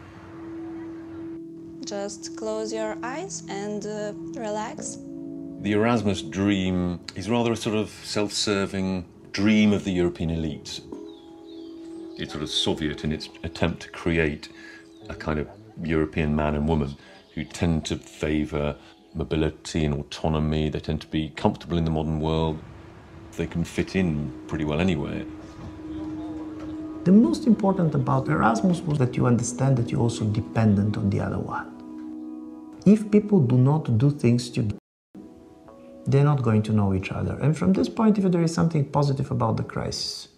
Just 1.84 2.36
close 2.36 2.72
your 2.72 2.96
eyes 3.02 3.44
and 3.48 3.86
uh, 3.86 4.12
relax. 4.38 4.98
The 5.60 5.72
Erasmus 5.72 6.22
dream 6.22 7.00
is 7.16 7.28
rather 7.28 7.52
a 7.52 7.56
sort 7.56 7.76
of 7.76 7.90
self 8.05 8.32
serving 8.32 9.06
dream 9.32 9.72
of 9.72 9.84
the 9.84 9.90
European 9.90 10.30
elites. 10.30 10.82
It's 12.16 12.32
sort 12.32 12.42
of 12.42 12.50
Soviet 12.50 13.05
in 13.05 13.12
its 13.12 13.28
attempt 13.42 13.82
to 13.82 13.90
create 13.90 14.48
a 15.09 15.14
kind 15.14 15.38
of 15.38 15.48
European 15.82 16.34
man 16.36 16.55
and 16.55 16.68
woman 16.68 16.96
who 17.34 17.44
tend 17.44 17.84
to 17.86 17.96
favour 17.96 18.76
mobility 19.14 19.85
and 19.85 19.94
autonomy. 19.94 20.68
They 20.68 20.80
tend 20.80 21.01
to 21.02 21.06
be 21.06 21.30
comfortable 21.30 21.78
in 21.78 21.85
the 21.85 21.90
modern 21.90 22.20
world. 22.20 22.59
They 23.36 23.47
can 23.47 23.64
fit 23.64 23.97
in 23.97 24.32
pretty 24.47 24.64
well 24.64 24.80
anywhere. 24.80 25.24
The 27.05 27.12
most 27.12 27.47
important 27.47 27.94
about 27.94 28.28
Erasmus 28.28 28.80
was 28.80 28.98
that 28.98 29.16
you 29.16 29.26
understand 29.26 29.76
that 29.78 29.90
you're 29.90 30.01
also 30.01 30.24
dependent 30.24 30.97
on 30.97 31.09
the 31.10 31.20
other 31.20 31.39
one. 31.39 31.74
If 32.85 33.10
people 33.10 33.40
do 33.40 33.56
not 33.56 33.98
do 33.98 34.10
things 34.10 34.51
together, 34.51 34.78
they're 36.06 36.24
not 36.24 36.43
going 36.43 36.62
to 36.62 36.72
know 36.72 36.94
each 36.94 37.12
other. 37.12 37.39
And 37.40 37.56
from 37.56 37.72
this 37.72 37.89
point 37.89 38.16
of 38.18 38.22
view, 38.22 38.30
there 38.30 38.43
is 38.43 38.52
something 38.52 38.85
positive 38.85 39.30
about 39.30 39.56
the 39.56 39.62
crisis. 39.62 40.28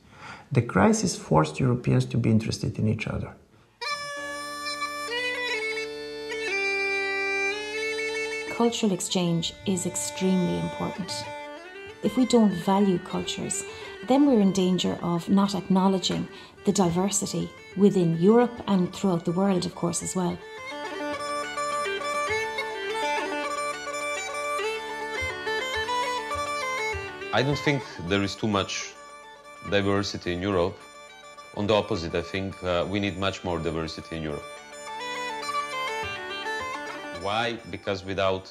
The 0.52 0.62
crisis 0.62 1.16
forced 1.16 1.60
Europeans 1.60 2.04
to 2.06 2.18
be 2.18 2.30
interested 2.30 2.78
in 2.78 2.88
each 2.88 3.06
other. 3.06 3.34
Cultural 8.60 8.92
exchange 8.92 9.54
is 9.64 9.86
extremely 9.86 10.58
important. 10.60 11.10
If 12.02 12.18
we 12.18 12.26
don't 12.26 12.52
value 12.52 12.98
cultures, 12.98 13.64
then 14.06 14.26
we're 14.26 14.42
in 14.42 14.52
danger 14.52 14.98
of 15.00 15.30
not 15.30 15.54
acknowledging 15.54 16.28
the 16.66 16.72
diversity 16.72 17.48
within 17.78 18.20
Europe 18.20 18.52
and 18.66 18.94
throughout 18.94 19.24
the 19.24 19.32
world, 19.32 19.64
of 19.64 19.74
course, 19.74 20.02
as 20.02 20.14
well. 20.14 20.36
I 27.32 27.42
don't 27.42 27.58
think 27.60 27.82
there 28.08 28.22
is 28.22 28.34
too 28.34 28.48
much 28.48 28.92
diversity 29.70 30.34
in 30.34 30.42
Europe. 30.42 30.76
On 31.56 31.66
the 31.66 31.72
opposite, 31.72 32.14
I 32.14 32.20
think 32.20 32.62
uh, 32.62 32.84
we 32.86 33.00
need 33.00 33.16
much 33.16 33.42
more 33.42 33.58
diversity 33.58 34.18
in 34.18 34.22
Europe. 34.22 34.59
Why? 37.20 37.58
Because 37.70 38.04
without 38.04 38.50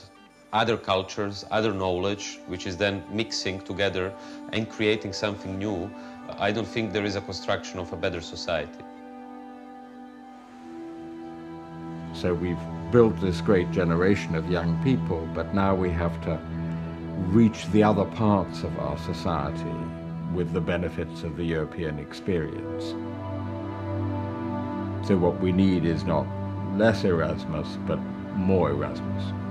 other 0.53 0.77
cultures, 0.77 1.43
other 1.49 1.73
knowledge, 1.73 2.39
which 2.47 2.67
is 2.67 2.77
then 2.77 3.03
mixing 3.11 3.61
together 3.61 4.13
and 4.53 4.69
creating 4.69 5.13
something 5.13 5.57
new, 5.57 5.89
I 6.37 6.51
don't 6.51 6.67
think 6.67 6.93
there 6.93 7.05
is 7.05 7.15
a 7.15 7.21
construction 7.21 7.79
of 7.79 7.91
a 7.93 7.95
better 7.95 8.21
society. 8.21 8.83
So 12.13 12.33
we've 12.33 12.59
built 12.91 13.19
this 13.19 13.41
great 13.41 13.71
generation 13.71 14.35
of 14.35 14.49
young 14.51 14.81
people, 14.83 15.27
but 15.33 15.53
now 15.53 15.73
we 15.73 15.89
have 15.89 16.21
to 16.23 16.39
reach 17.29 17.67
the 17.67 17.83
other 17.83 18.05
parts 18.05 18.63
of 18.63 18.77
our 18.79 18.97
society 18.99 19.77
with 20.33 20.53
the 20.53 20.61
benefits 20.61 21.23
of 21.23 21.37
the 21.37 21.43
European 21.43 21.97
experience. 21.97 22.93
So 25.07 25.17
what 25.17 25.39
we 25.39 25.51
need 25.51 25.85
is 25.85 26.03
not 26.03 26.27
less 26.77 27.03
Erasmus, 27.03 27.77
but 27.87 27.99
more 28.39 28.71
Erasmus. 28.71 29.48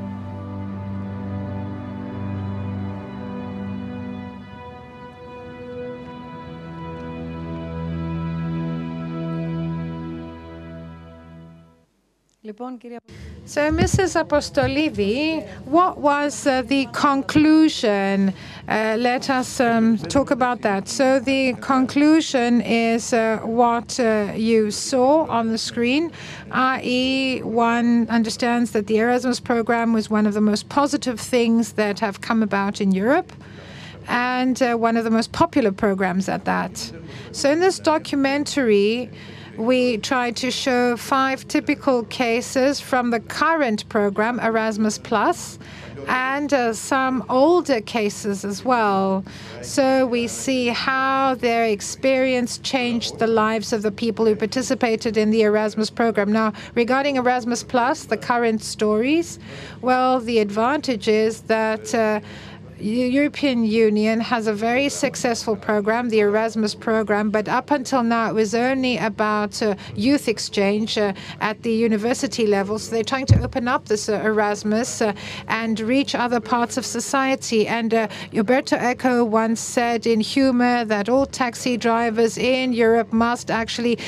So, 13.45 13.70
Mrs. 13.70 14.15
Apostolidi, 14.23 15.47
what 15.65 15.99
was 15.99 16.47
uh, 16.47 16.62
the 16.62 16.87
conclusion? 16.93 18.33
Uh, 18.69 18.97
let 18.99 19.29
us 19.29 19.61
um, 19.61 19.99
talk 19.99 20.31
about 20.31 20.62
that. 20.62 20.89
So, 20.89 21.19
the 21.19 21.55
conclusion 21.61 22.61
is 22.61 23.12
uh, 23.12 23.39
what 23.43 24.01
uh, 24.01 24.33
you 24.35 24.70
saw 24.70 25.27
on 25.27 25.49
the 25.49 25.59
screen, 25.59 26.12
i.e., 26.51 27.43
one 27.43 28.09
understands 28.09 28.73
that 28.73 28.87
the 28.87 28.99
Erasmus 28.99 29.41
program 29.41 29.93
was 29.93 30.09
one 30.09 30.27
of 30.27 30.35
the 30.35 30.41
most 30.41 30.69
positive 30.69 31.19
things 31.20 31.73
that 31.73 32.01
have 32.01 32.20
come 32.20 32.43
about 32.43 32.81
in 32.81 32.93
Europe 32.93 33.33
and 34.09 34.62
uh, 34.62 34.75
one 34.75 34.97
of 34.97 35.05
the 35.05 35.11
most 35.11 35.33
popular 35.33 35.73
programs 35.73 36.29
at 36.29 36.45
that. 36.47 36.93
So, 37.33 37.51
in 37.51 37.61
this 37.61 37.79
documentary, 37.79 39.11
we 39.59 39.98
tried 39.98 40.36
to 40.36 40.51
show 40.52 40.97
five 40.97 41.47
typical 41.48 42.05
cases 42.05 42.80
from 42.80 43.10
the 43.10 43.18
current 43.18 43.89
program, 43.89 44.39
Erasmus 44.39 44.98
Plus, 44.98 45.59
and 46.06 46.55
uh, 46.55 46.72
some 46.72 47.24
older 47.28 47.80
cases 47.80 48.44
as 48.44 48.64
well. 48.64 49.24
So 49.62 50.06
we 50.06 50.28
see 50.28 50.68
how 50.68 51.35
their 51.35 51.64
experience 51.64 52.59
changed 52.59 53.18
the 53.18 53.26
lives 53.26 53.72
of 53.72 53.82
the 53.82 53.90
people 53.90 54.24
who 54.26 54.36
participated 54.36 55.16
in 55.16 55.30
the 55.30 55.43
Erasmus 55.43 55.90
program. 55.90 56.32
Now, 56.32 56.52
regarding 56.76 57.16
Erasmus 57.16 57.64
Plus, 57.64 58.05
the 58.05 58.16
current 58.16 58.62
stories, 58.62 59.40
well, 59.82 60.20
the 60.20 60.39
advantage 60.39 61.09
is 61.09 61.43
that. 61.43 61.94
Uh, 61.94 62.20
European 62.81 63.65
Union 63.65 64.21
has 64.21 64.47
a 64.47 64.53
very 64.53 64.89
successful 64.89 65.57
program, 65.57 66.09
the 66.09 66.21
Erasmus 66.21 66.75
program, 66.75 67.31
but 67.31 67.49
up 67.49 67.71
until 67.71 68.03
now 68.03 68.31
it 68.31 68.35
was 68.35 68.55
only 68.55 68.97
about 68.99 69.61
uh, 69.63 69.75
youth 69.95 70.29
exchange 70.29 70.97
uh, 70.97 71.13
at 71.41 71.63
the 71.63 71.73
university 71.73 72.47
level. 72.47 72.79
So 72.79 72.93
they're 72.93 73.03
trying 73.05 73.27
to 73.27 73.43
open 73.43 73.67
up 73.67 73.87
this 73.87 74.09
uh, 74.09 74.21
Erasmus 74.25 75.03
uh, 75.03 75.13
and 75.49 75.81
reach 75.81 76.15
other 76.15 76.41
parts 76.41 76.77
of 76.77 76.87
society. 76.87 77.67
And 77.67 77.93
uh, 77.93 78.09
Umberto 78.33 78.77
Eco 78.77 79.25
once 79.25 79.61
said 79.61 80.07
in 80.07 80.21
humor 80.21 80.85
that 80.85 81.09
all 81.09 81.27
taxi 81.27 81.77
drivers 81.77 82.39
in 82.39 82.73
Europe 82.73 83.13
must 83.13 83.51
actually 83.51 83.99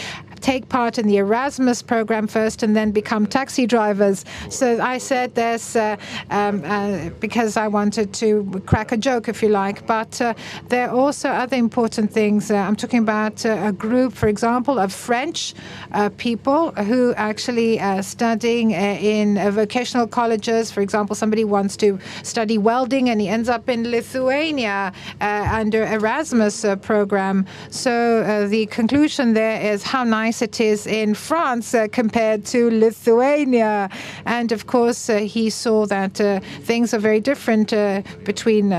take 0.41 0.69
part 0.69 0.99
in 0.99 1.07
the 1.07 1.19
Erasmus 1.19 1.83
program 1.83 2.27
first 2.27 2.63
and 2.63 2.77
then 2.77 2.91
become 2.91 3.27
taxi 3.27 3.67
drivers. 3.67 4.25
So 4.49 4.81
I 4.81 4.99
said 4.99 5.35
this 5.35 5.77
uh, 5.77 5.97
um, 6.31 6.63
uh, 6.65 7.11
because 7.21 7.57
I 7.57 7.69
wanted 7.69 8.13
to 8.15 8.63
crack 8.67 8.93
a 8.93 8.97
joke, 8.97 9.29
if 9.29 9.43
you 9.43 9.49
like. 9.49 9.87
But 9.87 10.21
uh, 10.21 10.35
there 10.69 10.89
are 10.89 10.97
also 10.97 11.29
other 11.29 11.57
important 11.57 12.13
things. 12.13 12.51
Uh, 12.51 12.57
I'm 12.57 12.77
talking 12.77 13.01
about 13.01 13.45
uh, 13.45 13.71
a 13.71 13.73
group, 13.73 14.13
for 14.13 14.29
example, 14.29 14.79
of 14.79 14.93
French 14.93 15.55
uh, 15.93 16.11
people 16.17 16.73
who 16.73 17.15
actually 17.15 17.81
are 17.81 18.03
studying 18.03 18.71
in 18.71 19.37
vocational 19.53 20.07
colleges. 20.07 20.71
For 20.71 20.81
example, 20.81 21.15
somebody 21.17 21.45
wants 21.45 21.77
to 21.79 21.99
study 22.23 22.59
welding 22.59 23.11
and 23.11 23.21
he 23.21 23.29
ends 23.29 23.49
up 23.49 23.69
in 23.69 23.91
Lithuania 23.91 24.93
under 25.21 25.85
Erasmus 25.85 26.65
program. 26.83 27.47
So 27.71 28.47
the 28.49 28.67
conclusion 28.67 29.35
there 29.35 29.61
is 29.61 29.83
how 29.83 30.05
nice 30.05 30.30
it 30.31 30.61
is 30.61 30.87
in 30.87 31.15
France 31.15 31.75
uh, 31.75 31.89
compared 31.93 32.45
to 32.47 32.71
Lithuania. 32.71 33.89
And 34.25 34.53
of 34.53 34.67
course, 34.67 35.11
uh, 35.11 35.19
he 35.19 35.51
saw 35.51 35.87
that 35.87 36.21
uh, 36.21 36.41
things 36.63 36.95
are 36.95 37.01
very 37.01 37.21
different 37.21 37.73
uh, 37.73 38.03
between 38.25 38.73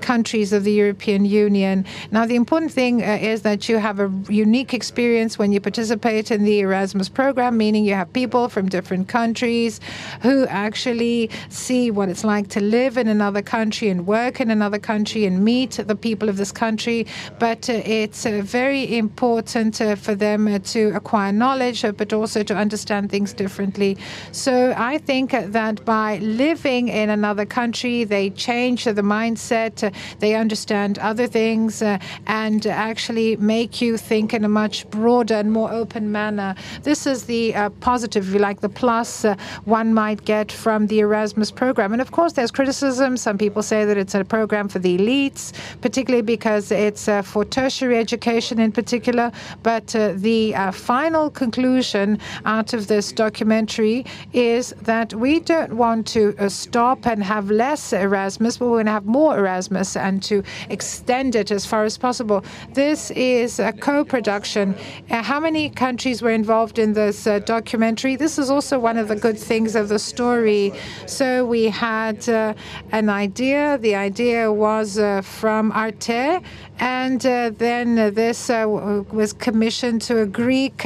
countries 0.00 0.52
of 0.52 0.64
the 0.64 0.72
European 0.72 1.24
Union. 1.24 1.84
Now, 2.10 2.26
the 2.26 2.36
important 2.36 2.72
thing 2.72 3.02
uh, 3.02 3.18
is 3.20 3.42
that 3.42 3.68
you 3.68 3.78
have 3.78 4.00
a 4.00 4.12
unique 4.28 4.74
experience 4.74 5.38
when 5.38 5.52
you 5.52 5.60
participate 5.60 6.30
in 6.30 6.44
the 6.44 6.60
Erasmus 6.60 7.08
program, 7.08 7.56
meaning 7.56 7.84
you 7.84 7.94
have 7.94 8.12
people 8.12 8.48
from 8.48 8.68
different 8.68 9.08
countries 9.08 9.80
who 10.22 10.46
actually 10.46 11.30
see 11.48 11.90
what 11.90 12.08
it's 12.08 12.24
like 12.24 12.48
to 12.48 12.60
live 12.60 12.96
in 12.96 13.08
another 13.08 13.42
country 13.42 13.88
and 13.88 14.06
work 14.06 14.40
in 14.40 14.50
another 14.50 14.78
country 14.78 15.24
and 15.24 15.44
meet 15.44 15.72
the 15.72 15.96
people 15.96 16.28
of 16.28 16.36
this 16.36 16.52
country. 16.52 17.06
But 17.38 17.68
uh, 17.68 17.82
it's 17.84 18.26
uh, 18.26 18.42
very 18.42 18.96
important 18.96 19.80
uh, 19.80 19.96
for 19.96 20.14
them 20.14 20.46
uh, 20.48 20.58
to 20.74 20.88
acquire 20.94 21.32
knowledge, 21.32 21.84
uh, 21.84 21.92
but 21.92 22.12
also 22.12 22.42
to 22.42 22.54
understand 22.54 23.10
things 23.10 23.32
differently. 23.32 23.96
So 24.32 24.74
I 24.76 24.98
think 24.98 25.30
that 25.30 25.84
by 25.84 26.18
living 26.18 26.88
in 26.88 27.10
another 27.10 27.44
country, 27.44 28.04
they 28.04 28.30
change 28.30 28.84
the 28.84 29.02
mindset 29.02 29.87
they 30.18 30.34
understand 30.34 30.98
other 30.98 31.26
things 31.26 31.82
uh, 31.82 31.98
and 32.26 32.66
actually 32.66 33.36
make 33.36 33.80
you 33.80 33.96
think 33.96 34.34
in 34.34 34.44
a 34.44 34.48
much 34.48 34.88
broader 34.90 35.34
and 35.34 35.52
more 35.52 35.72
open 35.72 36.12
manner. 36.12 36.54
This 36.82 37.06
is 37.06 37.24
the 37.24 37.54
uh, 37.54 37.70
positive, 37.80 38.28
if 38.28 38.34
you 38.34 38.40
like, 38.40 38.60
the 38.60 38.68
plus 38.68 39.24
uh, 39.24 39.36
one 39.64 39.94
might 39.94 40.24
get 40.24 40.50
from 40.50 40.86
the 40.86 41.00
Erasmus 41.00 41.50
program. 41.50 41.92
And 41.92 42.02
of 42.02 42.10
course, 42.12 42.32
there's 42.34 42.50
criticism. 42.50 43.16
Some 43.16 43.38
people 43.38 43.62
say 43.62 43.84
that 43.84 43.96
it's 43.96 44.14
a 44.14 44.24
program 44.24 44.68
for 44.68 44.78
the 44.78 44.98
elites, 44.98 45.52
particularly 45.80 46.22
because 46.22 46.70
it's 46.70 47.08
for 47.24 47.44
tertiary 47.44 47.98
education 47.98 48.58
in 48.58 48.72
particular. 48.72 49.32
But 49.62 49.88
the 49.88 50.54
final 50.72 51.30
conclusion 51.30 52.18
out 52.44 52.72
of 52.72 52.86
this 52.88 53.12
documentary 53.12 54.04
is 54.32 54.74
that 54.82 55.14
we 55.14 55.40
don't 55.40 55.74
want 55.76 56.06
to 56.08 56.34
stop 56.48 57.06
and 57.06 57.22
have 57.22 57.50
less 57.50 57.92
Erasmus, 57.92 58.58
but 58.58 58.66
we 58.66 58.72
want 58.72 58.86
to 58.86 58.92
have 58.92 59.06
more 59.06 59.38
Erasmus 59.38 59.77
and 59.96 60.22
to 60.24 60.42
extend 60.70 61.34
it 61.34 61.50
as 61.50 61.66
far 61.66 61.84
as 61.84 61.98
possible. 61.98 62.44
This 62.74 63.10
is 63.12 63.58
a 63.58 63.72
co 63.72 64.04
production. 64.04 64.74
Uh, 65.10 65.22
how 65.22 65.40
many 65.40 65.70
countries 65.70 66.22
were 66.22 66.30
involved 66.30 66.78
in 66.78 66.92
this 66.92 67.26
uh, 67.26 67.38
documentary? 67.40 68.16
This 68.16 68.38
is 68.38 68.50
also 68.50 68.78
one 68.78 68.96
of 68.96 69.08
the 69.08 69.16
good 69.16 69.38
things 69.38 69.74
of 69.74 69.88
the 69.88 69.98
story. 69.98 70.72
So 71.06 71.44
we 71.44 71.64
had 71.64 72.28
uh, 72.28 72.54
an 72.92 73.08
idea. 73.08 73.78
The 73.78 73.94
idea 73.94 74.52
was 74.52 74.98
uh, 74.98 75.22
from 75.22 75.72
Arte, 75.72 76.40
and 76.80 77.24
uh, 77.26 77.50
then 77.50 77.96
this 78.14 78.50
uh, 78.50 78.64
was 79.12 79.32
commissioned 79.32 80.02
to 80.02 80.20
a 80.22 80.26
Greek 80.26 80.78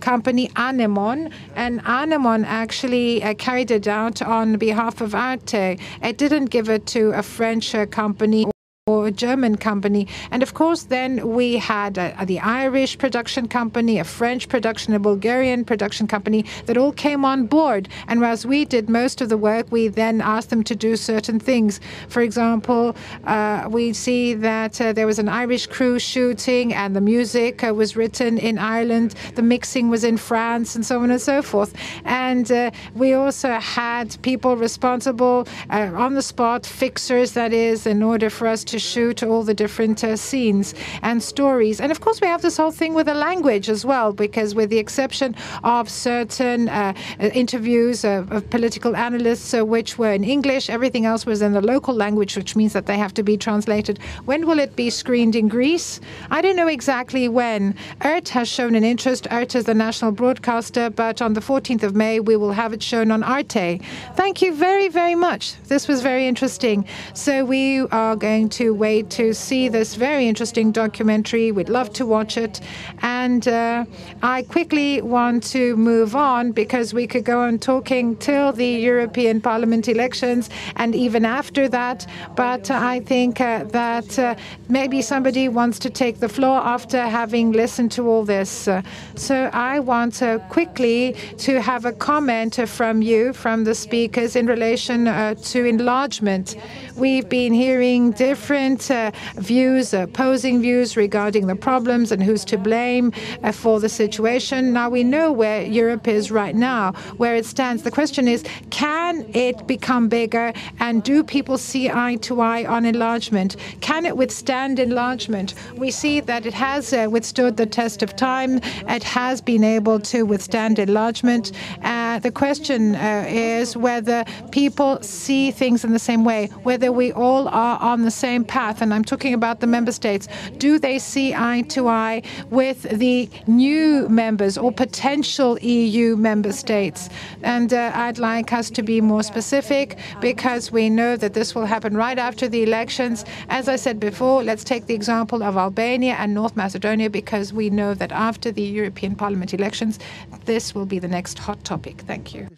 company, 0.00 0.50
Anemon, 0.56 1.30
and 1.54 1.80
Anemon 1.84 2.44
actually 2.44 3.20
carried 3.38 3.70
it 3.70 3.86
out 3.86 4.20
on 4.22 4.56
behalf 4.56 5.00
of 5.00 5.14
Arte. 5.14 5.78
It 6.02 6.18
didn't 6.18 6.46
give 6.46 6.68
it 6.68 6.86
to 6.86 7.10
a 7.10 7.22
French 7.22 7.74
company 7.90 8.46
or 8.88 9.06
a 9.06 9.10
German 9.10 9.56
company. 9.56 10.08
And 10.30 10.42
of 10.42 10.54
course, 10.54 10.84
then 10.84 11.10
we 11.38 11.58
had 11.58 11.98
uh, 11.98 12.24
the 12.24 12.40
Irish 12.40 12.96
production 12.96 13.46
company, 13.46 13.98
a 13.98 14.04
French 14.04 14.48
production, 14.48 14.94
a 14.94 14.98
Bulgarian 14.98 15.64
production 15.64 16.06
company 16.06 16.46
that 16.66 16.76
all 16.78 16.92
came 16.92 17.22
on 17.32 17.46
board. 17.46 17.88
And 18.08 18.20
whereas 18.20 18.46
we 18.46 18.64
did 18.64 18.88
most 18.88 19.20
of 19.20 19.28
the 19.28 19.36
work, 19.36 19.66
we 19.70 19.88
then 19.88 20.22
asked 20.22 20.48
them 20.48 20.64
to 20.64 20.74
do 20.74 20.96
certain 20.96 21.38
things. 21.38 21.80
For 22.08 22.22
example, 22.22 22.96
uh, 23.24 23.68
we 23.68 23.92
see 23.92 24.32
that 24.34 24.80
uh, 24.80 24.94
there 24.94 25.06
was 25.06 25.18
an 25.18 25.28
Irish 25.28 25.66
crew 25.66 25.98
shooting, 25.98 26.72
and 26.72 26.96
the 26.96 27.00
music 27.14 27.62
uh, 27.62 27.74
was 27.74 27.94
written 27.94 28.38
in 28.38 28.58
Ireland, 28.58 29.14
the 29.34 29.42
mixing 29.42 29.90
was 29.90 30.02
in 30.02 30.16
France, 30.16 30.74
and 30.74 30.84
so 30.86 31.02
on 31.02 31.10
and 31.10 31.20
so 31.20 31.42
forth. 31.42 31.74
And 32.04 32.50
uh, 32.50 32.70
we 32.94 33.12
also 33.12 33.50
had 33.80 34.16
people 34.22 34.56
responsible 34.56 35.46
uh, 35.68 36.04
on 36.04 36.14
the 36.14 36.22
spot, 36.22 36.64
fixers, 36.64 37.32
that 37.32 37.52
is, 37.52 37.86
in 37.86 38.02
order 38.02 38.30
for 38.30 38.46
us 38.46 38.64
to 38.64 38.77
shoot 38.78 39.22
all 39.22 39.42
the 39.42 39.54
different 39.54 40.02
uh, 40.04 40.16
scenes 40.16 40.74
and 41.02 41.22
stories. 41.22 41.80
And 41.80 41.92
of 41.92 42.00
course, 42.00 42.20
we 42.20 42.26
have 42.26 42.42
this 42.42 42.56
whole 42.56 42.70
thing 42.70 42.94
with 42.94 43.06
the 43.06 43.14
language 43.14 43.68
as 43.68 43.84
well, 43.84 44.12
because 44.12 44.54
with 44.54 44.70
the 44.70 44.78
exception 44.78 45.34
of 45.64 45.88
certain 45.88 46.68
uh, 46.68 46.94
interviews 47.18 48.04
of, 48.04 48.30
of, 48.32 48.48
political 48.50 48.96
analysts, 48.96 49.52
uh, 49.54 49.64
which 49.64 49.98
were 49.98 50.12
in 50.12 50.24
English, 50.24 50.70
everything 50.70 51.04
else 51.04 51.26
was 51.26 51.42
in 51.42 51.52
the 51.52 51.60
local 51.60 51.94
language, 51.94 52.36
which 52.36 52.56
means 52.56 52.72
that 52.72 52.86
they 52.86 52.96
have 52.96 53.12
to 53.14 53.22
be 53.22 53.36
translated. 53.36 53.98
When 54.24 54.46
will 54.46 54.58
it 54.58 54.74
be 54.76 54.90
screened 54.90 55.36
in 55.36 55.48
Greece? 55.48 56.00
I 56.30 56.40
don't 56.40 56.56
know 56.56 56.68
exactly 56.68 57.28
when. 57.28 57.74
ERT 58.02 58.28
has 58.30 58.48
shown 58.48 58.74
an 58.74 58.84
interest. 58.84 59.26
ERT 59.30 59.54
is 59.54 59.64
the 59.64 59.74
national 59.74 60.12
broadcaster, 60.12 60.90
but 60.90 61.20
on 61.20 61.34
the 61.34 61.40
14th 61.40 61.82
of 61.82 61.94
May, 61.94 62.20
we 62.20 62.36
will 62.36 62.52
have 62.52 62.72
it 62.72 62.82
shown 62.82 63.10
on 63.10 63.22
Arte. 63.22 63.80
Thank 64.14 64.42
you 64.42 64.54
very, 64.54 64.88
very 64.88 65.14
much. 65.14 65.60
This 65.64 65.88
was 65.88 66.02
very 66.02 66.26
interesting. 66.26 66.86
So 67.14 67.44
we 67.44 67.80
are 67.88 68.16
going 68.16 68.48
to 68.50 68.67
wait 68.74 69.10
to 69.10 69.32
see 69.32 69.68
this 69.68 69.94
very 69.94 70.28
interesting 70.28 70.72
documentary. 70.72 71.52
We'd 71.52 71.68
love 71.68 71.92
to 71.94 72.06
watch 72.06 72.36
it. 72.36 72.60
And 73.02 73.46
uh, 73.48 73.84
I 74.22 74.42
quickly 74.42 75.00
want 75.02 75.42
to 75.54 75.76
move 75.76 76.14
on 76.16 76.52
because 76.52 76.92
we 76.92 77.06
could 77.06 77.24
go 77.24 77.40
on 77.40 77.58
talking 77.58 78.16
till 78.16 78.52
the 78.52 78.66
European 78.66 79.40
Parliament 79.40 79.88
elections 79.88 80.50
and 80.76 80.94
even 80.94 81.24
after 81.24 81.68
that. 81.68 82.06
But 82.36 82.70
I 82.70 83.00
think 83.00 83.40
uh, 83.40 83.64
that 83.64 84.18
uh, 84.18 84.34
maybe 84.68 85.02
somebody 85.02 85.48
wants 85.48 85.78
to 85.80 85.90
take 85.90 86.20
the 86.20 86.28
floor 86.28 86.58
after 86.58 87.00
having 87.00 87.52
listened 87.52 87.92
to 87.92 88.08
all 88.08 88.24
this. 88.24 88.68
Uh, 88.68 88.82
so 89.14 89.50
I 89.52 89.80
want 89.80 90.22
quickly 90.48 91.14
to 91.38 91.60
have 91.60 91.84
a 91.84 91.92
comment 91.92 92.56
from 92.68 93.02
you, 93.02 93.32
from 93.32 93.64
the 93.64 93.74
speakers, 93.74 94.36
in 94.36 94.46
relation 94.46 95.06
uh, 95.06 95.34
to 95.34 95.64
enlargement. 95.64 96.56
We've 96.96 97.28
been 97.28 97.52
hearing 97.52 98.12
different 98.12 98.57
uh, 98.58 99.10
views, 99.36 99.94
opposing 99.94 100.60
views 100.60 100.96
regarding 100.96 101.46
the 101.46 101.54
problems 101.54 102.10
and 102.12 102.22
who's 102.22 102.44
to 102.44 102.58
blame 102.58 103.12
uh, 103.42 103.52
for 103.52 103.78
the 103.78 103.88
situation. 103.88 104.72
Now 104.72 104.90
we 104.90 105.04
know 105.04 105.30
where 105.32 105.62
Europe 105.62 106.08
is 106.08 106.30
right 106.30 106.54
now, 106.54 106.92
where 107.18 107.36
it 107.36 107.46
stands. 107.46 107.82
The 107.82 107.90
question 107.90 108.26
is, 108.26 108.44
can 108.70 109.24
it 109.34 109.66
become 109.66 110.08
bigger 110.08 110.52
and 110.80 111.02
do 111.02 111.22
people 111.22 111.56
see 111.56 111.88
eye 111.88 112.16
to 112.22 112.40
eye 112.40 112.64
on 112.64 112.84
enlargement? 112.84 113.56
Can 113.80 114.04
it 114.04 114.16
withstand 114.16 114.78
enlargement? 114.78 115.54
We 115.76 115.90
see 115.90 116.20
that 116.20 116.44
it 116.44 116.54
has 116.54 116.92
uh, 116.92 117.06
withstood 117.10 117.56
the 117.56 117.66
test 117.66 118.02
of 118.02 118.16
time. 118.16 118.60
It 118.88 119.04
has 119.04 119.40
been 119.40 119.64
able 119.64 120.00
to 120.00 120.24
withstand 120.24 120.78
enlargement. 120.78 121.52
Uh, 121.82 122.18
the 122.18 122.32
question 122.32 122.94
uh, 122.96 123.24
is 123.28 123.76
whether 123.76 124.24
people 124.50 125.00
see 125.02 125.50
things 125.50 125.84
in 125.84 125.92
the 125.92 125.98
same 125.98 126.24
way, 126.24 126.46
whether 126.62 126.90
we 126.90 127.12
all 127.12 127.48
are 127.48 127.78
on 127.80 128.02
the 128.02 128.10
same 128.10 128.37
path. 128.44 128.82
And 128.82 128.92
I'm 128.94 129.04
talking 129.04 129.34
about 129.34 129.60
the 129.60 129.66
member 129.66 129.92
states. 129.92 130.28
Do 130.58 130.78
they 130.78 130.98
see 130.98 131.34
eye 131.34 131.62
to 131.68 131.88
eye 131.88 132.22
with 132.50 132.82
the 132.82 133.28
new 133.46 134.08
members 134.08 134.58
or 134.58 134.72
potential 134.72 135.58
EU 135.60 136.16
member 136.16 136.52
states? 136.52 137.08
And 137.42 137.72
uh, 137.72 137.92
I'd 137.94 138.18
like 138.18 138.52
us 138.52 138.70
to 138.70 138.82
be 138.82 139.00
more 139.00 139.22
specific 139.22 139.98
because 140.20 140.70
we 140.70 140.90
know 140.90 141.16
that 141.16 141.34
this 141.34 141.54
will 141.54 141.66
happen 141.66 141.96
right 141.96 142.18
after 142.18 142.48
the 142.48 142.62
elections. 142.62 143.24
As 143.48 143.68
I 143.68 143.76
said 143.76 144.00
before, 144.00 144.42
let's 144.42 144.64
take 144.64 144.86
the 144.86 144.94
example 144.94 145.42
of 145.42 145.56
Albania 145.56 146.14
and 146.14 146.34
North 146.34 146.56
Macedonia 146.56 147.10
because 147.10 147.52
we 147.52 147.70
know 147.70 147.94
that 147.94 148.12
after 148.12 148.50
the 148.52 148.62
European 148.62 149.14
Parliament 149.14 149.54
elections, 149.54 149.98
this 150.44 150.74
will 150.74 150.86
be 150.86 150.98
the 150.98 151.08
next 151.08 151.38
hot 151.38 151.62
topic. 151.64 152.02
Thank 152.06 152.34
you. 152.34 152.48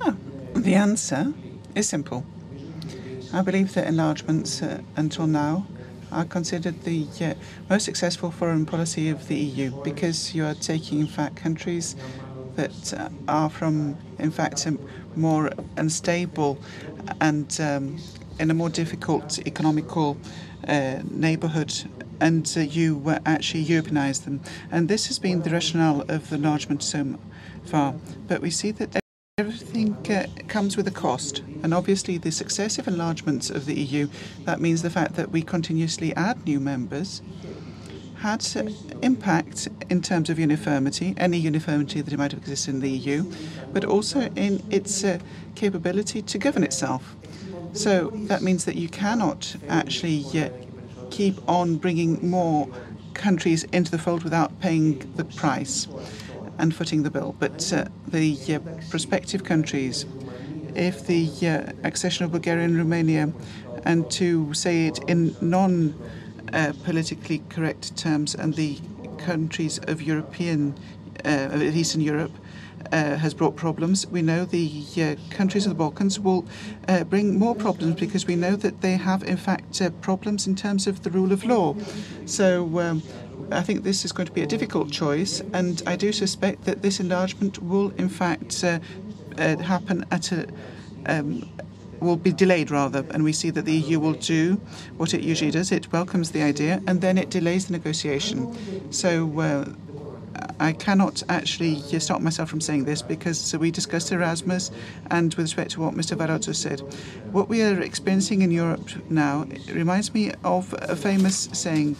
Oh, 0.00 0.16
the 0.54 0.74
answer 0.74 1.32
is 1.74 1.88
simple. 1.88 2.24
I 3.32 3.42
believe 3.42 3.74
that 3.74 3.86
enlargements 3.86 4.62
uh, 4.62 4.80
until 4.96 5.26
now 5.26 5.66
are 6.12 6.24
considered 6.24 6.82
the 6.84 7.06
uh, 7.20 7.34
most 7.68 7.84
successful 7.84 8.30
foreign 8.30 8.66
policy 8.66 9.08
of 9.08 9.26
the 9.28 9.36
EU 9.36 9.70
because 9.82 10.34
you 10.34 10.44
are 10.44 10.54
taking, 10.54 11.00
in 11.00 11.06
fact, 11.06 11.36
countries 11.36 11.96
that 12.54 12.94
uh, 12.94 13.08
are 13.26 13.50
from, 13.50 13.96
in 14.18 14.30
fact, 14.30 14.66
more 15.16 15.50
unstable 15.76 16.58
and 17.20 17.60
um, 17.60 17.98
in 18.38 18.50
a 18.50 18.54
more 18.54 18.70
difficult 18.70 19.38
economical 19.46 20.16
uh, 20.68 20.98
neighbourhood 21.10 21.72
and 22.20 22.52
uh, 22.56 22.60
you 22.60 23.02
actually 23.26 23.64
Europeanize 23.64 24.24
them. 24.24 24.40
And 24.70 24.88
this 24.88 25.08
has 25.08 25.18
been 25.18 25.42
the 25.42 25.50
rationale 25.50 26.02
of 26.02 26.30
the 26.30 26.36
enlargement 26.36 26.82
so 26.82 27.18
far. 27.64 27.94
But 28.28 28.40
we 28.40 28.50
see 28.50 28.70
that 28.72 29.03
everything 29.36 29.96
uh, 30.12 30.28
comes 30.46 30.76
with 30.76 30.86
a 30.86 30.92
cost. 30.92 31.42
And 31.64 31.74
obviously, 31.74 32.18
the 32.18 32.30
successive 32.30 32.86
enlargements 32.86 33.50
of 33.50 33.66
the 33.66 33.74
EU, 33.74 34.06
that 34.44 34.60
means 34.60 34.82
the 34.82 34.90
fact 34.90 35.16
that 35.16 35.32
we 35.32 35.42
continuously 35.42 36.14
add 36.14 36.46
new 36.46 36.60
members, 36.60 37.20
had 38.18 38.46
impact 39.02 39.66
in 39.90 40.02
terms 40.02 40.30
of 40.30 40.38
uniformity, 40.38 41.14
any 41.16 41.36
uniformity 41.36 42.00
that 42.00 42.16
might 42.16 42.30
have 42.30 42.42
existed 42.42 42.76
in 42.76 42.80
the 42.80 42.88
EU, 42.88 43.24
but 43.72 43.84
also 43.84 44.20
in 44.36 44.62
its 44.70 45.02
uh, 45.02 45.18
capability 45.56 46.22
to 46.22 46.38
govern 46.38 46.62
itself. 46.62 47.16
So 47.72 48.10
that 48.28 48.40
means 48.40 48.66
that 48.66 48.76
you 48.76 48.88
cannot 48.88 49.56
actually 49.68 50.24
uh, 50.40 50.50
keep 51.10 51.36
on 51.48 51.74
bringing 51.74 52.30
more 52.30 52.68
countries 53.14 53.64
into 53.72 53.90
the 53.90 53.98
fold 53.98 54.22
without 54.22 54.60
paying 54.60 55.12
the 55.16 55.24
price 55.24 55.88
and 56.58 56.74
footing 56.74 57.02
the 57.02 57.10
bill. 57.10 57.34
But 57.38 57.72
uh, 57.72 57.86
the 58.08 58.36
uh, 58.54 58.58
prospective 58.90 59.44
countries, 59.44 60.06
if 60.74 61.06
the 61.06 61.28
uh, 61.46 61.72
accession 61.86 62.24
of 62.24 62.32
Bulgaria 62.32 62.64
and 62.64 62.76
Romania, 62.76 63.32
and 63.84 64.10
to 64.12 64.52
say 64.54 64.86
it 64.86 64.98
in 65.08 65.36
non 65.40 65.94
uh, 66.52 66.72
politically 66.84 67.42
correct 67.48 67.96
terms, 67.96 68.34
and 68.34 68.54
the 68.54 68.78
countries 69.18 69.78
of 69.88 70.02
European, 70.02 70.74
uh, 71.24 71.48
of 71.52 71.62
Eastern 71.62 72.00
Europe, 72.00 72.32
uh, 72.92 73.16
has 73.16 73.34
brought 73.34 73.56
problems. 73.56 74.06
We 74.06 74.22
know 74.22 74.44
the 74.44 74.84
uh, 74.96 75.34
countries 75.34 75.66
of 75.66 75.70
the 75.70 75.74
Balkans 75.74 76.20
will 76.20 76.46
uh, 76.88 77.04
bring 77.04 77.38
more 77.38 77.54
problems 77.54 77.98
because 77.98 78.26
we 78.26 78.36
know 78.36 78.56
that 78.56 78.82
they 78.82 78.96
have, 78.96 79.22
in 79.22 79.36
fact, 79.36 79.80
problems 80.00 80.46
in 80.46 80.54
terms 80.54 80.86
of 80.86 81.02
the 81.02 81.10
rule 81.10 81.32
of 81.32 81.44
law. 81.44 81.74
So 82.26 82.78
um, 82.78 83.02
I 83.50 83.62
think 83.62 83.84
this 83.84 84.04
is 84.04 84.12
going 84.12 84.26
to 84.26 84.32
be 84.32 84.42
a 84.42 84.46
difficult 84.46 84.90
choice, 84.90 85.40
and 85.52 85.82
I 85.86 85.96
do 85.96 86.12
suspect 86.12 86.64
that 86.64 86.82
this 86.82 87.00
enlargement 87.00 87.62
will, 87.62 87.90
in 87.96 88.08
fact, 88.08 88.64
uh, 88.64 88.78
uh, 89.38 89.56
happen 89.58 90.04
at 90.10 90.32
a 90.32 90.46
um, 91.06 91.48
will 92.00 92.16
be 92.16 92.32
delayed 92.32 92.70
rather, 92.70 93.04
and 93.10 93.24
we 93.24 93.32
see 93.32 93.50
that 93.50 93.64
the 93.64 93.74
EU 93.74 93.98
will 94.00 94.14
do 94.14 94.60
what 94.96 95.14
it 95.14 95.22
usually 95.22 95.50
does. 95.50 95.72
It 95.72 95.92
welcomes 95.92 96.30
the 96.32 96.42
idea, 96.42 96.82
and 96.86 97.00
then 97.00 97.18
it 97.18 97.30
delays 97.30 97.66
the 97.66 97.72
negotiation. 97.72 98.92
So. 98.92 99.40
Uh, 99.40 99.64
I 100.60 100.72
cannot 100.72 101.22
actually 101.28 101.80
stop 101.98 102.20
myself 102.20 102.48
from 102.48 102.60
saying 102.60 102.84
this 102.84 103.02
because 103.02 103.54
we 103.56 103.70
discussed 103.70 104.12
Erasmus 104.12 104.70
and 105.10 105.34
with 105.34 105.44
respect 105.44 105.72
to 105.72 105.80
what 105.80 105.94
Mr. 105.94 106.16
Varotsos 106.16 106.56
said. 106.56 106.80
What 107.32 107.48
we 107.48 107.62
are 107.62 107.80
experiencing 107.80 108.42
in 108.42 108.50
Europe 108.50 108.88
now 109.10 109.46
reminds 109.72 110.14
me 110.14 110.32
of 110.44 110.74
a 110.78 110.96
famous 110.96 111.48
saying 111.52 111.96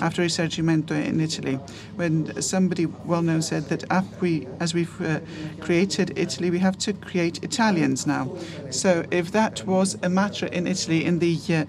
after 0.00 0.22
Risorgimento 0.22 0.92
in 0.92 1.20
Italy, 1.20 1.54
when 1.96 2.40
somebody 2.40 2.86
well 2.86 3.22
known 3.22 3.42
said 3.42 3.68
that 3.68 3.84
we, 4.20 4.46
as 4.60 4.74
we've 4.74 5.00
uh, 5.00 5.20
created 5.60 6.16
Italy, 6.16 6.50
we 6.50 6.58
have 6.58 6.78
to 6.78 6.92
create 6.92 7.42
Italians 7.42 8.06
now. 8.06 8.30
So 8.70 9.04
if 9.10 9.32
that 9.32 9.66
was 9.66 9.98
a 10.02 10.08
matter 10.08 10.46
in 10.46 10.66
Italy 10.66 11.04
in 11.04 11.18
the 11.18 11.34
uh, 11.34 11.64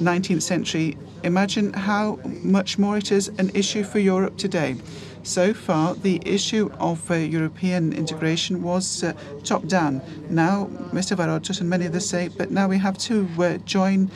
19th 0.00 0.42
century, 0.42 0.96
imagine 1.22 1.72
how 1.72 2.18
much 2.42 2.78
more 2.78 2.96
it 2.96 3.12
is 3.12 3.28
an 3.38 3.50
issue 3.54 3.84
for 3.84 3.98
Europe 3.98 4.36
today. 4.36 4.76
So 5.24 5.54
far, 5.54 5.94
the 5.94 6.20
issue 6.26 6.70
of 6.78 7.10
uh, 7.10 7.14
European 7.14 7.94
integration 7.94 8.62
was 8.62 9.02
uh, 9.02 9.14
top 9.42 9.66
down. 9.66 10.02
Now, 10.28 10.66
Mr. 10.92 11.16
Varotsos 11.16 11.62
and 11.62 11.70
many 11.70 11.86
others 11.86 12.06
say, 12.06 12.28
but 12.28 12.50
now 12.50 12.68
we 12.68 12.76
have 12.76 12.98
to 12.98 13.26
uh, 13.38 13.56
join 13.64 14.10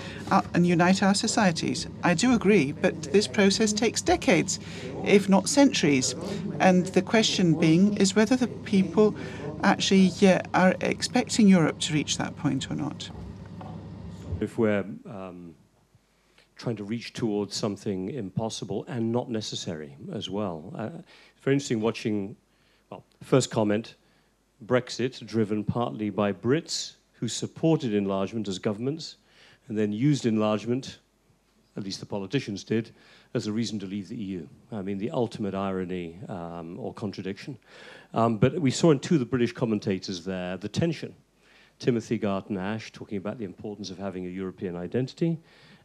and 0.52 0.66
unite 0.66 1.02
our 1.02 1.14
societies. 1.14 1.86
I 2.02 2.12
do 2.12 2.34
agree, 2.34 2.72
but 2.72 3.04
this 3.04 3.26
process 3.26 3.72
takes 3.72 4.02
decades, 4.02 4.60
if 5.06 5.30
not 5.30 5.48
centuries. 5.48 6.14
And 6.60 6.84
the 6.88 7.00
question 7.00 7.58
being 7.58 7.96
is 7.96 8.14
whether 8.14 8.36
the 8.36 8.48
people 8.48 9.16
actually 9.62 10.12
are 10.52 10.76
expecting 10.82 11.48
Europe 11.48 11.78
to 11.80 11.94
reach 11.94 12.18
that 12.18 12.36
point 12.36 12.70
or 12.70 12.74
not. 12.74 13.08
If 14.40 14.58
we're 14.58 14.84
um 15.06 15.47
trying 16.58 16.76
to 16.76 16.84
reach 16.84 17.12
towards 17.12 17.56
something 17.56 18.10
impossible 18.10 18.84
and 18.88 19.10
not 19.12 19.30
necessary 19.30 19.96
as 20.12 20.28
well. 20.28 20.72
Uh, 20.76 20.90
very 21.40 21.54
interesting 21.54 21.80
watching, 21.80 22.36
well, 22.90 23.04
first 23.22 23.50
comment, 23.50 23.94
Brexit 24.66 25.24
driven 25.24 25.62
partly 25.62 26.10
by 26.10 26.32
Brits 26.32 26.94
who 27.12 27.28
supported 27.28 27.94
enlargement 27.94 28.48
as 28.48 28.58
governments 28.58 29.16
and 29.68 29.78
then 29.78 29.92
used 29.92 30.26
enlargement, 30.26 30.98
at 31.76 31.84
least 31.84 32.00
the 32.00 32.06
politicians 32.06 32.64
did, 32.64 32.90
as 33.34 33.46
a 33.46 33.52
reason 33.52 33.78
to 33.78 33.86
leave 33.86 34.08
the 34.08 34.16
EU. 34.16 34.46
I 34.72 34.82
mean, 34.82 34.98
the 34.98 35.10
ultimate 35.10 35.54
irony 35.54 36.18
um, 36.28 36.78
or 36.78 36.92
contradiction. 36.92 37.56
Um, 38.14 38.38
but 38.38 38.58
we 38.58 38.70
saw 38.70 38.90
in 38.90 38.98
two 38.98 39.14
of 39.14 39.20
the 39.20 39.26
British 39.26 39.52
commentators 39.52 40.24
there 40.24 40.56
the 40.56 40.68
tension. 40.68 41.14
Timothy 41.78 42.18
Garton 42.18 42.56
Ash 42.56 42.92
talking 42.92 43.18
about 43.18 43.38
the 43.38 43.44
importance 43.44 43.90
of 43.90 43.98
having 43.98 44.26
a 44.26 44.30
European 44.30 44.76
identity, 44.76 45.38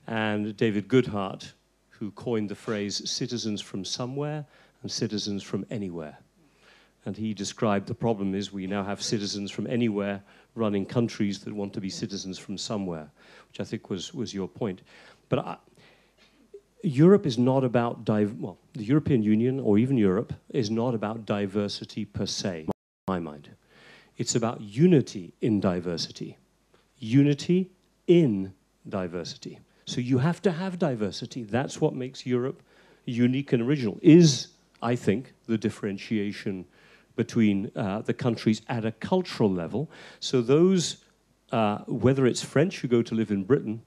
and 0.07 0.55
David 0.57 0.87
Goodhart, 0.87 1.53
who 1.89 2.11
coined 2.11 2.49
the 2.49 2.55
phrase 2.55 3.09
citizens 3.09 3.61
from 3.61 3.85
somewhere 3.85 4.45
and 4.81 4.91
citizens 4.91 5.43
from 5.43 5.65
anywhere. 5.69 6.17
And 7.05 7.15
he 7.15 7.33
described 7.33 7.87
the 7.87 7.93
problem 7.93 8.33
is 8.33 8.51
we 8.51 8.67
now 8.67 8.83
have 8.83 9.01
citizens 9.01 9.51
from 9.51 9.67
anywhere 9.67 10.23
running 10.55 10.85
countries 10.85 11.39
that 11.39 11.53
want 11.53 11.73
to 11.73 11.81
be 11.81 11.89
citizens 11.89 12.37
from 12.37 12.57
somewhere, 12.57 13.09
which 13.49 13.59
I 13.59 13.63
think 13.63 13.89
was, 13.89 14.13
was 14.13 14.33
your 14.33 14.47
point. 14.47 14.81
But 15.29 15.39
I, 15.39 15.57
Europe 16.83 17.25
is 17.25 17.37
not 17.37 17.63
about, 17.63 18.07
well, 18.07 18.57
the 18.73 18.83
European 18.83 19.23
Union 19.23 19.59
or 19.59 19.77
even 19.77 19.97
Europe 19.97 20.33
is 20.49 20.69
not 20.69 20.93
about 20.93 21.25
diversity 21.25 22.05
per 22.05 22.25
se, 22.25 22.61
in 22.67 22.71
my 23.07 23.19
mind. 23.19 23.49
It's 24.17 24.35
about 24.35 24.61
unity 24.61 25.33
in 25.41 25.59
diversity. 25.59 26.37
Unity 26.99 27.71
in 28.07 28.53
diversity. 28.87 29.59
So 29.85 30.01
you 30.01 30.19
have 30.19 30.41
to 30.43 30.51
have 30.51 30.79
diversity. 30.79 31.43
That's 31.43 31.81
what 31.81 31.93
makes 31.93 32.25
Europe 32.25 32.61
unique 33.05 33.51
and 33.53 33.61
original, 33.61 33.99
is, 34.01 34.47
I 34.81 34.95
think, 34.95 35.33
the 35.47 35.57
differentiation 35.57 36.65
between 37.15 37.71
uh, 37.75 38.01
the 38.01 38.13
countries 38.13 38.61
at 38.69 38.85
a 38.85 38.91
cultural 38.91 39.51
level. 39.51 39.89
So 40.19 40.41
those, 40.41 41.03
uh, 41.51 41.79
whether 41.87 42.25
it's 42.25 42.41
French 42.41 42.79
who 42.79 42.87
go 42.87 43.01
to 43.01 43.15
live 43.15 43.31
in 43.31 43.43
Britain, 43.43 43.81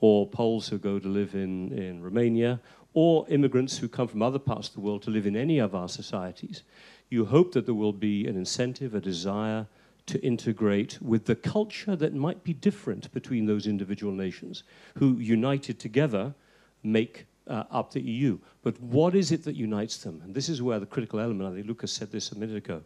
or 0.00 0.28
Poles 0.28 0.68
who 0.68 0.78
go 0.78 0.98
to 0.98 1.08
live 1.08 1.34
in, 1.34 1.72
in 1.72 2.02
Romania, 2.02 2.60
or 2.92 3.26
immigrants 3.28 3.78
who 3.78 3.88
come 3.88 4.08
from 4.08 4.22
other 4.22 4.38
parts 4.38 4.68
of 4.68 4.74
the 4.74 4.80
world 4.80 5.02
to 5.02 5.10
live 5.10 5.26
in 5.26 5.36
any 5.36 5.58
of 5.58 5.74
our 5.74 5.88
societies, 5.88 6.62
you 7.08 7.24
hope 7.24 7.52
that 7.52 7.66
there 7.66 7.74
will 7.74 7.92
be 7.92 8.26
an 8.26 8.36
incentive, 8.36 8.94
a 8.94 9.00
desire 9.00 9.66
to 10.06 10.20
integrate 10.24 10.98
with 11.02 11.26
the 11.26 11.34
culture 11.34 11.96
that 11.96 12.14
might 12.14 12.44
be 12.44 12.52
different 12.52 13.12
between 13.12 13.46
those 13.46 13.66
individual 13.66 14.12
nations 14.12 14.62
who, 14.94 15.18
united 15.18 15.78
together, 15.78 16.34
make 16.82 17.26
uh, 17.48 17.64
up 17.70 17.92
the 17.92 18.00
EU. 18.00 18.38
But 18.62 18.80
what 18.80 19.14
is 19.14 19.32
it 19.32 19.44
that 19.44 19.56
unites 19.56 19.98
them? 19.98 20.20
And 20.24 20.34
this 20.34 20.48
is 20.48 20.62
where 20.62 20.78
the 20.78 20.86
critical 20.86 21.20
element, 21.20 21.50
I 21.50 21.54
think 21.54 21.66
Loukas 21.66 21.90
said 21.90 22.10
this 22.10 22.32
a 22.32 22.38
minute 22.38 22.56
ago. 22.56 22.82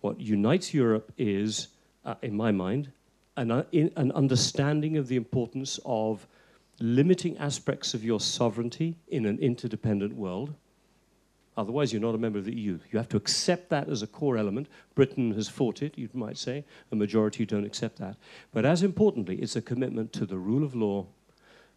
What 0.00 0.20
unites 0.20 0.72
Europe 0.72 1.12
is, 1.18 1.68
uh, 2.04 2.14
in 2.22 2.36
my 2.36 2.52
mind, 2.52 2.90
an, 3.36 3.50
uh, 3.50 3.64
in, 3.72 3.92
an 3.96 4.12
understanding 4.12 4.96
of 4.96 5.08
the 5.08 5.16
importance 5.16 5.78
of 5.84 6.26
limiting 6.80 7.36
aspects 7.38 7.94
of 7.94 8.04
your 8.04 8.20
sovereignty 8.20 8.96
in 9.08 9.26
an 9.26 9.38
interdependent 9.38 10.14
world. 10.14 10.54
Otherwise, 11.60 11.92
you're 11.92 12.00
not 12.00 12.14
a 12.14 12.18
member 12.18 12.38
of 12.38 12.46
the 12.46 12.56
EU. 12.56 12.78
You 12.90 12.98
have 12.98 13.08
to 13.10 13.18
accept 13.18 13.68
that 13.68 13.90
as 13.90 14.00
a 14.00 14.06
core 14.06 14.38
element. 14.38 14.66
Britain 14.94 15.34
has 15.34 15.46
fought 15.46 15.82
it, 15.82 15.98
you 15.98 16.08
might 16.14 16.38
say. 16.38 16.64
A 16.90 16.96
majority 16.96 17.44
don't 17.44 17.66
accept 17.66 17.98
that. 17.98 18.16
But 18.54 18.64
as 18.64 18.82
importantly, 18.82 19.36
it's 19.36 19.56
a 19.56 19.60
commitment 19.60 20.10
to 20.14 20.24
the 20.24 20.38
rule 20.38 20.64
of 20.64 20.74
law, 20.74 21.04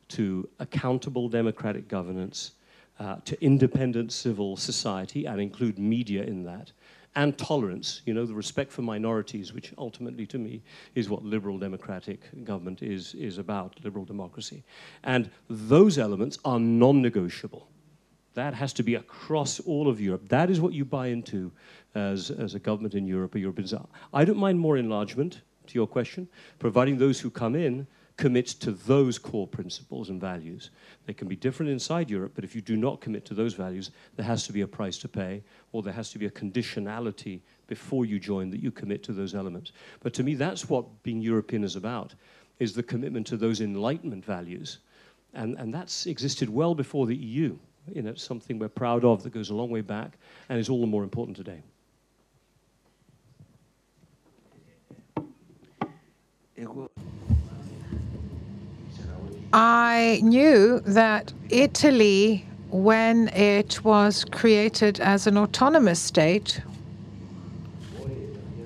to 0.09 0.47
accountable 0.59 1.27
democratic 1.27 1.89
governance, 1.89 2.51
uh, 2.97 3.17
to 3.25 3.43
independent 3.43 4.13
civil 4.13 4.55
society, 4.55 5.25
and 5.25 5.41
include 5.41 5.77
media 5.77 6.23
in 6.23 6.45
that, 6.45 6.71
and 7.15 7.37
tolerance, 7.37 8.01
you 8.05 8.13
know, 8.13 8.25
the 8.25 8.33
respect 8.33 8.71
for 8.71 8.83
minorities, 8.83 9.53
which 9.53 9.73
ultimately 9.77 10.25
to 10.27 10.37
me 10.37 10.61
is 10.95 11.09
what 11.09 11.25
liberal 11.25 11.57
democratic 11.57 12.21
government 12.45 12.81
is, 12.81 13.15
is 13.15 13.37
about, 13.37 13.77
liberal 13.83 14.05
democracy. 14.05 14.63
And 15.03 15.29
those 15.49 15.97
elements 15.97 16.39
are 16.45 16.59
non-negotiable. 16.59 17.67
That 18.33 18.53
has 18.53 18.73
to 18.73 18.83
be 18.83 18.95
across 18.95 19.59
all 19.59 19.87
of 19.87 20.01
Europe. 20.01 20.27
That 20.29 20.49
is 20.49 20.59
what 20.59 20.73
you 20.73 20.85
buy 20.85 21.07
into 21.07 21.51
as, 21.95 22.31
as 22.31 22.55
a 22.55 22.59
government 22.59 22.95
in 22.95 23.05
Europe 23.05 23.35
or 23.35 23.39
Europeans. 23.39 23.73
I 24.13 24.25
don't 24.25 24.37
mind 24.37 24.59
more 24.59 24.77
enlargement, 24.77 25.41
to 25.67 25.75
your 25.75 25.87
question, 25.87 26.27
providing 26.59 26.97
those 26.97 27.19
who 27.19 27.29
come 27.29 27.55
in 27.55 27.87
commit 28.17 28.47
to 28.47 28.71
those 28.71 29.17
core 29.17 29.47
principles 29.47 30.09
and 30.09 30.21
values. 30.21 30.69
They 31.05 31.13
can 31.13 31.27
be 31.27 31.35
different 31.35 31.71
inside 31.71 32.09
Europe, 32.09 32.33
but 32.35 32.43
if 32.43 32.53
you 32.53 32.61
do 32.61 32.77
not 32.77 33.01
commit 33.01 33.25
to 33.25 33.33
those 33.33 33.53
values, 33.53 33.91
there 34.15 34.25
has 34.25 34.45
to 34.45 34.53
be 34.53 34.61
a 34.61 34.67
price 34.67 34.97
to 34.99 35.07
pay, 35.07 35.43
or 35.71 35.81
there 35.81 35.93
has 35.93 36.11
to 36.11 36.19
be 36.19 36.27
a 36.27 36.31
conditionality 36.31 37.41
before 37.67 38.05
you 38.05 38.19
join 38.19 38.49
that 38.51 38.61
you 38.61 38.71
commit 38.71 39.03
to 39.03 39.13
those 39.13 39.33
elements. 39.33 39.71
But 40.01 40.13
to 40.15 40.23
me, 40.23 40.35
that's 40.35 40.69
what 40.69 41.01
being 41.03 41.21
European 41.21 41.63
is 41.63 41.75
about, 41.75 42.13
is 42.59 42.73
the 42.73 42.83
commitment 42.83 43.25
to 43.27 43.37
those 43.37 43.61
Enlightenment 43.61 44.23
values. 44.23 44.79
And, 45.33 45.57
and 45.57 45.73
that's 45.73 46.05
existed 46.05 46.49
well 46.49 46.75
before 46.75 47.07
the 47.07 47.15
EU. 47.15 47.57
You 47.91 48.01
know, 48.01 48.11
it's 48.11 48.23
something 48.23 48.59
we're 48.59 48.69
proud 48.69 49.03
of 49.03 49.23
that 49.23 49.31
goes 49.31 49.49
a 49.49 49.53
long 49.53 49.69
way 49.69 49.81
back 49.81 50.17
and 50.49 50.59
is 50.59 50.69
all 50.69 50.81
the 50.81 50.87
more 50.87 51.03
important 51.03 51.37
today. 51.37 51.61
I 59.51 60.19
knew 60.23 60.79
that 60.79 61.31
Italy, 61.49 62.45
when 62.71 63.27
it 63.29 63.83
was 63.83 64.25
created 64.25 64.99
as 64.99 65.27
an 65.27 65.37
autonomous 65.37 65.99
state, 65.99 66.61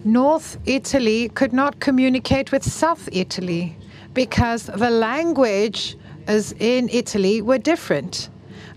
North 0.05 0.57
Italy 0.65 1.27
could 1.29 1.51
not 1.51 1.81
communicate 1.81 2.53
with 2.53 2.63
South 2.63 3.09
Italy 3.11 3.75
because 4.13 4.67
the 4.67 4.89
language 4.89 5.97
as 6.27 6.53
in 6.59 6.87
Italy 6.89 7.41
were 7.41 7.57
different. 7.57 8.29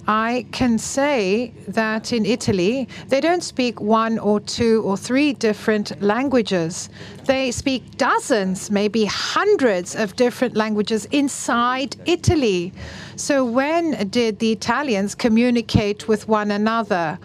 I 0.06 0.46
can 0.52 0.78
say 0.78 1.52
that 1.68 2.12
in 2.12 2.24
Italy, 2.24 2.88
they 3.08 3.20
don't 3.20 3.42
speak 3.42 3.80
one 3.80 4.18
or 4.18 4.40
two 4.40 4.82
or 4.84 4.96
three 4.96 5.32
different 5.32 6.00
languages. 6.02 6.88
They 7.26 7.50
speak 7.50 7.96
dozens, 7.96 8.70
maybe 8.70 9.04
hundreds 9.04 9.94
of 9.94 10.16
different 10.16 10.56
languages 10.56 11.04
inside 11.06 11.96
Italy. 12.06 12.72
So, 13.16 13.44
when 13.44 14.08
did 14.08 14.38
the 14.38 14.52
Italians 14.52 15.14
communicate 15.14 16.08
with 16.08 16.26
one 16.28 16.50
another? 16.50 17.18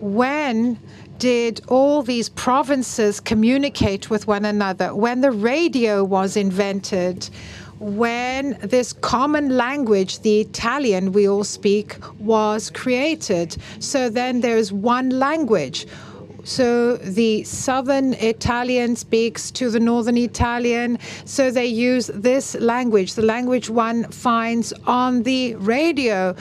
When 0.00 0.78
did 1.18 1.60
all 1.68 2.02
these 2.02 2.28
provinces 2.28 3.20
communicate 3.20 4.10
with 4.10 4.26
one 4.26 4.44
another? 4.44 4.92
When 4.92 5.20
the 5.20 5.30
radio 5.30 6.02
was 6.02 6.36
invented? 6.36 7.30
When 7.82 8.56
this 8.62 8.92
common 8.92 9.56
language, 9.56 10.20
the 10.20 10.40
Italian 10.40 11.12
we 11.12 11.28
all 11.28 11.44
speak, 11.44 11.96
was 12.20 12.70
created. 12.70 13.56
So 13.80 14.08
then 14.08 14.40
there's 14.40 14.72
one 14.72 15.10
language. 15.10 15.86
So 16.44 16.96
the 16.96 17.44
southern 17.44 18.14
Italian 18.14 18.96
speaks 18.96 19.50
to 19.52 19.70
the 19.70 19.80
northern 19.80 20.16
Italian. 20.16 20.98
So 21.24 21.50
they 21.50 21.66
use 21.66 22.08
this 22.14 22.54
language, 22.56 23.14
the 23.14 23.22
language 23.22 23.70
one 23.70 24.04
finds 24.10 24.72
on 24.86 25.22
the 25.22 25.54
radio. 25.56 26.34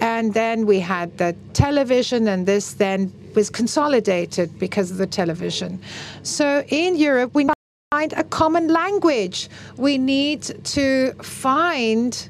And 0.00 0.34
then 0.34 0.66
we 0.66 0.80
had 0.80 1.16
the 1.18 1.34
television, 1.54 2.28
and 2.28 2.46
this 2.46 2.74
then 2.74 3.12
was 3.34 3.50
consolidated 3.50 4.58
because 4.58 4.90
of 4.90 4.96
the 4.96 5.06
television. 5.06 5.80
So 6.22 6.64
in 6.68 6.96
Europe, 6.96 7.34
we 7.34 7.44
find 7.90 8.12
a 8.18 8.24
common 8.24 8.68
language. 8.68 9.48
We 9.78 9.96
need 9.96 10.42
to 10.42 11.14
find 11.22 12.28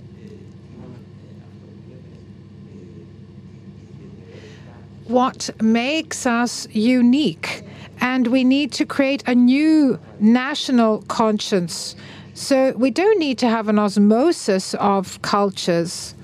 what 5.09 5.51
makes 5.61 6.27
us 6.27 6.69
unique. 6.71 7.65
And 8.01 8.29
we 8.29 8.45
need 8.45 8.71
to 8.75 8.87
create 8.87 9.25
a 9.27 9.35
new 9.35 9.99
national 10.21 11.03
conscience. 11.09 11.97
So 12.35 12.71
we 12.77 12.93
don't 12.93 13.19
need 13.19 13.39
to 13.39 13.49
have 13.49 13.69
an 13.69 13.81
osmosis 13.81 14.75
of 14.75 15.21
cultures. 15.23 16.15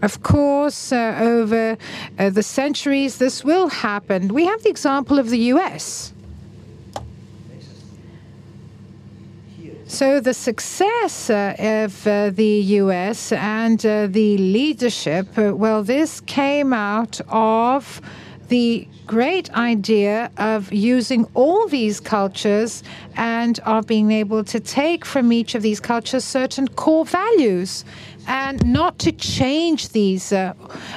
Of 0.00 0.22
course, 0.22 0.90
uh, 0.90 1.18
over 1.20 1.76
uh, 2.18 2.30
the 2.30 2.42
centuries, 2.42 3.18
this 3.18 3.44
will 3.44 3.68
happen. 3.68 4.32
We 4.32 4.46
have 4.46 4.62
the 4.62 4.70
example 4.70 5.18
of 5.18 5.28
the 5.28 5.38
US. 5.52 6.14
So 9.92 10.20
the 10.20 10.32
success 10.32 11.28
uh, 11.28 11.54
of 11.58 12.06
uh, 12.06 12.30
the 12.30 12.80
US 12.80 13.30
and 13.30 13.84
uh, 13.84 14.06
the 14.06 14.38
leadership, 14.38 15.36
uh, 15.36 15.54
well, 15.54 15.82
this 15.82 16.22
came 16.22 16.72
out 16.72 17.20
of 17.28 18.00
the 18.48 18.88
great 19.06 19.52
idea 19.52 20.30
of 20.38 20.72
using 20.72 21.26
all 21.34 21.68
these 21.68 22.00
cultures 22.00 22.82
and 23.16 23.58
of 23.66 23.86
being 23.86 24.12
able 24.12 24.42
to 24.44 24.60
take 24.60 25.04
from 25.04 25.30
each 25.30 25.54
of 25.54 25.60
these 25.60 25.78
cultures 25.78 26.24
certain 26.24 26.68
core 26.68 27.04
values 27.04 27.84
and 28.26 28.64
not 28.66 28.98
to 29.00 29.12
change 29.12 29.90
these. 29.90 30.32
Uh, 30.32 30.54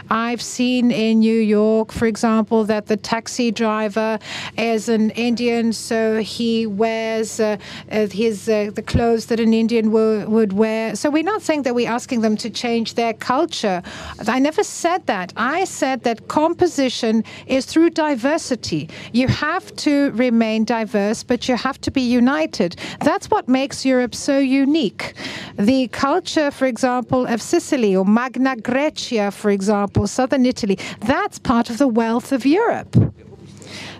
I've 0.09 0.41
seen 0.41 0.91
in 0.91 1.19
New 1.19 1.39
York, 1.39 1.91
for 1.91 2.05
example, 2.05 2.63
that 2.65 2.87
the 2.87 2.97
taxi 2.97 3.51
driver 3.51 4.19
is 4.57 4.89
an 4.89 5.11
Indian, 5.11 5.73
so 5.73 6.21
he 6.21 6.67
wears 6.67 7.39
uh, 7.39 7.57
uh 7.91 8.07
his 8.07 8.49
uh, 8.49 8.71
the 8.73 8.81
clothes 8.81 9.25
that 9.27 9.39
an 9.39 9.53
Indian 9.53 9.91
would 9.91 10.53
wear. 10.53 10.95
So 10.95 11.09
we're 11.09 11.23
not 11.23 11.41
saying 11.41 11.63
that 11.63 11.75
we're 11.75 11.89
asking 11.89 12.21
them 12.21 12.37
to 12.37 12.49
change 12.49 12.95
their 12.95 13.13
culture. 13.13 13.81
I 14.27 14.39
never 14.39 14.63
said 14.63 15.05
that. 15.07 15.33
I 15.35 15.65
said 15.65 16.03
that 16.03 16.27
composition 16.27 17.23
is 17.47 17.65
through 17.65 17.91
diversity. 17.91 18.89
You 19.13 19.27
have 19.27 19.75
to 19.77 20.11
remain 20.11 20.65
diverse, 20.65 21.23
but 21.23 21.47
you 21.47 21.55
have 21.55 21.79
to 21.81 21.91
be 21.91 22.01
united. 22.01 22.75
That's 23.01 23.29
what 23.29 23.47
makes 23.47 23.85
Europe 23.85 24.15
so 24.15 24.37
unique. 24.37 25.13
The 25.57 25.87
culture, 25.89 26.51
for 26.51 26.65
example, 26.65 27.14
example 27.15 27.33
of 27.33 27.41
Sicily 27.41 27.95
or 27.95 28.05
Magna 28.05 28.55
Graecia, 28.57 29.31
for 29.31 29.49
example, 29.49 30.07
southern 30.07 30.45
Italy. 30.45 30.77
That's 30.99 31.39
part 31.39 31.69
of 31.69 31.77
the 31.77 31.87
wealth 31.87 32.31
of 32.31 32.45
Europe. 32.45 32.95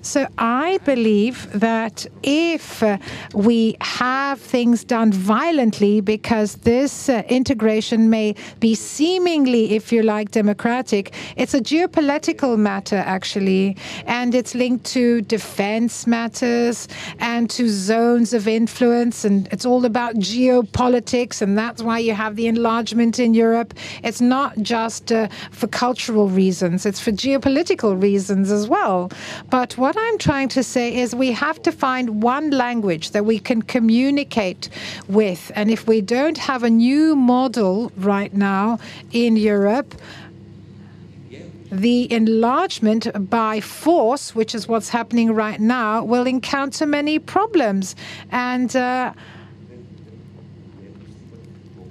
So 0.06 0.28
I 0.38 0.78
believe 0.86 1.52
that 1.60 2.06
if 2.22 2.84
uh, 2.84 3.00
we 3.34 3.76
have 3.82 4.40
things 4.40 4.84
done 4.84 5.12
violently, 5.12 6.00
because 6.00 6.58
this 6.58 7.10
uh, 7.10 7.24
integration 7.28 8.12
may 8.12 8.36
be 8.60 8.76
seemingly, 8.76 9.74
if 9.74 9.92
you 9.92 10.04
like, 10.04 10.30
democratic, 10.30 11.12
it's 11.38 11.56
a 11.56 11.60
geopolitical 11.60 12.56
matter, 12.56 12.98
actually. 12.98 13.78
And 14.06 14.36
it's 14.36 14.54
linked 14.54 14.86
to 14.94 15.22
defense 15.22 16.06
matters 16.06 16.88
and 17.18 17.50
to 17.50 17.68
zones 17.68 18.32
of 18.32 18.48
influence. 18.48 19.26
And 19.26 19.48
it's 19.52 19.66
all 19.66 19.86
about 19.86 20.14
geopolitics. 20.18 21.42
And 21.42 21.58
that's 21.58 21.82
why 21.82 21.98
you 21.98 22.14
have 22.14 22.36
the 22.36 22.46
enlargement 22.46 23.18
in 23.18 23.34
Europe. 23.34 23.74
It's 24.04 24.22
not 24.22 24.56
just 24.60 25.12
uh, 25.12 25.30
for 25.50 25.66
cultural 25.66 26.30
reasons, 26.30 26.86
it's 26.86 27.00
for 27.00 27.12
geopolitical 27.12 28.00
reasons 28.00 28.52
as 28.52 28.68
well. 28.68 29.12
But 29.50 29.76
what 29.80 29.95
I'm 29.98 30.18
trying 30.18 30.50
to 30.50 30.64
say 30.64 30.96
is 30.96 31.16
we 31.16 31.32
have 31.32 31.62
to 31.64 31.72
find 31.72 32.22
one 32.22 32.52
language 32.52 33.12
that 33.12 33.26
we 33.26 33.40
can 33.40 33.62
communicate 33.62 34.70
with. 35.08 35.52
And 35.56 35.70
if 35.70 35.88
we 35.88 36.02
don't 36.02 36.38
have 36.38 36.64
a 36.64 36.70
new 36.70 37.16
model 37.16 37.92
right 37.98 38.34
now 38.34 38.80
in 39.12 39.36
Europe, 39.38 39.96
the 41.72 42.12
enlargement 42.12 43.08
by 43.30 43.60
force, 43.60 44.36
which 44.36 44.56
is 44.56 44.68
what's 44.68 44.90
happening 44.90 45.34
right 45.34 45.60
now, 45.60 46.04
will 46.04 46.28
encounter 46.28 46.86
many 46.86 47.20
problems. 47.20 47.96
And 48.32 48.76
uh, 48.76 49.14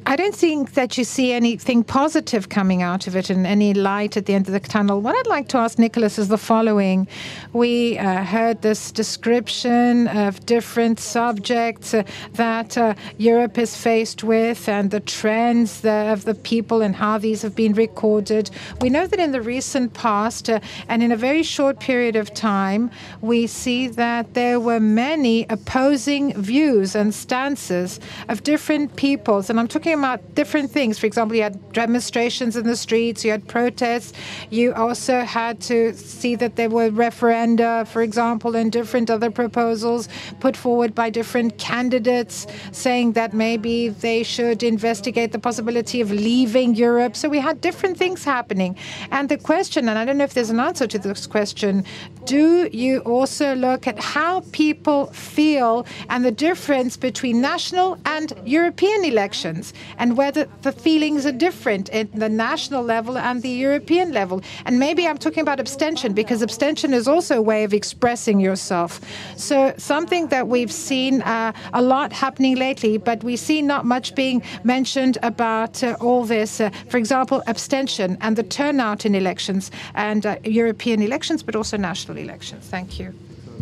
I 0.07 0.17
don't 0.17 0.35
think 0.35 0.75
that 0.75 0.99
you 0.99 1.05
see 1.05 1.33
anything 1.33 1.83
positive 1.83 2.51
coming 2.51 2.83
out 2.83 3.07
of 3.07 3.17
it 3.17 3.31
and 3.31 3.47
any 3.47 3.73
light 3.73 4.19
at 4.19 4.27
the 4.27 4.35
end 4.35 4.47
of 4.47 4.53
the 4.53 4.61
tunnel. 4.61 5.01
What 5.01 5.17
I'd 5.17 5.27
like 5.27 5.49
to 5.49 5.57
ask 5.57 5.79
Nicolas 5.79 6.19
is 6.19 6.29
the 6.29 6.37
following. 6.37 7.09
We 7.55 7.97
uh, 7.97 8.23
heard 8.23 8.61
this 8.61 8.93
description 8.93 10.09
of 10.09 10.45
different 10.45 11.01
subjects 11.01 11.95
uh, 11.95 12.03
that 12.35 12.77
uh, 12.77 12.95
Europe 13.17 13.57
is 13.57 13.79
faced 13.79 14.23
with 14.23 14.69
and 14.69 14.91
the 14.91 15.01
trends 15.01 15.83
of 15.83 16.27
the 16.27 16.35
people 16.35 16.83
and 16.83 16.95
how 16.95 17.17
these 17.17 17.41
have 17.41 17.57
been 17.57 17.73
recorded. 17.73 18.51
We 18.83 18.91
know 18.91 19.07
that 19.07 19.19
in 19.19 19.33
the 19.33 19.41
recent 19.41 19.95
past 19.95 20.51
uh, 20.51 20.61
and 20.87 21.03
in 21.03 21.13
a 21.13 21.17
very 21.17 21.43
short 21.43 21.81
period 21.81 22.15
of 22.15 22.35
time, 22.35 22.91
we 23.23 23.47
see 23.47 23.89
that 23.89 24.35
there 24.35 24.61
were 24.61 24.81
many 24.81 25.47
opposing 25.49 26.35
views 26.35 26.95
and 26.95 27.15
stances 27.15 28.01
of 28.29 28.43
different 28.43 28.97
peoples. 28.97 29.49
And 29.49 29.59
I'm 29.59 29.67
talking 29.67 29.94
about 29.99 30.35
different 30.35 30.71
things. 30.71 30.99
For 30.99 31.07
example, 31.07 31.37
you 31.37 31.43
had 31.43 31.73
demonstrations 31.73 32.57
in 32.57 32.67
the 32.67 32.77
streets, 32.77 33.25
you 33.25 33.31
had 33.31 33.47
protests, 33.47 34.13
you 34.51 34.73
also 34.75 35.21
had 35.21 35.61
to 35.63 35.95
see 35.95 36.35
that 36.37 36.57
there 36.57 36.71
were 36.71 36.91
referenda, 36.91 37.87
for 37.87 38.03
example, 38.03 38.57
and 38.57 38.71
different 38.73 39.11
other 39.11 39.31
proposals 39.31 40.09
put 40.41 40.57
forward 40.57 40.95
by 40.95 41.11
different 41.11 41.59
candidates 41.59 42.47
saying 42.73 43.13
that 43.13 43.33
maybe 43.33 43.89
they 43.89 44.23
should 44.23 44.63
investigate 44.63 45.33
the 45.33 45.39
possibility 45.39 46.01
of 46.01 46.11
leaving 46.11 46.75
Europe. 46.75 47.17
So 47.17 47.29
we 47.29 47.39
had 47.39 47.61
different 47.61 47.97
things 47.97 48.25
happening. 48.25 48.77
And 49.11 49.29
the 49.29 49.39
question, 49.39 49.89
and 49.89 49.99
I 49.99 50.05
don't 50.05 50.19
know 50.19 50.25
if 50.25 50.35
there's 50.35 50.51
an 50.51 50.61
answer 50.61 50.87
to 50.87 50.99
this 50.99 51.27
question, 51.27 51.85
do 52.25 52.69
you 52.73 53.01
also 53.01 53.55
look 53.55 53.87
at 53.87 53.99
how 53.99 54.41
people 54.53 55.07
feel 55.07 55.87
and 56.09 56.25
the 56.25 56.31
difference 56.31 56.97
between 56.97 57.41
national 57.41 57.99
and 58.07 58.33
European 58.45 59.05
elections? 59.05 59.73
And 59.99 60.17
whether 60.17 60.49
the 60.63 60.73
feelings 60.73 61.27
are 61.27 61.33
different 61.33 61.91
at 61.91 62.13
the 62.13 62.29
national 62.29 62.83
level 62.83 63.19
and 63.19 63.43
the 63.43 63.49
European 63.49 64.13
level. 64.13 64.43
And 64.65 64.79
maybe 64.79 65.07
I'm 65.07 65.19
talking 65.19 65.41
about 65.41 65.61
abstention 65.61 66.13
because 66.13 66.43
abstention 66.43 66.93
is 66.95 67.09
also 67.09 67.39
a 67.39 67.43
way 67.43 67.65
of 67.65 67.73
expressing 67.73 68.41
yourself. 68.41 69.01
So 69.37 69.75
something 69.79 70.29
that 70.29 70.49
we've 70.49 70.73
seen 70.73 71.23
uh, 71.23 71.53
a 71.73 71.83
lot 71.83 72.13
happening 72.13 72.57
lately, 72.57 72.99
but 72.99 73.23
we 73.25 73.37
see 73.37 73.63
not 73.63 73.85
much 73.85 74.15
being 74.15 74.43
mentioned 74.65 75.19
about 75.23 75.83
uh, 75.83 75.97
all 76.01 76.25
this. 76.25 76.61
Uh, 76.61 76.71
for 76.89 76.99
example, 76.99 77.43
abstention 77.47 78.17
and 78.21 78.37
the 78.37 78.43
turnout 78.43 79.05
in 79.07 79.15
elections 79.15 79.71
and 79.95 80.27
uh, 80.27 80.37
European 80.45 81.03
elections, 81.03 81.43
but 81.43 81.57
also 81.57 81.77
national 81.77 82.19
elections. 82.19 82.67
Thank 82.67 82.99
you. 82.99 83.15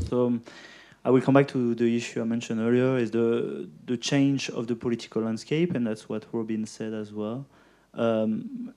So, 0.08 0.38
I 1.04 1.10
will 1.10 1.20
come 1.20 1.34
back 1.34 1.48
to 1.48 1.74
the 1.74 1.96
issue 1.96 2.20
I 2.20 2.24
mentioned 2.24 2.60
earlier, 2.60 2.96
is 2.96 3.10
the, 3.10 3.68
the 3.86 3.96
change 3.96 4.48
of 4.50 4.68
the 4.68 4.76
political 4.76 5.22
landscape, 5.22 5.74
and 5.74 5.86
that's 5.86 6.08
what 6.08 6.26
Robin 6.32 6.64
said 6.64 6.94
as 6.94 7.12
well. 7.12 7.46
Um, 7.94 8.72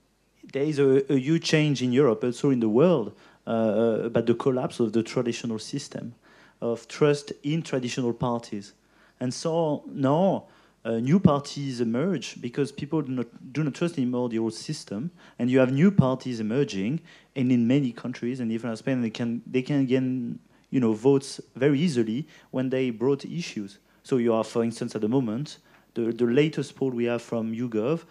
there 0.52 0.64
is 0.64 0.80
a, 0.80 1.12
a, 1.12 1.18
huge 1.18 1.44
change 1.44 1.82
in 1.82 1.92
Europe, 1.92 2.24
also 2.24 2.50
in 2.50 2.60
the 2.60 2.70
world, 2.70 3.16
uh, 3.46 4.00
about 4.06 4.26
the 4.26 4.34
collapse 4.34 4.80
of 4.80 4.94
the 4.94 5.04
traditional 5.04 5.60
system 5.60 6.16
of 6.62 6.88
trust 6.88 7.32
in 7.44 7.62
traditional 7.62 8.14
parties. 8.14 8.74
And 9.20 9.34
so 9.34 9.84
now 9.88 10.46
uh, 10.84 11.00
new 11.00 11.20
parties 11.20 11.82
emerge 11.82 12.42
because 12.42 12.72
people 12.72 13.02
do 13.02 13.12
not, 13.12 13.54
do 13.54 13.64
not 13.64 13.74
trust 13.74 13.98
anymore 13.98 14.30
the 14.30 14.40
old 14.40 14.54
system, 14.54 15.12
and 15.38 15.50
you 15.50 15.60
have 15.60 15.72
new 15.72 15.92
parties 15.92 16.40
emerging, 16.40 17.02
and 17.36 17.52
in 17.52 17.68
many 17.68 17.92
countries, 17.92 18.40
and 18.40 18.52
even 18.52 18.70
in 18.70 18.78
Spain, 18.78 19.02
they 19.02 19.10
can, 19.10 19.42
they 19.46 19.62
can 19.62 19.82
again 19.82 20.40
you 20.76 20.82
know, 20.82 20.92
votes 20.92 21.40
very 21.56 21.80
easily 21.80 22.28
when 22.52 22.70
they 22.70 22.90
brought 22.90 23.24
issues. 23.24 23.80
So 24.04 24.18
you 24.18 24.34
are, 24.34 24.44
for 24.44 24.62
instance, 24.62 24.94
at 24.94 25.00
the 25.00 25.08
moment, 25.08 25.60
the, 25.94 26.12
the 26.12 26.26
latest 26.26 26.76
poll 26.76 26.90
we 26.90 27.06
have 27.06 27.22
from 27.22 27.56
YouGov 27.56 28.02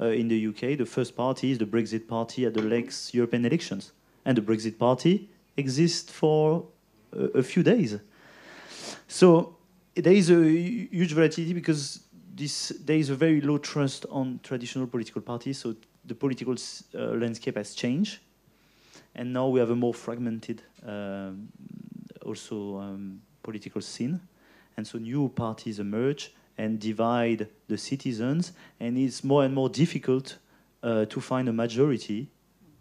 uh, 0.00 0.06
in 0.06 0.28
the 0.28 0.46
UK, 0.46 0.78
the 0.78 0.86
first 0.86 1.14
party 1.14 1.50
is 1.50 1.58
the 1.58 1.66
Brexit 1.66 2.08
Party 2.08 2.46
at 2.46 2.54
the 2.54 2.62
next 2.62 3.12
European 3.12 3.44
elections. 3.44 3.92
And 4.24 4.38
the 4.38 4.40
Brexit 4.40 4.78
Party 4.78 5.28
exists 5.58 6.10
for 6.10 6.64
a, 7.12 7.40
a 7.40 7.42
few 7.42 7.62
days. 7.62 7.98
So 9.06 9.58
there 9.94 10.14
is 10.14 10.30
a 10.30 10.42
huge 10.42 11.12
volatility 11.12 11.52
because 11.52 12.00
this, 12.34 12.72
there 12.86 12.96
is 12.96 13.10
a 13.10 13.14
very 13.14 13.42
low 13.42 13.58
trust 13.58 14.06
on 14.08 14.40
traditional 14.42 14.86
political 14.86 15.20
parties. 15.20 15.58
So 15.58 15.76
the 16.06 16.14
political 16.14 16.54
uh, 16.54 16.98
landscape 16.98 17.58
has 17.58 17.74
changed. 17.74 18.20
And 19.14 19.34
now 19.34 19.48
we 19.48 19.60
have 19.60 19.68
a 19.68 19.76
more 19.76 19.92
fragmented 19.92 20.62
um, 20.86 21.48
also 22.24 22.78
um, 22.78 23.20
political 23.42 23.80
scene. 23.80 24.20
And 24.76 24.86
so 24.86 24.98
new 24.98 25.28
parties 25.28 25.78
emerge 25.78 26.32
and 26.58 26.78
divide 26.78 27.48
the 27.68 27.78
citizens, 27.78 28.52
and 28.80 28.96
it's 28.96 29.24
more 29.24 29.44
and 29.44 29.54
more 29.54 29.68
difficult 29.68 30.38
uh, 30.82 31.04
to 31.06 31.20
find 31.20 31.48
a 31.48 31.52
majority 31.52 32.28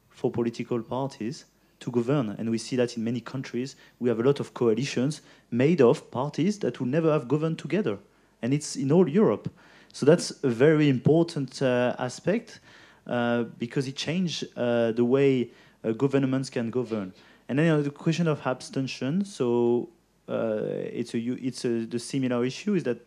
for 0.10 0.32
political 0.32 0.82
parties 0.82 1.46
to 1.80 1.92
govern. 1.92 2.36
And 2.38 2.50
we 2.50 2.58
see 2.58 2.76
that 2.78 2.98
in 2.98 3.04
many 3.04 3.20
countries, 3.20 3.76
we 4.00 4.10
have 4.10 4.20
a 4.20 4.24
lot 4.24 4.40
of 4.40 4.54
coalitions 4.54 5.22
made 5.52 5.82
of 5.82 6.10
parties 6.12 6.60
that 6.60 6.80
will 6.80 6.88
never 6.88 7.12
have 7.12 7.28
governed 7.28 7.60
together. 7.60 7.98
And 8.42 8.54
it's 8.54 8.76
in 8.76 8.92
all 8.92 9.08
Europe. 9.08 9.50
So 9.92 10.06
that's 10.06 10.32
a 10.44 10.50
very 10.50 10.90
important 10.90 11.62
uh, 11.62 11.96
aspect 12.00 12.60
uh, 13.06 13.44
because 13.60 13.88
it 13.88 13.96
changed 13.96 14.46
uh, 14.56 14.92
the 14.92 15.06
way 15.06 15.52
uh, 15.84 15.92
governments 15.92 16.50
can 16.50 16.70
govern. 16.70 17.14
And 17.54 17.60
then 17.60 17.68
know, 17.68 17.84
the 17.84 17.92
question 17.92 18.28
of 18.28 18.42
abstention. 18.48 19.24
So 19.26 19.90
uh, 20.28 20.90
it's 20.92 21.14
a 21.14 21.20
it's 21.20 21.64
a, 21.66 21.86
the 21.86 22.00
similar 22.00 22.44
issue 22.44 22.74
is 22.74 22.82
that 22.82 22.98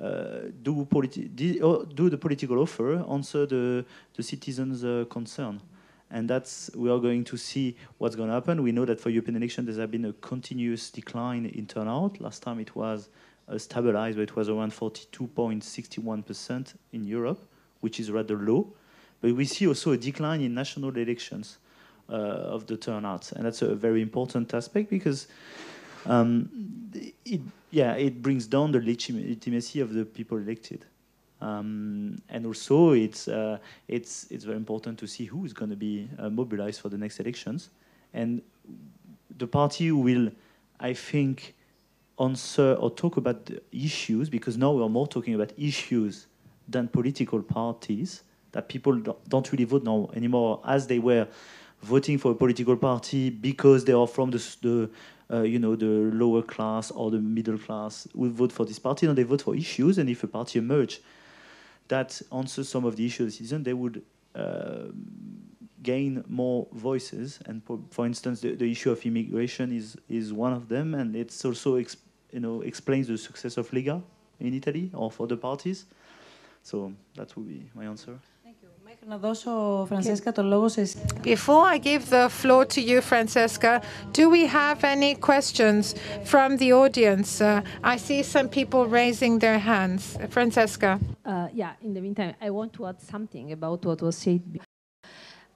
uh, 0.00 0.42
do, 0.62 0.86
oh, 1.60 1.84
do 1.84 2.08
the 2.08 2.16
political 2.16 2.60
offer 2.60 3.04
answer 3.10 3.46
the 3.46 3.84
the 4.14 4.22
citizens' 4.22 4.84
uh, 4.84 5.06
concern? 5.10 5.60
And 6.08 6.30
that's 6.30 6.70
we 6.76 6.88
are 6.88 7.00
going 7.00 7.24
to 7.24 7.36
see 7.36 7.76
what's 7.98 8.14
going 8.14 8.28
to 8.28 8.34
happen. 8.34 8.62
We 8.62 8.70
know 8.70 8.84
that 8.84 9.00
for 9.00 9.10
European 9.10 9.38
elections 9.38 9.66
there 9.66 9.82
has 9.82 9.90
been 9.90 10.04
a 10.04 10.12
continuous 10.12 10.92
decline 10.92 11.46
in 11.46 11.66
turnout. 11.66 12.20
Last 12.20 12.44
time 12.44 12.60
it 12.60 12.76
was 12.76 13.08
uh, 13.48 13.58
stabilized, 13.58 14.16
but 14.16 14.22
it 14.22 14.36
was 14.36 14.48
around 14.48 14.70
42.61% 14.70 16.74
in 16.92 17.02
Europe, 17.02 17.44
which 17.80 17.98
is 17.98 18.12
rather 18.12 18.36
low. 18.36 18.72
But 19.20 19.32
we 19.32 19.46
see 19.46 19.66
also 19.66 19.90
a 19.90 19.96
decline 19.96 20.42
in 20.42 20.54
national 20.54 20.96
elections. 20.96 21.58
Uh, 22.06 22.16
of 22.52 22.66
the 22.66 22.76
turnout, 22.76 23.32
and 23.32 23.46
that's 23.46 23.62
a 23.62 23.74
very 23.74 24.02
important 24.02 24.52
aspect 24.52 24.90
because 24.90 25.26
um, 26.04 26.50
it, 27.24 27.40
yeah, 27.70 27.94
it 27.94 28.20
brings 28.20 28.46
down 28.46 28.72
the 28.72 28.78
legitimacy 28.78 29.80
of 29.80 29.94
the 29.94 30.04
people 30.04 30.36
elected. 30.36 30.84
Um, 31.40 32.20
and 32.28 32.44
also, 32.44 32.90
it's 32.90 33.26
uh, 33.26 33.56
it's 33.88 34.26
it's 34.30 34.44
very 34.44 34.58
important 34.58 34.98
to 34.98 35.06
see 35.06 35.24
who 35.24 35.46
is 35.46 35.54
going 35.54 35.70
to 35.70 35.76
be 35.76 36.06
uh, 36.18 36.28
mobilized 36.28 36.82
for 36.82 36.90
the 36.90 36.98
next 36.98 37.20
elections, 37.20 37.70
and 38.12 38.42
the 39.38 39.46
party 39.46 39.90
will, 39.90 40.30
I 40.80 40.92
think, 40.92 41.54
answer 42.20 42.74
or 42.74 42.90
talk 42.90 43.16
about 43.16 43.46
the 43.46 43.62
issues 43.72 44.28
because 44.28 44.58
now 44.58 44.72
we 44.72 44.82
are 44.82 44.90
more 44.90 45.06
talking 45.06 45.34
about 45.34 45.52
issues 45.56 46.26
than 46.68 46.86
political 46.88 47.42
parties 47.42 48.24
that 48.52 48.68
people 48.68 48.94
don't, 48.94 49.28
don't 49.28 49.52
really 49.52 49.64
vote 49.64 49.84
now 49.84 50.10
anymore 50.14 50.60
as 50.66 50.86
they 50.86 50.98
were 50.98 51.26
voting 51.84 52.18
for 52.18 52.32
a 52.32 52.34
political 52.34 52.76
party 52.76 53.30
because 53.30 53.84
they 53.84 53.92
are 53.92 54.06
from 54.06 54.30
the, 54.30 54.56
the 54.62 54.90
uh, 55.30 55.42
you 55.42 55.58
know, 55.58 55.76
the 55.76 55.86
lower 55.86 56.42
class 56.42 56.90
or 56.90 57.10
the 57.10 57.18
middle 57.18 57.58
class 57.58 58.06
will 58.14 58.30
vote 58.30 58.52
for 58.52 58.64
this 58.64 58.78
party. 58.78 59.06
and 59.06 59.16
they 59.16 59.22
vote 59.22 59.42
for 59.42 59.54
issues. 59.54 59.98
And 59.98 60.08
if 60.08 60.22
a 60.22 60.26
party 60.26 60.58
emerge 60.58 61.00
that 61.88 62.20
answers 62.32 62.68
some 62.68 62.84
of 62.84 62.96
the 62.96 63.04
issues 63.06 63.20
of 63.20 63.26
the 63.26 63.36
citizen, 63.36 63.62
they 63.62 63.74
would 63.74 64.02
uh, 64.34 64.86
gain 65.82 66.24
more 66.28 66.66
voices. 66.72 67.40
And 67.46 67.62
for, 67.64 67.78
for 67.90 68.06
instance, 68.06 68.40
the, 68.40 68.54
the, 68.54 68.70
issue 68.70 68.90
of 68.90 69.04
immigration 69.04 69.72
is 69.72 69.96
is 70.08 70.32
one 70.32 70.52
of 70.52 70.68
them, 70.68 70.94
and 70.94 71.14
it's 71.14 71.44
also 71.44 71.76
you 71.76 72.40
know 72.40 72.62
explains 72.62 73.06
the 73.08 73.18
success 73.18 73.56
of 73.56 73.70
Lega 73.70 74.02
in 74.40 74.54
Italy 74.54 74.90
or 74.94 75.10
for 75.10 75.26
the 75.26 75.36
parties. 75.36 75.84
So 76.62 76.92
that 77.14 77.36
would 77.36 77.48
be 77.48 77.70
my 77.74 77.84
answer. 77.84 78.18
Before 79.06 79.84
I 81.66 81.78
give 81.78 82.08
the 82.08 82.30
floor 82.30 82.64
to 82.64 82.80
you, 82.80 83.02
Francesca, 83.02 83.82
do 84.12 84.30
we 84.30 84.46
have 84.46 84.82
any 84.82 85.14
questions 85.14 85.94
from 86.24 86.56
the 86.56 86.72
audience? 86.72 87.42
Uh, 87.42 87.60
I 87.82 87.98
see 87.98 88.22
some 88.22 88.48
people 88.48 88.86
raising 88.86 89.40
their 89.40 89.58
hands. 89.58 90.16
Francesca. 90.30 90.98
Uh, 91.22 91.48
yeah, 91.52 91.74
in 91.82 91.92
the 91.92 92.00
meantime, 92.00 92.34
I 92.40 92.48
want 92.48 92.72
to 92.74 92.86
add 92.86 93.02
something 93.02 93.52
about 93.52 93.84
what 93.84 94.00
was 94.00 94.16
said. 94.16 94.40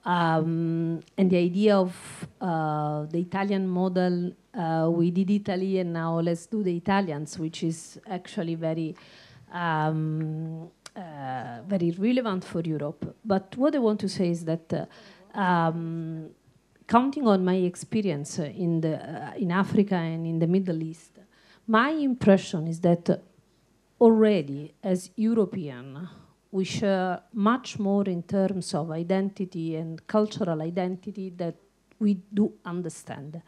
Um, 0.05 0.99
and 1.17 1.31
the 1.31 1.37
idea 1.37 1.75
of 1.75 2.27
uh, 2.39 3.05
the 3.05 3.19
Italian 3.19 3.67
model, 3.67 4.31
uh, 4.53 4.89
we 4.91 5.09
did 5.09 5.31
Italy 5.31 5.79
and 5.79 5.93
now 5.93 6.19
let's 6.19 6.45
do 6.45 6.61
the 6.61 6.77
Italians, 6.77 7.39
which 7.39 7.63
is 7.63 7.99
actually 8.07 8.53
very 8.53 8.95
um, 9.51 10.69
uh, 10.95 11.61
very 11.67 11.91
relevant 11.91 12.43
for 12.43 12.61
Europe. 12.61 13.15
But 13.23 13.55
what 13.57 13.75
I 13.75 13.79
want 13.79 13.99
to 14.01 14.09
say 14.09 14.29
is 14.29 14.45
that 14.45 14.73
uh, 14.73 15.39
um, 15.39 16.29
counting 16.87 17.27
on 17.27 17.45
my 17.45 17.55
experience 17.55 18.39
in, 18.39 18.81
the, 18.81 18.95
uh, 18.95 19.33
in 19.37 19.51
Africa 19.51 19.95
and 19.95 20.25
in 20.25 20.39
the 20.39 20.47
Middle 20.47 20.81
East, 20.81 21.19
my 21.67 21.91
impression 21.91 22.67
is 22.67 22.79
that 22.81 23.21
already 24.01 24.73
as 24.83 25.11
European, 25.15 26.07
we 26.51 26.65
share 26.65 27.21
much 27.33 27.77
more 27.77 28.05
in 28.05 28.23
terms 28.23 28.73
of 28.73 28.89
identity 28.91 29.75
and 29.75 30.05
cultural 30.07 30.61
identity 30.61 31.29
that 31.29 31.55
we 31.99 32.15
do 32.33 32.53
understand. 32.65 33.41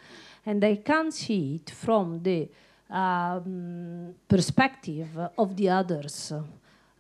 And 0.46 0.64
I 0.64 0.76
can 0.76 1.12
see 1.12 1.56
it 1.56 1.72
from 1.72 2.22
the 2.22 2.50
um, 2.90 4.14
perspective 4.28 5.18
of 5.38 5.56
the 5.56 5.70
others, 5.70 6.34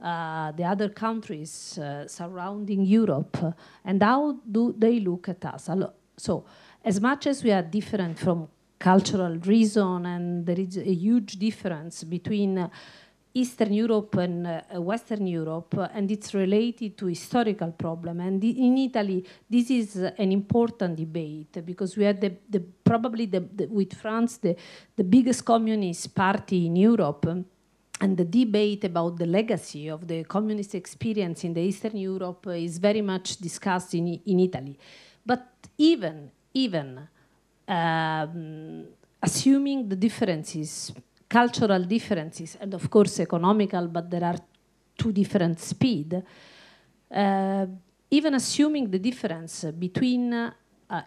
uh, 0.02 0.52
the 0.54 0.64
other 0.64 0.90
countries 0.90 1.78
uh, 1.78 2.08
surrounding 2.08 2.86
Europe, 2.86 3.38
and 3.86 4.02
how 4.02 4.38
do 4.50 4.74
they 4.78 5.00
look 5.00 5.30
at 5.30 5.46
us. 5.46 5.70
So, 6.18 6.46
as 6.84 7.00
much 7.00 7.28
as 7.28 7.44
we 7.44 7.52
are 7.52 7.62
different 7.62 8.18
from 8.18 8.48
cultural 8.80 9.38
reason, 9.38 10.06
and 10.06 10.46
there 10.46 10.60
is 10.60 10.78
a 10.78 10.94
huge 10.94 11.38
difference 11.38 12.04
between 12.04 12.70
Eastern 13.34 13.74
Europe 13.74 14.16
and 14.16 14.46
uh, 14.46 14.82
Western 14.82 15.26
Europe, 15.26 15.78
uh, 15.78 15.88
and 15.94 16.12
it's 16.12 16.34
related 16.34 16.98
to 16.98 17.06
historical 17.06 17.72
problem. 17.72 18.20
And 18.20 18.44
in 18.44 18.78
Italy, 18.78 19.26
this 19.50 19.70
is 19.70 19.96
an 19.96 20.32
important 20.32 20.98
debate 20.98 21.64
because 21.66 21.96
we 21.96 22.06
are 22.06 22.14
the, 22.14 22.34
the 22.50 22.60
probably 22.60 23.28
the, 23.28 23.40
the, 23.40 23.68
with 23.68 23.94
France 23.94 24.38
the, 24.38 24.56
the 24.96 25.04
biggest 25.04 25.46
communist 25.46 26.14
party 26.14 26.66
in 26.66 26.76
Europe. 26.76 27.26
And 28.02 28.18
the 28.18 28.26
debate 28.26 28.84
about 28.84 29.18
the 29.18 29.28
legacy 29.28 29.88
of 29.88 30.08
the 30.08 30.24
communist 30.24 30.74
experience 30.74 31.44
in 31.44 31.54
the 31.54 31.62
Eastern 31.62 31.96
Europe 31.96 32.48
is 32.48 32.80
very 32.80 33.02
much 33.02 33.38
discussed 33.38 33.94
in, 33.94 34.20
in 34.26 34.40
Italy. 34.40 34.78
But 35.24 35.48
even, 35.78 36.32
even 36.54 37.08
um, 37.68 38.86
assuming 39.22 39.88
the 39.88 39.96
differences 39.96 40.92
cultural 41.32 41.86
differences 41.86 42.58
and 42.60 42.74
of 42.74 42.90
course 42.90 43.22
economical, 43.22 43.88
but 43.88 44.10
there 44.10 44.24
are 44.24 44.36
two 44.98 45.14
different 45.14 45.60
speed. 45.62 46.22
Uh, 47.10 47.66
even 48.10 48.34
assuming 48.34 48.92
the 48.92 49.00
difference 49.00 49.64
between 49.80 50.34
uh, 50.34 50.52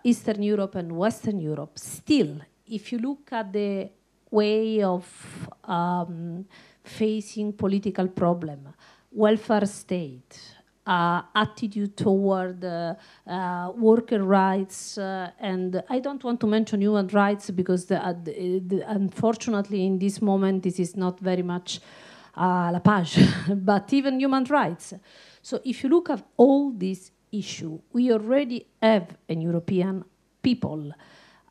Eastern 0.02 0.42
Europe 0.42 0.76
and 0.76 0.90
Western 0.90 1.38
Europe, 1.38 1.78
still, 1.78 2.40
if 2.66 2.90
you 2.90 2.98
look 2.98 3.30
at 3.32 3.52
the 3.52 3.90
way 4.30 4.82
of 4.82 5.04
um, 5.64 6.46
facing 6.84 7.52
political 7.54 8.08
problem, 8.08 8.68
welfare 9.10 9.66
state, 9.66 10.38
uh, 10.86 11.22
attitude 11.34 11.96
toward 11.96 12.62
uh, 12.64 12.94
uh, 13.26 13.72
worker 13.74 14.22
rights, 14.22 14.98
uh, 14.98 15.30
and 15.40 15.82
I 15.88 15.98
don't 15.98 16.22
want 16.22 16.40
to 16.40 16.46
mention 16.46 16.82
human 16.82 17.08
rights 17.08 17.50
because 17.50 17.90
uh, 17.90 18.14
the, 18.22 18.62
the, 18.66 18.84
unfortunately 18.86 19.86
in 19.86 19.98
this 19.98 20.20
moment 20.20 20.62
this 20.62 20.78
is 20.78 20.94
not 20.94 21.18
very 21.20 21.42
much 21.42 21.80
uh, 22.36 22.70
la 22.72 22.80
page, 22.80 23.18
but 23.48 23.92
even 23.92 24.20
human 24.20 24.44
rights. 24.44 24.94
So 25.40 25.60
if 25.64 25.82
you 25.82 25.88
look 25.88 26.10
at 26.10 26.22
all 26.36 26.70
these 26.70 27.12
issues, 27.32 27.80
we 27.92 28.12
already 28.12 28.66
have 28.82 29.16
in 29.28 29.40
European 29.40 30.04
people 30.42 30.92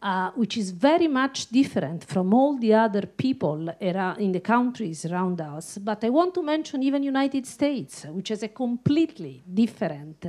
uh, 0.03 0.31
which 0.31 0.57
is 0.57 0.71
very 0.71 1.07
much 1.07 1.49
different 1.49 2.03
from 2.03 2.33
all 2.33 2.57
the 2.57 2.73
other 2.73 3.03
people 3.03 3.69
in 3.79 4.33
the 4.33 4.41
countries 4.41 5.05
around 5.05 5.39
us. 5.39 5.77
But 5.77 6.03
I 6.03 6.09
want 6.09 6.33
to 6.33 6.43
mention 6.43 6.83
even 6.83 7.03
United 7.03 7.45
States, 7.47 8.05
which 8.09 8.27
has 8.27 8.43
a 8.43 8.49
completely 8.49 9.41
different 9.53 10.25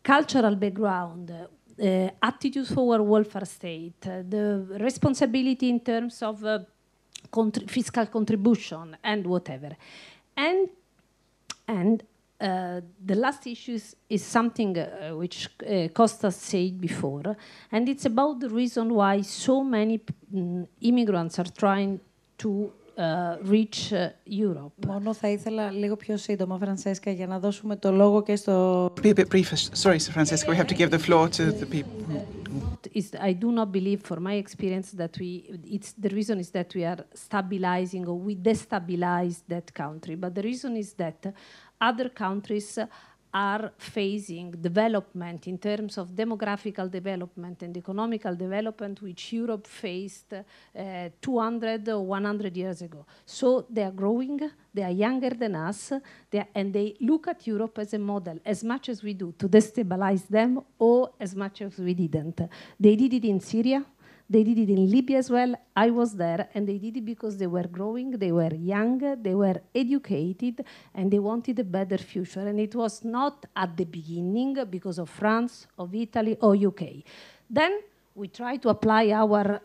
cultural 0.00 0.54
background, 0.54 1.28
uh, 1.30 2.08
attitudes 2.22 2.72
toward 2.72 3.00
welfare 3.00 3.46
state, 3.46 4.06
uh, 4.06 4.22
the 4.28 4.64
responsibility 4.78 5.70
in 5.70 5.80
terms 5.80 6.22
of 6.22 6.44
uh, 6.44 6.60
contri 7.32 7.68
fiscal 7.68 8.06
contribution 8.06 8.96
and 9.02 9.26
whatever. 9.26 9.76
And, 10.36 10.68
and 11.66 12.00
uh, 12.43 12.81
the 13.05 13.15
last 13.15 13.45
issue 13.47 13.77
is 14.09 14.23
something 14.23 14.77
uh, 14.77 15.11
which 15.15 15.49
uh, 15.67 15.87
Costas 15.89 16.35
said 16.35 16.79
before, 16.79 17.35
and 17.71 17.89
it's 17.89 18.05
about 18.05 18.39
the 18.39 18.49
reason 18.49 18.93
why 18.93 19.21
so 19.21 19.63
many 19.63 19.99
mm, 20.33 20.67
immigrants 20.81 21.37
are 21.39 21.51
trying 21.57 21.99
to 22.37 22.71
uh, 22.97 23.37
reach 23.43 23.93
uh, 23.93 24.09
Europe. 24.23 24.73
Μόνο 24.87 25.13
θα 25.13 25.29
ήθελα 25.29 25.71
λίγο 25.71 25.95
πιο 25.95 26.17
σύντομα, 26.17 26.57
Φρανσέσκα, 26.57 27.11
για 27.11 27.27
να 27.27 27.39
δώσουμε 27.39 27.75
το 27.75 27.91
λόγο 27.91 28.23
και 28.23 28.35
στο... 28.35 28.85
Be 29.01 29.07
a 29.07 29.13
bit 29.13 29.27
briefer. 29.29 29.57
Sorry, 29.73 29.99
Francesca, 29.99 30.51
we 30.51 30.55
have 30.55 30.67
to 30.67 30.75
give 30.75 30.89
the 30.89 30.99
floor 30.99 31.27
to 31.29 31.51
the 31.51 31.65
people. 31.65 31.97
Is, 32.93 33.11
I 33.19 33.33
do 33.33 33.51
not 33.51 33.71
believe, 33.71 34.01
for 34.01 34.19
my 34.19 34.35
experience, 34.45 34.89
that 35.01 35.13
we. 35.19 35.29
It's 35.75 35.91
the 36.05 36.11
reason 36.19 36.39
is 36.39 36.49
that 36.57 36.69
we 36.73 36.83
are 36.91 37.01
stabilizing 37.13 38.03
or 38.11 38.17
we 38.27 38.33
destabilize 38.51 39.37
that 39.53 39.67
country. 39.83 40.15
But 40.15 40.31
the 40.33 40.43
reason 40.51 40.71
is 40.83 40.89
that 40.93 41.19
other 41.80 42.08
countries 42.08 42.78
are 43.34 43.72
facing 43.76 44.52
development 44.52 45.48
in 45.48 45.58
terms 45.58 45.98
of 45.98 46.10
demographical 46.10 46.88
development 46.88 47.62
and 47.64 47.76
economical 47.76 48.36
development 48.36 49.02
which 49.02 49.32
Europe 49.32 49.66
faced 49.66 50.32
uh, 50.34 51.08
200 51.20 51.88
or 51.88 52.06
100 52.06 52.56
years 52.56 52.82
ago. 52.82 53.04
So 53.26 53.66
they 53.68 53.82
are 53.82 53.90
growing, 53.90 54.40
they 54.72 54.84
are 54.84 54.92
younger 54.92 55.30
than 55.30 55.56
us, 55.56 55.92
they 56.30 56.38
are, 56.38 56.48
and 56.54 56.72
they 56.72 56.94
look 57.00 57.26
at 57.26 57.44
Europe 57.44 57.76
as 57.80 57.92
a 57.92 57.98
model 57.98 58.38
as 58.44 58.62
much 58.62 58.88
as 58.88 59.02
we 59.02 59.14
do 59.14 59.34
to 59.36 59.48
destabilize 59.48 60.28
them 60.28 60.60
or 60.78 61.10
as 61.18 61.34
much 61.34 61.62
as 61.62 61.76
we 61.76 61.92
didn't. 61.92 62.40
They 62.78 62.94
did 62.94 63.14
it 63.14 63.24
in 63.24 63.40
Syria, 63.40 63.84
they 64.28 64.42
did 64.42 64.58
it 64.58 64.70
in 64.70 64.90
Libya 64.90 65.18
as 65.18 65.30
well. 65.30 65.54
I 65.76 65.90
was 65.90 66.14
there, 66.14 66.48
and 66.54 66.66
they 66.66 66.78
did 66.78 66.96
it 66.96 67.04
because 67.04 67.36
they 67.36 67.46
were 67.46 67.66
growing, 67.66 68.12
they 68.12 68.32
were 68.32 68.54
young, 68.54 68.98
they 69.22 69.34
were 69.34 69.60
educated, 69.74 70.64
and 70.94 71.10
they 71.10 71.18
wanted 71.18 71.58
a 71.58 71.64
better 71.64 71.98
future. 71.98 72.40
And 72.40 72.58
it 72.58 72.74
was 72.74 73.04
not 73.04 73.44
at 73.54 73.76
the 73.76 73.84
beginning 73.84 74.64
because 74.70 74.98
of 74.98 75.10
France, 75.10 75.66
of 75.78 75.94
Italy, 75.94 76.38
or 76.40 76.56
UK. 76.56 77.04
Then 77.48 77.80
we 78.14 78.28
tried 78.28 78.62
to 78.62 78.70
apply 78.70 79.10
our 79.10 79.60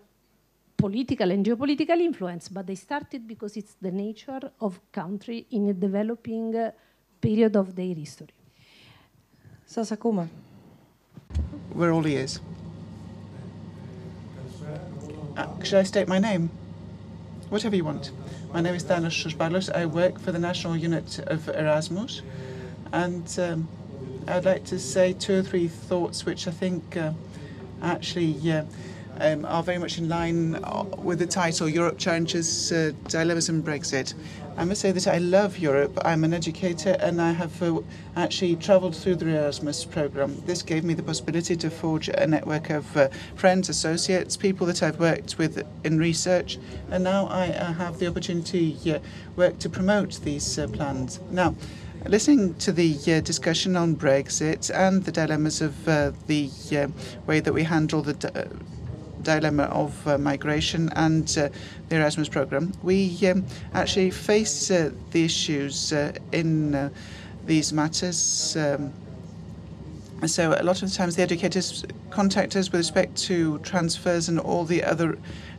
political 0.75 1.31
and 1.31 1.45
geopolitical 1.45 1.99
influence, 1.99 2.49
but 2.49 2.67
they 2.67 2.75
started 2.75 3.27
because 3.27 3.55
it's 3.55 3.75
the 3.81 3.91
nature 3.91 4.51
of 4.59 4.79
country 4.91 5.45
in 5.51 5.69
a 5.69 5.73
developing 5.73 6.55
uh, 6.55 6.71
period 7.21 7.55
of 7.55 7.75
their 7.75 7.93
history. 7.93 8.33
Sasakuma. 9.67 10.27
Where 11.73 11.91
all 11.91 12.03
he 12.03 12.15
is. 12.15 12.41
Uh, 15.39 15.47
should 15.63 15.79
I 15.79 15.83
state 15.83 16.09
my 16.09 16.19
name? 16.19 16.49
Whatever 17.47 17.73
you 17.73 17.85
want. 17.85 18.11
My 18.51 18.59
name 18.59 18.75
is 18.75 18.83
Danos 18.83 19.15
Shusbalos. 19.15 19.73
I 19.73 19.85
work 19.85 20.19
for 20.19 20.33
the 20.33 20.37
National 20.37 20.75
Unit 20.75 21.17
of 21.27 21.47
Erasmus. 21.47 22.23
And 22.91 23.39
um, 23.39 23.69
I'd 24.27 24.43
like 24.43 24.65
to 24.65 24.77
say 24.77 25.13
two 25.13 25.39
or 25.39 25.41
three 25.41 25.69
thoughts 25.69 26.25
which 26.25 26.45
I 26.45 26.51
think 26.51 26.97
uh, 26.97 27.13
actually 27.81 28.51
uh, 28.51 28.65
um, 29.21 29.45
are 29.45 29.63
very 29.63 29.77
much 29.77 29.97
in 29.97 30.09
line 30.09 30.55
uh, 30.55 30.83
with 30.97 31.19
the 31.19 31.27
title 31.27 31.69
Europe 31.69 31.97
Challenges 31.97 32.73
uh, 32.73 32.91
Dilemmas 33.07 33.47
and 33.47 33.63
Brexit. 33.63 34.15
I 34.59 34.65
must 34.65 34.81
say 34.81 34.91
that 34.91 35.07
I 35.07 35.19
love 35.19 35.57
Europe. 35.57 35.97
I'm 36.03 36.25
an 36.25 36.33
educator 36.33 36.97
and 36.99 37.21
I 37.21 37.31
have 37.31 37.63
uh, 37.63 37.79
actually 38.17 38.57
travelled 38.57 38.93
through 38.93 39.15
the 39.15 39.29
Erasmus 39.29 39.85
programme. 39.85 40.43
This 40.45 40.63
gave 40.63 40.83
me 40.83 40.93
the 40.93 41.01
possibility 41.01 41.55
to 41.55 41.69
forge 41.69 42.09
a 42.09 42.27
network 42.27 42.69
of 42.69 42.97
uh, 42.97 43.07
friends, 43.35 43.69
associates, 43.69 44.35
people 44.35 44.67
that 44.67 44.83
I've 44.83 44.99
worked 44.99 45.37
with 45.37 45.65
in 45.85 45.97
research, 45.97 46.59
and 46.91 47.05
now 47.05 47.27
I 47.27 47.51
uh, 47.51 47.71
have 47.71 47.99
the 47.99 48.07
opportunity 48.07 48.75
to 48.83 48.99
work 49.37 49.59
to 49.59 49.69
promote 49.69 50.19
these 50.25 50.59
uh, 50.59 50.67
plans. 50.67 51.21
Now, 51.31 51.55
listening 52.05 52.55
to 52.55 52.73
the 52.73 52.97
uh, 53.07 53.21
discussion 53.21 53.77
on 53.77 53.95
Brexit 53.95 54.69
and 54.75 55.05
the 55.05 55.11
dilemmas 55.13 55.61
of 55.61 55.87
uh, 55.87 56.11
the 56.27 56.49
uh, 56.73 56.87
way 57.25 57.39
that 57.39 57.53
we 57.53 57.63
handle 57.63 58.01
the 58.01 58.27
uh, 58.37 58.49
dilemma 59.23 59.63
of 59.63 60.07
uh, 60.07 60.17
migration 60.17 60.89
and 60.95 61.37
uh, 61.37 61.49
the 61.89 61.97
Erasmus 61.97 62.29
program, 62.29 62.73
we 62.83 63.17
um, 63.27 63.45
actually 63.73 64.11
face 64.11 64.71
uh, 64.71 64.91
the 65.11 65.23
issues 65.23 65.93
uh, 65.93 66.13
in 66.31 66.91
these 67.45 67.73
matters. 67.73 68.55
Um, 68.57 68.93
so 70.27 70.53
a 70.59 70.63
lot 70.63 70.81
of 70.83 70.89
the 70.89 70.95
times 70.95 71.15
the 71.15 71.21
educators 71.21 71.85
contact 72.09 72.55
us 72.55 72.71
with 72.71 72.79
respect 72.79 73.15
to 73.23 73.59
transfers 73.59 74.27
and 74.27 74.39
all 74.39 74.65
the 74.65 74.83
other 74.83 75.17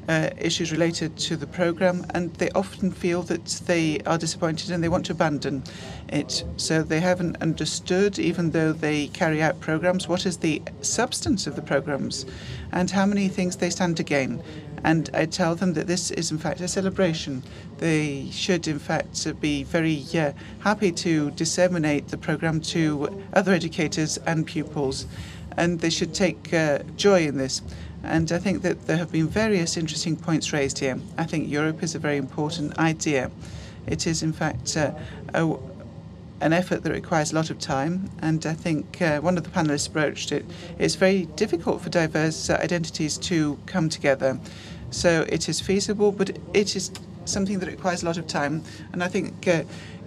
uh, 0.09 0.31
issues 0.39 0.73
related 0.73 1.17
to 1.17 1.37
the 1.37 1.47
program, 1.47 2.05
and 2.15 2.35
they 2.35 2.51
often 2.51 2.91
feel 2.91 3.23
that 3.23 3.47
they 3.67 4.01
are 4.07 4.19
disappointed 4.19 4.71
and 4.71 4.83
they 4.83 4.89
want 4.89 5.07
to 5.07 5.13
abandon 5.13 5.63
it. 6.09 6.45
So 6.57 6.83
they 6.83 7.01
haven't 7.01 7.41
understood, 7.41 8.19
even 8.19 8.51
though 8.51 8.73
they 8.73 9.09
carry 9.09 9.43
out 9.43 9.61
programs, 9.61 10.09
what 10.09 10.27
is 10.27 10.39
the 10.39 10.63
substance 10.81 11.47
of 11.47 11.57
the 11.57 11.63
programs 11.63 12.27
and 12.73 12.91
how 12.91 13.07
many 13.07 13.29
things 13.29 13.57
they 13.57 13.71
stand 13.71 13.97
to 13.99 14.03
gain. 14.03 14.43
And 14.83 15.11
I 15.13 15.27
tell 15.27 15.55
them 15.55 15.75
that 15.75 15.87
this 15.87 16.11
is, 16.11 16.31
in 16.31 16.39
fact, 16.39 16.61
a 16.61 16.69
celebration. 16.69 17.43
They 17.79 18.29
should, 18.31 18.67
in 18.67 18.79
fact, 18.79 19.41
be 19.41 19.63
very 19.65 20.05
uh, 20.15 20.33
happy 20.61 20.91
to 20.93 21.31
disseminate 21.33 22.09
the 22.09 22.17
program 22.17 22.61
to 22.63 23.23
other 23.35 23.53
educators 23.53 24.19
and 24.19 24.47
pupils. 24.47 25.07
And 25.57 25.81
they 25.81 25.91
should 25.91 26.15
take 26.15 26.55
uh, 26.55 26.79
joy 26.97 27.27
in 27.27 27.37
this. 27.37 27.61
And 28.03 28.33
I 28.33 28.39
think 28.39 28.63
that 28.63 28.87
there 28.87 28.97
have 28.97 29.13
been 29.13 29.29
various 29.29 29.77
interesting 29.77 30.17
points 30.17 30.53
raised 30.53 30.79
here. 30.79 30.99
I 31.19 31.25
think 31.25 31.49
Europe 31.49 31.83
is 31.83 31.95
a 31.95 31.99
very 31.99 32.17
important 32.17 32.79
idea. 32.79 33.31
It 33.87 34.07
is, 34.07 34.23
in 34.23 34.33
fact, 34.33 34.77
uh, 34.77 34.93
a, 35.35 35.55
an 36.41 36.53
effort 36.53 36.83
that 36.83 36.93
requires 36.93 37.33
a 37.33 37.35
lot 37.35 37.51
of 37.51 37.59
time, 37.59 38.11
and 38.23 38.45
I 38.47 38.55
think 38.55 39.03
uh, 39.03 39.21
one 39.21 39.37
of 39.37 39.45
the 39.45 39.51
panelists 39.51 39.93
broached 39.93 40.33
it. 40.33 40.47
It's 40.79 40.95
very 40.95 41.27
difficult 41.37 41.83
for 41.83 41.91
diverse 41.91 42.49
uh, 42.49 42.59
identities 42.63 43.19
to 43.19 43.59
come 43.67 43.89
together. 43.89 44.39
So 44.91 45.27
it 45.29 45.49
is 45.49 45.61
feasible, 45.61 46.13
but 46.13 46.39
it 46.55 46.77
is 46.77 46.91
something 47.27 47.59
that 47.61 47.69
requires 47.69 48.03
a 48.03 48.07
lot 48.07 48.17
of 48.17 48.27
time. 48.27 48.63
And 48.93 49.05
I 49.05 49.09
think 49.09 49.47
uh, 49.47 49.63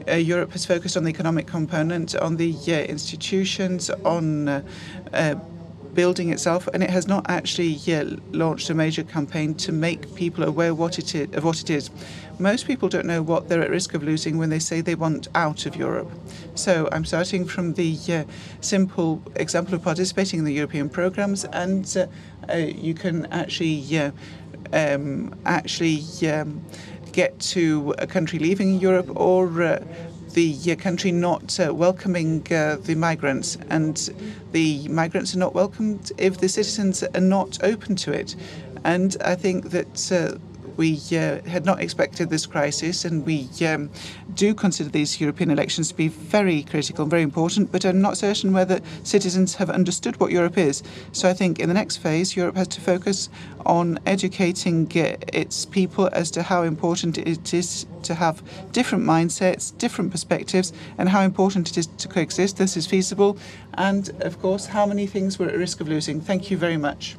uh, 0.08 0.16
Europe 0.16 0.52
has 0.52 0.66
focused 0.66 0.98
on 0.98 1.04
the 1.04 1.10
economic 1.10 1.48
component, 1.48 2.16
on 2.16 2.38
the 2.38 2.54
uh, 2.68 2.72
institutions, 2.72 3.90
on 4.04 4.50
uh, 4.50 4.62
building 5.94 6.32
itself, 6.32 6.68
and 6.74 6.84
it 6.84 6.90
has 6.90 7.08
not 7.08 7.26
actually 7.30 7.74
yet 7.86 8.08
launched 8.34 8.70
a 8.70 8.74
major 8.74 9.04
campaign 9.04 9.56
to 9.56 9.72
make 9.72 10.14
people 10.16 10.44
aware 10.44 10.74
what 10.74 11.00
it 11.00 11.16
is, 11.16 11.34
of 11.36 11.44
what 11.44 11.60
it 11.60 11.70
is. 11.70 11.90
Most 12.40 12.66
people 12.66 12.90
don't 12.90 13.06
know 13.06 13.22
what 13.22 13.48
they're 13.48 13.62
at 13.62 13.70
risk 13.70 13.94
of 13.94 14.04
losing 14.04 14.38
when 14.38 14.50
they 14.50 14.60
say 14.60 14.82
they 14.82 14.96
want 14.96 15.28
out 15.36 15.66
of 15.66 15.76
Europe. 15.76 16.12
So 16.56 16.90
I'm 16.92 17.06
starting 17.06 17.46
from 17.46 17.74
the 17.74 17.98
uh, 18.10 18.24
simple 18.62 19.22
example 19.36 19.76
of 19.76 19.84
participating 19.84 20.40
in 20.40 20.46
the 20.46 20.54
European 20.54 20.90
programs, 20.90 21.46
and 21.46 21.86
uh, 21.96 22.08
uh, 22.52 22.58
you 22.58 22.94
can 22.94 23.28
actually 23.28 24.12
um, 24.74 25.34
actually 25.46 26.04
um, 26.30 26.64
get 27.12 27.40
to 27.40 27.94
a 28.00 28.08
country 28.08 28.40
leaving 28.40 28.80
Europe 28.80 29.10
or 29.16 29.62
uh, 29.62 29.84
the 30.34 30.58
uh, 30.72 30.76
country 30.76 31.12
not 31.12 31.60
uh, 31.60 31.74
welcoming 31.74 32.46
uh, 32.52 32.78
the 32.84 32.96
migrants, 32.96 33.58
and 33.70 34.10
the 34.52 34.88
migrants 34.90 35.36
are 35.36 35.40
not 35.40 35.54
welcomed 35.54 36.12
if 36.18 36.38
the 36.40 36.50
citizens 36.50 37.04
are 37.04 37.22
not 37.22 37.64
open 37.64 37.96
to 37.96 38.12
it. 38.12 38.36
And 38.84 39.16
I 39.24 39.36
think 39.36 39.70
that 39.70 40.12
we 40.78 41.00
uh, 41.12 41.42
had 41.48 41.66
not 41.66 41.82
expected 41.82 42.30
this 42.30 42.46
crisis, 42.46 43.06
and 43.06 43.26
we 43.26 43.50
um, 43.66 43.90
do 44.34 44.54
consider 44.54 44.90
these 44.90 45.20
European 45.20 45.52
elections 45.52 45.90
to 45.90 45.96
be 45.96 46.08
very 46.08 46.64
critical 46.64 47.04
and 47.04 47.12
very 47.12 47.24
important, 47.24 47.72
but 47.72 47.86
I'm 47.86 48.02
not 48.02 48.18
certain 48.18 48.54
whether 48.54 48.80
citizens 49.04 49.56
have 49.56 49.70
understood 49.70 50.20
what 50.20 50.32
Europe 50.32 50.58
is. 50.58 50.84
So 51.12 51.30
I 51.30 51.34
think 51.34 51.60
in 51.60 51.68
the 51.68 51.74
next 51.74 51.98
phase, 51.98 52.36
Europe 52.36 52.56
has 52.56 52.68
to 52.70 52.82
focus 52.82 53.30
on 53.66 54.00
educating 54.06 54.92
uh, 54.96 55.16
its 55.32 55.66
people 55.66 56.10
as 56.12 56.32
to 56.32 56.44
how 56.44 56.64
important 56.64 57.18
it 57.18 57.54
is 57.54 57.86
to 58.04 58.14
have 58.16 58.44
different 58.72 59.04
mindsets, 59.04 59.78
different 59.78 60.12
perspectives, 60.12 60.74
and 60.98 61.10
how 61.10 61.22
important 61.22 61.70
it 61.70 61.78
is 61.78 61.88
to 61.88 62.08
coexist. 62.08 62.58
This 62.58 62.76
is 62.78 62.86
feasible, 62.86 63.38
and 63.76 64.10
of 64.22 64.42
course, 64.42 64.68
how 64.68 64.86
many 64.86 65.08
things 65.08 65.40
we're 65.40 65.50
at 65.50 65.58
risk 65.58 65.80
of 65.80 65.88
losing. 65.88 66.22
Thank 66.22 66.52
you 66.52 66.58
very 66.58 66.78
much. 66.78 67.16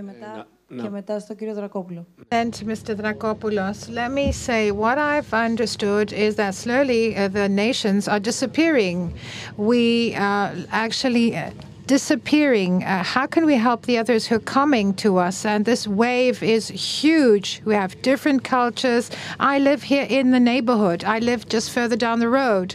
Και 0.00 0.06
μετά, 0.06 0.46
και 0.82 0.88
μετά 0.88 1.18
στο 1.18 1.34
κύριο 1.34 1.54
Δρακόπουλο. 1.54 2.06
And 2.30 2.52
Mr. 2.66 2.94
Dracopoulos, 2.96 3.88
let 3.90 4.10
me 4.10 4.32
say 4.32 4.70
what 4.70 4.96
I've 4.98 5.32
understood 5.34 6.12
is 6.12 6.36
that 6.36 6.54
slowly 6.54 7.16
uh, 7.16 7.28
the 7.28 7.48
nations 7.48 8.08
are 8.08 8.20
disappearing. 8.30 9.12
We 9.56 10.14
are 10.14 10.52
actually 10.70 11.36
uh, 11.36 11.50
disappearing. 11.96 12.72
Uh, 12.84 13.02
how 13.02 13.26
can 13.34 13.44
we 13.44 13.56
help 13.56 13.80
the 13.90 13.98
others 13.98 14.22
who 14.28 14.36
are 14.36 14.46
coming 14.60 14.94
to 15.04 15.10
us? 15.26 15.44
And 15.44 15.64
this 15.64 15.82
wave 16.04 16.38
is 16.56 16.68
huge. 16.68 17.60
We 17.64 17.74
have 17.74 17.90
different 18.10 18.40
cultures. 18.44 19.10
I 19.52 19.58
live 19.58 19.82
here 19.82 20.06
in 20.18 20.30
the 20.30 20.38
neighborhood, 20.52 21.00
I 21.16 21.18
live 21.30 21.40
just 21.48 21.68
further 21.76 21.96
down 22.06 22.20
the 22.20 22.32
road. 22.42 22.68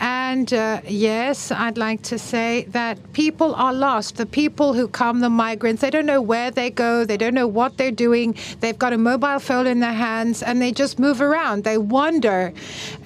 And 0.00 0.52
uh, 0.52 0.80
yes, 0.86 1.50
I'd 1.50 1.78
like 1.78 2.02
to 2.02 2.18
say 2.18 2.66
that 2.70 3.12
people 3.12 3.54
are 3.54 3.72
lost. 3.72 4.16
The 4.16 4.26
people 4.26 4.72
who 4.72 4.88
come, 4.88 5.20
the 5.20 5.30
migrants, 5.30 5.82
they 5.82 5.90
don't 5.90 6.06
know 6.06 6.22
where 6.22 6.50
they 6.50 6.70
go, 6.70 7.04
they 7.04 7.16
don't 7.16 7.34
know 7.34 7.46
what 7.46 7.76
they're 7.76 7.90
doing. 7.90 8.36
They've 8.60 8.78
got 8.78 8.92
a 8.92 8.98
mobile 8.98 9.38
phone 9.38 9.66
in 9.66 9.80
their 9.80 9.92
hands 9.92 10.42
and 10.42 10.62
they 10.62 10.72
just 10.72 10.98
move 10.98 11.20
around. 11.20 11.64
They 11.64 11.78
wander. 11.78 12.52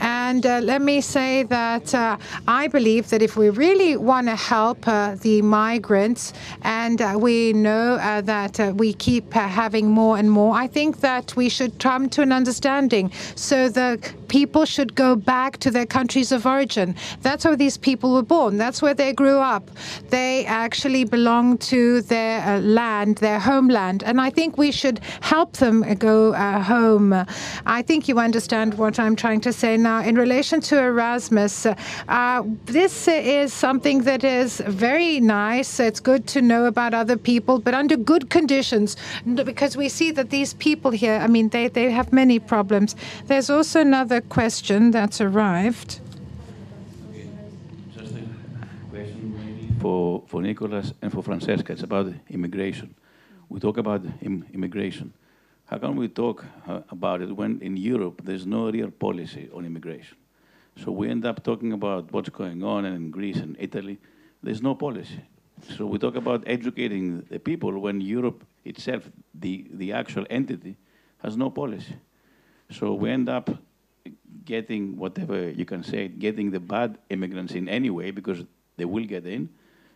And 0.00 0.44
uh, 0.44 0.60
let 0.62 0.82
me 0.82 1.00
say 1.00 1.44
that 1.44 1.94
uh, 1.94 2.16
I 2.46 2.68
believe 2.68 3.10
that 3.10 3.22
if 3.22 3.36
we 3.36 3.48
really 3.50 3.96
want 3.96 4.26
to 4.28 4.36
help 4.36 4.86
uh, 4.86 5.16
the 5.16 5.42
migrants, 5.42 6.32
and 6.62 7.00
uh, 7.00 7.16
we 7.18 7.52
know 7.52 7.94
uh, 7.94 8.20
that 8.22 8.74
we 8.76 8.92
keep 8.92 9.32
having 9.32 9.86
more 9.88 10.18
and 10.18 10.30
more, 10.30 10.54
I 10.54 10.66
think 10.66 11.00
that 11.00 11.36
we 11.36 11.48
should 11.48 11.78
come 11.78 12.08
to 12.10 12.22
an 12.22 12.32
understanding 12.32 13.10
so 13.34 13.68
the 13.68 13.98
people 14.28 14.64
should 14.64 14.94
go 14.94 15.14
back 15.14 15.58
to 15.58 15.70
their 15.70 15.86
countries 15.86 16.32
of 16.32 16.46
origin. 16.46 16.81
That's 17.26 17.44
where 17.46 17.58
these 17.64 17.78
people 17.88 18.08
were 18.16 18.28
born. 18.36 18.52
That's 18.64 18.80
where 18.84 18.96
they 19.02 19.12
grew 19.22 19.40
up. 19.54 19.64
They 20.10 20.34
actually 20.46 21.04
belong 21.16 21.58
to 21.72 22.02
their 22.02 22.34
uh, 22.40 22.60
land, 22.80 23.12
their 23.28 23.40
homeland. 23.50 23.98
And 24.08 24.16
I 24.28 24.30
think 24.30 24.50
we 24.58 24.70
should 24.80 24.98
help 25.32 25.50
them 25.64 25.76
go 25.98 26.16
uh, 26.34 26.62
home. 26.74 27.12
I 27.78 27.80
think 27.88 28.00
you 28.08 28.16
understand 28.28 28.74
what 28.82 28.94
I'm 29.02 29.16
trying 29.24 29.42
to 29.48 29.52
say 29.52 29.76
now. 29.76 29.98
In 30.10 30.14
relation 30.16 30.60
to 30.68 30.74
Erasmus, 30.78 31.54
uh, 31.66 32.42
this 32.66 32.94
is 33.08 33.52
something 33.66 33.98
that 34.02 34.22
is 34.24 34.50
very 34.66 35.20
nice. 35.20 35.70
It's 35.88 36.00
good 36.00 36.26
to 36.34 36.38
know 36.50 36.62
about 36.72 36.92
other 37.02 37.16
people, 37.16 37.54
but 37.66 37.74
under 37.74 37.96
good 38.12 38.24
conditions, 38.30 38.96
because 39.52 39.76
we 39.76 39.88
see 39.88 40.10
that 40.12 40.30
these 40.30 40.54
people 40.54 40.90
here, 40.90 41.18
I 41.24 41.26
mean, 41.26 41.48
they, 41.50 41.68
they 41.68 41.90
have 41.90 42.12
many 42.12 42.38
problems. 42.38 42.96
There's 43.26 43.50
also 43.50 43.80
another 43.80 44.20
question 44.20 44.90
that's 44.90 45.20
arrived. 45.20 46.00
For, 49.82 50.22
for 50.28 50.40
Nicolas 50.40 50.92
and 51.02 51.10
for 51.10 51.24
Francesca, 51.24 51.72
it's 51.72 51.82
about 51.82 52.06
immigration. 52.30 52.94
We 53.48 53.58
talk 53.58 53.78
about 53.78 54.04
Im 54.20 54.46
immigration. 54.54 55.12
How 55.64 55.78
can 55.78 55.96
we 55.96 56.06
talk 56.06 56.44
uh, 56.68 56.82
about 56.90 57.20
it 57.20 57.36
when 57.36 57.60
in 57.60 57.76
Europe 57.76 58.22
there's 58.24 58.46
no 58.46 58.70
real 58.70 58.92
policy 58.92 59.50
on 59.52 59.64
immigration? 59.64 60.16
So 60.76 60.92
we 60.92 61.08
end 61.08 61.26
up 61.26 61.42
talking 61.42 61.72
about 61.72 62.12
what's 62.12 62.28
going 62.28 62.62
on 62.62 62.84
in 62.84 63.10
Greece 63.10 63.38
and 63.38 63.56
Italy. 63.58 63.98
There's 64.40 64.62
no 64.62 64.76
policy. 64.76 65.20
So 65.76 65.86
we 65.86 65.98
talk 65.98 66.14
about 66.14 66.44
educating 66.46 67.22
the 67.28 67.40
people 67.40 67.76
when 67.80 68.00
Europe 68.00 68.44
itself, 68.64 69.10
the, 69.34 69.66
the 69.72 69.92
actual 69.92 70.24
entity, 70.30 70.76
has 71.18 71.36
no 71.36 71.50
policy. 71.50 71.96
So 72.70 72.94
we 72.94 73.10
end 73.10 73.28
up 73.28 73.50
getting 74.44 74.96
whatever 74.96 75.50
you 75.50 75.64
can 75.64 75.82
say, 75.82 76.06
getting 76.06 76.52
the 76.52 76.60
bad 76.60 76.98
immigrants 77.10 77.54
in 77.54 77.68
anyway, 77.68 78.12
because 78.12 78.44
they 78.76 78.84
will 78.84 79.06
get 79.06 79.26
in, 79.26 79.48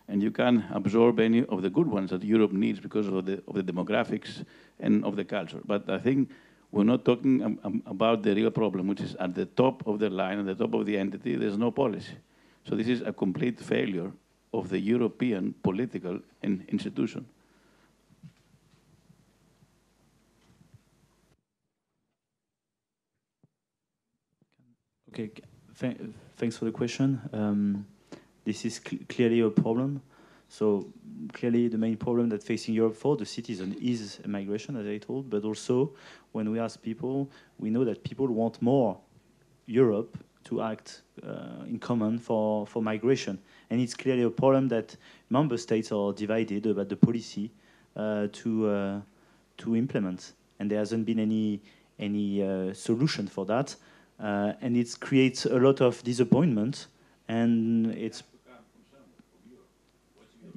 and 0.07 0.23
you 0.23 0.31
can 0.31 0.65
absorb 0.71 1.19
any 1.19 1.45
of 1.45 1.61
the 1.61 1.69
good 1.69 1.87
ones 1.87 2.11
that 2.11 2.23
Europe 2.23 2.53
needs 2.53 2.79
because 2.79 3.07
of 3.07 3.25
the, 3.25 3.43
of 3.47 3.55
the 3.55 3.63
demographics 3.63 4.45
and 4.79 5.03
of 5.03 5.15
the 5.15 5.25
culture. 5.25 5.59
But 5.65 5.89
I 5.89 5.99
think 5.99 6.29
we're 6.71 6.83
not 6.83 7.03
talking 7.03 7.43
um, 7.43 7.59
um, 7.63 7.83
about 7.85 8.23
the 8.23 8.33
real 8.33 8.51
problem, 8.51 8.87
which 8.87 9.01
is 9.01 9.15
at 9.15 9.35
the 9.35 9.45
top 9.45 9.85
of 9.87 9.99
the 9.99 10.09
line, 10.09 10.39
at 10.39 10.45
the 10.45 10.55
top 10.55 10.73
of 10.73 10.85
the 10.85 10.97
entity, 10.97 11.35
there's 11.35 11.57
no 11.57 11.71
policy. 11.71 12.15
So 12.65 12.75
this 12.75 12.87
is 12.87 13.01
a 13.01 13.13
complete 13.13 13.59
failure 13.59 14.11
of 14.53 14.69
the 14.69 14.79
European 14.79 15.53
political 15.63 16.19
in 16.41 16.65
institution. 16.69 17.25
Okay, 25.09 25.31
Th 25.79 25.97
thanks 26.35 26.57
for 26.57 26.65
the 26.65 26.71
question. 26.71 27.19
Um, 27.33 27.85
this 28.47 28.63
is 28.63 28.79
cl 28.79 28.99
clearly 29.09 29.41
a 29.41 29.49
problem. 29.49 30.01
So 30.49 30.87
clearly 31.33 31.67
the 31.67 31.77
main 31.77 31.97
problem 31.97 32.29
that 32.29 32.41
facing 32.41 32.73
Europe 32.81 32.95
for 32.95 33.17
the 33.17 33.25
citizen 33.25 33.75
is 33.81 34.19
migration, 34.25 34.77
as 34.77 34.87
I 34.87 34.97
told, 34.99 35.29
but 35.29 35.43
also 35.43 35.91
when 36.31 36.49
we 36.51 36.57
ask 36.59 36.81
people, 36.81 37.29
we 37.59 37.69
know 37.69 37.83
that 37.83 38.03
people 38.03 38.27
want 38.27 38.61
more 38.61 38.97
Europe 39.65 40.17
to 40.45 40.61
act 40.61 41.01
uh, 41.23 41.71
in 41.71 41.77
common 41.79 42.19
for, 42.19 42.65
for 42.65 42.81
migration. 42.81 43.37
And 43.69 43.81
it's 43.81 43.93
clearly 43.93 44.23
a 44.23 44.29
problem 44.29 44.69
that 44.69 44.95
member 45.29 45.57
states 45.57 45.91
are 45.91 46.13
divided 46.13 46.65
about 46.65 46.87
the 46.87 46.95
policy 46.95 47.51
uh, 47.97 48.27
to, 48.31 48.69
uh, 48.69 49.01
to 49.57 49.75
implement. 49.75 50.33
And 50.59 50.71
there 50.71 50.79
hasn't 50.79 51.05
been 51.05 51.19
any, 51.19 51.59
any 51.99 52.41
uh, 52.41 52.73
solution 52.73 53.27
for 53.27 53.45
that. 53.45 53.75
Uh, 54.19 54.53
and 54.61 54.77
it 54.77 54.95
creates 55.01 55.45
a 55.45 55.59
lot 55.59 55.81
of 55.81 56.01
disappointment 56.03 56.87
and 57.27 57.93
it's 57.93 58.23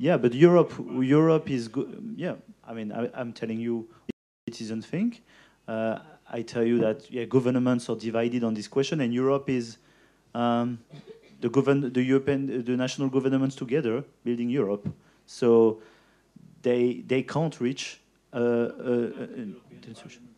yeah 0.00 0.16
but 0.16 0.32
europe 0.32 0.72
europe 1.00 1.50
is 1.50 1.68
good 1.68 2.14
yeah 2.16 2.34
i 2.66 2.72
mean 2.72 2.90
I, 2.90 3.20
am 3.20 3.32
telling 3.32 3.60
you 3.60 3.86
citizen 4.48 4.80
think 4.80 5.22
uh, 5.68 5.98
i 6.32 6.40
tell 6.42 6.64
you 6.64 6.78
that 6.78 7.10
yeah 7.10 7.24
governments 7.24 7.88
are 7.90 7.96
divided 7.96 8.42
on 8.42 8.54
this 8.54 8.66
question 8.66 9.00
and 9.02 9.12
europe 9.12 9.50
is 9.50 9.76
um, 10.34 10.78
the 11.40 11.50
govern 11.50 11.92
the 11.92 12.02
european 12.02 12.64
the 12.64 12.76
national 12.76 13.08
governments 13.10 13.54
together 13.54 14.02
building 14.24 14.48
europe 14.48 14.88
so 15.26 15.82
they 16.62 17.02
they 17.06 17.22
can't 17.22 17.60
reach 17.60 18.00
uh, 18.32 18.38
uh, 18.38 18.40
uh 18.40 19.94
solution. 19.94 20.28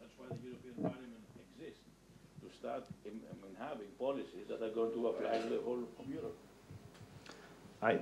That's 0.00 0.12
why 0.18 0.26
the 0.28 0.44
European 0.44 0.74
Parliament 0.76 1.24
exists 1.40 1.80
to 2.42 2.48
start 2.58 2.84
in, 3.06 3.12
I 3.12 3.34
mean, 3.42 3.56
having 3.58 3.86
policies 3.98 4.46
that 4.48 4.60
are 4.62 4.74
going 4.74 4.92
to 4.92 5.06
apply 5.08 5.38
to 5.38 5.48
the 5.48 5.60
whole 5.64 5.84
of 5.98 6.06
Europe. 6.08 6.36
I, 7.82 8.00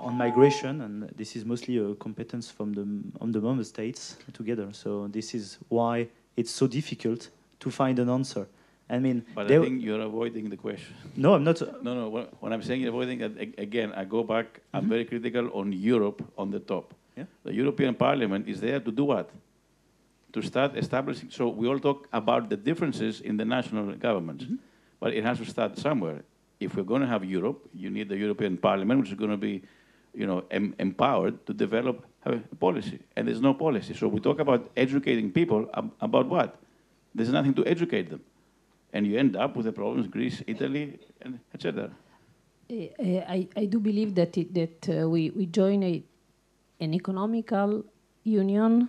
on 0.00 0.16
migration, 0.16 0.80
and 0.80 1.08
this 1.16 1.36
is 1.36 1.44
mostly 1.44 1.76
a 1.78 1.94
competence 1.94 2.50
from 2.50 2.72
the 2.72 2.82
on 3.20 3.32
the 3.32 3.40
member 3.40 3.64
states 3.64 4.16
together. 4.32 4.68
So 4.72 5.08
this 5.08 5.34
is 5.34 5.58
why 5.68 6.08
it's 6.36 6.50
so 6.50 6.66
difficult 6.66 7.30
to 7.60 7.70
find 7.70 7.98
an 7.98 8.08
answer. 8.08 8.46
I 8.88 8.98
mean, 8.98 9.22
But 9.34 9.46
I 9.52 9.58
think 9.60 9.82
you're 9.82 10.00
avoiding 10.00 10.50
the 10.50 10.56
question. 10.56 10.94
No, 11.16 11.34
I'm 11.34 11.44
not. 11.44 11.60
No, 11.84 11.94
no. 11.94 12.08
When, 12.08 12.24
when 12.40 12.52
I'm 12.52 12.62
saying 12.62 12.86
avoiding, 12.86 13.22
again, 13.58 13.92
I 13.92 14.04
go 14.04 14.24
back. 14.24 14.60
I'm 14.74 14.84
Mhm. 14.84 14.88
very 14.88 15.04
critical 15.04 15.48
on 15.54 15.72
Europe 15.72 16.22
on 16.36 16.50
the 16.50 16.58
top. 16.60 16.94
Yeah. 17.16 17.26
The 17.44 17.52
European 17.54 17.94
Parliament 17.94 18.48
is 18.48 18.60
there 18.60 18.80
to 18.80 18.90
do 18.90 19.04
what? 19.04 19.28
To 20.32 20.42
start 20.42 20.76
establishing. 20.76 21.30
So 21.30 21.48
we 21.48 21.68
all 21.68 21.78
talk 21.78 22.08
about 22.12 22.48
the 22.48 22.56
differences 22.56 23.20
in 23.20 23.36
the 23.36 23.44
national 23.44 23.94
governments, 23.96 24.44
Mm-hmm. 24.44 24.56
but 25.00 25.12
it 25.14 25.24
has 25.24 25.38
to 25.38 25.44
start 25.44 25.78
somewhere. 25.78 26.22
If 26.60 26.76
we're 26.76 26.84
going 26.84 27.00
to 27.00 27.08
have 27.08 27.24
Europe, 27.24 27.68
you 27.74 27.90
need 27.90 28.08
the 28.08 28.16
European 28.16 28.56
Parliament, 28.56 29.00
which 29.00 29.10
is 29.10 29.18
going 29.18 29.30
to 29.30 29.36
be, 29.36 29.62
you 30.14 30.26
know, 30.26 30.44
em- 30.50 30.74
empowered 30.78 31.44
to 31.46 31.54
develop 31.54 32.04
a 32.24 32.38
policy. 32.56 32.98
And 33.16 33.26
there's 33.26 33.40
no 33.40 33.54
policy. 33.54 33.94
So 33.94 34.08
we 34.08 34.20
talk 34.20 34.40
about 34.40 34.70
educating 34.76 35.32
people 35.32 35.68
ab- 35.74 35.92
about 36.00 36.28
what? 36.28 36.56
There's 37.14 37.30
nothing 37.30 37.54
to 37.54 37.66
educate 37.66 38.10
them 38.10 38.20
and 38.92 39.06
you 39.06 39.18
end 39.18 39.36
up 39.36 39.56
with 39.56 39.66
the 39.66 39.72
problems 39.72 40.06
Greece, 40.06 40.42
Italy, 40.46 40.98
and 41.22 41.38
etc. 41.54 41.90
Uh, 42.70 42.74
I, 43.04 43.48
I 43.56 43.64
do 43.66 43.80
believe 43.80 44.14
that 44.14 44.36
it, 44.38 44.54
that 44.54 45.02
uh, 45.02 45.08
we, 45.08 45.30
we 45.30 45.46
join 45.46 45.82
a, 45.82 46.02
an 46.80 46.94
economical 46.94 47.84
union 48.22 48.88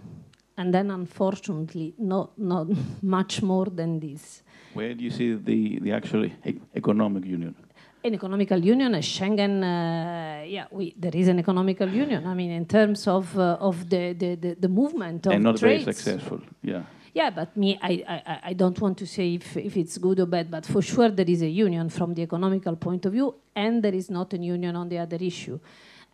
and 0.57 0.73
then 0.73 0.91
unfortunately 0.91 1.93
not, 1.97 2.37
not 2.37 2.67
much 3.01 3.41
more 3.41 3.65
than 3.65 3.99
this. 3.99 4.43
Where 4.73 4.93
do 4.93 5.03
you 5.03 5.11
see 5.11 5.33
the, 5.35 5.79
the 5.79 5.91
actual 5.91 6.25
e- 6.25 6.61
economic 6.75 7.25
union? 7.25 7.55
An 8.03 8.13
economical 8.15 8.57
union, 8.57 8.95
a 8.95 8.99
Schengen, 8.99 9.61
uh, 9.61 10.43
yeah, 10.45 10.65
we, 10.71 10.93
there 10.97 11.15
is 11.15 11.27
an 11.27 11.37
economical 11.39 11.87
union. 11.87 12.25
I 12.25 12.33
mean, 12.33 12.51
in 12.51 12.65
terms 12.65 13.07
of, 13.07 13.37
uh, 13.37 13.57
of 13.59 13.89
the, 13.89 14.13
the, 14.13 14.35
the, 14.35 14.55
the 14.55 14.67
movement 14.67 15.27
of 15.27 15.33
and 15.33 15.43
not 15.43 15.57
trades. 15.57 15.83
very 15.83 15.93
successful. 15.93 16.41
Yeah. 16.63 16.83
Yeah, 17.13 17.29
but 17.29 17.55
me, 17.57 17.77
I, 17.81 18.03
I, 18.07 18.39
I 18.45 18.53
don't 18.53 18.79
want 18.79 18.97
to 18.99 19.05
say 19.05 19.35
if, 19.35 19.57
if 19.57 19.75
it's 19.75 19.97
good 19.97 20.19
or 20.21 20.25
bad, 20.25 20.49
but 20.49 20.65
for 20.65 20.81
sure 20.81 21.09
there 21.09 21.29
is 21.29 21.41
a 21.41 21.49
union 21.49 21.89
from 21.89 22.13
the 22.13 22.21
economical 22.21 22.75
point 22.77 23.05
of 23.05 23.11
view, 23.11 23.35
and 23.55 23.83
there 23.83 23.93
is 23.93 24.09
not 24.09 24.33
a 24.33 24.37
union 24.37 24.75
on 24.75 24.87
the 24.87 24.97
other 24.97 25.17
issue. 25.19 25.59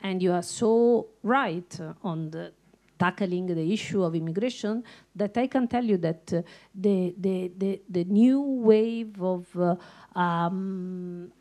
And 0.01 0.21
you 0.21 0.31
are 0.33 0.41
so 0.41 1.07
right 1.23 1.79
on 2.03 2.31
the 2.31 2.51
tackling 2.97 3.47
the 3.47 3.73
issue 3.73 4.03
of 4.03 4.15
immigration 4.15 4.83
that 5.15 5.37
I 5.37 5.47
can 5.47 5.67
tell 5.67 5.83
you 5.83 5.97
that 5.97 6.33
uh, 6.33 6.41
the, 6.73 7.15
the, 7.17 7.51
the, 7.57 7.81
the 7.89 8.03
new 8.05 8.41
wave 8.41 9.21
of 9.21 9.45
uh, 9.57 9.75
um, 10.19 11.31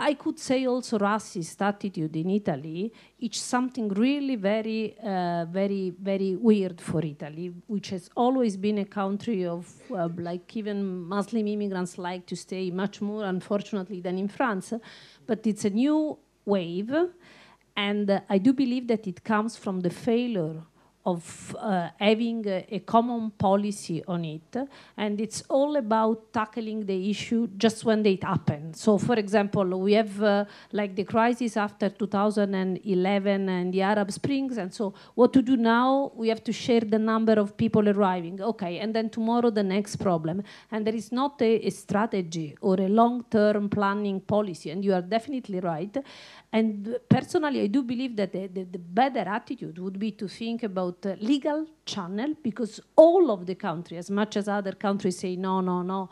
I 0.00 0.14
could 0.14 0.38
say 0.38 0.64
also 0.66 0.96
racist 0.98 1.60
attitude 1.60 2.14
in 2.14 2.30
Italy. 2.30 2.92
It's 3.18 3.40
something 3.40 3.88
really 3.88 4.36
very, 4.36 4.96
uh, 5.02 5.46
very, 5.46 5.90
very 5.90 6.36
weird 6.36 6.80
for 6.80 7.04
Italy, 7.04 7.52
which 7.66 7.90
has 7.90 8.08
always 8.14 8.56
been 8.56 8.78
a 8.78 8.84
country 8.84 9.44
of 9.44 9.66
uh, 9.92 10.08
like 10.16 10.56
even 10.56 11.00
Muslim 11.00 11.48
immigrants 11.48 11.98
like 11.98 12.26
to 12.26 12.36
stay 12.36 12.70
much 12.70 13.00
more, 13.00 13.24
unfortunately, 13.24 14.00
than 14.00 14.18
in 14.18 14.28
France. 14.28 14.72
But 15.26 15.44
it's 15.46 15.64
a 15.64 15.70
new 15.70 16.16
wave, 16.44 16.94
and 17.76 18.08
uh, 18.08 18.20
I 18.28 18.38
do 18.38 18.52
believe 18.52 18.86
that 18.88 19.06
it 19.08 19.24
comes 19.24 19.56
from 19.56 19.80
the 19.80 19.90
failure 19.90 20.62
of 21.08 21.56
uh, 21.58 21.88
having 21.98 22.46
a, 22.46 22.66
a 22.70 22.78
common 22.80 23.30
policy 23.30 24.02
on 24.06 24.24
it, 24.24 24.56
and 24.96 25.20
it's 25.20 25.42
all 25.48 25.76
about 25.76 26.32
tackling 26.32 26.84
the 26.84 27.10
issue 27.10 27.48
just 27.56 27.84
when 27.84 28.04
it 28.04 28.22
happens. 28.22 28.80
So, 28.80 28.98
for 28.98 29.16
example, 29.16 29.66
we 29.80 29.94
have 29.94 30.22
uh, 30.22 30.44
like 30.72 30.94
the 30.94 31.04
crisis 31.04 31.56
after 31.56 31.88
2011 31.88 33.48
and 33.48 33.72
the 33.72 33.82
Arab 33.82 34.10
Springs, 34.12 34.58
and 34.58 34.72
so 34.72 34.94
what 35.14 35.32
to 35.32 35.42
do 35.42 35.56
now? 35.56 36.12
We 36.14 36.28
have 36.28 36.42
to 36.44 36.52
share 36.52 36.80
the 36.80 36.98
number 36.98 37.34
of 37.34 37.56
people 37.56 37.88
arriving. 37.88 38.40
Okay, 38.40 38.78
and 38.78 38.94
then 38.94 39.08
tomorrow 39.10 39.50
the 39.50 39.62
next 39.62 39.96
problem, 39.96 40.42
and 40.70 40.86
there 40.86 40.94
is 40.94 41.10
not 41.12 41.40
a, 41.40 41.66
a 41.66 41.70
strategy 41.70 42.56
or 42.60 42.80
a 42.80 42.88
long-term 42.88 43.68
planning 43.68 44.20
policy. 44.20 44.70
And 44.70 44.84
you 44.84 44.92
are 44.94 45.02
definitely 45.02 45.60
right. 45.60 45.96
And 46.50 46.96
personally, 47.08 47.60
I 47.60 47.66
do 47.66 47.82
believe 47.82 48.16
that 48.16 48.32
the, 48.32 48.46
the, 48.46 48.64
the 48.64 48.78
better 48.78 49.20
attitude 49.20 49.78
would 49.78 49.98
be 49.98 50.12
to 50.12 50.28
think 50.28 50.62
about 50.62 51.04
uh, 51.04 51.14
legal 51.20 51.66
channel 51.84 52.34
because 52.42 52.80
all 52.96 53.30
of 53.30 53.44
the 53.44 53.54
country, 53.54 53.98
as 53.98 54.10
much 54.10 54.36
as 54.38 54.48
other 54.48 54.72
countries 54.72 55.18
say 55.18 55.36
no, 55.36 55.60
no, 55.60 55.82
no, 55.82 56.08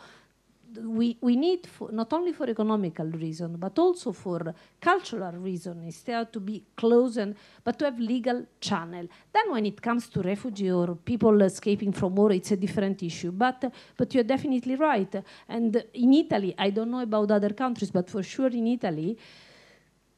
we, 0.82 1.16
we 1.20 1.36
need 1.36 1.66
for, 1.66 1.90
not 1.90 2.12
only 2.12 2.32
for 2.32 2.48
economical 2.48 3.06
reason 3.06 3.56
but 3.56 3.78
also 3.78 4.12
for 4.12 4.54
cultural 4.80 5.32
reason 5.32 5.82
instead 5.84 6.32
to 6.32 6.40
be 6.40 6.62
close 6.76 7.16
and 7.16 7.34
but 7.64 7.78
to 7.78 7.86
have 7.86 7.98
legal 7.98 8.44
channel. 8.60 9.06
Then 9.32 9.52
when 9.52 9.66
it 9.66 9.80
comes 9.80 10.08
to 10.10 10.22
refugee 10.22 10.70
or 10.70 10.94
people 10.94 11.40
escaping 11.42 11.92
from 11.92 12.14
war 12.14 12.32
it's 12.32 12.50
a 12.50 12.56
different 12.56 13.02
issue. 13.02 13.32
But 13.32 13.72
but 13.96 14.14
you're 14.14 14.24
definitely 14.24 14.76
right. 14.76 15.14
And 15.48 15.82
in 15.94 16.12
italy 16.12 16.54
i 16.58 16.70
don't 16.70 16.90
know 16.90 17.00
about 17.00 17.30
other 17.30 17.50
countries 17.50 17.90
but 17.90 18.10
for 18.10 18.22
sure 18.22 18.48
in 18.48 18.66
italy 18.66 19.16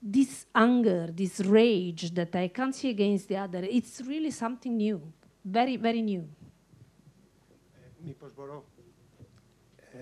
this 0.03 0.47
anger, 0.55 1.09
this 1.13 1.41
rage 1.41 2.15
that 2.15 2.35
I 2.35 2.49
can't 2.49 2.75
see 2.75 2.91
against 2.91 3.29
the 3.29 3.37
other, 3.37 3.65
it's 3.65 4.01
really 4.07 4.31
something 4.31 4.77
new, 4.77 5.01
very, 5.45 5.77
very 5.77 6.03
new. 6.03 6.29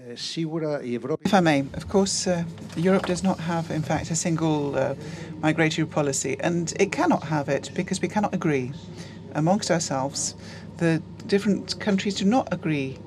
If 0.09 1.35
I 1.35 1.41
may, 1.41 1.61
of 1.61 1.89
course, 1.89 2.27
uh, 2.27 2.45
Europe 2.77 3.07
does 3.07 3.23
not 3.23 3.41
have, 3.41 3.71
in 3.71 3.83
fact, 3.83 4.11
a 4.11 4.15
single 4.15 4.77
uh, 4.77 4.95
migratory 5.41 5.87
policy, 5.87 6.37
and 6.41 6.73
it 6.79 6.93
cannot 6.93 7.25
have 7.25 7.49
it 7.49 7.71
because 7.75 8.03
we 8.03 8.09
cannot 8.09 8.35
agree 8.35 8.73
amongst 9.35 9.71
ourselves. 9.71 10.35
The 10.77 11.03
different 11.27 11.81
countries 11.81 12.17
do 12.17 12.27
not 12.27 12.53
agree 12.53 12.99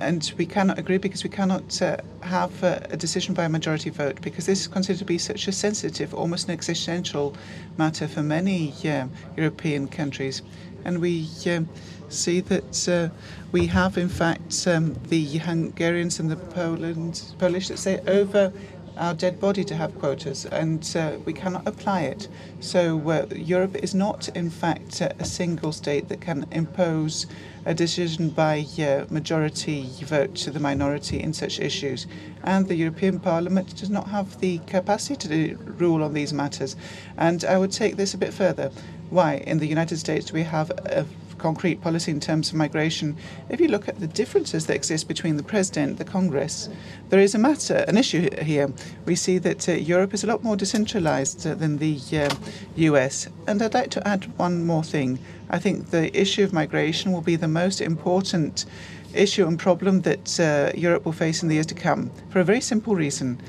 and 0.00 0.32
we 0.38 0.46
cannot 0.46 0.78
agree 0.78 0.98
because 0.98 1.22
we 1.24 1.30
cannot 1.30 1.80
uh, 1.82 1.96
have 2.22 2.64
uh, 2.64 2.80
a 2.90 2.96
decision 2.96 3.34
by 3.34 3.44
a 3.44 3.48
majority 3.48 3.90
vote 3.90 4.20
because 4.22 4.46
this 4.46 4.60
is 4.60 4.68
considered 4.68 4.98
to 4.98 5.04
be 5.04 5.18
such 5.18 5.48
a 5.48 5.52
sensitive, 5.52 6.14
almost 6.14 6.48
an 6.48 6.52
existential 6.52 7.34
matter 7.76 8.08
for 8.08 8.22
many 8.22 8.72
uh, 8.84 9.06
European 9.36 9.88
countries, 9.88 10.42
and 10.84 11.00
we. 11.00 11.28
Um, 11.46 11.68
see 12.12 12.40
that 12.40 12.88
uh, 12.88 13.08
we 13.52 13.66
have, 13.68 13.96
in 13.96 14.08
fact, 14.08 14.66
um, 14.66 14.96
the 15.08 15.38
Hungarians 15.38 16.18
and 16.18 16.28
the 16.28 16.36
Poland, 16.36 17.22
Polish 17.38 17.68
that 17.68 17.78
say 17.78 18.00
over 18.06 18.52
our 18.96 19.14
dead 19.14 19.40
body 19.40 19.64
to 19.64 19.74
have 19.74 19.98
quotas, 19.98 20.44
and 20.46 20.94
uh, 20.96 21.12
we 21.24 21.32
cannot 21.32 21.66
apply 21.66 22.02
it. 22.02 22.28
So 22.60 22.98
uh, 23.10 23.26
Europe 23.34 23.76
is 23.76 23.94
not, 23.94 24.28
in 24.30 24.50
fact, 24.50 25.00
a 25.00 25.24
single 25.24 25.72
state 25.72 26.08
that 26.08 26.20
can 26.20 26.46
impose 26.50 27.26
a 27.64 27.74
decision 27.74 28.30
by 28.30 28.66
uh, 28.78 29.04
majority 29.10 29.88
vote 30.02 30.34
to 30.34 30.50
the 30.50 30.60
minority 30.60 31.20
in 31.20 31.32
such 31.32 31.60
issues. 31.60 32.06
And 32.42 32.68
the 32.68 32.74
European 32.74 33.20
Parliament 33.20 33.76
does 33.76 33.90
not 33.90 34.08
have 34.08 34.40
the 34.40 34.58
capacity 34.66 35.28
to 35.28 35.56
rule 35.56 36.02
on 36.02 36.14
these 36.14 36.32
matters. 36.32 36.76
And 37.16 37.44
I 37.44 37.58
would 37.58 37.72
take 37.72 37.96
this 37.96 38.14
a 38.14 38.18
bit 38.18 38.32
further. 38.32 38.70
Why? 39.10 39.34
In 39.46 39.58
the 39.58 39.66
United 39.66 39.98
States, 39.98 40.32
we 40.32 40.42
have 40.44 40.70
a 40.70 41.04
concrete 41.40 41.80
policy 41.80 42.10
in 42.10 42.20
terms 42.20 42.50
of 42.50 42.54
migration. 42.54 43.16
If 43.48 43.60
you 43.60 43.68
look 43.68 43.88
at 43.88 43.98
the 43.98 44.06
differences 44.06 44.66
that 44.66 44.76
exist 44.76 45.08
between 45.08 45.36
the 45.36 45.42
President, 45.42 45.90
and 45.90 45.98
the 45.98 46.04
Congress, 46.04 46.68
there 47.08 47.20
is 47.20 47.34
a 47.34 47.38
matter, 47.38 47.84
an 47.88 47.96
issue 47.96 48.28
here. 48.42 48.72
We 49.06 49.16
see 49.16 49.38
that 49.38 49.68
uh, 49.68 49.72
Europe 49.72 50.14
is 50.14 50.24
a 50.24 50.26
lot 50.26 50.44
more 50.44 50.56
decentralized 50.56 51.46
uh, 51.46 51.54
than 51.54 51.78
the 51.78 51.98
uh, 52.12 52.34
US. 52.76 53.28
And 53.46 53.62
I'd 53.62 53.74
like 53.74 53.90
to 53.90 54.06
add 54.06 54.24
one 54.38 54.66
more 54.66 54.84
thing. 54.84 55.18
I 55.48 55.58
think 55.58 55.90
the 55.90 56.06
issue 56.18 56.44
of 56.44 56.52
migration 56.52 57.12
will 57.12 57.22
be 57.22 57.36
the 57.36 57.48
most 57.48 57.80
important 57.80 58.66
issue 59.14 59.46
and 59.46 59.58
problem 59.58 60.02
that 60.02 60.38
uh, 60.38 60.70
Europe 60.76 61.04
will 61.04 61.12
face 61.12 61.42
in 61.42 61.48
the 61.48 61.54
years 61.54 61.66
to 61.66 61.74
come 61.74 62.10
for 62.30 62.40
a 62.40 62.44
very 62.44 62.60
simple 62.60 62.94
reason. 62.94 63.40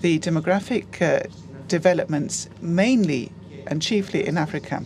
The 0.00 0.18
demographic 0.18 1.02
uh, 1.02 1.28
developments, 1.66 2.48
mainly 2.60 3.32
and 3.66 3.82
chiefly 3.82 4.26
in 4.26 4.38
Africa, 4.38 4.84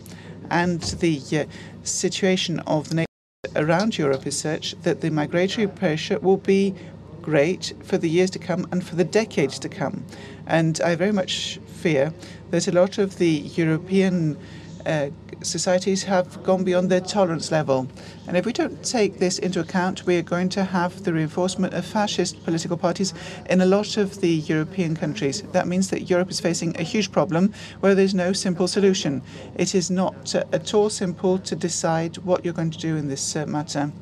and 0.49 0.81
the 0.99 1.21
uh, 1.31 1.45
situation 1.83 2.59
of 2.61 2.89
the 2.89 2.95
nation 2.95 3.07
around 3.55 3.97
Europe 3.97 4.25
is 4.25 4.37
such 4.37 4.75
that 4.81 5.01
the 5.01 5.11
migratory 5.11 5.67
pressure 5.67 6.19
will 6.19 6.37
be 6.37 6.73
great 7.21 7.73
for 7.83 7.97
the 7.97 8.09
years 8.09 8.29
to 8.31 8.39
come 8.39 8.67
and 8.71 8.85
for 8.85 8.95
the 8.95 9.03
decades 9.03 9.57
to 9.59 9.69
come. 9.69 10.05
And 10.45 10.79
I 10.81 10.95
very 10.95 11.11
much 11.11 11.59
fear 11.67 12.13
that 12.51 12.67
a 12.67 12.71
lot 12.71 12.97
of 12.97 13.17
the 13.17 13.29
European 13.55 14.37
uh, 14.85 15.09
societies 15.41 16.03
have 16.03 16.43
gone 16.43 16.63
beyond 16.63 16.89
their 16.89 17.01
tolerance 17.01 17.51
level. 17.51 17.87
And 18.26 18.36
if 18.36 18.44
we 18.44 18.52
don't 18.52 18.82
take 18.82 19.18
this 19.18 19.38
into 19.38 19.60
account, 19.60 20.06
we 20.06 20.16
are 20.16 20.22
going 20.34 20.48
to 20.50 20.64
have 20.64 21.04
the 21.04 21.12
reinforcement 21.12 21.72
of 21.74 21.84
fascist 21.84 22.44
political 22.44 22.76
parties 22.76 23.14
in 23.48 23.60
a 23.60 23.66
lot 23.66 23.96
of 23.96 24.20
the 24.20 24.34
European 24.52 24.94
countries. 24.96 25.42
That 25.52 25.66
means 25.66 25.88
that 25.90 26.10
Europe 26.10 26.30
is 26.30 26.40
facing 26.40 26.70
a 26.78 26.82
huge 26.82 27.10
problem 27.10 27.52
where 27.80 27.94
there's 27.94 28.14
no 28.14 28.32
simple 28.32 28.68
solution. 28.68 29.22
It 29.56 29.74
is 29.74 29.90
not 29.90 30.34
uh, 30.34 30.44
at 30.52 30.74
all 30.74 30.90
simple 30.90 31.38
to 31.38 31.54
decide 31.56 32.18
what 32.18 32.44
you're 32.44 32.58
going 32.60 32.70
to 32.70 32.78
do 32.78 32.96
in 32.96 33.08
this 33.08 33.36
uh, 33.36 33.46
matter. 33.46 33.92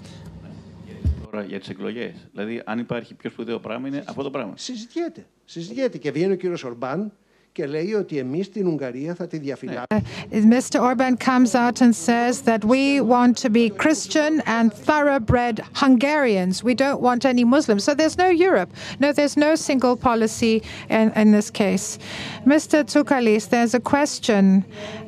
Τώρα 1.31 1.45
για 1.45 1.61
τι 1.61 1.71
εκλογέ. 1.71 2.15
Δηλαδή, 2.33 2.63
αν 2.65 2.79
υπάρχει 2.79 3.15
πιο 3.15 3.31
σπουδαίο 3.31 3.59
πράγμα, 3.59 3.89
είναι 3.89 4.05
αυτό 4.07 4.23
το 4.23 4.31
πράγμα. 4.31 4.53
Συζητιέται. 4.57 5.27
Συζητιέται 5.45 5.99
και 5.99 6.11
βγαίνει 6.11 6.33
ο 6.33 6.37
κύριο 6.37 6.57
Ορμπάν 6.65 7.13
και 7.57 7.67
λέει 7.67 7.95
ότι 7.95 8.19
εμείς 8.19 8.51
την 8.51 8.67
Ουγγαρία 8.67 9.15
θα 9.15 9.27
τη 9.27 9.39
διαφυλάξουμε. 9.39 10.03
Mr. 10.31 10.79
Orban 10.81 11.17
comes 11.17 11.55
out 11.55 11.81
and 11.81 11.95
says 12.09 12.43
that 12.43 12.63
we 12.65 13.01
want 13.01 13.33
to 13.45 13.49
be 13.59 13.65
Christian 13.83 14.33
and 14.57 14.67
thoroughbred 14.89 15.57
Hungarians. 15.83 16.55
We 16.71 16.75
don't 16.85 17.01
want 17.09 17.21
any 17.33 17.45
Muslims. 17.57 17.83
So 17.87 17.93
there's 18.01 18.19
no 18.25 18.31
Europe. 18.49 18.71
No, 19.03 19.09
there's 19.19 19.37
no 19.47 19.53
single 19.69 19.97
policy 20.11 20.55
in, 20.99 21.07
in 21.23 21.29
this 21.37 21.49
case. 21.63 21.87
Mr. 22.55 22.77
Tsoukalis, 22.91 23.45
there's 23.55 23.75
a 23.81 23.83
question. 23.95 24.43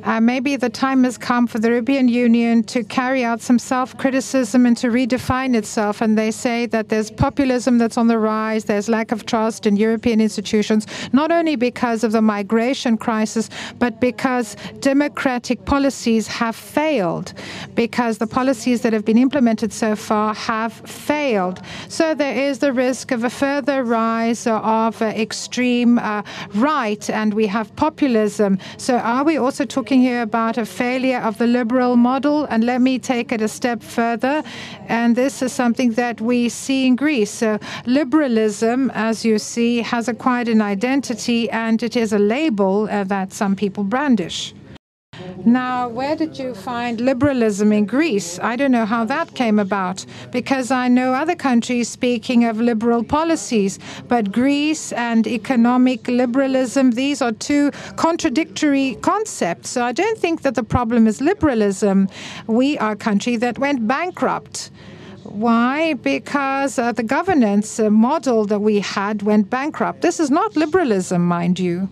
Uh, 0.03 0.19
maybe 0.31 0.51
the 0.67 0.73
time 0.85 1.03
has 1.07 1.17
come 1.29 1.45
for 1.51 1.59
the 1.63 1.69
European 1.75 2.07
Union 2.25 2.55
to 2.73 2.79
carry 2.99 3.21
out 3.29 3.39
some 3.49 3.59
self 3.73 3.89
criticism 4.03 4.59
and 4.67 4.75
to 4.83 4.87
redefine 4.99 5.51
itself. 5.61 5.95
And 6.03 6.11
they 6.21 6.31
say 6.45 6.57
that 6.75 6.85
there's 6.91 7.09
populism 7.27 7.73
that's 7.81 7.97
on 8.01 8.07
the 8.13 8.19
rise, 8.33 8.63
there's 8.71 8.87
lack 8.97 9.09
of 9.15 9.19
trust 9.33 9.61
in 9.69 9.73
European 9.87 10.19
institutions, 10.27 10.81
not 11.21 11.29
only 11.31 11.55
because 11.69 12.03
of 12.03 12.11
the 12.17 12.23
migration 12.38 12.94
crisis, 13.06 13.46
but 13.82 13.92
because 14.08 14.48
democratic 14.92 15.58
policies 15.74 16.24
have 16.40 16.56
failed, 16.78 17.28
because 17.84 18.14
the 18.24 18.30
policies 18.40 18.78
that 18.82 18.92
have 18.96 19.04
been 19.10 19.20
implemented 19.28 19.70
so 19.84 19.90
far 20.08 20.28
have 20.52 20.72
failed. 21.10 21.58
So 21.98 22.04
there 22.22 22.36
is 22.48 22.54
the 22.58 22.72
risk 22.86 23.06
of 23.16 23.20
a 23.24 23.32
further 23.44 23.78
rise 24.02 24.42
of 24.46 24.92
uh, 25.00 25.06
extreme 25.26 25.92
uh, 25.98 26.22
right, 26.70 27.04
and 27.20 27.28
we 27.40 27.46
have 27.56 27.66
populism. 27.86 28.52
So 28.86 28.92
are 29.14 29.24
we 29.30 29.34
also 29.44 29.64
talking 29.76 30.00
here 30.08 30.22
about 30.30 30.54
a 30.58 30.66
failure 30.82 31.20
of 31.28 31.34
the 31.42 31.48
liberal 31.58 31.94
model? 32.10 32.38
And 32.50 32.60
let 32.72 32.80
me 32.88 32.94
take 33.14 33.28
it 33.34 33.40
a 33.48 33.48
step 33.60 33.80
further. 33.98 34.36
And 34.98 35.08
this 35.22 35.34
is 35.46 35.52
something 35.62 35.90
that 36.02 36.16
we 36.30 36.38
see 36.48 36.80
in 36.88 36.96
Greece. 37.04 37.32
So 37.42 37.58
liberalism, 38.00 38.90
as 39.08 39.24
you 39.28 39.36
see, 39.52 39.72
has 39.92 40.04
acquired 40.08 40.48
an 40.48 40.62
identity, 40.76 41.40
and 41.50 41.76
it 41.88 41.94
is 42.04 42.12
a 42.12 42.23
label 42.24 42.88
uh, 42.90 43.04
that 43.04 43.32
some 43.32 43.54
people 43.54 43.84
brandish. 43.84 44.54
Now, 45.44 45.88
where 45.88 46.16
did 46.16 46.38
you 46.38 46.54
find 46.54 47.00
liberalism 47.00 47.72
in 47.72 47.86
Greece? 47.86 48.38
I 48.40 48.56
don't 48.56 48.70
know 48.72 48.86
how 48.86 49.04
that 49.04 49.34
came 49.34 49.58
about 49.58 50.04
because 50.32 50.70
I 50.70 50.88
know 50.88 51.12
other 51.12 51.34
countries 51.34 51.88
speaking 51.88 52.44
of 52.44 52.60
liberal 52.60 53.04
policies, 53.04 53.78
but 54.08 54.32
Greece 54.32 54.92
and 54.92 55.26
economic 55.26 56.08
liberalism, 56.08 56.92
these 56.92 57.20
are 57.20 57.32
two 57.32 57.70
contradictory 57.96 58.96
concepts. 59.02 59.70
So 59.70 59.84
I 59.84 59.92
don't 59.92 60.18
think 60.18 60.42
that 60.42 60.54
the 60.54 60.64
problem 60.64 61.06
is 61.06 61.20
liberalism. 61.20 62.08
We 62.46 62.78
are 62.78 62.92
a 62.92 62.96
country 62.96 63.36
that 63.36 63.58
went 63.58 63.86
bankrupt. 63.86 64.70
Why? 65.34 65.94
Because 65.94 66.78
uh, 66.78 66.92
the 66.92 67.02
governance 67.02 67.80
model 67.80 68.44
that 68.44 68.60
we 68.60 68.78
had 68.78 69.22
went 69.22 69.50
bankrupt. 69.50 70.00
This 70.00 70.20
is 70.20 70.30
not 70.30 70.54
liberalism, 70.54 71.26
mind 71.26 71.58
you. 71.58 71.88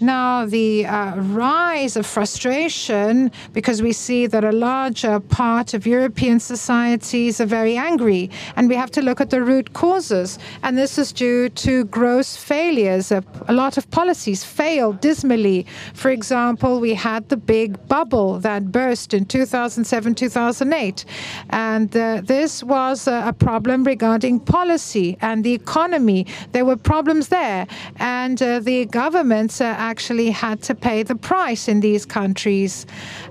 Now, 0.00 0.46
the 0.46 0.86
uh, 0.86 1.16
rise 1.16 1.96
of 1.96 2.06
frustration, 2.06 3.30
because 3.52 3.82
we 3.82 3.92
see 3.92 4.26
that 4.26 4.44
a 4.44 4.52
large 4.52 5.04
uh, 5.04 5.20
part 5.20 5.74
of 5.74 5.86
European 5.86 6.40
societies 6.40 7.38
are 7.40 7.46
very 7.46 7.76
angry, 7.76 8.30
and 8.56 8.68
we 8.68 8.76
have 8.76 8.90
to 8.92 9.02
look 9.02 9.20
at 9.20 9.28
the 9.28 9.42
root 9.42 9.74
causes. 9.74 10.38
And 10.62 10.78
this 10.78 10.96
is 10.96 11.12
due 11.12 11.50
to 11.50 11.84
gross 11.84 12.34
failures. 12.34 13.12
Uh, 13.12 13.20
a 13.46 13.52
lot 13.52 13.76
of 13.76 13.90
policies 13.90 14.42
failed 14.42 15.00
dismally. 15.02 15.66
For 15.92 16.10
example, 16.10 16.80
we 16.80 16.94
had 16.94 17.28
the 17.28 17.36
big 17.36 17.86
bubble 17.86 18.38
that 18.40 18.72
burst 18.72 19.12
in 19.12 19.26
2007 19.26 20.14
2008. 20.14 21.04
And 21.50 21.94
uh, 21.94 22.22
this 22.24 22.62
was 22.62 23.06
a 23.06 23.34
problem 23.38 23.84
regarding 23.84 24.40
policy 24.40 25.18
and 25.20 25.44
the 25.44 25.52
economy. 25.52 26.26
There 26.52 26.64
were 26.64 26.76
problems 26.76 27.28
there. 27.28 27.66
And 27.96 28.40
uh, 28.42 28.60
the 28.60 28.86
governments 28.86 29.60
actually 29.90 30.30
had 30.30 30.62
to 30.62 30.74
pay 30.74 31.02
the 31.02 31.16
price 31.16 31.66
in 31.66 31.80
these 31.80 32.06
countries. 32.06 32.86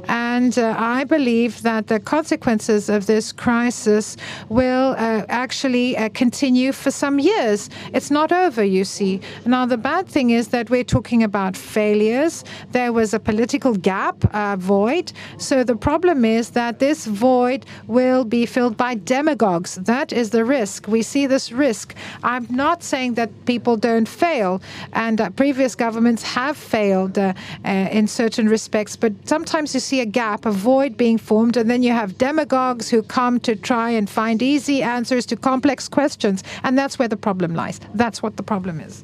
And 0.08 0.58
uh, 0.58 0.76
I 0.78 1.04
believe 1.04 1.62
that 1.64 1.88
the 1.88 2.00
consequences 2.00 2.90
of 2.90 3.06
this 3.06 3.32
crisis 3.32 4.18
will 4.50 4.96
uh, 4.98 5.26
actually 5.30 5.98
uh, 5.98 6.10
continue 6.10 6.72
for 6.72 6.92
some 6.92 7.20
years. 7.20 7.70
It's 7.94 8.12
not 8.12 8.32
over, 8.32 8.64
you 8.64 8.86
see. 8.86 9.22
Now, 9.46 9.66
the 9.66 9.78
bad 9.78 10.08
thing 10.08 10.30
is 10.32 10.50
that 10.50 10.70
we're 10.70 10.84
talking 10.84 11.24
about 11.24 11.56
failures. 11.56 12.44
There 12.72 12.94
was 12.94 13.14
a 13.14 13.20
political 13.20 13.74
gap, 13.74 14.16
a 14.34 14.58
void. 14.58 15.12
So 15.38 15.64
the 15.64 15.76
problem 15.76 16.26
is 16.26 16.52
that 16.52 16.80
this 16.80 17.06
void 17.06 17.66
will 17.88 18.24
be 18.24 18.46
filled 18.46 18.78
by 18.78 18.96
demagogues. 18.96 19.76
That 19.76 20.12
is 20.14 20.30
the 20.32 20.46
risk. 20.46 20.88
We 20.88 21.02
see 21.02 21.28
this 21.28 21.52
risk. 21.52 21.96
I'm 22.24 22.48
not 22.50 22.84
saying 22.84 23.14
that 23.16 23.30
people 23.46 23.78
don't 23.78 24.08
fail, 24.08 24.62
and 24.94 25.18
that 25.18 25.36
previous 25.36 25.76
governments 25.76 26.24
have 26.24 26.58
failed 26.58 27.18
uh, 27.18 27.34
uh, 27.66 27.70
in 27.70 28.08
certain 28.08 28.48
respects, 28.50 28.96
but 28.96 29.14
sometimes 29.28 29.74
you 29.74 29.80
see 29.80 29.99
a 30.00 30.06
gap, 30.06 30.46
a 30.46 30.52
void 30.52 30.98
being 30.98 31.18
formed, 31.18 31.58
and 31.58 31.70
then 31.70 31.84
you 31.84 31.92
have 31.92 32.18
demagogues 32.18 32.90
who 32.90 33.02
come 33.04 33.40
to 33.42 33.56
try 33.56 33.90
and 33.90 34.10
find 34.10 34.42
easy 34.42 34.82
answers 34.84 35.26
to 35.28 35.36
complex 35.36 35.88
questions, 35.88 36.44
and 36.64 36.78
that's 36.78 37.00
where 37.00 37.08
the 37.08 37.18
problem 37.18 37.54
lies. 37.56 37.80
That's 37.94 38.22
what 38.22 38.38
the 38.38 38.44
problem 38.44 38.80
is. 38.80 39.04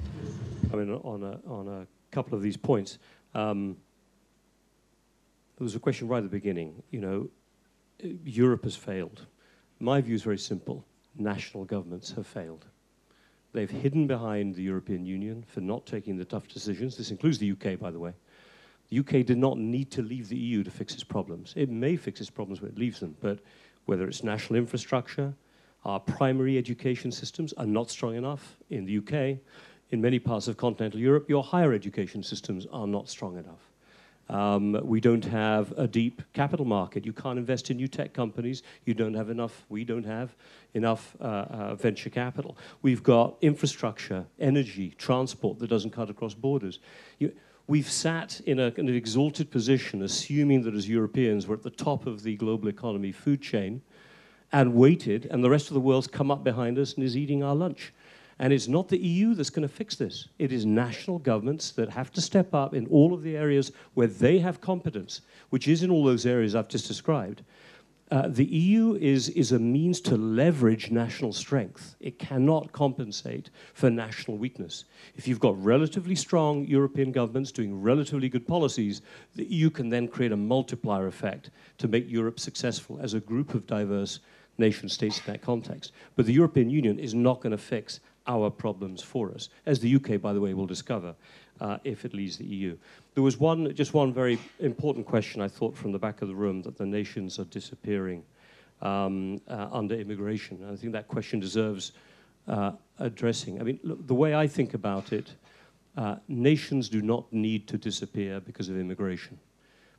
I 0.73 0.77
mean, 0.77 0.91
on 0.91 1.23
a, 1.23 1.49
on 1.49 1.67
a 1.67 1.87
couple 2.11 2.35
of 2.35 2.41
these 2.41 2.57
points, 2.57 2.99
um, 3.33 3.77
there 5.57 5.63
was 5.63 5.75
a 5.75 5.79
question 5.79 6.07
right 6.07 6.17
at 6.17 6.23
the 6.23 6.29
beginning. 6.29 6.81
You 6.91 7.01
know, 7.01 7.29
Europe 8.23 8.63
has 8.63 8.75
failed. 8.75 9.25
My 9.79 10.01
view 10.01 10.15
is 10.15 10.23
very 10.23 10.37
simple 10.37 10.85
national 11.17 11.65
governments 11.65 12.11
have 12.11 12.27
failed. 12.27 12.65
They've 13.53 13.69
hidden 13.69 14.05
behind 14.05 14.55
the 14.55 14.63
European 14.63 15.05
Union 15.05 15.45
for 15.47 15.61
not 15.61 15.85
taking 15.85 16.17
the 16.17 16.25
tough 16.25 16.47
decisions. 16.47 16.97
This 16.97 17.11
includes 17.11 17.37
the 17.37 17.51
UK, 17.51 17.79
by 17.79 17.89
the 17.91 17.99
way. 17.99 18.13
The 18.89 18.99
UK 18.99 19.25
did 19.25 19.37
not 19.37 19.57
need 19.57 19.91
to 19.91 20.01
leave 20.01 20.29
the 20.29 20.37
EU 20.37 20.63
to 20.63 20.71
fix 20.71 20.93
its 20.93 21.03
problems. 21.03 21.53
It 21.55 21.69
may 21.69 21.95
fix 21.95 22.21
its 22.21 22.29
problems 22.29 22.61
when 22.61 22.71
it 22.71 22.77
leaves 22.77 22.99
them, 22.99 23.15
but 23.19 23.39
whether 23.85 24.07
it's 24.07 24.23
national 24.23 24.57
infrastructure, 24.57 25.33
our 25.83 25.99
primary 25.99 26.57
education 26.57 27.11
systems 27.11 27.53
are 27.53 27.65
not 27.65 27.89
strong 27.89 28.15
enough 28.15 28.57
in 28.69 28.85
the 28.85 28.97
UK. 28.97 29.37
In 29.91 30.01
many 30.01 30.17
parts 30.17 30.47
of 30.47 30.57
continental 30.57 30.99
Europe, 30.99 31.29
your 31.29 31.43
higher 31.43 31.73
education 31.73 32.23
systems 32.23 32.65
are 32.71 32.87
not 32.87 33.07
strong 33.07 33.37
enough. 33.37 33.71
Um, 34.27 34.79
we 34.83 34.99
don't 34.99 35.23
have 35.25 35.71
a 35.77 35.87
deep 35.87 36.21
capital 36.33 36.65
market. 36.65 37.05
You 37.05 37.13
can't 37.13 37.37
invest 37.37 37.69
in 37.69 37.77
new 37.77 37.87
tech 37.87 38.13
companies. 38.13 38.63
You 38.85 38.95
don't 38.95 39.13
have 39.13 39.29
enough, 39.29 39.65
we 39.69 39.83
don't 39.83 40.05
have 40.05 40.35
enough 40.73 41.15
uh, 41.21 41.23
uh, 41.23 41.75
venture 41.75 42.09
capital. 42.09 42.57
We've 42.81 43.03
got 43.03 43.35
infrastructure, 43.41 44.25
energy, 44.39 44.95
transport 44.97 45.59
that 45.59 45.67
doesn't 45.67 45.91
cut 45.91 46.09
across 46.09 46.33
borders. 46.33 46.79
You, 47.19 47.33
we've 47.67 47.89
sat 47.89 48.39
in, 48.41 48.59
a, 48.59 48.73
an 48.77 48.89
exalted 48.89 49.51
position, 49.51 50.03
assuming 50.03 50.63
that 50.63 50.75
as 50.75 50.87
Europeans 50.87 51.47
we're 51.47 51.55
at 51.55 51.63
the 51.63 51.69
top 51.69 52.05
of 52.05 52.23
the 52.23 52.35
global 52.35 52.67
economy 52.67 53.11
food 53.11 53.41
chain, 53.41 53.81
and 54.51 54.73
waited, 54.73 55.27
and 55.31 55.43
the 55.43 55.49
rest 55.49 55.67
of 55.67 55.73
the 55.73 55.79
world's 55.79 56.07
come 56.07 56.31
up 56.31 56.43
behind 56.43 56.77
us 56.77 56.93
and 56.93 57.03
is 57.03 57.17
eating 57.17 57.43
our 57.43 57.55
lunch. 57.55 57.93
And 58.37 58.51
it's 58.51 58.67
not 58.67 58.89
the 58.89 58.97
EU 58.97 59.33
that's 59.33 59.49
going 59.49 59.67
to 59.67 59.73
fix 59.73 59.95
this. 59.95 60.27
It 60.39 60.51
is 60.51 60.65
national 60.65 61.19
governments 61.19 61.71
that 61.71 61.89
have 61.89 62.11
to 62.13 62.21
step 62.21 62.53
up 62.53 62.73
in 62.73 62.85
all 62.87 63.13
of 63.13 63.23
the 63.23 63.37
areas 63.37 63.71
where 63.93 64.07
they 64.07 64.39
have 64.39 64.59
competence, 64.59 65.21
which 65.49 65.67
is 65.67 65.83
in 65.83 65.89
all 65.89 66.03
those 66.03 66.25
areas 66.25 66.53
I've 66.53 66.67
just 66.67 66.87
described. 66.87 67.43
Uh, 68.11 68.27
the 68.27 68.45
EU 68.45 68.93
is, 69.01 69.29
is 69.29 69.51
a 69.51 69.57
means 69.57 69.99
to 69.99 70.15
leverage 70.15 70.91
national 70.91 71.33
strength. 71.33 71.95
It 71.99 72.19
cannot 72.19 72.71
compensate 72.71 73.49
for 73.73 73.89
national 73.89 74.37
weakness. 74.37 74.85
If 75.15 75.27
you've 75.27 75.39
got 75.39 75.61
relatively 75.63 76.13
strong 76.13 76.65
European 76.67 77.11
governments 77.11 77.51
doing 77.51 77.81
relatively 77.81 78.29
good 78.29 78.47
policies, 78.47 79.01
the 79.35 79.45
EU 79.45 79.71
can 79.71 79.89
then 79.89 80.07
create 80.07 80.31
a 80.31 80.37
multiplier 80.37 81.07
effect 81.07 81.49
to 81.79 81.87
make 81.87 82.07
Europe 82.07 82.39
successful 82.39 82.99
as 83.01 83.15
a 83.15 83.19
group 83.19 83.55
of 83.55 83.65
diverse 83.65 84.19
nation 84.59 84.87
states 84.87 85.17
in 85.25 85.33
that 85.33 85.41
context. 85.41 85.91
But 86.15 86.27
the 86.27 86.33
European 86.33 86.69
Union 86.69 86.99
is 86.99 87.15
not 87.15 87.41
going 87.41 87.51
to 87.51 87.57
fix 87.57 88.01
our 88.27 88.51
problems 88.51 89.01
for 89.01 89.31
us, 89.31 89.49
as 89.65 89.79
the 89.79 89.95
UK, 89.95 90.21
by 90.21 90.33
the 90.33 90.41
way, 90.41 90.53
will 90.53 90.65
discover 90.65 91.15
uh, 91.61 91.77
if 91.83 92.05
it 92.05 92.13
leaves 92.13 92.37
the 92.37 92.45
EU. 92.45 92.77
There 93.13 93.23
was 93.23 93.37
one, 93.37 93.73
just 93.75 93.93
one 93.93 94.13
very 94.13 94.37
important 94.59 95.05
question 95.05 95.41
I 95.41 95.47
thought 95.47 95.75
from 95.75 95.91
the 95.91 95.99
back 95.99 96.21
of 96.21 96.27
the 96.27 96.35
room 96.35 96.61
that 96.63 96.77
the 96.77 96.85
nations 96.85 97.39
are 97.39 97.45
disappearing 97.45 98.23
um, 98.81 99.41
uh, 99.47 99.67
under 99.71 99.95
immigration. 99.95 100.61
And 100.61 100.71
I 100.71 100.75
think 100.75 100.93
that 100.93 101.07
question 101.07 101.39
deserves 101.39 101.93
uh, 102.47 102.73
addressing. 102.99 103.59
I 103.59 103.63
mean, 103.63 103.79
look, 103.83 104.05
the 104.05 104.15
way 104.15 104.35
I 104.35 104.47
think 104.47 104.73
about 104.73 105.13
it, 105.13 105.33
uh, 105.97 106.17
nations 106.27 106.89
do 106.89 107.01
not 107.01 107.31
need 107.31 107.67
to 107.67 107.77
disappear 107.77 108.39
because 108.39 108.69
of 108.69 108.77
immigration. 108.77 109.39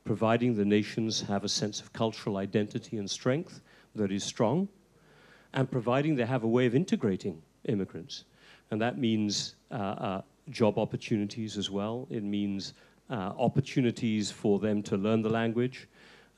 Providing 0.05 0.55
the 0.55 0.65
nations 0.65 1.23
have 1.23 1.43
a 1.43 1.49
sense 1.49 1.81
of 1.81 1.93
cultural 1.93 2.37
identity 2.37 2.99
and 2.99 3.11
strength 3.11 3.61
that 3.95 4.13
is 4.13 4.23
strong, 4.23 4.69
and 5.55 5.71
providing 5.71 6.15
they 6.15 6.27
have 6.27 6.45
a 6.45 6.49
way 6.49 6.67
of 6.67 6.75
integrating 6.75 7.43
immigrants. 7.65 8.25
And 8.71 8.81
that 8.81 8.99
means 8.99 9.55
uh, 9.71 9.75
uh, 9.75 10.23
job 10.50 10.78
opportunities 10.78 11.58
as 11.58 11.70
well. 11.70 12.08
It 12.10 12.24
means 12.24 12.74
uh, 13.10 13.34
opportunities 13.38 14.32
for 14.32 14.60
them 14.60 14.82
to 14.84 14.98
learn 14.98 15.22
the 15.22 15.30
language 15.30 15.88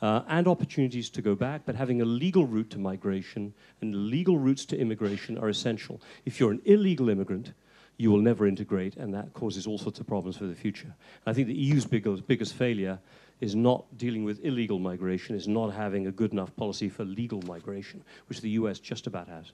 uh, 0.01 0.21
and 0.27 0.47
opportunities 0.47 1.09
to 1.09 1.21
go 1.21 1.33
back, 1.33 1.61
but 1.65 1.75
having 1.75 2.01
a 2.01 2.05
legal 2.05 2.45
route 2.45 2.69
to 2.71 2.79
migration 2.79 3.53
and 3.81 4.07
legal 4.07 4.37
routes 4.37 4.65
to 4.65 4.77
immigration 4.77 5.37
are 5.37 5.49
essential. 5.49 6.01
If 6.25 6.39
you're 6.39 6.51
an 6.51 6.61
illegal 6.65 7.09
immigrant, 7.09 7.53
you 7.97 8.11
will 8.11 8.19
never 8.19 8.45
integrate, 8.47 8.97
and 8.97 9.13
that 9.13 9.33
causes 9.33 9.65
all 9.65 9.77
sorts 9.77 9.99
of 9.99 10.07
problems 10.07 10.35
for 10.35 10.45
the 10.45 10.55
future. 10.55 10.93
I 11.25 11.33
think 11.33 11.47
the 11.47 11.53
EU's 11.53 11.85
biggest, 11.85 12.27
biggest 12.27 12.53
failure 12.53 12.99
is 13.39 13.55
not 13.55 13.85
dealing 13.97 14.23
with 14.23 14.43
illegal 14.43 14.79
migration, 14.79 15.35
is 15.35 15.47
not 15.47 15.73
having 15.73 16.07
a 16.07 16.11
good 16.11 16.33
enough 16.33 16.55
policy 16.55 16.89
for 16.89 17.05
legal 17.05 17.41
migration, 17.43 18.03
which 18.27 18.41
the 18.41 18.49
US 18.51 18.79
just 18.79 19.07
about 19.07 19.27
has. 19.27 19.53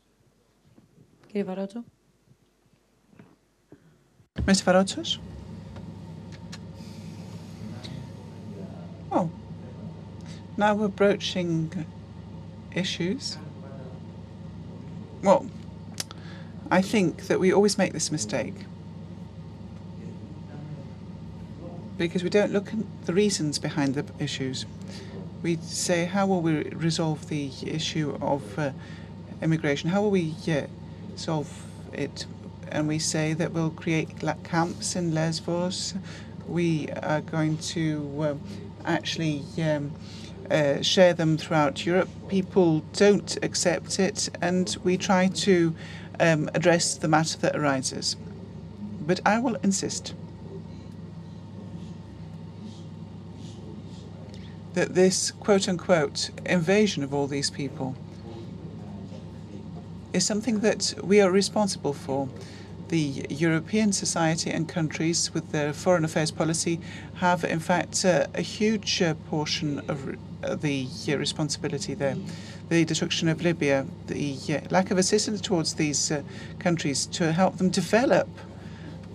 Κύριε 1.28 1.44
Βαρότσο. 1.44 1.84
Mr. 4.43 4.65
Varotsos? 4.65 5.19
Oh, 9.11 9.31
now 10.56 10.74
we're 10.74 10.89
broaching 10.89 11.86
issues. 12.74 13.39
Well, 15.23 15.47
I 16.70 16.82
think 16.82 17.28
that 17.28 17.39
we 17.40 17.55
always 17.55 17.78
make 17.78 17.93
this 17.93 18.11
mistake 18.11 18.55
because 21.97 22.23
we 22.24 22.28
don't 22.28 22.52
look 22.52 22.69
at 22.69 23.06
the 23.06 23.15
reasons 23.15 23.59
behind 23.59 23.94
the 23.94 24.05
issues. 24.19 24.66
We 25.43 25.56
say, 25.62 26.06
how 26.06 26.27
will 26.27 26.43
we 26.43 26.65
resolve 26.65 27.28
the 27.28 27.51
issue 27.62 28.19
of 28.20 28.59
uh, 28.59 28.73
immigration? 29.40 29.90
How 29.90 30.02
will 30.02 30.11
we 30.11 30.35
uh, 30.48 30.62
solve 31.15 31.65
it? 31.93 32.27
And 32.75 32.89
we 32.89 32.99
say 32.99 33.35
that 33.35 33.53
we'll 33.53 33.71
create 33.71 34.09
camps 34.43 34.97
in 34.97 35.15
Lesbos. 35.15 35.95
We 36.49 36.89
are 37.03 37.21
going 37.21 37.57
to 37.59 38.25
um, 38.25 38.41
actually 38.85 39.45
um, 39.63 39.93
uh, 40.51 40.83
share 40.83 41.15
them 41.15 41.39
throughout 41.39 41.87
Europe. 41.87 42.09
People 42.29 42.81
don't 42.93 43.39
accept 43.45 44.01
it, 44.01 44.29
and 44.43 44.77
we 44.83 44.97
try 44.97 45.29
to 45.29 45.73
um, 46.19 46.51
address 46.53 46.97
the 46.97 47.07
matter 47.07 47.39
that 47.39 47.55
arises. 47.55 48.17
But 49.01 49.21
I 49.25 49.39
will 49.39 49.55
insist 49.63 50.13
that 54.73 54.97
this 54.97 55.31
quote 55.31 55.69
unquote 55.69 56.31
invasion 56.45 57.05
of 57.05 57.15
all 57.15 57.29
these 57.29 57.51
people 57.51 57.95
is 60.13 60.25
something 60.25 60.61
that 60.61 60.95
we 61.03 61.21
are 61.21 61.31
responsible 61.31 61.93
for. 61.93 62.29
The 62.95 63.27
European 63.29 63.93
society 63.93 64.53
and 64.53 64.69
countries, 64.69 65.35
with 65.35 65.51
their 65.51 65.73
foreign 65.73 66.05
affairs 66.05 66.31
policy, 66.31 66.79
have 67.16 67.43
in 67.43 67.59
fact 67.59 68.05
uh, 68.05 68.29
a 68.35 68.41
huge 68.41 69.03
uh, 69.03 69.15
portion 69.29 69.81
of 69.89 70.16
uh, 70.45 70.55
the 70.55 70.87
responsibility 71.09 71.95
there. 71.95 72.16
The 72.69 72.85
destruction 72.85 73.27
of 73.29 73.43
Libya, 73.43 73.85
the 74.07 74.39
uh, 74.49 74.61
lack 74.71 74.93
of 74.93 74.99
assistance 74.99 75.41
towards 75.41 75.75
these 75.75 76.12
uh, 76.12 76.23
countries 76.61 77.07
to 77.07 77.33
help 77.33 77.57
them 77.57 77.69
develop 77.69 78.29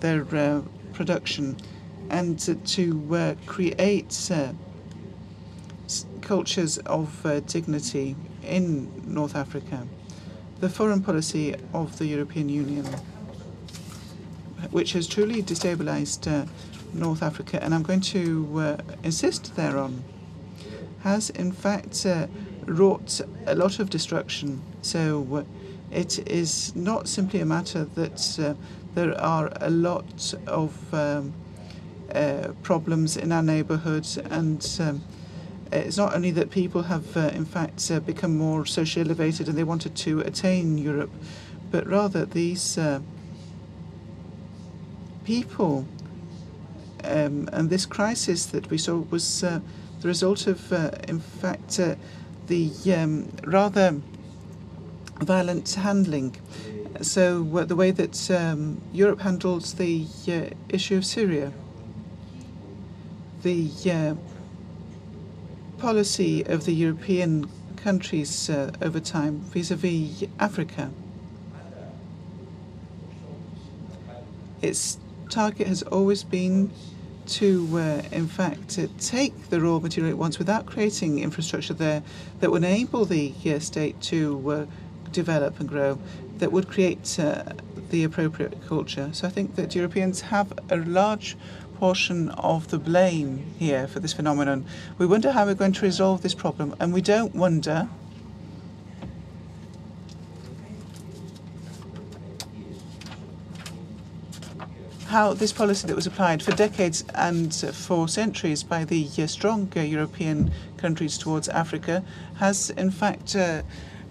their 0.01 0.25
uh, 0.35 0.61
production 0.91 1.55
and 2.09 2.37
to 2.75 3.37
create 3.45 4.29
cultures 6.19 6.79
of 6.79 7.25
uh, 7.25 7.39
dignity 7.55 8.17
in 8.43 8.91
North 9.05 9.37
Africa. 9.37 9.87
The 10.59 10.67
foreign 10.67 11.01
policy 11.01 11.55
of 11.73 11.97
the 11.97 12.07
European 12.07 12.49
Union, 12.49 12.85
which 14.71 14.93
has 14.93 15.07
truly 15.07 15.41
destabilized 15.41 16.27
uh, 16.27 16.45
North 16.93 17.21
Africa, 17.23 17.63
and 17.63 17.73
I'm 17.73 17.83
going 17.83 18.01
to 18.01 18.59
uh, 18.59 18.77
insist 19.03 19.55
thereon, 19.55 20.03
has 21.01 21.29
in 21.29 21.51
fact 21.51 22.05
uh, 22.05 22.27
wrought 22.65 23.21
a 23.45 23.55
lot 23.55 23.79
of 23.79 23.89
destruction. 23.89 24.61
So 24.81 25.27
uh, 25.31 25.43
it 25.91 26.27
is 26.27 26.75
not 26.75 27.07
simply 27.07 27.39
a 27.39 27.45
matter 27.45 27.85
that 27.95 28.39
uh, 28.39 28.53
there 28.95 29.19
are 29.19 29.51
a 29.61 29.69
lot 29.69 30.33
of 30.47 30.93
um, 30.93 31.33
problems 32.63 33.17
in 33.17 33.31
our 33.31 33.43
neighborhoods 33.43 34.17
and 34.17 34.77
um, 34.79 35.03
it's 35.71 35.97
not 35.97 36.15
only 36.15 36.31
that 36.31 36.49
people 36.49 36.83
have, 36.83 37.15
uh, 37.15 37.31
in 37.33 37.45
fact, 37.45 37.91
uh, 37.91 37.99
become 37.99 38.37
more 38.37 38.65
socially 38.65 39.05
elevated 39.05 39.47
and 39.47 39.57
they 39.57 39.63
wanted 39.63 39.95
to 39.95 40.19
attain 40.21 40.77
Europe, 40.77 41.11
but 41.69 41.85
rather 41.85 42.25
these 42.25 42.77
uh, 42.77 42.99
people 45.29 45.85
um, 47.03 47.47
and 47.53 47.69
this 47.69 47.85
crisis 47.85 48.47
that 48.47 48.67
we 48.71 48.79
saw 48.79 48.95
was 49.11 49.43
uh, 49.43 49.59
the 50.01 50.07
result 50.07 50.47
of, 50.47 50.73
uh, 50.73 50.89
in 51.07 51.19
fact, 51.19 51.79
uh, 51.79 51.93
the 52.47 52.71
um, 52.97 53.31
rather 53.43 54.01
violent 55.21 55.69
handling. 55.75 56.35
So, 57.01 57.43
the 57.43 57.75
way 57.75 57.91
that 57.91 58.31
um, 58.31 58.81
Europe 58.91 59.21
handles 59.21 59.75
the 59.75 60.07
issue 60.67 60.97
of 60.97 61.05
Syria, 61.05 61.53
the 63.43 64.17
policy 65.77 66.41
of 66.41 66.65
the 66.65 66.73
European 66.73 67.47
countries 67.75 68.49
uh, 68.49 68.71
over 68.81 68.99
time 68.99 69.41
vis-à-vis 69.53 70.23
Africa. 70.39 70.89
Its 74.61 74.97
target 75.29 75.67
has 75.67 75.83
always 75.83 76.23
been 76.23 76.71
to, 77.27 77.67
uh, 77.77 78.01
in 78.11 78.27
fact, 78.27 78.79
take 78.99 79.49
the 79.49 79.61
raw 79.61 79.79
material 79.79 80.11
it 80.11 80.17
wants 80.17 80.39
without 80.39 80.65
creating 80.65 81.19
infrastructure 81.19 81.73
there 81.73 82.01
that 82.39 82.49
would 82.49 82.63
enable 82.63 83.05
the 83.05 83.33
uh, 83.45 83.59
state 83.59 83.99
to 84.01 84.51
uh, 84.51 84.65
develop 85.11 85.59
and 85.59 85.69
grow, 85.69 85.99
that 86.37 86.51
would 86.51 86.67
create 86.67 87.19
uh, 87.19 87.43
the 87.89 88.03
appropriate 88.03 88.65
culture. 88.67 89.09
So 89.13 89.27
I 89.27 89.29
think 89.29 89.55
that 89.55 89.75
Europeans 89.75 90.21
have 90.21 90.53
a 90.69 90.77
large 90.77 91.37
portion 91.77 92.29
of 92.29 92.69
the 92.69 92.79
blame 92.79 93.53
here 93.57 93.87
for 93.87 93.99
this 93.99 94.13
phenomenon. 94.13 94.65
We 94.97 95.05
wonder 95.05 95.31
how 95.31 95.45
we're 95.45 95.53
going 95.53 95.73
to 95.73 95.85
resolve 95.85 96.21
this 96.21 96.35
problem, 96.35 96.75
and 96.79 96.93
we 96.93 97.01
don't 97.01 97.33
wonder 97.35 97.89
how 105.09 105.33
this 105.33 105.51
policy 105.51 105.87
that 105.87 105.95
was 105.95 106.05
applied 106.05 106.41
for 106.43 106.51
decades 106.51 107.03
and 107.15 107.51
for 107.73 108.07
centuries 108.07 108.61
by 108.61 108.85
the 108.85 109.09
uh, 109.17 109.25
strong 109.25 109.67
uh, 109.75 109.79
European 109.79 110.51
countries 110.77 111.17
towards 111.17 111.49
Africa 111.49 112.03
has, 112.35 112.69
in 112.69 112.91
fact, 112.91 113.35
uh, 113.35 113.63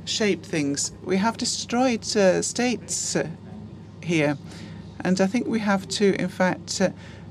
shaped 0.05 0.45
things. 0.45 0.91
We 1.05 1.17
have 1.19 1.37
destroyed 1.37 2.05
uh, 2.17 2.43
states 2.43 3.15
uh, 3.15 3.29
here, 4.03 4.37
and 5.01 5.21
I 5.21 5.29
think 5.29 5.47
we 5.47 5.61
have 5.61 5.87
to, 5.89 6.21
in 6.21 6.29
fact, 6.29 6.83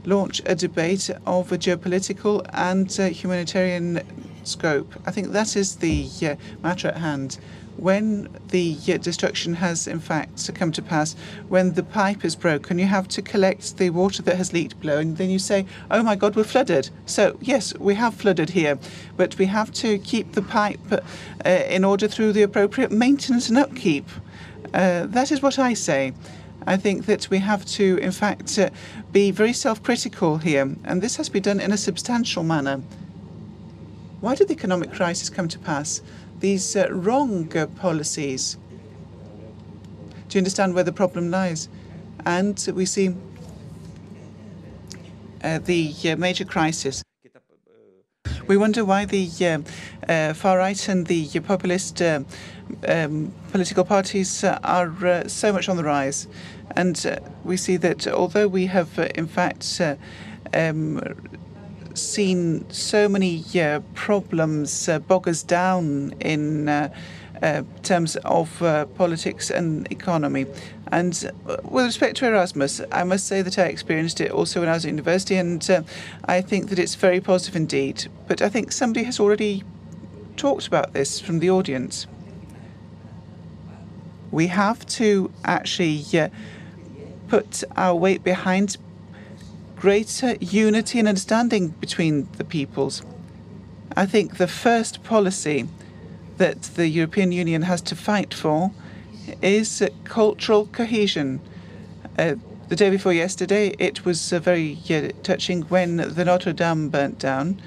launch 0.06 0.42
a 0.46 0.56
debate 0.56 1.10
of 1.26 1.52
a 1.52 1.58
geopolitical 1.58 2.50
and 2.54 2.90
humanitarian 2.90 4.00
scope. 4.46 4.94
I 5.06 5.12
think 5.12 5.34
that 5.34 5.58
is 5.58 5.76
the 5.76 6.08
matter 6.64 6.88
at 6.88 6.98
hand. 6.98 7.38
When 7.78 8.28
the 8.50 8.76
destruction 8.98 9.54
has 9.56 9.88
in 9.88 10.00
fact 10.00 10.54
come 10.56 10.72
to 10.72 10.82
pass, 10.82 11.16
when 11.48 11.74
the 11.74 11.84
pipe 11.84 12.26
is 12.26 12.36
broken, 12.36 12.80
you 12.80 12.88
have 12.88 13.08
to 13.10 13.22
collect 13.22 13.78
the 13.78 13.92
water 13.92 14.24
that 14.24 14.36
has 14.36 14.52
leaked 14.52 14.80
below, 14.80 14.98
and 14.98 15.16
then 15.18 15.30
you 15.30 15.38
say, 15.38 15.66
"Oh 15.92 16.02
my 16.02 16.16
God, 16.16 16.36
we're 16.36 16.44
flooded." 16.44 16.90
So 17.06 17.38
yes, 17.40 17.78
we 17.78 17.94
have 17.96 18.16
flooded 18.16 18.50
here, 18.50 18.80
but 19.16 19.38
we 19.38 19.46
have 19.46 19.72
to 19.74 20.00
keep 20.00 20.32
the 20.32 20.42
pipe 20.42 20.80
uh, 20.92 21.50
in 21.70 21.84
order 21.86 22.08
through 22.08 22.34
the 22.34 22.42
appropriate 22.42 22.92
maintenance 22.92 23.48
and 23.48 23.58
upkeep. 23.58 24.10
Uh, 24.74 25.06
that 25.06 25.32
is 25.32 25.42
what 25.42 25.60
I 25.60 25.74
say. 25.76 26.14
I 26.66 26.76
think 26.76 27.06
that 27.06 27.30
we 27.30 27.38
have 27.38 27.64
to, 27.78 27.98
in 27.98 28.12
fact, 28.12 28.58
uh, 28.60 28.70
be 29.12 29.32
very 29.32 29.54
self 29.54 29.82
critical 29.84 30.40
here, 30.40 30.76
and 30.84 31.02
this 31.02 31.16
has 31.18 31.28
to 31.28 31.34
be 31.34 31.40
done 31.40 31.60
in 31.60 31.72
a 31.72 31.78
substantial 31.78 32.44
manner. 32.44 32.82
Why 34.20 34.34
did 34.34 34.48
the 34.48 34.56
economic 34.56 34.92
crisis 34.92 35.30
come 35.30 35.48
to 35.48 35.60
pass? 35.60 36.02
These 36.40 36.76
uh, 36.76 36.88
wrong 36.92 37.56
uh, 37.58 37.68
policies. 37.68 38.58
You 40.32 40.40
understand 40.40 40.76
where 40.76 40.84
the 40.84 40.92
problem 40.92 41.32
lies? 41.32 41.68
And 42.26 42.64
we 42.76 42.86
see 42.86 43.16
uh, 45.44 45.58
the 45.60 45.96
uh, 46.06 46.16
major 46.18 46.46
crisis. 46.46 47.02
We 48.48 48.56
wonder 48.56 48.86
why 48.86 49.06
the 49.06 49.64
uh, 50.08 50.34
far 50.34 50.58
right 50.60 50.90
and 50.90 51.08
the 51.08 51.40
populist 51.40 52.02
um, 52.02 52.26
political 53.52 53.84
parties 53.84 54.44
are 54.44 55.28
so 55.28 55.52
much 55.52 55.70
on 55.70 55.78
the 55.78 55.84
rise. 55.84 56.28
And 56.76 57.04
uh, 57.06 57.20
we 57.44 57.58
see 57.58 57.78
that 57.78 58.08
although 58.08 58.48
we 58.48 58.68
have, 58.68 59.00
uh, 59.00 59.08
in 59.16 59.28
fact, 59.28 59.82
uh, 59.82 59.96
um, 60.54 61.02
seen 61.98 62.70
so 62.70 63.10
many 63.10 63.44
uh, 63.60 63.82
problems 63.94 64.90
uh, 64.90 65.00
bog 65.00 65.28
us 65.28 65.44
down 65.44 66.14
in 66.20 66.70
uh, 66.70 66.90
terms 67.84 68.16
of 68.18 68.50
politics 68.96 69.52
and 69.52 69.92
economy. 69.92 70.46
And 70.92 71.32
with 71.64 71.86
respect 71.86 72.18
to 72.18 72.28
Erasmus, 72.28 72.82
I 72.92 73.04
must 73.04 73.28
say 73.28 73.42
that 73.42 73.60
I 73.60 73.64
experienced 73.64 74.22
it 74.22 74.32
also 74.32 74.62
when 74.62 74.70
I 74.70 74.74
was 74.74 74.86
at 74.86 74.90
university, 74.90 75.36
and 75.36 75.86
I 76.26 76.42
think 76.42 76.70
that 76.70 76.80
it's 76.80 76.96
very 76.96 77.20
positive 77.20 77.56
indeed. 77.56 78.08
But 78.28 78.42
I 78.42 78.50
think 78.50 78.72
somebody 78.72 79.06
has 79.06 79.20
already 79.20 79.64
talked 80.36 80.68
about 80.68 80.94
this 80.94 81.20
from 81.20 81.40
the 81.40 81.50
audience. 81.50 82.08
We 84.32 84.48
have 84.48 84.86
to 84.98 85.32
actually 85.44 86.06
put 87.28 87.64
our 87.76 87.96
weight 87.96 88.24
behind 88.24 88.78
greater 89.80 90.36
unity 90.40 91.00
and 91.00 91.08
understanding 91.08 91.70
between 91.70 92.28
the 92.38 92.44
peoples. 92.44 93.04
I 93.96 94.06
think 94.06 94.38
the 94.38 94.48
first 94.48 95.04
policy 95.04 95.68
that 96.38 96.64
the 96.76 96.88
European 96.88 97.32
Union 97.32 97.64
has 97.64 97.82
to 97.82 97.96
fight 97.96 98.34
for 98.34 98.72
is 99.42 99.84
cultural 100.04 100.68
cohesion. 100.68 101.40
Uh, 102.18 102.36
the 102.70 102.76
day 102.76 102.90
before 102.90 103.14
yesterday, 103.14 103.70
it 103.80 104.06
was 104.06 104.34
uh, 104.34 104.40
very 104.40 104.78
uh, 104.90 105.10
touching 105.24 105.64
when 105.64 105.98
the 105.98 106.26
Notre 106.26 106.54
Dame 106.54 106.90
burnt 106.90 107.20
down 107.20 107.62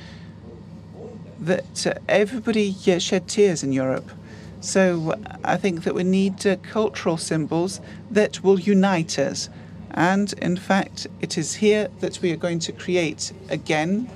that 1.41 1.87
uh, 1.87 1.95
everybody 2.09 2.77
uh, 2.87 2.99
shed 2.99 3.28
tears 3.28 3.62
in 3.62 3.73
Europe. 3.73 4.11
So 4.61 5.15
I 5.43 5.57
think 5.57 5.85
that 5.85 5.95
we 5.95 6.05
need 6.05 6.47
uh, 6.47 6.57
cultural 6.57 7.16
symbols 7.16 7.81
that 8.11 8.45
will 8.45 8.61
unite 8.61 9.19
us. 9.19 9.49
And 9.93 10.33
in 10.35 10.57
fact, 10.57 11.07
it 11.21 11.37
is 11.37 11.55
here 11.55 11.89
that 12.01 12.21
we 12.23 12.33
are 12.33 12.37
going 12.37 12.61
to 12.61 12.73
create 12.73 13.33
again 13.49 14.09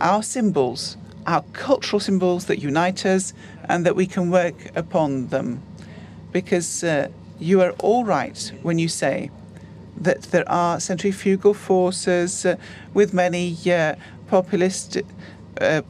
our 0.00 0.22
symbols, 0.22 0.96
our 1.26 1.42
cultural 1.52 2.00
symbols 2.00 2.46
that 2.46 2.58
unite 2.58 3.06
us 3.06 3.32
and 3.64 3.86
that 3.86 3.96
we 3.96 4.06
can 4.06 4.30
work 4.30 4.70
upon 4.76 5.28
them. 5.28 5.62
Because 6.32 6.84
uh, 6.84 7.08
you 7.38 7.60
are 7.62 7.70
all 7.78 8.04
right 8.04 8.52
when 8.62 8.78
you 8.78 8.88
say 8.88 9.30
that 9.96 10.22
there 10.24 10.48
are 10.48 10.78
centrifugal 10.78 11.54
forces 11.54 12.44
uh, 12.44 12.56
with 12.92 13.14
many 13.14 13.56
uh, 13.70 13.94
populist 14.28 14.98
uh, 15.60 15.82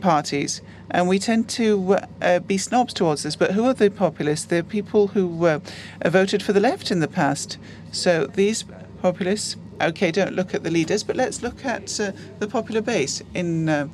parties 0.00 0.60
and 0.94 1.08
we 1.08 1.18
tend 1.18 1.48
to 1.48 1.96
uh, 2.22 2.38
be 2.38 2.56
snobs 2.56 2.94
towards 2.94 3.24
this. 3.24 3.34
But 3.34 3.50
who 3.50 3.64
are 3.64 3.74
the 3.74 3.90
populists? 3.90 4.44
They're 4.44 4.62
people 4.62 5.08
who 5.08 5.44
uh, 5.44 5.58
voted 6.06 6.40
for 6.40 6.52
the 6.52 6.60
left 6.60 6.92
in 6.92 7.00
the 7.00 7.08
past. 7.08 7.58
So 7.90 8.26
these 8.26 8.64
populists, 9.02 9.56
okay, 9.80 10.12
don't 10.12 10.34
look 10.34 10.54
at 10.54 10.62
the 10.62 10.70
leaders, 10.70 11.02
but 11.02 11.16
let's 11.16 11.42
look 11.42 11.64
at 11.64 11.98
uh, 11.98 12.12
the 12.38 12.46
popular 12.46 12.80
base 12.80 13.22
in. 13.34 13.68
Uh, 13.68 13.88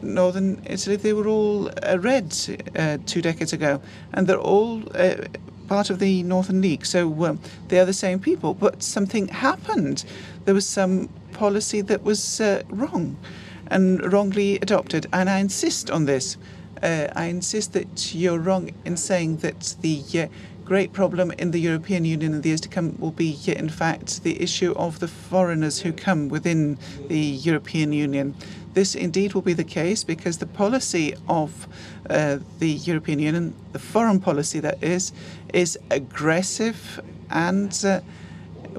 northern 0.00 0.62
Italy, 0.64 0.94
they 0.94 1.12
were 1.12 1.26
all 1.26 1.70
uh, 1.82 1.98
red 1.98 2.32
uh, 2.76 2.98
two 3.04 3.20
decades 3.20 3.52
ago, 3.52 3.80
and 4.12 4.28
they're 4.28 4.38
all 4.38 4.80
part 5.66 5.90
of 5.90 5.98
the 5.98 6.22
Northern 6.22 6.60
League. 6.60 6.86
So 6.86 7.36
they 7.66 7.80
are 7.80 7.84
the 7.84 7.92
same 7.92 8.20
people. 8.20 8.54
But 8.54 8.80
something 8.80 9.26
happened. 9.26 10.04
There 10.44 10.54
was 10.54 10.68
some 10.68 11.08
policy 11.32 11.80
that 11.80 12.04
was 12.04 12.40
wrong 12.68 13.16
and 13.68 14.12
wrongly 14.12 14.56
adopted. 14.56 15.06
And 15.12 15.30
I 15.30 15.38
insist 15.38 15.90
on 15.90 16.04
this. 16.04 16.36
Uh, 16.82 17.08
I 17.16 17.26
insist 17.26 17.72
that 17.72 18.14
you're 18.14 18.38
wrong 18.38 18.70
in 18.84 18.96
saying 18.96 19.38
that 19.38 19.76
the 19.80 20.02
uh, 20.14 20.26
great 20.64 20.92
problem 20.92 21.32
in 21.38 21.50
the 21.50 21.58
European 21.58 22.04
Union 22.04 22.34
in 22.34 22.42
the 22.42 22.48
years 22.50 22.60
to 22.60 22.68
come 22.68 22.94
will 22.98 23.10
be, 23.10 23.38
uh, 23.48 23.52
in 23.52 23.68
fact, 23.68 24.22
the 24.22 24.40
issue 24.40 24.72
of 24.76 25.00
the 25.00 25.08
foreigners 25.08 25.80
who 25.80 25.92
come 25.92 26.28
within 26.28 26.78
the 27.08 27.18
European 27.18 27.92
Union. 27.92 28.34
This 28.74 28.94
indeed 28.94 29.32
will 29.32 29.42
be 29.42 29.54
the 29.54 29.64
case 29.64 30.04
because 30.04 30.38
the 30.38 30.46
policy 30.46 31.14
of 31.26 31.66
uh, 32.10 32.38
the 32.58 32.70
European 32.70 33.18
Union, 33.18 33.54
the 33.72 33.78
foreign 33.78 34.20
policy 34.20 34.60
that 34.60 34.82
is, 34.84 35.12
is 35.52 35.78
aggressive 35.90 37.00
and 37.30 37.72
uh, 37.84 38.00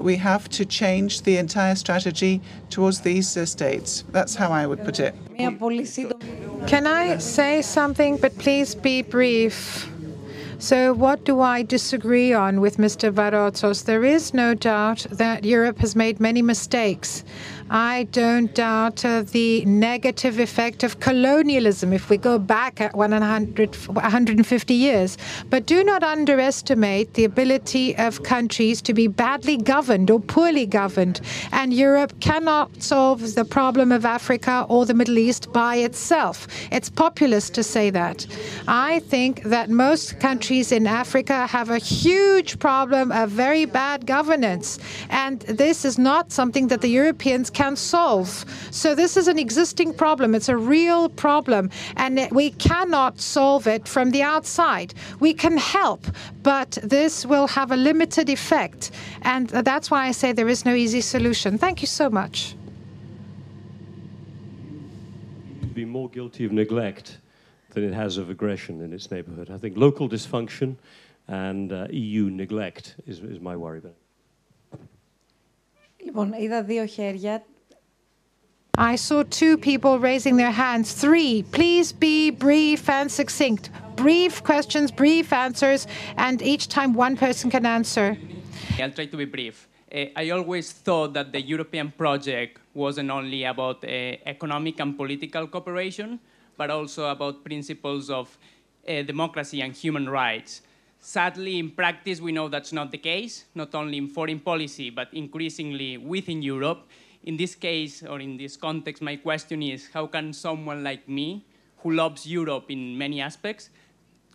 we 0.02 0.16
have 0.16 0.48
to 0.50 0.64
change 0.64 1.22
the 1.22 1.36
entire 1.36 1.74
strategy 1.74 2.40
towards 2.70 3.00
these 3.00 3.36
uh, 3.36 3.46
states. 3.46 4.04
That's 4.10 4.34
how 4.34 4.50
I 4.50 4.66
would 4.66 4.84
put 4.84 5.00
it. 5.00 5.14
Can 6.66 6.86
I 6.86 7.18
say 7.18 7.62
something, 7.62 8.16
but 8.16 8.36
please 8.38 8.74
be 8.74 9.02
brief? 9.02 9.88
So, 10.60 10.92
what 10.92 11.24
do 11.24 11.40
I 11.40 11.62
disagree 11.62 12.34
on 12.34 12.60
with 12.60 12.76
Mr. 12.76 13.10
Varotsos? 13.10 13.86
There 13.86 14.04
is 14.04 14.34
no 14.34 14.52
doubt 14.52 15.06
that 15.10 15.42
Europe 15.42 15.78
has 15.78 15.96
made 15.96 16.20
many 16.20 16.42
mistakes. 16.42 17.24
I 17.72 18.08
don't 18.10 18.52
doubt 18.52 19.04
uh, 19.04 19.22
the 19.22 19.64
negative 19.64 20.40
effect 20.40 20.82
of 20.82 20.98
colonialism 20.98 21.92
if 21.92 22.10
we 22.10 22.16
go 22.16 22.36
back 22.36 22.80
at 22.80 22.96
100, 22.96 23.76
150 23.76 24.74
years. 24.74 25.16
But 25.50 25.66
do 25.66 25.84
not 25.84 26.02
underestimate 26.02 27.14
the 27.14 27.22
ability 27.22 27.96
of 27.96 28.24
countries 28.24 28.82
to 28.82 28.92
be 28.92 29.06
badly 29.06 29.56
governed 29.56 30.10
or 30.10 30.18
poorly 30.18 30.66
governed. 30.66 31.20
And 31.52 31.72
Europe 31.72 32.18
cannot 32.18 32.82
solve 32.82 33.36
the 33.36 33.44
problem 33.44 33.92
of 33.92 34.04
Africa 34.04 34.66
or 34.68 34.84
the 34.84 34.94
Middle 34.94 35.18
East 35.18 35.52
by 35.52 35.76
itself. 35.76 36.48
It's 36.72 36.90
populist 36.90 37.54
to 37.54 37.62
say 37.62 37.90
that. 37.90 38.26
I 38.66 38.98
think 38.98 39.44
that 39.44 39.70
most 39.70 40.18
countries 40.18 40.72
in 40.72 40.88
Africa 40.88 41.46
have 41.46 41.70
a 41.70 41.78
huge 41.78 42.58
problem 42.58 43.12
of 43.12 43.30
very 43.30 43.64
bad 43.64 44.06
governance. 44.06 44.80
And 45.08 45.42
this 45.42 45.84
is 45.84 45.98
not 45.98 46.32
something 46.32 46.66
that 46.66 46.80
the 46.80 46.88
Europeans 46.88 47.48
can 47.48 47.59
solve. 47.76 48.44
So 48.70 48.94
this 48.94 49.16
is 49.16 49.28
an 49.28 49.38
existing 49.38 49.94
problem. 49.94 50.34
It's 50.34 50.48
a 50.48 50.56
real 50.56 51.08
problem, 51.08 51.70
and 51.96 52.28
we 52.30 52.50
cannot 52.52 53.20
solve 53.20 53.66
it 53.66 53.86
from 53.86 54.10
the 54.10 54.22
outside. 54.22 54.94
We 55.20 55.34
can 55.34 55.56
help, 55.58 56.06
but 56.42 56.78
this 56.82 57.26
will 57.26 57.46
have 57.48 57.70
a 57.72 57.76
limited 57.76 58.28
effect, 58.28 58.90
and 59.22 59.48
that's 59.48 59.90
why 59.90 60.06
I 60.06 60.12
say 60.12 60.32
there 60.32 60.48
is 60.48 60.64
no 60.64 60.74
easy 60.74 61.00
solution. 61.00 61.58
Thank 61.58 61.82
you 61.82 61.86
so 61.86 62.08
much. 62.08 62.54
Be 65.74 65.84
more 65.84 66.08
guilty 66.08 66.44
of 66.44 66.52
neglect 66.52 67.18
than 67.70 67.84
it 67.84 67.94
has 67.94 68.18
of 68.18 68.30
aggression 68.30 68.80
in 68.80 68.92
its 68.92 69.10
neighborhood. 69.10 69.50
I 69.50 69.58
think 69.58 69.76
local 69.76 70.08
dysfunction 70.08 70.76
and 71.28 71.72
uh, 71.72 71.86
EU 71.90 72.28
neglect 72.28 72.96
is, 73.06 73.20
is 73.20 73.40
my 73.40 73.56
worry. 73.56 73.80
Λοιπόν, 76.05 76.33
είδα 76.33 76.63
δύο 76.63 76.85
χέρια. 76.85 77.43
I 78.77 78.95
saw 78.95 79.23
two 79.23 79.57
people 79.57 79.99
raising 79.99 80.35
their 80.35 80.51
hands. 80.51 80.93
Three, 80.93 81.43
please 81.43 81.93
be 81.93 82.29
brief 82.29 82.89
and 82.89 83.09
succinct. 83.09 83.69
Brief 83.95 84.43
questions, 84.43 84.91
brief 84.91 85.31
answers, 85.31 85.87
and 86.17 86.41
each 86.41 86.67
time 86.67 86.93
one 86.93 87.15
person 87.15 87.49
can 87.49 87.65
answer. 87.65 88.17
I'll 88.77 88.91
try 88.91 89.05
to 89.05 89.17
be 89.17 89.25
brief. 89.25 89.69
Uh, 89.89 90.07
I 90.17 90.29
always 90.31 90.73
thought 90.73 91.13
that 91.13 91.31
the 91.31 91.41
European 91.41 91.91
project 91.91 92.59
wasn't 92.73 93.09
only 93.11 93.45
about 93.45 93.77
uh, 93.85 93.87
economic 94.25 94.81
and 94.81 94.97
political 94.97 95.47
cooperation, 95.47 96.19
but 96.57 96.69
also 96.69 97.07
about 97.07 97.45
principles 97.45 98.09
of 98.09 98.37
uh, 98.87 99.01
democracy 99.03 99.61
and 99.61 99.73
human 99.73 100.09
rights. 100.09 100.61
Sadly, 101.00 101.58
in 101.58 101.70
practice, 101.70 102.20
we 102.20 102.30
know 102.30 102.48
that's 102.48 102.72
not 102.72 102.90
the 102.90 102.98
case, 102.98 103.46
not 103.54 103.74
only 103.74 103.96
in 103.96 104.08
foreign 104.08 104.40
policy, 104.40 104.90
but 104.90 105.08
increasingly 105.12 105.96
within 105.96 106.42
Europe 106.42 106.86
in 107.24 107.36
this 107.36 107.54
case, 107.54 108.02
or 108.02 108.20
in 108.20 108.36
this 108.36 108.56
context, 108.56 109.02
my 109.02 109.16
question 109.16 109.62
is 109.62 109.88
how 109.92 110.06
can 110.06 110.32
someone 110.32 110.82
like 110.82 111.08
me, 111.08 111.44
who 111.78 111.92
loves 111.92 112.26
Europe 112.26 112.70
in 112.70 112.96
many 112.96 113.20
aspects, 113.20 113.70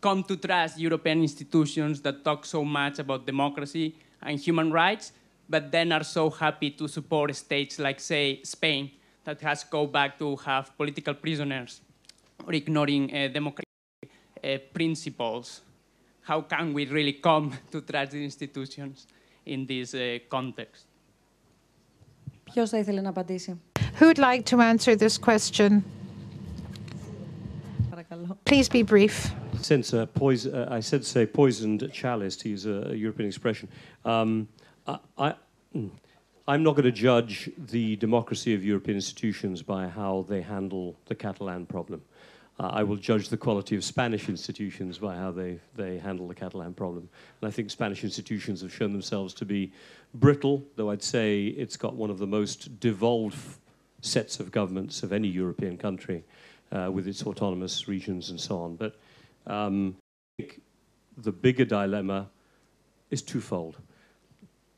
come 0.01 0.23
to 0.23 0.37
trust 0.37 0.79
European 0.79 1.21
institutions 1.21 2.01
that 2.01 2.23
talk 2.23 2.45
so 2.45 2.63
much 2.63 2.99
about 2.99 3.25
democracy 3.25 3.95
and 4.21 4.39
human 4.39 4.71
rights, 4.71 5.13
but 5.49 5.71
then 5.71 5.91
are 5.91 6.03
so 6.03 6.29
happy 6.29 6.69
to 6.71 6.87
support 6.87 7.35
states 7.35 7.79
like, 7.79 7.99
say, 7.99 8.39
Spain, 8.43 8.91
that 9.23 9.41
has 9.41 9.63
go 9.63 9.87
back 9.87 10.19
to 10.19 10.35
have 10.37 10.75
political 10.77 11.13
prisoners 11.13 11.81
or 12.45 12.53
ignoring 12.53 13.11
uh, 13.15 13.27
democratic 13.27 13.65
uh, 14.43 14.57
principles? 14.73 15.61
How 16.24 16.42
can 16.42 16.72
we 16.72 16.86
really 16.86 17.14
come 17.14 17.52
to 17.72 17.80
trust 17.80 18.12
the 18.12 18.22
institutions 18.22 19.06
in 19.44 19.66
this 19.66 19.94
uh, 19.94 20.18
context? 20.28 20.86
Ποιος 22.44 22.70
θα 22.70 22.78
ήθελε 22.78 23.00
να 23.00 23.08
απαντήσει. 23.08 23.60
Who 23.98 24.06
would 24.06 24.18
like 24.18 24.44
to 24.44 24.60
answer 24.60 24.96
this 24.96 25.18
question? 25.18 25.82
Please 28.44 28.68
be 28.68 28.82
brief. 28.82 29.30
Since 29.60 29.94
uh, 29.94 30.06
poison, 30.06 30.54
uh, 30.54 30.78
I 30.78 30.80
said 30.80 31.04
say 31.04 31.26
poisoned 31.26 31.88
chalice, 31.92 32.36
to 32.38 32.48
use 32.48 32.66
a, 32.66 32.90
a 32.90 32.94
European 32.94 33.28
expression. 33.28 33.68
Um, 34.04 34.48
I, 34.86 34.98
I, 35.18 35.34
mm, 35.76 35.90
I'm 36.48 36.62
not 36.62 36.74
going 36.76 36.86
to 36.94 36.98
judge 37.08 37.50
the 37.56 37.96
democracy 37.96 38.54
of 38.54 38.64
European 38.64 38.96
institutions 38.96 39.62
by 39.62 39.86
how 39.86 40.26
they 40.28 40.40
handle 40.40 40.96
the 41.06 41.14
Catalan 41.14 41.66
problem. 41.66 42.02
Uh, 42.57 42.67
I 42.67 42.83
will 42.83 42.95
judge 42.95 43.27
the 43.27 43.37
quality 43.37 43.75
of 43.75 43.83
Spanish 43.83 44.29
institutions 44.29 44.97
by 44.97 45.15
how 45.15 45.31
they, 45.31 45.59
they 45.75 45.97
handle 45.97 46.27
the 46.27 46.35
Catalan 46.35 46.73
problem. 46.73 47.09
And 47.41 47.47
I 47.47 47.51
think 47.51 47.69
Spanish 47.69 48.03
institutions 48.03 48.61
have 48.61 48.73
shown 48.73 48.93
themselves 48.93 49.33
to 49.35 49.45
be 49.45 49.73
brittle, 50.13 50.63
though 50.75 50.89
I'd 50.89 51.03
say 51.03 51.47
it's 51.47 51.75
got 51.75 51.95
one 51.95 52.09
of 52.09 52.17
the 52.17 52.27
most 52.27 52.79
devolved 52.79 53.37
sets 54.01 54.39
of 54.39 54.51
governments 54.51 55.03
of 55.03 55.11
any 55.11 55.27
European 55.27 55.77
country 55.77 56.23
uh, 56.71 56.89
with 56.91 57.07
its 57.07 57.25
autonomous 57.25 57.87
regions 57.89 58.29
and 58.29 58.39
so 58.39 58.59
on. 58.59 58.75
But 58.75 58.95
um, 59.47 59.97
I 60.39 60.43
think 60.43 60.61
the 61.17 61.31
bigger 61.31 61.65
dilemma 61.65 62.29
is 63.11 63.21
twofold. 63.21 63.77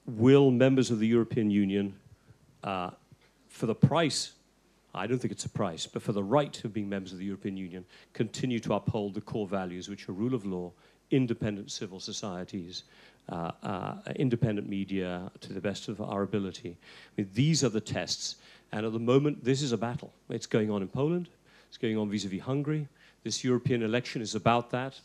Will 0.08 0.50
members 0.50 0.90
of 0.90 1.00
the 1.00 1.08
European 1.08 1.52
Union, 1.52 1.96
uh, 2.64 2.92
for 3.50 3.66
the 3.66 3.76
price 3.76 4.34
I 4.98 5.08
don't 5.08 5.20
think 5.20 5.32
it's 5.32 5.46
a 5.46 5.50
price, 5.50 5.88
but 5.88 6.02
for 6.02 6.12
the 6.12 6.24
right 6.24 6.64
of 6.66 6.74
being 6.74 6.90
members 6.90 7.14
of 7.14 7.20
the 7.20 7.26
European 7.26 7.58
Union, 7.58 7.86
continue 8.14 8.60
to 8.60 8.74
uphold 8.74 9.14
the 9.14 9.22
core 9.22 9.48
values, 9.48 9.90
which 9.90 10.10
are 10.10 10.14
rule 10.14 10.34
of 10.34 10.46
law, 10.46 10.72
independent 11.12 11.72
civil 11.72 12.00
societies, 12.00 12.84
uh, 13.30 13.52
uh, 13.64 13.96
independent 14.16 14.68
media 14.68 15.32
to 15.42 15.54
the 15.54 15.62
best 15.62 15.88
of 15.88 16.02
our 16.02 16.24
ability. 16.24 16.78
I 16.80 17.22
mean, 17.22 17.30
these 17.34 17.64
are 17.64 17.70
the 17.70 17.82
tests. 17.82 18.38
And 18.72 18.86
at 18.86 18.92
the 18.92 19.00
moment, 19.00 19.44
this 19.44 19.62
is 19.62 19.72
a 19.72 19.78
battle. 19.78 20.14
It's 20.30 20.46
going 20.46 20.72
on 20.72 20.82
in 20.82 20.88
Poland. 20.88 21.30
It's 21.68 21.78
going 21.78 21.98
on 21.98 22.10
vis-a-vis 22.10 22.42
Hungary. 22.42 22.88
This 23.24 23.44
European 23.44 23.84
election 23.84 24.22
is 24.22 24.36
about 24.36 24.70
that. 24.72 25.00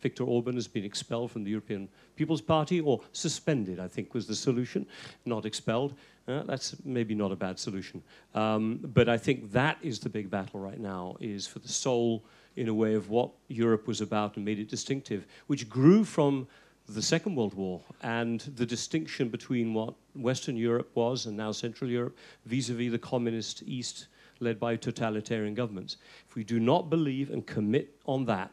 Viktor 0.00 0.24
Orban 0.24 0.54
has 0.54 0.68
been 0.68 0.84
expelled 0.84 1.30
from 1.30 1.44
the 1.44 1.50
European 1.50 1.88
People's 2.16 2.40
Party, 2.40 2.80
or 2.80 3.00
suspended, 3.12 3.80
I 3.80 3.88
think 3.88 4.14
was 4.14 4.26
the 4.26 4.34
solution, 4.34 4.86
not 5.24 5.44
expelled. 5.44 5.94
That's 6.28 6.76
maybe 6.84 7.14
not 7.14 7.32
a 7.32 7.36
bad 7.36 7.58
solution. 7.58 8.02
Um, 8.34 8.80
but 8.82 9.08
I 9.08 9.16
think 9.16 9.50
that 9.52 9.78
is 9.80 9.98
the 9.98 10.10
big 10.10 10.30
battle 10.30 10.60
right 10.60 10.78
now, 10.78 11.16
is 11.20 11.46
for 11.46 11.58
the 11.58 11.68
soul, 11.68 12.22
in 12.56 12.68
a 12.68 12.74
way, 12.74 12.94
of 12.94 13.08
what 13.08 13.30
Europe 13.48 13.86
was 13.86 14.02
about 14.02 14.36
and 14.36 14.44
made 14.44 14.58
it 14.58 14.68
distinctive, 14.68 15.26
which 15.46 15.68
grew 15.70 16.04
from 16.04 16.46
the 16.86 17.02
Second 17.02 17.34
World 17.34 17.54
War 17.54 17.80
and 18.02 18.40
the 18.56 18.66
distinction 18.66 19.28
between 19.28 19.72
what 19.72 19.94
Western 20.14 20.56
Europe 20.56 20.90
was 20.94 21.26
and 21.26 21.36
now 21.36 21.52
Central 21.52 21.90
Europe 21.90 22.16
vis-a-vis 22.44 22.88
-vis 22.88 22.90
the 22.90 22.98
communist 22.98 23.62
East 23.66 24.08
led 24.40 24.58
by 24.58 24.76
totalitarian 24.76 25.54
governments. 25.54 25.96
If 26.28 26.34
we 26.34 26.44
do 26.44 26.60
not 26.60 26.90
believe 26.90 27.30
and 27.30 27.46
commit 27.46 27.96
on 28.04 28.26
that, 28.26 28.50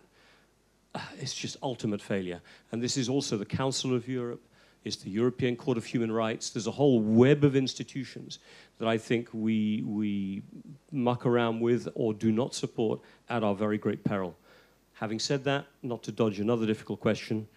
uh, 0.96 1.00
it's 1.20 1.36
just 1.36 1.58
ultimate 1.62 2.02
failure. 2.02 2.42
And 2.72 2.82
this 2.82 2.98
is 2.98 3.10
also 3.10 3.38
the 3.38 3.58
Council 3.58 3.94
of 3.94 4.08
Europe, 4.08 4.42
it's 4.86 4.98
the 4.98 5.10
European 5.10 5.56
Court 5.56 5.78
of 5.78 5.86
Human 5.86 6.12
Rights. 6.12 6.52
There's 6.52 6.68
a 6.68 6.72
whole 6.72 7.02
web 7.02 7.44
of 7.44 7.56
institutions 7.56 8.38
that 8.78 8.88
I 8.88 9.00
think 9.00 9.30
we, 9.34 9.84
we 9.86 10.44
muck 10.92 11.26
around 11.26 11.60
with 11.60 11.88
or 11.96 12.14
do 12.14 12.32
not 12.32 12.54
support 12.54 13.02
at 13.28 13.44
our 13.44 13.56
very 13.56 13.80
great 13.80 14.04
peril. 14.04 14.38
Having 14.94 15.20
said 15.20 15.44
that, 15.46 15.66
not 15.82 16.04
to 16.04 16.12
dodge 16.12 16.40
another 16.40 16.68
difficult 16.68 17.00
question, 17.00 17.48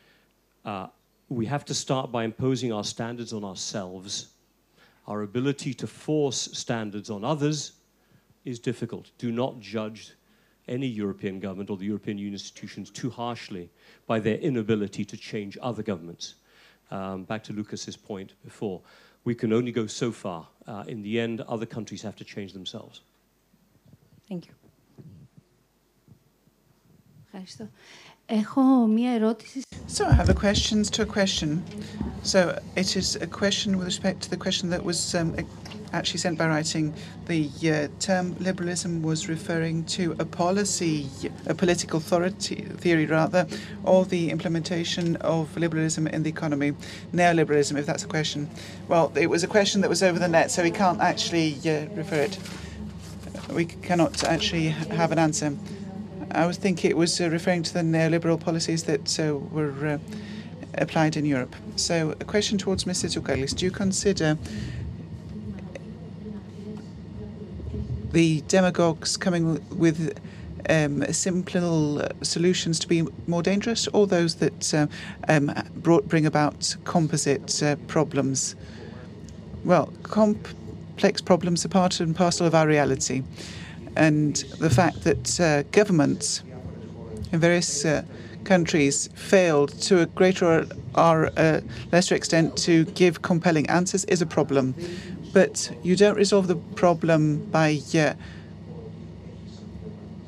uh, 0.65 0.87
we 1.29 1.45
have 1.45 1.67
to 1.67 1.75
start 1.75 2.11
by 2.11 2.25
imposing 2.25 2.73
our 2.73 2.83
standards 2.83 3.35
on 3.35 3.45
ourselves. 3.45 4.29
Our 5.07 5.23
ability 5.23 5.75
to 5.75 5.87
force 5.87 6.49
standards 6.53 7.11
on 7.11 7.25
others 7.25 7.73
is 8.47 8.59
difficult. 8.59 9.11
Do 9.19 9.31
not 9.31 9.61
judge 9.61 10.15
any 10.67 10.87
European 10.87 11.41
government 11.41 11.69
or 11.69 11.77
the 11.77 11.85
European 11.85 12.17
Union 12.17 12.35
institutions 12.35 12.91
too 12.91 13.11
harshly 13.11 13.71
by 14.07 14.19
their 14.19 14.37
inability 14.37 15.05
to 15.05 15.17
change 15.17 15.59
other 15.61 15.83
governments. 15.83 16.37
Um, 16.91 17.25
back 17.25 17.45
to 17.45 17.53
Loukas's 17.53 17.97
point 17.97 18.33
before, 18.45 18.81
we 19.25 19.35
can 19.35 19.53
only 19.53 19.73
go 19.73 19.87
so 19.87 20.11
far. 20.11 20.49
Uh, 20.67 20.85
in 20.87 21.03
the 21.03 21.21
end, 21.21 21.41
other 21.43 21.67
countries 21.67 22.03
have 22.03 22.17
to 22.17 22.25
change 22.25 22.53
themselves. 22.53 23.03
Thank 24.29 24.47
you. 24.47 24.53
Ευχαριστώ. 28.28 28.28
Έχω 28.28 28.62
μία 28.88 29.12
ερώτηση. 29.14 29.62
So 29.88 30.06
I 30.06 30.14
have 30.14 30.30
a 30.30 30.34
question 30.34 30.84
to 30.84 31.02
a 31.04 31.06
question. 31.06 31.64
So 32.24 32.40
it 32.76 32.96
is 32.96 33.16
a 33.16 33.28
question 33.28 33.78
with 33.78 33.86
respect 33.86 34.22
to 34.24 34.30
the 34.30 34.38
question 34.38 34.70
that 34.70 34.84
was 34.84 35.14
um, 35.14 35.36
actually 35.92 36.20
sent 36.20 36.38
by 36.38 36.48
writing. 36.48 36.94
The 37.28 37.50
uh, 37.70 37.88
term 38.00 38.36
liberalism 38.40 39.04
was 39.04 39.30
referring 39.30 39.78
to 39.98 40.04
a 40.20 40.26
policy, 40.26 40.96
a 41.46 41.54
political 41.54 41.98
authority 42.00 42.60
theory 42.84 43.06
rather, 43.06 43.46
or 43.84 44.06
the 44.06 44.32
implementation 44.32 45.18
of 45.18 45.56
liberalism 45.58 46.08
in 46.08 46.24
the 46.24 46.30
economy, 46.30 46.74
neoliberalism, 47.14 47.78
if 47.78 47.86
that's 47.86 48.04
a 48.04 48.08
question. 48.18 48.50
Well, 48.88 49.12
it 49.16 49.30
was 49.30 49.44
a 49.44 49.48
question 49.48 49.82
that 49.82 49.90
was 49.90 50.02
over 50.02 50.18
the 50.18 50.32
net, 50.38 50.50
so 50.50 50.64
we 50.64 50.72
can't 50.72 51.02
actually 51.02 51.50
uh, 51.66 51.86
refer 52.02 52.22
it. 52.28 52.40
We 53.54 53.66
cannot 53.66 54.24
actually 54.24 54.70
have 55.00 55.12
an 55.12 55.20
answer. 55.20 55.50
I 56.33 56.47
would 56.47 56.57
think 56.57 56.85
it 56.85 56.97
was 56.97 57.21
uh, 57.21 57.31
referring 57.31 57.63
to 57.65 57.75
the 57.75 57.81
neoliberal 57.81 58.39
policies 58.39 58.85
that 58.85 59.19
uh, 59.19 59.37
were 59.37 59.87
uh, 59.87 59.99
applied 60.75 61.17
in 61.17 61.25
Europe. 61.25 61.55
So, 61.77 62.15
a 62.21 62.25
question 62.25 62.59
towards 62.59 62.85
Mr. 62.85 63.07
Tsoukalis. 63.07 63.57
Do 63.57 63.65
you 63.65 63.71
consider 63.71 64.37
the 68.13 68.43
demagogues 68.43 69.17
coming 69.17 69.65
with 69.77 70.19
um, 70.69 71.05
simple 71.13 72.07
solutions 72.23 72.79
to 72.81 72.89
be 72.89 73.07
more 73.27 73.43
dangerous, 73.43 73.89
or 73.89 74.07
those 74.07 74.37
that 74.37 74.75
uh, 74.75 74.87
um, 75.29 75.53
brought, 75.77 76.09
bring 76.09 76.27
about 76.27 76.77
composite 76.85 77.63
uh, 77.63 77.77
problems? 77.87 78.55
Well, 79.65 79.93
complex 80.03 81.21
problems 81.23 81.65
are 81.65 81.69
part 81.69 82.01
and 82.01 82.15
parcel 82.15 82.47
of 82.47 82.55
our 82.55 82.67
reality 82.67 83.23
and 83.97 84.37
the 84.59 84.71
fact 84.71 85.03
that 85.05 85.41
uh, 85.41 85.63
governments 85.73 86.43
in 87.33 87.41
various 87.41 87.85
uh, 87.85 88.03
countries 88.45 89.09
failed 89.15 89.71
to 89.83 90.01
a 90.01 90.07
greater 90.07 90.67
or 90.95 91.31
uh, 91.37 91.61
lesser 91.93 92.15
extent 92.15 92.57
to 92.57 92.85
give 92.87 93.23
compelling 93.23 93.69
answers 93.69 94.05
is 94.07 94.23
a 94.23 94.27
problem. 94.27 94.75
But 95.33 95.71
you 95.83 95.97
don't 95.97 96.17
resolve 96.17 96.49
the 96.49 96.57
problem 96.57 97.45
by 97.51 97.81
uh, 97.95 98.15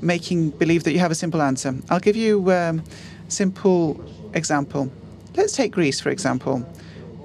making 0.03 0.51
believe 0.51 0.85
that 0.85 0.93
you 0.93 0.99
have 0.99 1.11
a 1.11 1.15
simple 1.15 1.43
answer. 1.43 1.75
I'll 1.89 2.01
give 2.01 2.17
you 2.17 2.53
um, 2.53 2.83
a 3.27 3.31
simple 3.31 4.01
example. 4.35 4.91
Let's 5.37 5.55
take 5.55 5.73
Greece, 5.73 6.01
for 6.01 6.11
example. 6.11 6.67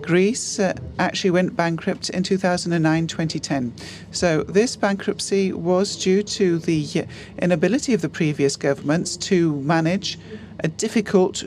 Greece 0.06 0.60
uh, 0.60 0.74
actually 1.00 1.32
went 1.32 1.56
bankrupt 1.56 2.10
in 2.12 2.22
2009 2.22 3.08
2010. 3.08 3.74
So, 4.12 4.44
this 4.44 4.76
bankruptcy 4.76 5.52
was 5.52 5.96
due 5.96 6.22
to 6.24 6.60
the 6.60 7.06
inability 7.40 7.94
of 7.94 8.02
the 8.02 8.10
previous 8.10 8.56
governments 8.56 9.18
to 9.18 9.56
manage 9.62 10.20
a 10.60 10.68
difficult 10.68 11.44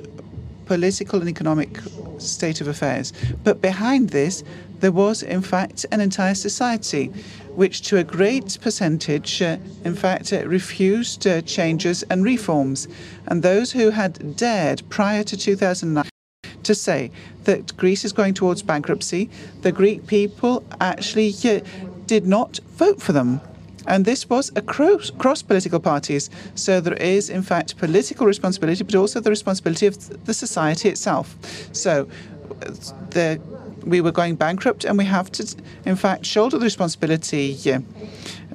political 0.67 1.21
and 1.21 1.29
economic 1.29 1.79
state 2.19 2.61
of 2.61 2.69
affairs. 2.69 3.13
But 3.45 3.63
behind 3.63 4.11
this, 4.11 4.45
there 4.81 4.93
was, 4.93 5.23
in 5.23 5.41
fact, 5.41 5.87
an 5.93 6.01
entire 6.01 6.35
society 6.35 7.07
which, 7.55 7.83
to 7.83 7.97
a 7.97 8.05
great 8.05 8.59
percentage, 8.61 9.43
uh, 9.43 9.57
in 9.85 9.95
fact, 9.95 10.33
uh, 10.33 10.47
refused 10.47 11.27
uh, 11.27 11.41
changes 11.43 12.05
and 12.05 12.23
reforms. 12.23 12.87
And 13.27 13.43
those 13.43 13.73
who 13.73 13.91
had 13.91 14.37
dared 14.37 14.83
prior 14.89 15.25
to 15.25 15.37
2009 15.37 16.09
to 16.69 16.75
say 16.75 17.11
that 17.45 17.77
Greece 17.77 18.05
is 18.05 18.13
going 18.13 18.35
towards 18.35 18.63
bankruptcy, 18.63 19.29
the 19.63 19.73
Greek 19.73 20.07
people 20.07 20.63
actually 20.81 21.33
did 22.07 22.27
not 22.27 22.61
vote 22.77 23.03
for 23.03 23.13
them. 23.13 23.41
And 23.87 24.05
this 24.05 24.29
was 24.29 24.53
across 24.55 25.11
cross 25.23 25.41
political 25.43 25.81
parties. 25.81 26.31
So 26.55 26.81
there 26.81 27.01
is, 27.17 27.31
in 27.31 27.43
fact, 27.43 27.79
political 27.79 28.27
responsibility, 28.27 28.85
but 28.85 28.95
also 28.95 29.19
the 29.21 29.31
responsibility 29.31 29.87
of 29.87 29.95
the 30.27 30.35
society 30.35 30.89
itself. 30.91 31.37
So 31.73 32.07
the 33.11 33.41
we 33.85 34.01
were 34.01 34.13
going 34.13 34.37
bankrupt, 34.37 34.85
and 34.85 34.99
we 34.99 35.05
have 35.05 35.31
to, 35.33 35.43
in 35.87 35.97
fact, 35.97 36.27
shoulder 36.27 36.59
the 36.59 36.65
responsibility 36.65 37.57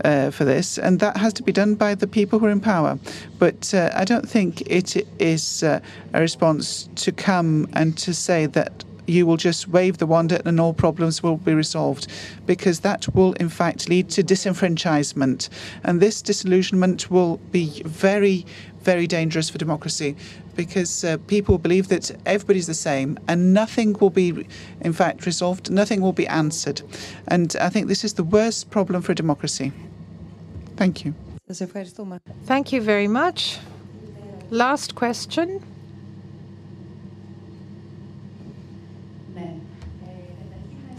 uh, 0.04 0.32
for 0.32 0.46
this, 0.46 0.78
and 0.78 1.00
that 1.00 1.18
has 1.18 1.34
to 1.34 1.44
be 1.44 1.52
done 1.52 1.76
by 1.76 1.96
the 1.96 2.08
people 2.08 2.40
who 2.40 2.46
are 2.46 2.52
in 2.52 2.60
power. 2.60 2.98
But 3.40 3.74
uh, 3.74 3.90
I 3.94 4.06
don't 4.06 4.28
think 4.28 4.62
it 4.62 4.96
is 5.20 5.64
uh, 5.64 5.80
a 6.14 6.20
response 6.20 6.90
to 6.96 7.12
come 7.12 7.68
and 7.74 7.98
to 8.00 8.14
say 8.14 8.46
that 8.48 8.84
you 9.06 9.26
will 9.26 9.38
just 9.38 9.68
wave 9.68 9.98
the 9.98 10.06
wand 10.06 10.32
and 10.32 10.60
all 10.60 10.74
problems 10.74 11.22
will 11.22 11.38
be 11.38 11.54
resolved, 11.54 12.08
because 12.46 12.80
that 12.82 13.14
will, 13.14 13.34
in 13.34 13.50
fact, 13.50 13.90
lead 13.90 14.10
to 14.10 14.24
disenfranchisement. 14.24 15.50
And 15.84 16.00
this 16.00 16.22
disillusionment 16.22 17.12
will 17.12 17.38
be 17.52 17.84
very, 17.86 18.46
very 18.82 19.08
dangerous 19.08 19.50
for 19.50 19.58
democracy 19.58 20.16
because 20.56 21.04
uh, 21.04 21.18
people 21.28 21.58
believe 21.58 21.88
that 21.90 22.12
everybody's 22.26 22.68
the 22.68 22.74
same 22.74 23.18
and 23.28 23.54
nothing 23.54 23.94
will 24.00 24.10
be, 24.10 24.48
in 24.82 24.94
fact, 24.94 25.26
resolved, 25.26 25.72
nothing 25.72 26.02
will 26.02 26.14
be 26.14 26.28
answered. 26.28 26.82
And 27.28 27.56
I 27.60 27.70
think 27.70 27.88
this 27.88 28.04
is 28.04 28.14
the 28.14 28.24
worst 28.24 28.70
problem 28.70 29.02
for 29.02 29.14
democracy. 29.14 29.72
Thank 30.76 31.06
you. 31.06 31.14
Thank 32.46 32.74
you 32.74 32.82
very 32.82 33.08
much. 33.08 33.60
Last 34.50 34.96
question. 34.96 35.73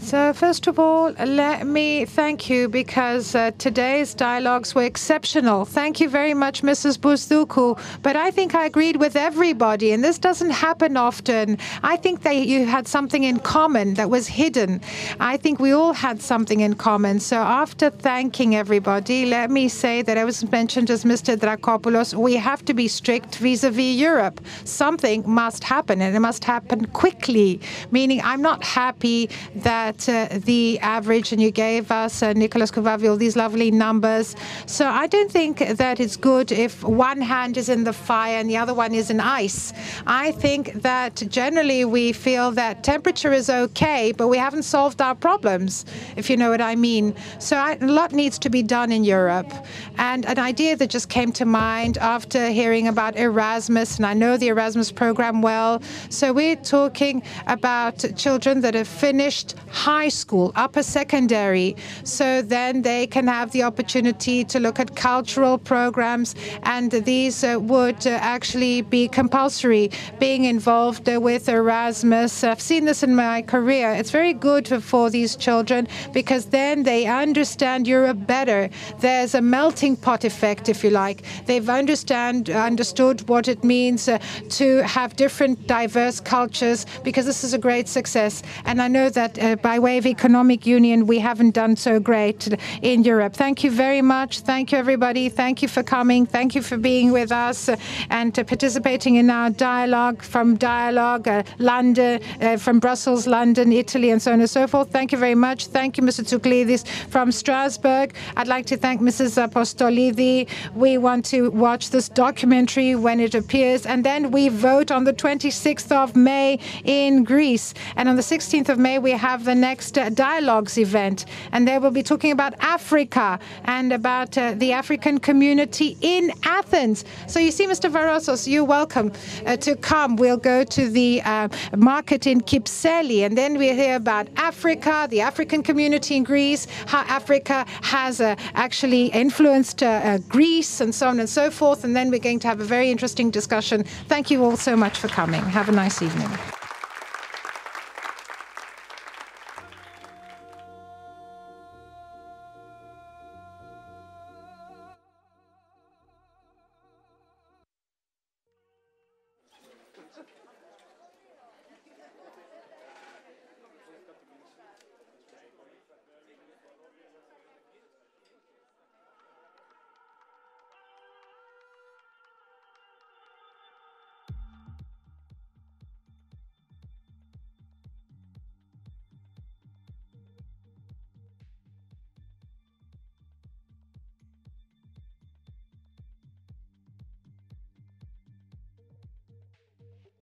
So, 0.05 0.33
first 0.33 0.67
of 0.67 0.77
all, 0.77 1.09
let 1.13 1.65
me 1.65 2.05
thank 2.05 2.47
you 2.47 2.69
because 2.69 3.33
uh, 3.33 3.49
today's 3.57 4.13
dialogues 4.13 4.75
were 4.75 4.83
exceptional. 4.83 5.65
Thank 5.65 5.99
you 5.99 6.09
very 6.09 6.35
much, 6.35 6.61
Mrs. 6.61 6.99
Bousdoukou. 6.99 7.79
But 8.03 8.15
I 8.15 8.29
think 8.29 8.53
I 8.53 8.65
agreed 8.67 8.97
with 8.97 9.15
everybody, 9.15 9.91
and 9.91 10.03
this 10.03 10.19
doesn't 10.19 10.51
happen 10.51 10.95
often. 10.95 11.57
I 11.81 11.97
think 11.97 12.21
that 12.21 12.35
you 12.35 12.67
had 12.67 12.87
something 12.87 13.23
in 13.23 13.39
common 13.39 13.95
that 13.95 14.11
was 14.11 14.27
hidden. 14.27 14.79
I 15.19 15.37
think 15.37 15.59
we 15.59 15.71
all 15.71 15.93
had 15.93 16.21
something 16.21 16.59
in 16.59 16.75
common. 16.75 17.19
So, 17.19 17.37
after 17.37 17.89
thanking 17.89 18.55
everybody, 18.55 19.25
let 19.25 19.49
me 19.49 19.67
say 19.67 20.03
that 20.03 20.19
I 20.19 20.23
was 20.23 20.47
mentioned 20.51 20.91
as 20.91 21.03
Mr. 21.03 21.35
Dracopoulos. 21.35 22.13
We 22.13 22.35
have 22.35 22.63
to 22.65 22.75
be 22.75 22.87
strict 22.87 23.37
vis 23.37 23.63
a 23.63 23.71
vis 23.71 23.95
Europe. 23.95 24.39
Something 24.65 25.23
must 25.27 25.63
happen, 25.63 25.99
and 25.99 26.15
it 26.15 26.19
must 26.19 26.43
happen 26.43 26.85
quickly, 26.89 27.59
meaning 27.89 28.21
I'm 28.23 28.43
not 28.43 28.63
happy 28.63 29.31
that 29.55 29.94
uh, 30.07 30.27
the 30.31 30.79
average, 30.79 31.31
and 31.33 31.41
you 31.41 31.51
gave 31.51 31.91
us, 31.91 32.21
uh, 32.21 32.33
Nicolas 32.33 32.71
Becuwe, 32.71 33.09
all 33.09 33.17
these 33.17 33.35
lovely 33.35 33.71
numbers. 33.71 34.35
So 34.65 34.85
I 35.03 35.07
don't 35.07 35.31
think 35.31 35.59
that 35.59 35.99
it's 35.99 36.17
good 36.17 36.51
if 36.51 36.83
one 36.83 37.21
hand 37.21 37.57
is 37.57 37.69
in 37.69 37.83
the 37.83 37.93
fire 37.93 38.37
and 38.39 38.49
the 38.49 38.57
other 38.57 38.73
one 38.73 38.93
is 38.93 39.09
in 39.09 39.19
ice. 39.19 39.73
I 40.05 40.31
think 40.43 40.63
that 40.81 41.15
generally 41.29 41.85
we 41.85 42.11
feel 42.11 42.51
that 42.51 42.83
temperature 42.83 43.33
is 43.33 43.49
okay, 43.49 44.11
but 44.11 44.27
we 44.27 44.37
haven't 44.37 44.63
solved 44.63 45.01
our 45.01 45.15
problems, 45.15 45.85
if 46.15 46.29
you 46.29 46.37
know 46.37 46.49
what 46.49 46.61
I 46.61 46.75
mean. 46.75 47.15
So 47.39 47.55
a 47.57 47.77
lot 47.85 48.11
needs 48.11 48.37
to 48.39 48.49
be 48.49 48.63
done 48.63 48.91
in 48.91 49.03
Europe. 49.03 49.51
And 49.97 50.25
an 50.25 50.39
idea 50.39 50.75
that 50.75 50.89
just 50.89 51.09
came 51.09 51.31
to 51.33 51.45
mind 51.45 51.97
after 51.97 52.49
hearing 52.49 52.87
about 52.87 53.15
Erasmus, 53.17 53.97
and 53.97 54.05
I 54.05 54.13
know 54.13 54.37
the 54.37 54.49
Erasmus 54.49 54.91
program 54.91 55.41
well. 55.41 55.81
So 56.09 56.33
we're 56.33 56.55
talking 56.55 57.23
about 57.47 58.03
children 58.15 58.61
that 58.61 58.73
have 58.73 58.87
finished 58.87 59.55
high 59.85 60.09
school, 60.09 60.51
upper 60.55 60.81
secondary. 60.81 61.75
So 62.03 62.41
then 62.41 62.81
they 62.81 63.05
can 63.05 63.27
have 63.27 63.51
the 63.51 63.63
opportunity 63.69 64.43
to 64.45 64.57
look 64.59 64.79
at 64.79 64.95
cultural 64.95 65.57
programs, 65.59 66.33
and 66.63 66.89
these 66.91 67.43
uh, 67.43 67.59
would 67.59 68.01
uh, 68.07 68.17
actually 68.35 68.81
be 68.81 69.07
compulsory. 69.07 69.91
Being 70.19 70.45
involved 70.45 71.07
uh, 71.07 71.19
with 71.21 71.47
Erasmus, 71.49 72.43
I've 72.43 72.65
seen 72.71 72.85
this 72.85 73.03
in 73.03 73.13
my 73.15 73.43
career. 73.43 73.87
It's 73.99 74.09
very 74.09 74.33
good 74.33 74.67
for, 74.67 74.79
for 74.79 75.09
these 75.11 75.35
children 75.35 75.87
because 76.13 76.45
then 76.45 76.83
they 76.83 77.05
understand 77.05 77.87
Europe 77.87 78.25
better. 78.25 78.69
There's 78.99 79.35
a 79.35 79.41
melting 79.41 79.95
pot 79.97 80.23
effect, 80.23 80.67
if 80.67 80.83
you 80.83 80.89
like. 80.89 81.23
They've 81.45 81.69
understand 81.69 82.49
understood 82.49 83.17
what 83.29 83.47
it 83.47 83.63
means 83.63 84.07
uh, 84.07 84.17
to 84.59 84.81
have 84.83 85.15
different 85.15 85.67
diverse 85.67 86.19
cultures 86.19 86.85
because 87.03 87.25
this 87.27 87.43
is 87.43 87.53
a 87.53 87.59
great 87.59 87.87
success. 87.87 88.41
And 88.65 88.81
I 88.81 88.87
know 88.87 89.09
that 89.09 89.37
uh, 89.37 89.55
by 89.65 89.79
way 89.79 89.97
of 89.97 90.05
economic 90.05 90.67
union, 90.67 91.07
we 91.07 91.17
haven't 91.17 91.55
done 91.55 91.75
so 91.75 91.99
great 91.99 92.55
in 92.83 93.03
Europe. 93.03 93.33
Thank 93.33 93.63
you 93.63 93.71
very 93.71 94.03
much. 94.03 94.41
Thank 94.41 94.71
you, 94.71 94.77
everybody. 94.77 95.27
Thank 95.27 95.63
you 95.63 95.67
for 95.67 95.81
coming. 95.81 96.27
Thank 96.27 96.53
you 96.53 96.61
for 96.61 96.77
being 96.77 97.11
with 97.11 97.31
us 97.31 97.67
and 98.11 98.31
participating 98.31 99.15
in 99.15 99.31
our 99.31 99.49
dialogue 99.49 100.21
from 100.21 100.55
Dialogue 100.55 101.27
uh, 101.27 101.41
London, 101.57 102.21
uh, 102.41 102.57
from 102.57 102.79
Brussels, 102.79 103.25
London, 103.25 103.71
Italy, 103.71 104.11
and 104.11 104.21
so 104.21 104.33
on 104.33 104.39
and 104.39 104.47
so 104.47 104.67
forth. 104.67 104.91
Thank 104.91 105.11
you 105.11 105.17
very 105.17 105.33
much. 105.33 105.65
Thank 105.65 105.97
you, 105.97 106.03
Mr. 106.03 106.21
Tsoutsoplides 106.23 106.85
from 107.09 107.31
Strasbourg. 107.31 108.13
I'd 108.37 108.47
like 108.47 108.67
to 108.67 108.77
thank 108.77 109.01
Mrs. 109.01 109.33
Apostolidi. 109.47 110.47
We 110.75 110.99
want 110.99 111.25
to 111.33 111.49
watch 111.49 111.89
this 111.89 112.07
documentary 112.07 112.93
when 112.93 113.19
it 113.19 113.33
appears, 113.33 113.87
and 113.87 114.05
then 114.05 114.29
we 114.29 114.49
vote 114.49 114.91
on 114.91 115.05
the 115.05 115.13
26th 115.13 115.91
of 115.91 116.15
May 116.15 116.59
in 116.83 117.23
Greece. 117.23 117.73
And 117.95 118.07
on 118.07 118.15
the 118.15 118.21
16th 118.21 118.69
of 118.69 118.77
May, 118.77 118.99
we 118.99 119.13
have 119.13 119.43
the 119.43 119.54
next 119.55 119.97
uh, 119.97 120.09
Dialogues 120.09 120.77
event, 120.77 121.25
and 121.51 121.67
there 121.67 121.79
we'll 121.79 121.91
be 121.91 122.03
talking 122.03 122.31
about 122.31 122.53
Africa 122.59 123.39
and 123.63 123.91
about 123.91 124.37
uh, 124.37 124.53
the 124.55 124.71
African 124.71 125.19
community 125.19 125.97
in 126.01 126.31
Athens. 126.43 127.05
So 127.27 127.39
you 127.39 127.51
see, 127.51 127.65
Mr. 127.67 127.89
Varotsos, 127.89 128.47
you're 128.47 128.65
welcome 128.65 129.11
uh, 129.45 129.57
to 129.57 129.75
come. 129.75 130.15
We'll 130.15 130.37
go 130.37 130.63
to 130.63 130.89
the 130.89 131.21
uh, 131.23 131.47
market 131.75 132.27
in 132.27 132.41
Kypseli, 132.41 133.25
and 133.25 133.37
then 133.37 133.57
we'll 133.57 133.75
hear 133.75 133.95
about 133.95 134.27
Africa, 134.35 135.07
the 135.09 135.21
African 135.21 135.63
community 135.63 136.15
in 136.15 136.23
Greece, 136.23 136.67
how 136.85 137.01
Africa 137.01 137.65
has 137.81 138.21
uh, 138.21 138.35
actually 138.53 139.07
influenced 139.07 139.83
uh, 139.83 140.17
Greece, 140.29 140.81
and 140.81 140.93
so 140.93 141.07
on 141.07 141.19
and 141.19 141.29
so 141.29 141.49
forth. 141.49 141.83
And 141.83 141.95
then 141.95 142.11
we're 142.11 142.19
going 142.19 142.39
to 142.39 142.47
have 142.47 142.59
a 142.59 142.65
very 142.65 142.91
interesting 142.91 143.31
discussion. 143.31 143.83
Thank 144.07 144.29
you 144.29 144.43
all 144.43 144.57
so 144.57 144.75
much 144.75 144.99
for 144.99 145.07
coming. 145.07 145.41
Have 145.41 145.69
a 145.69 145.71
nice 145.71 146.01
evening. 146.01 146.29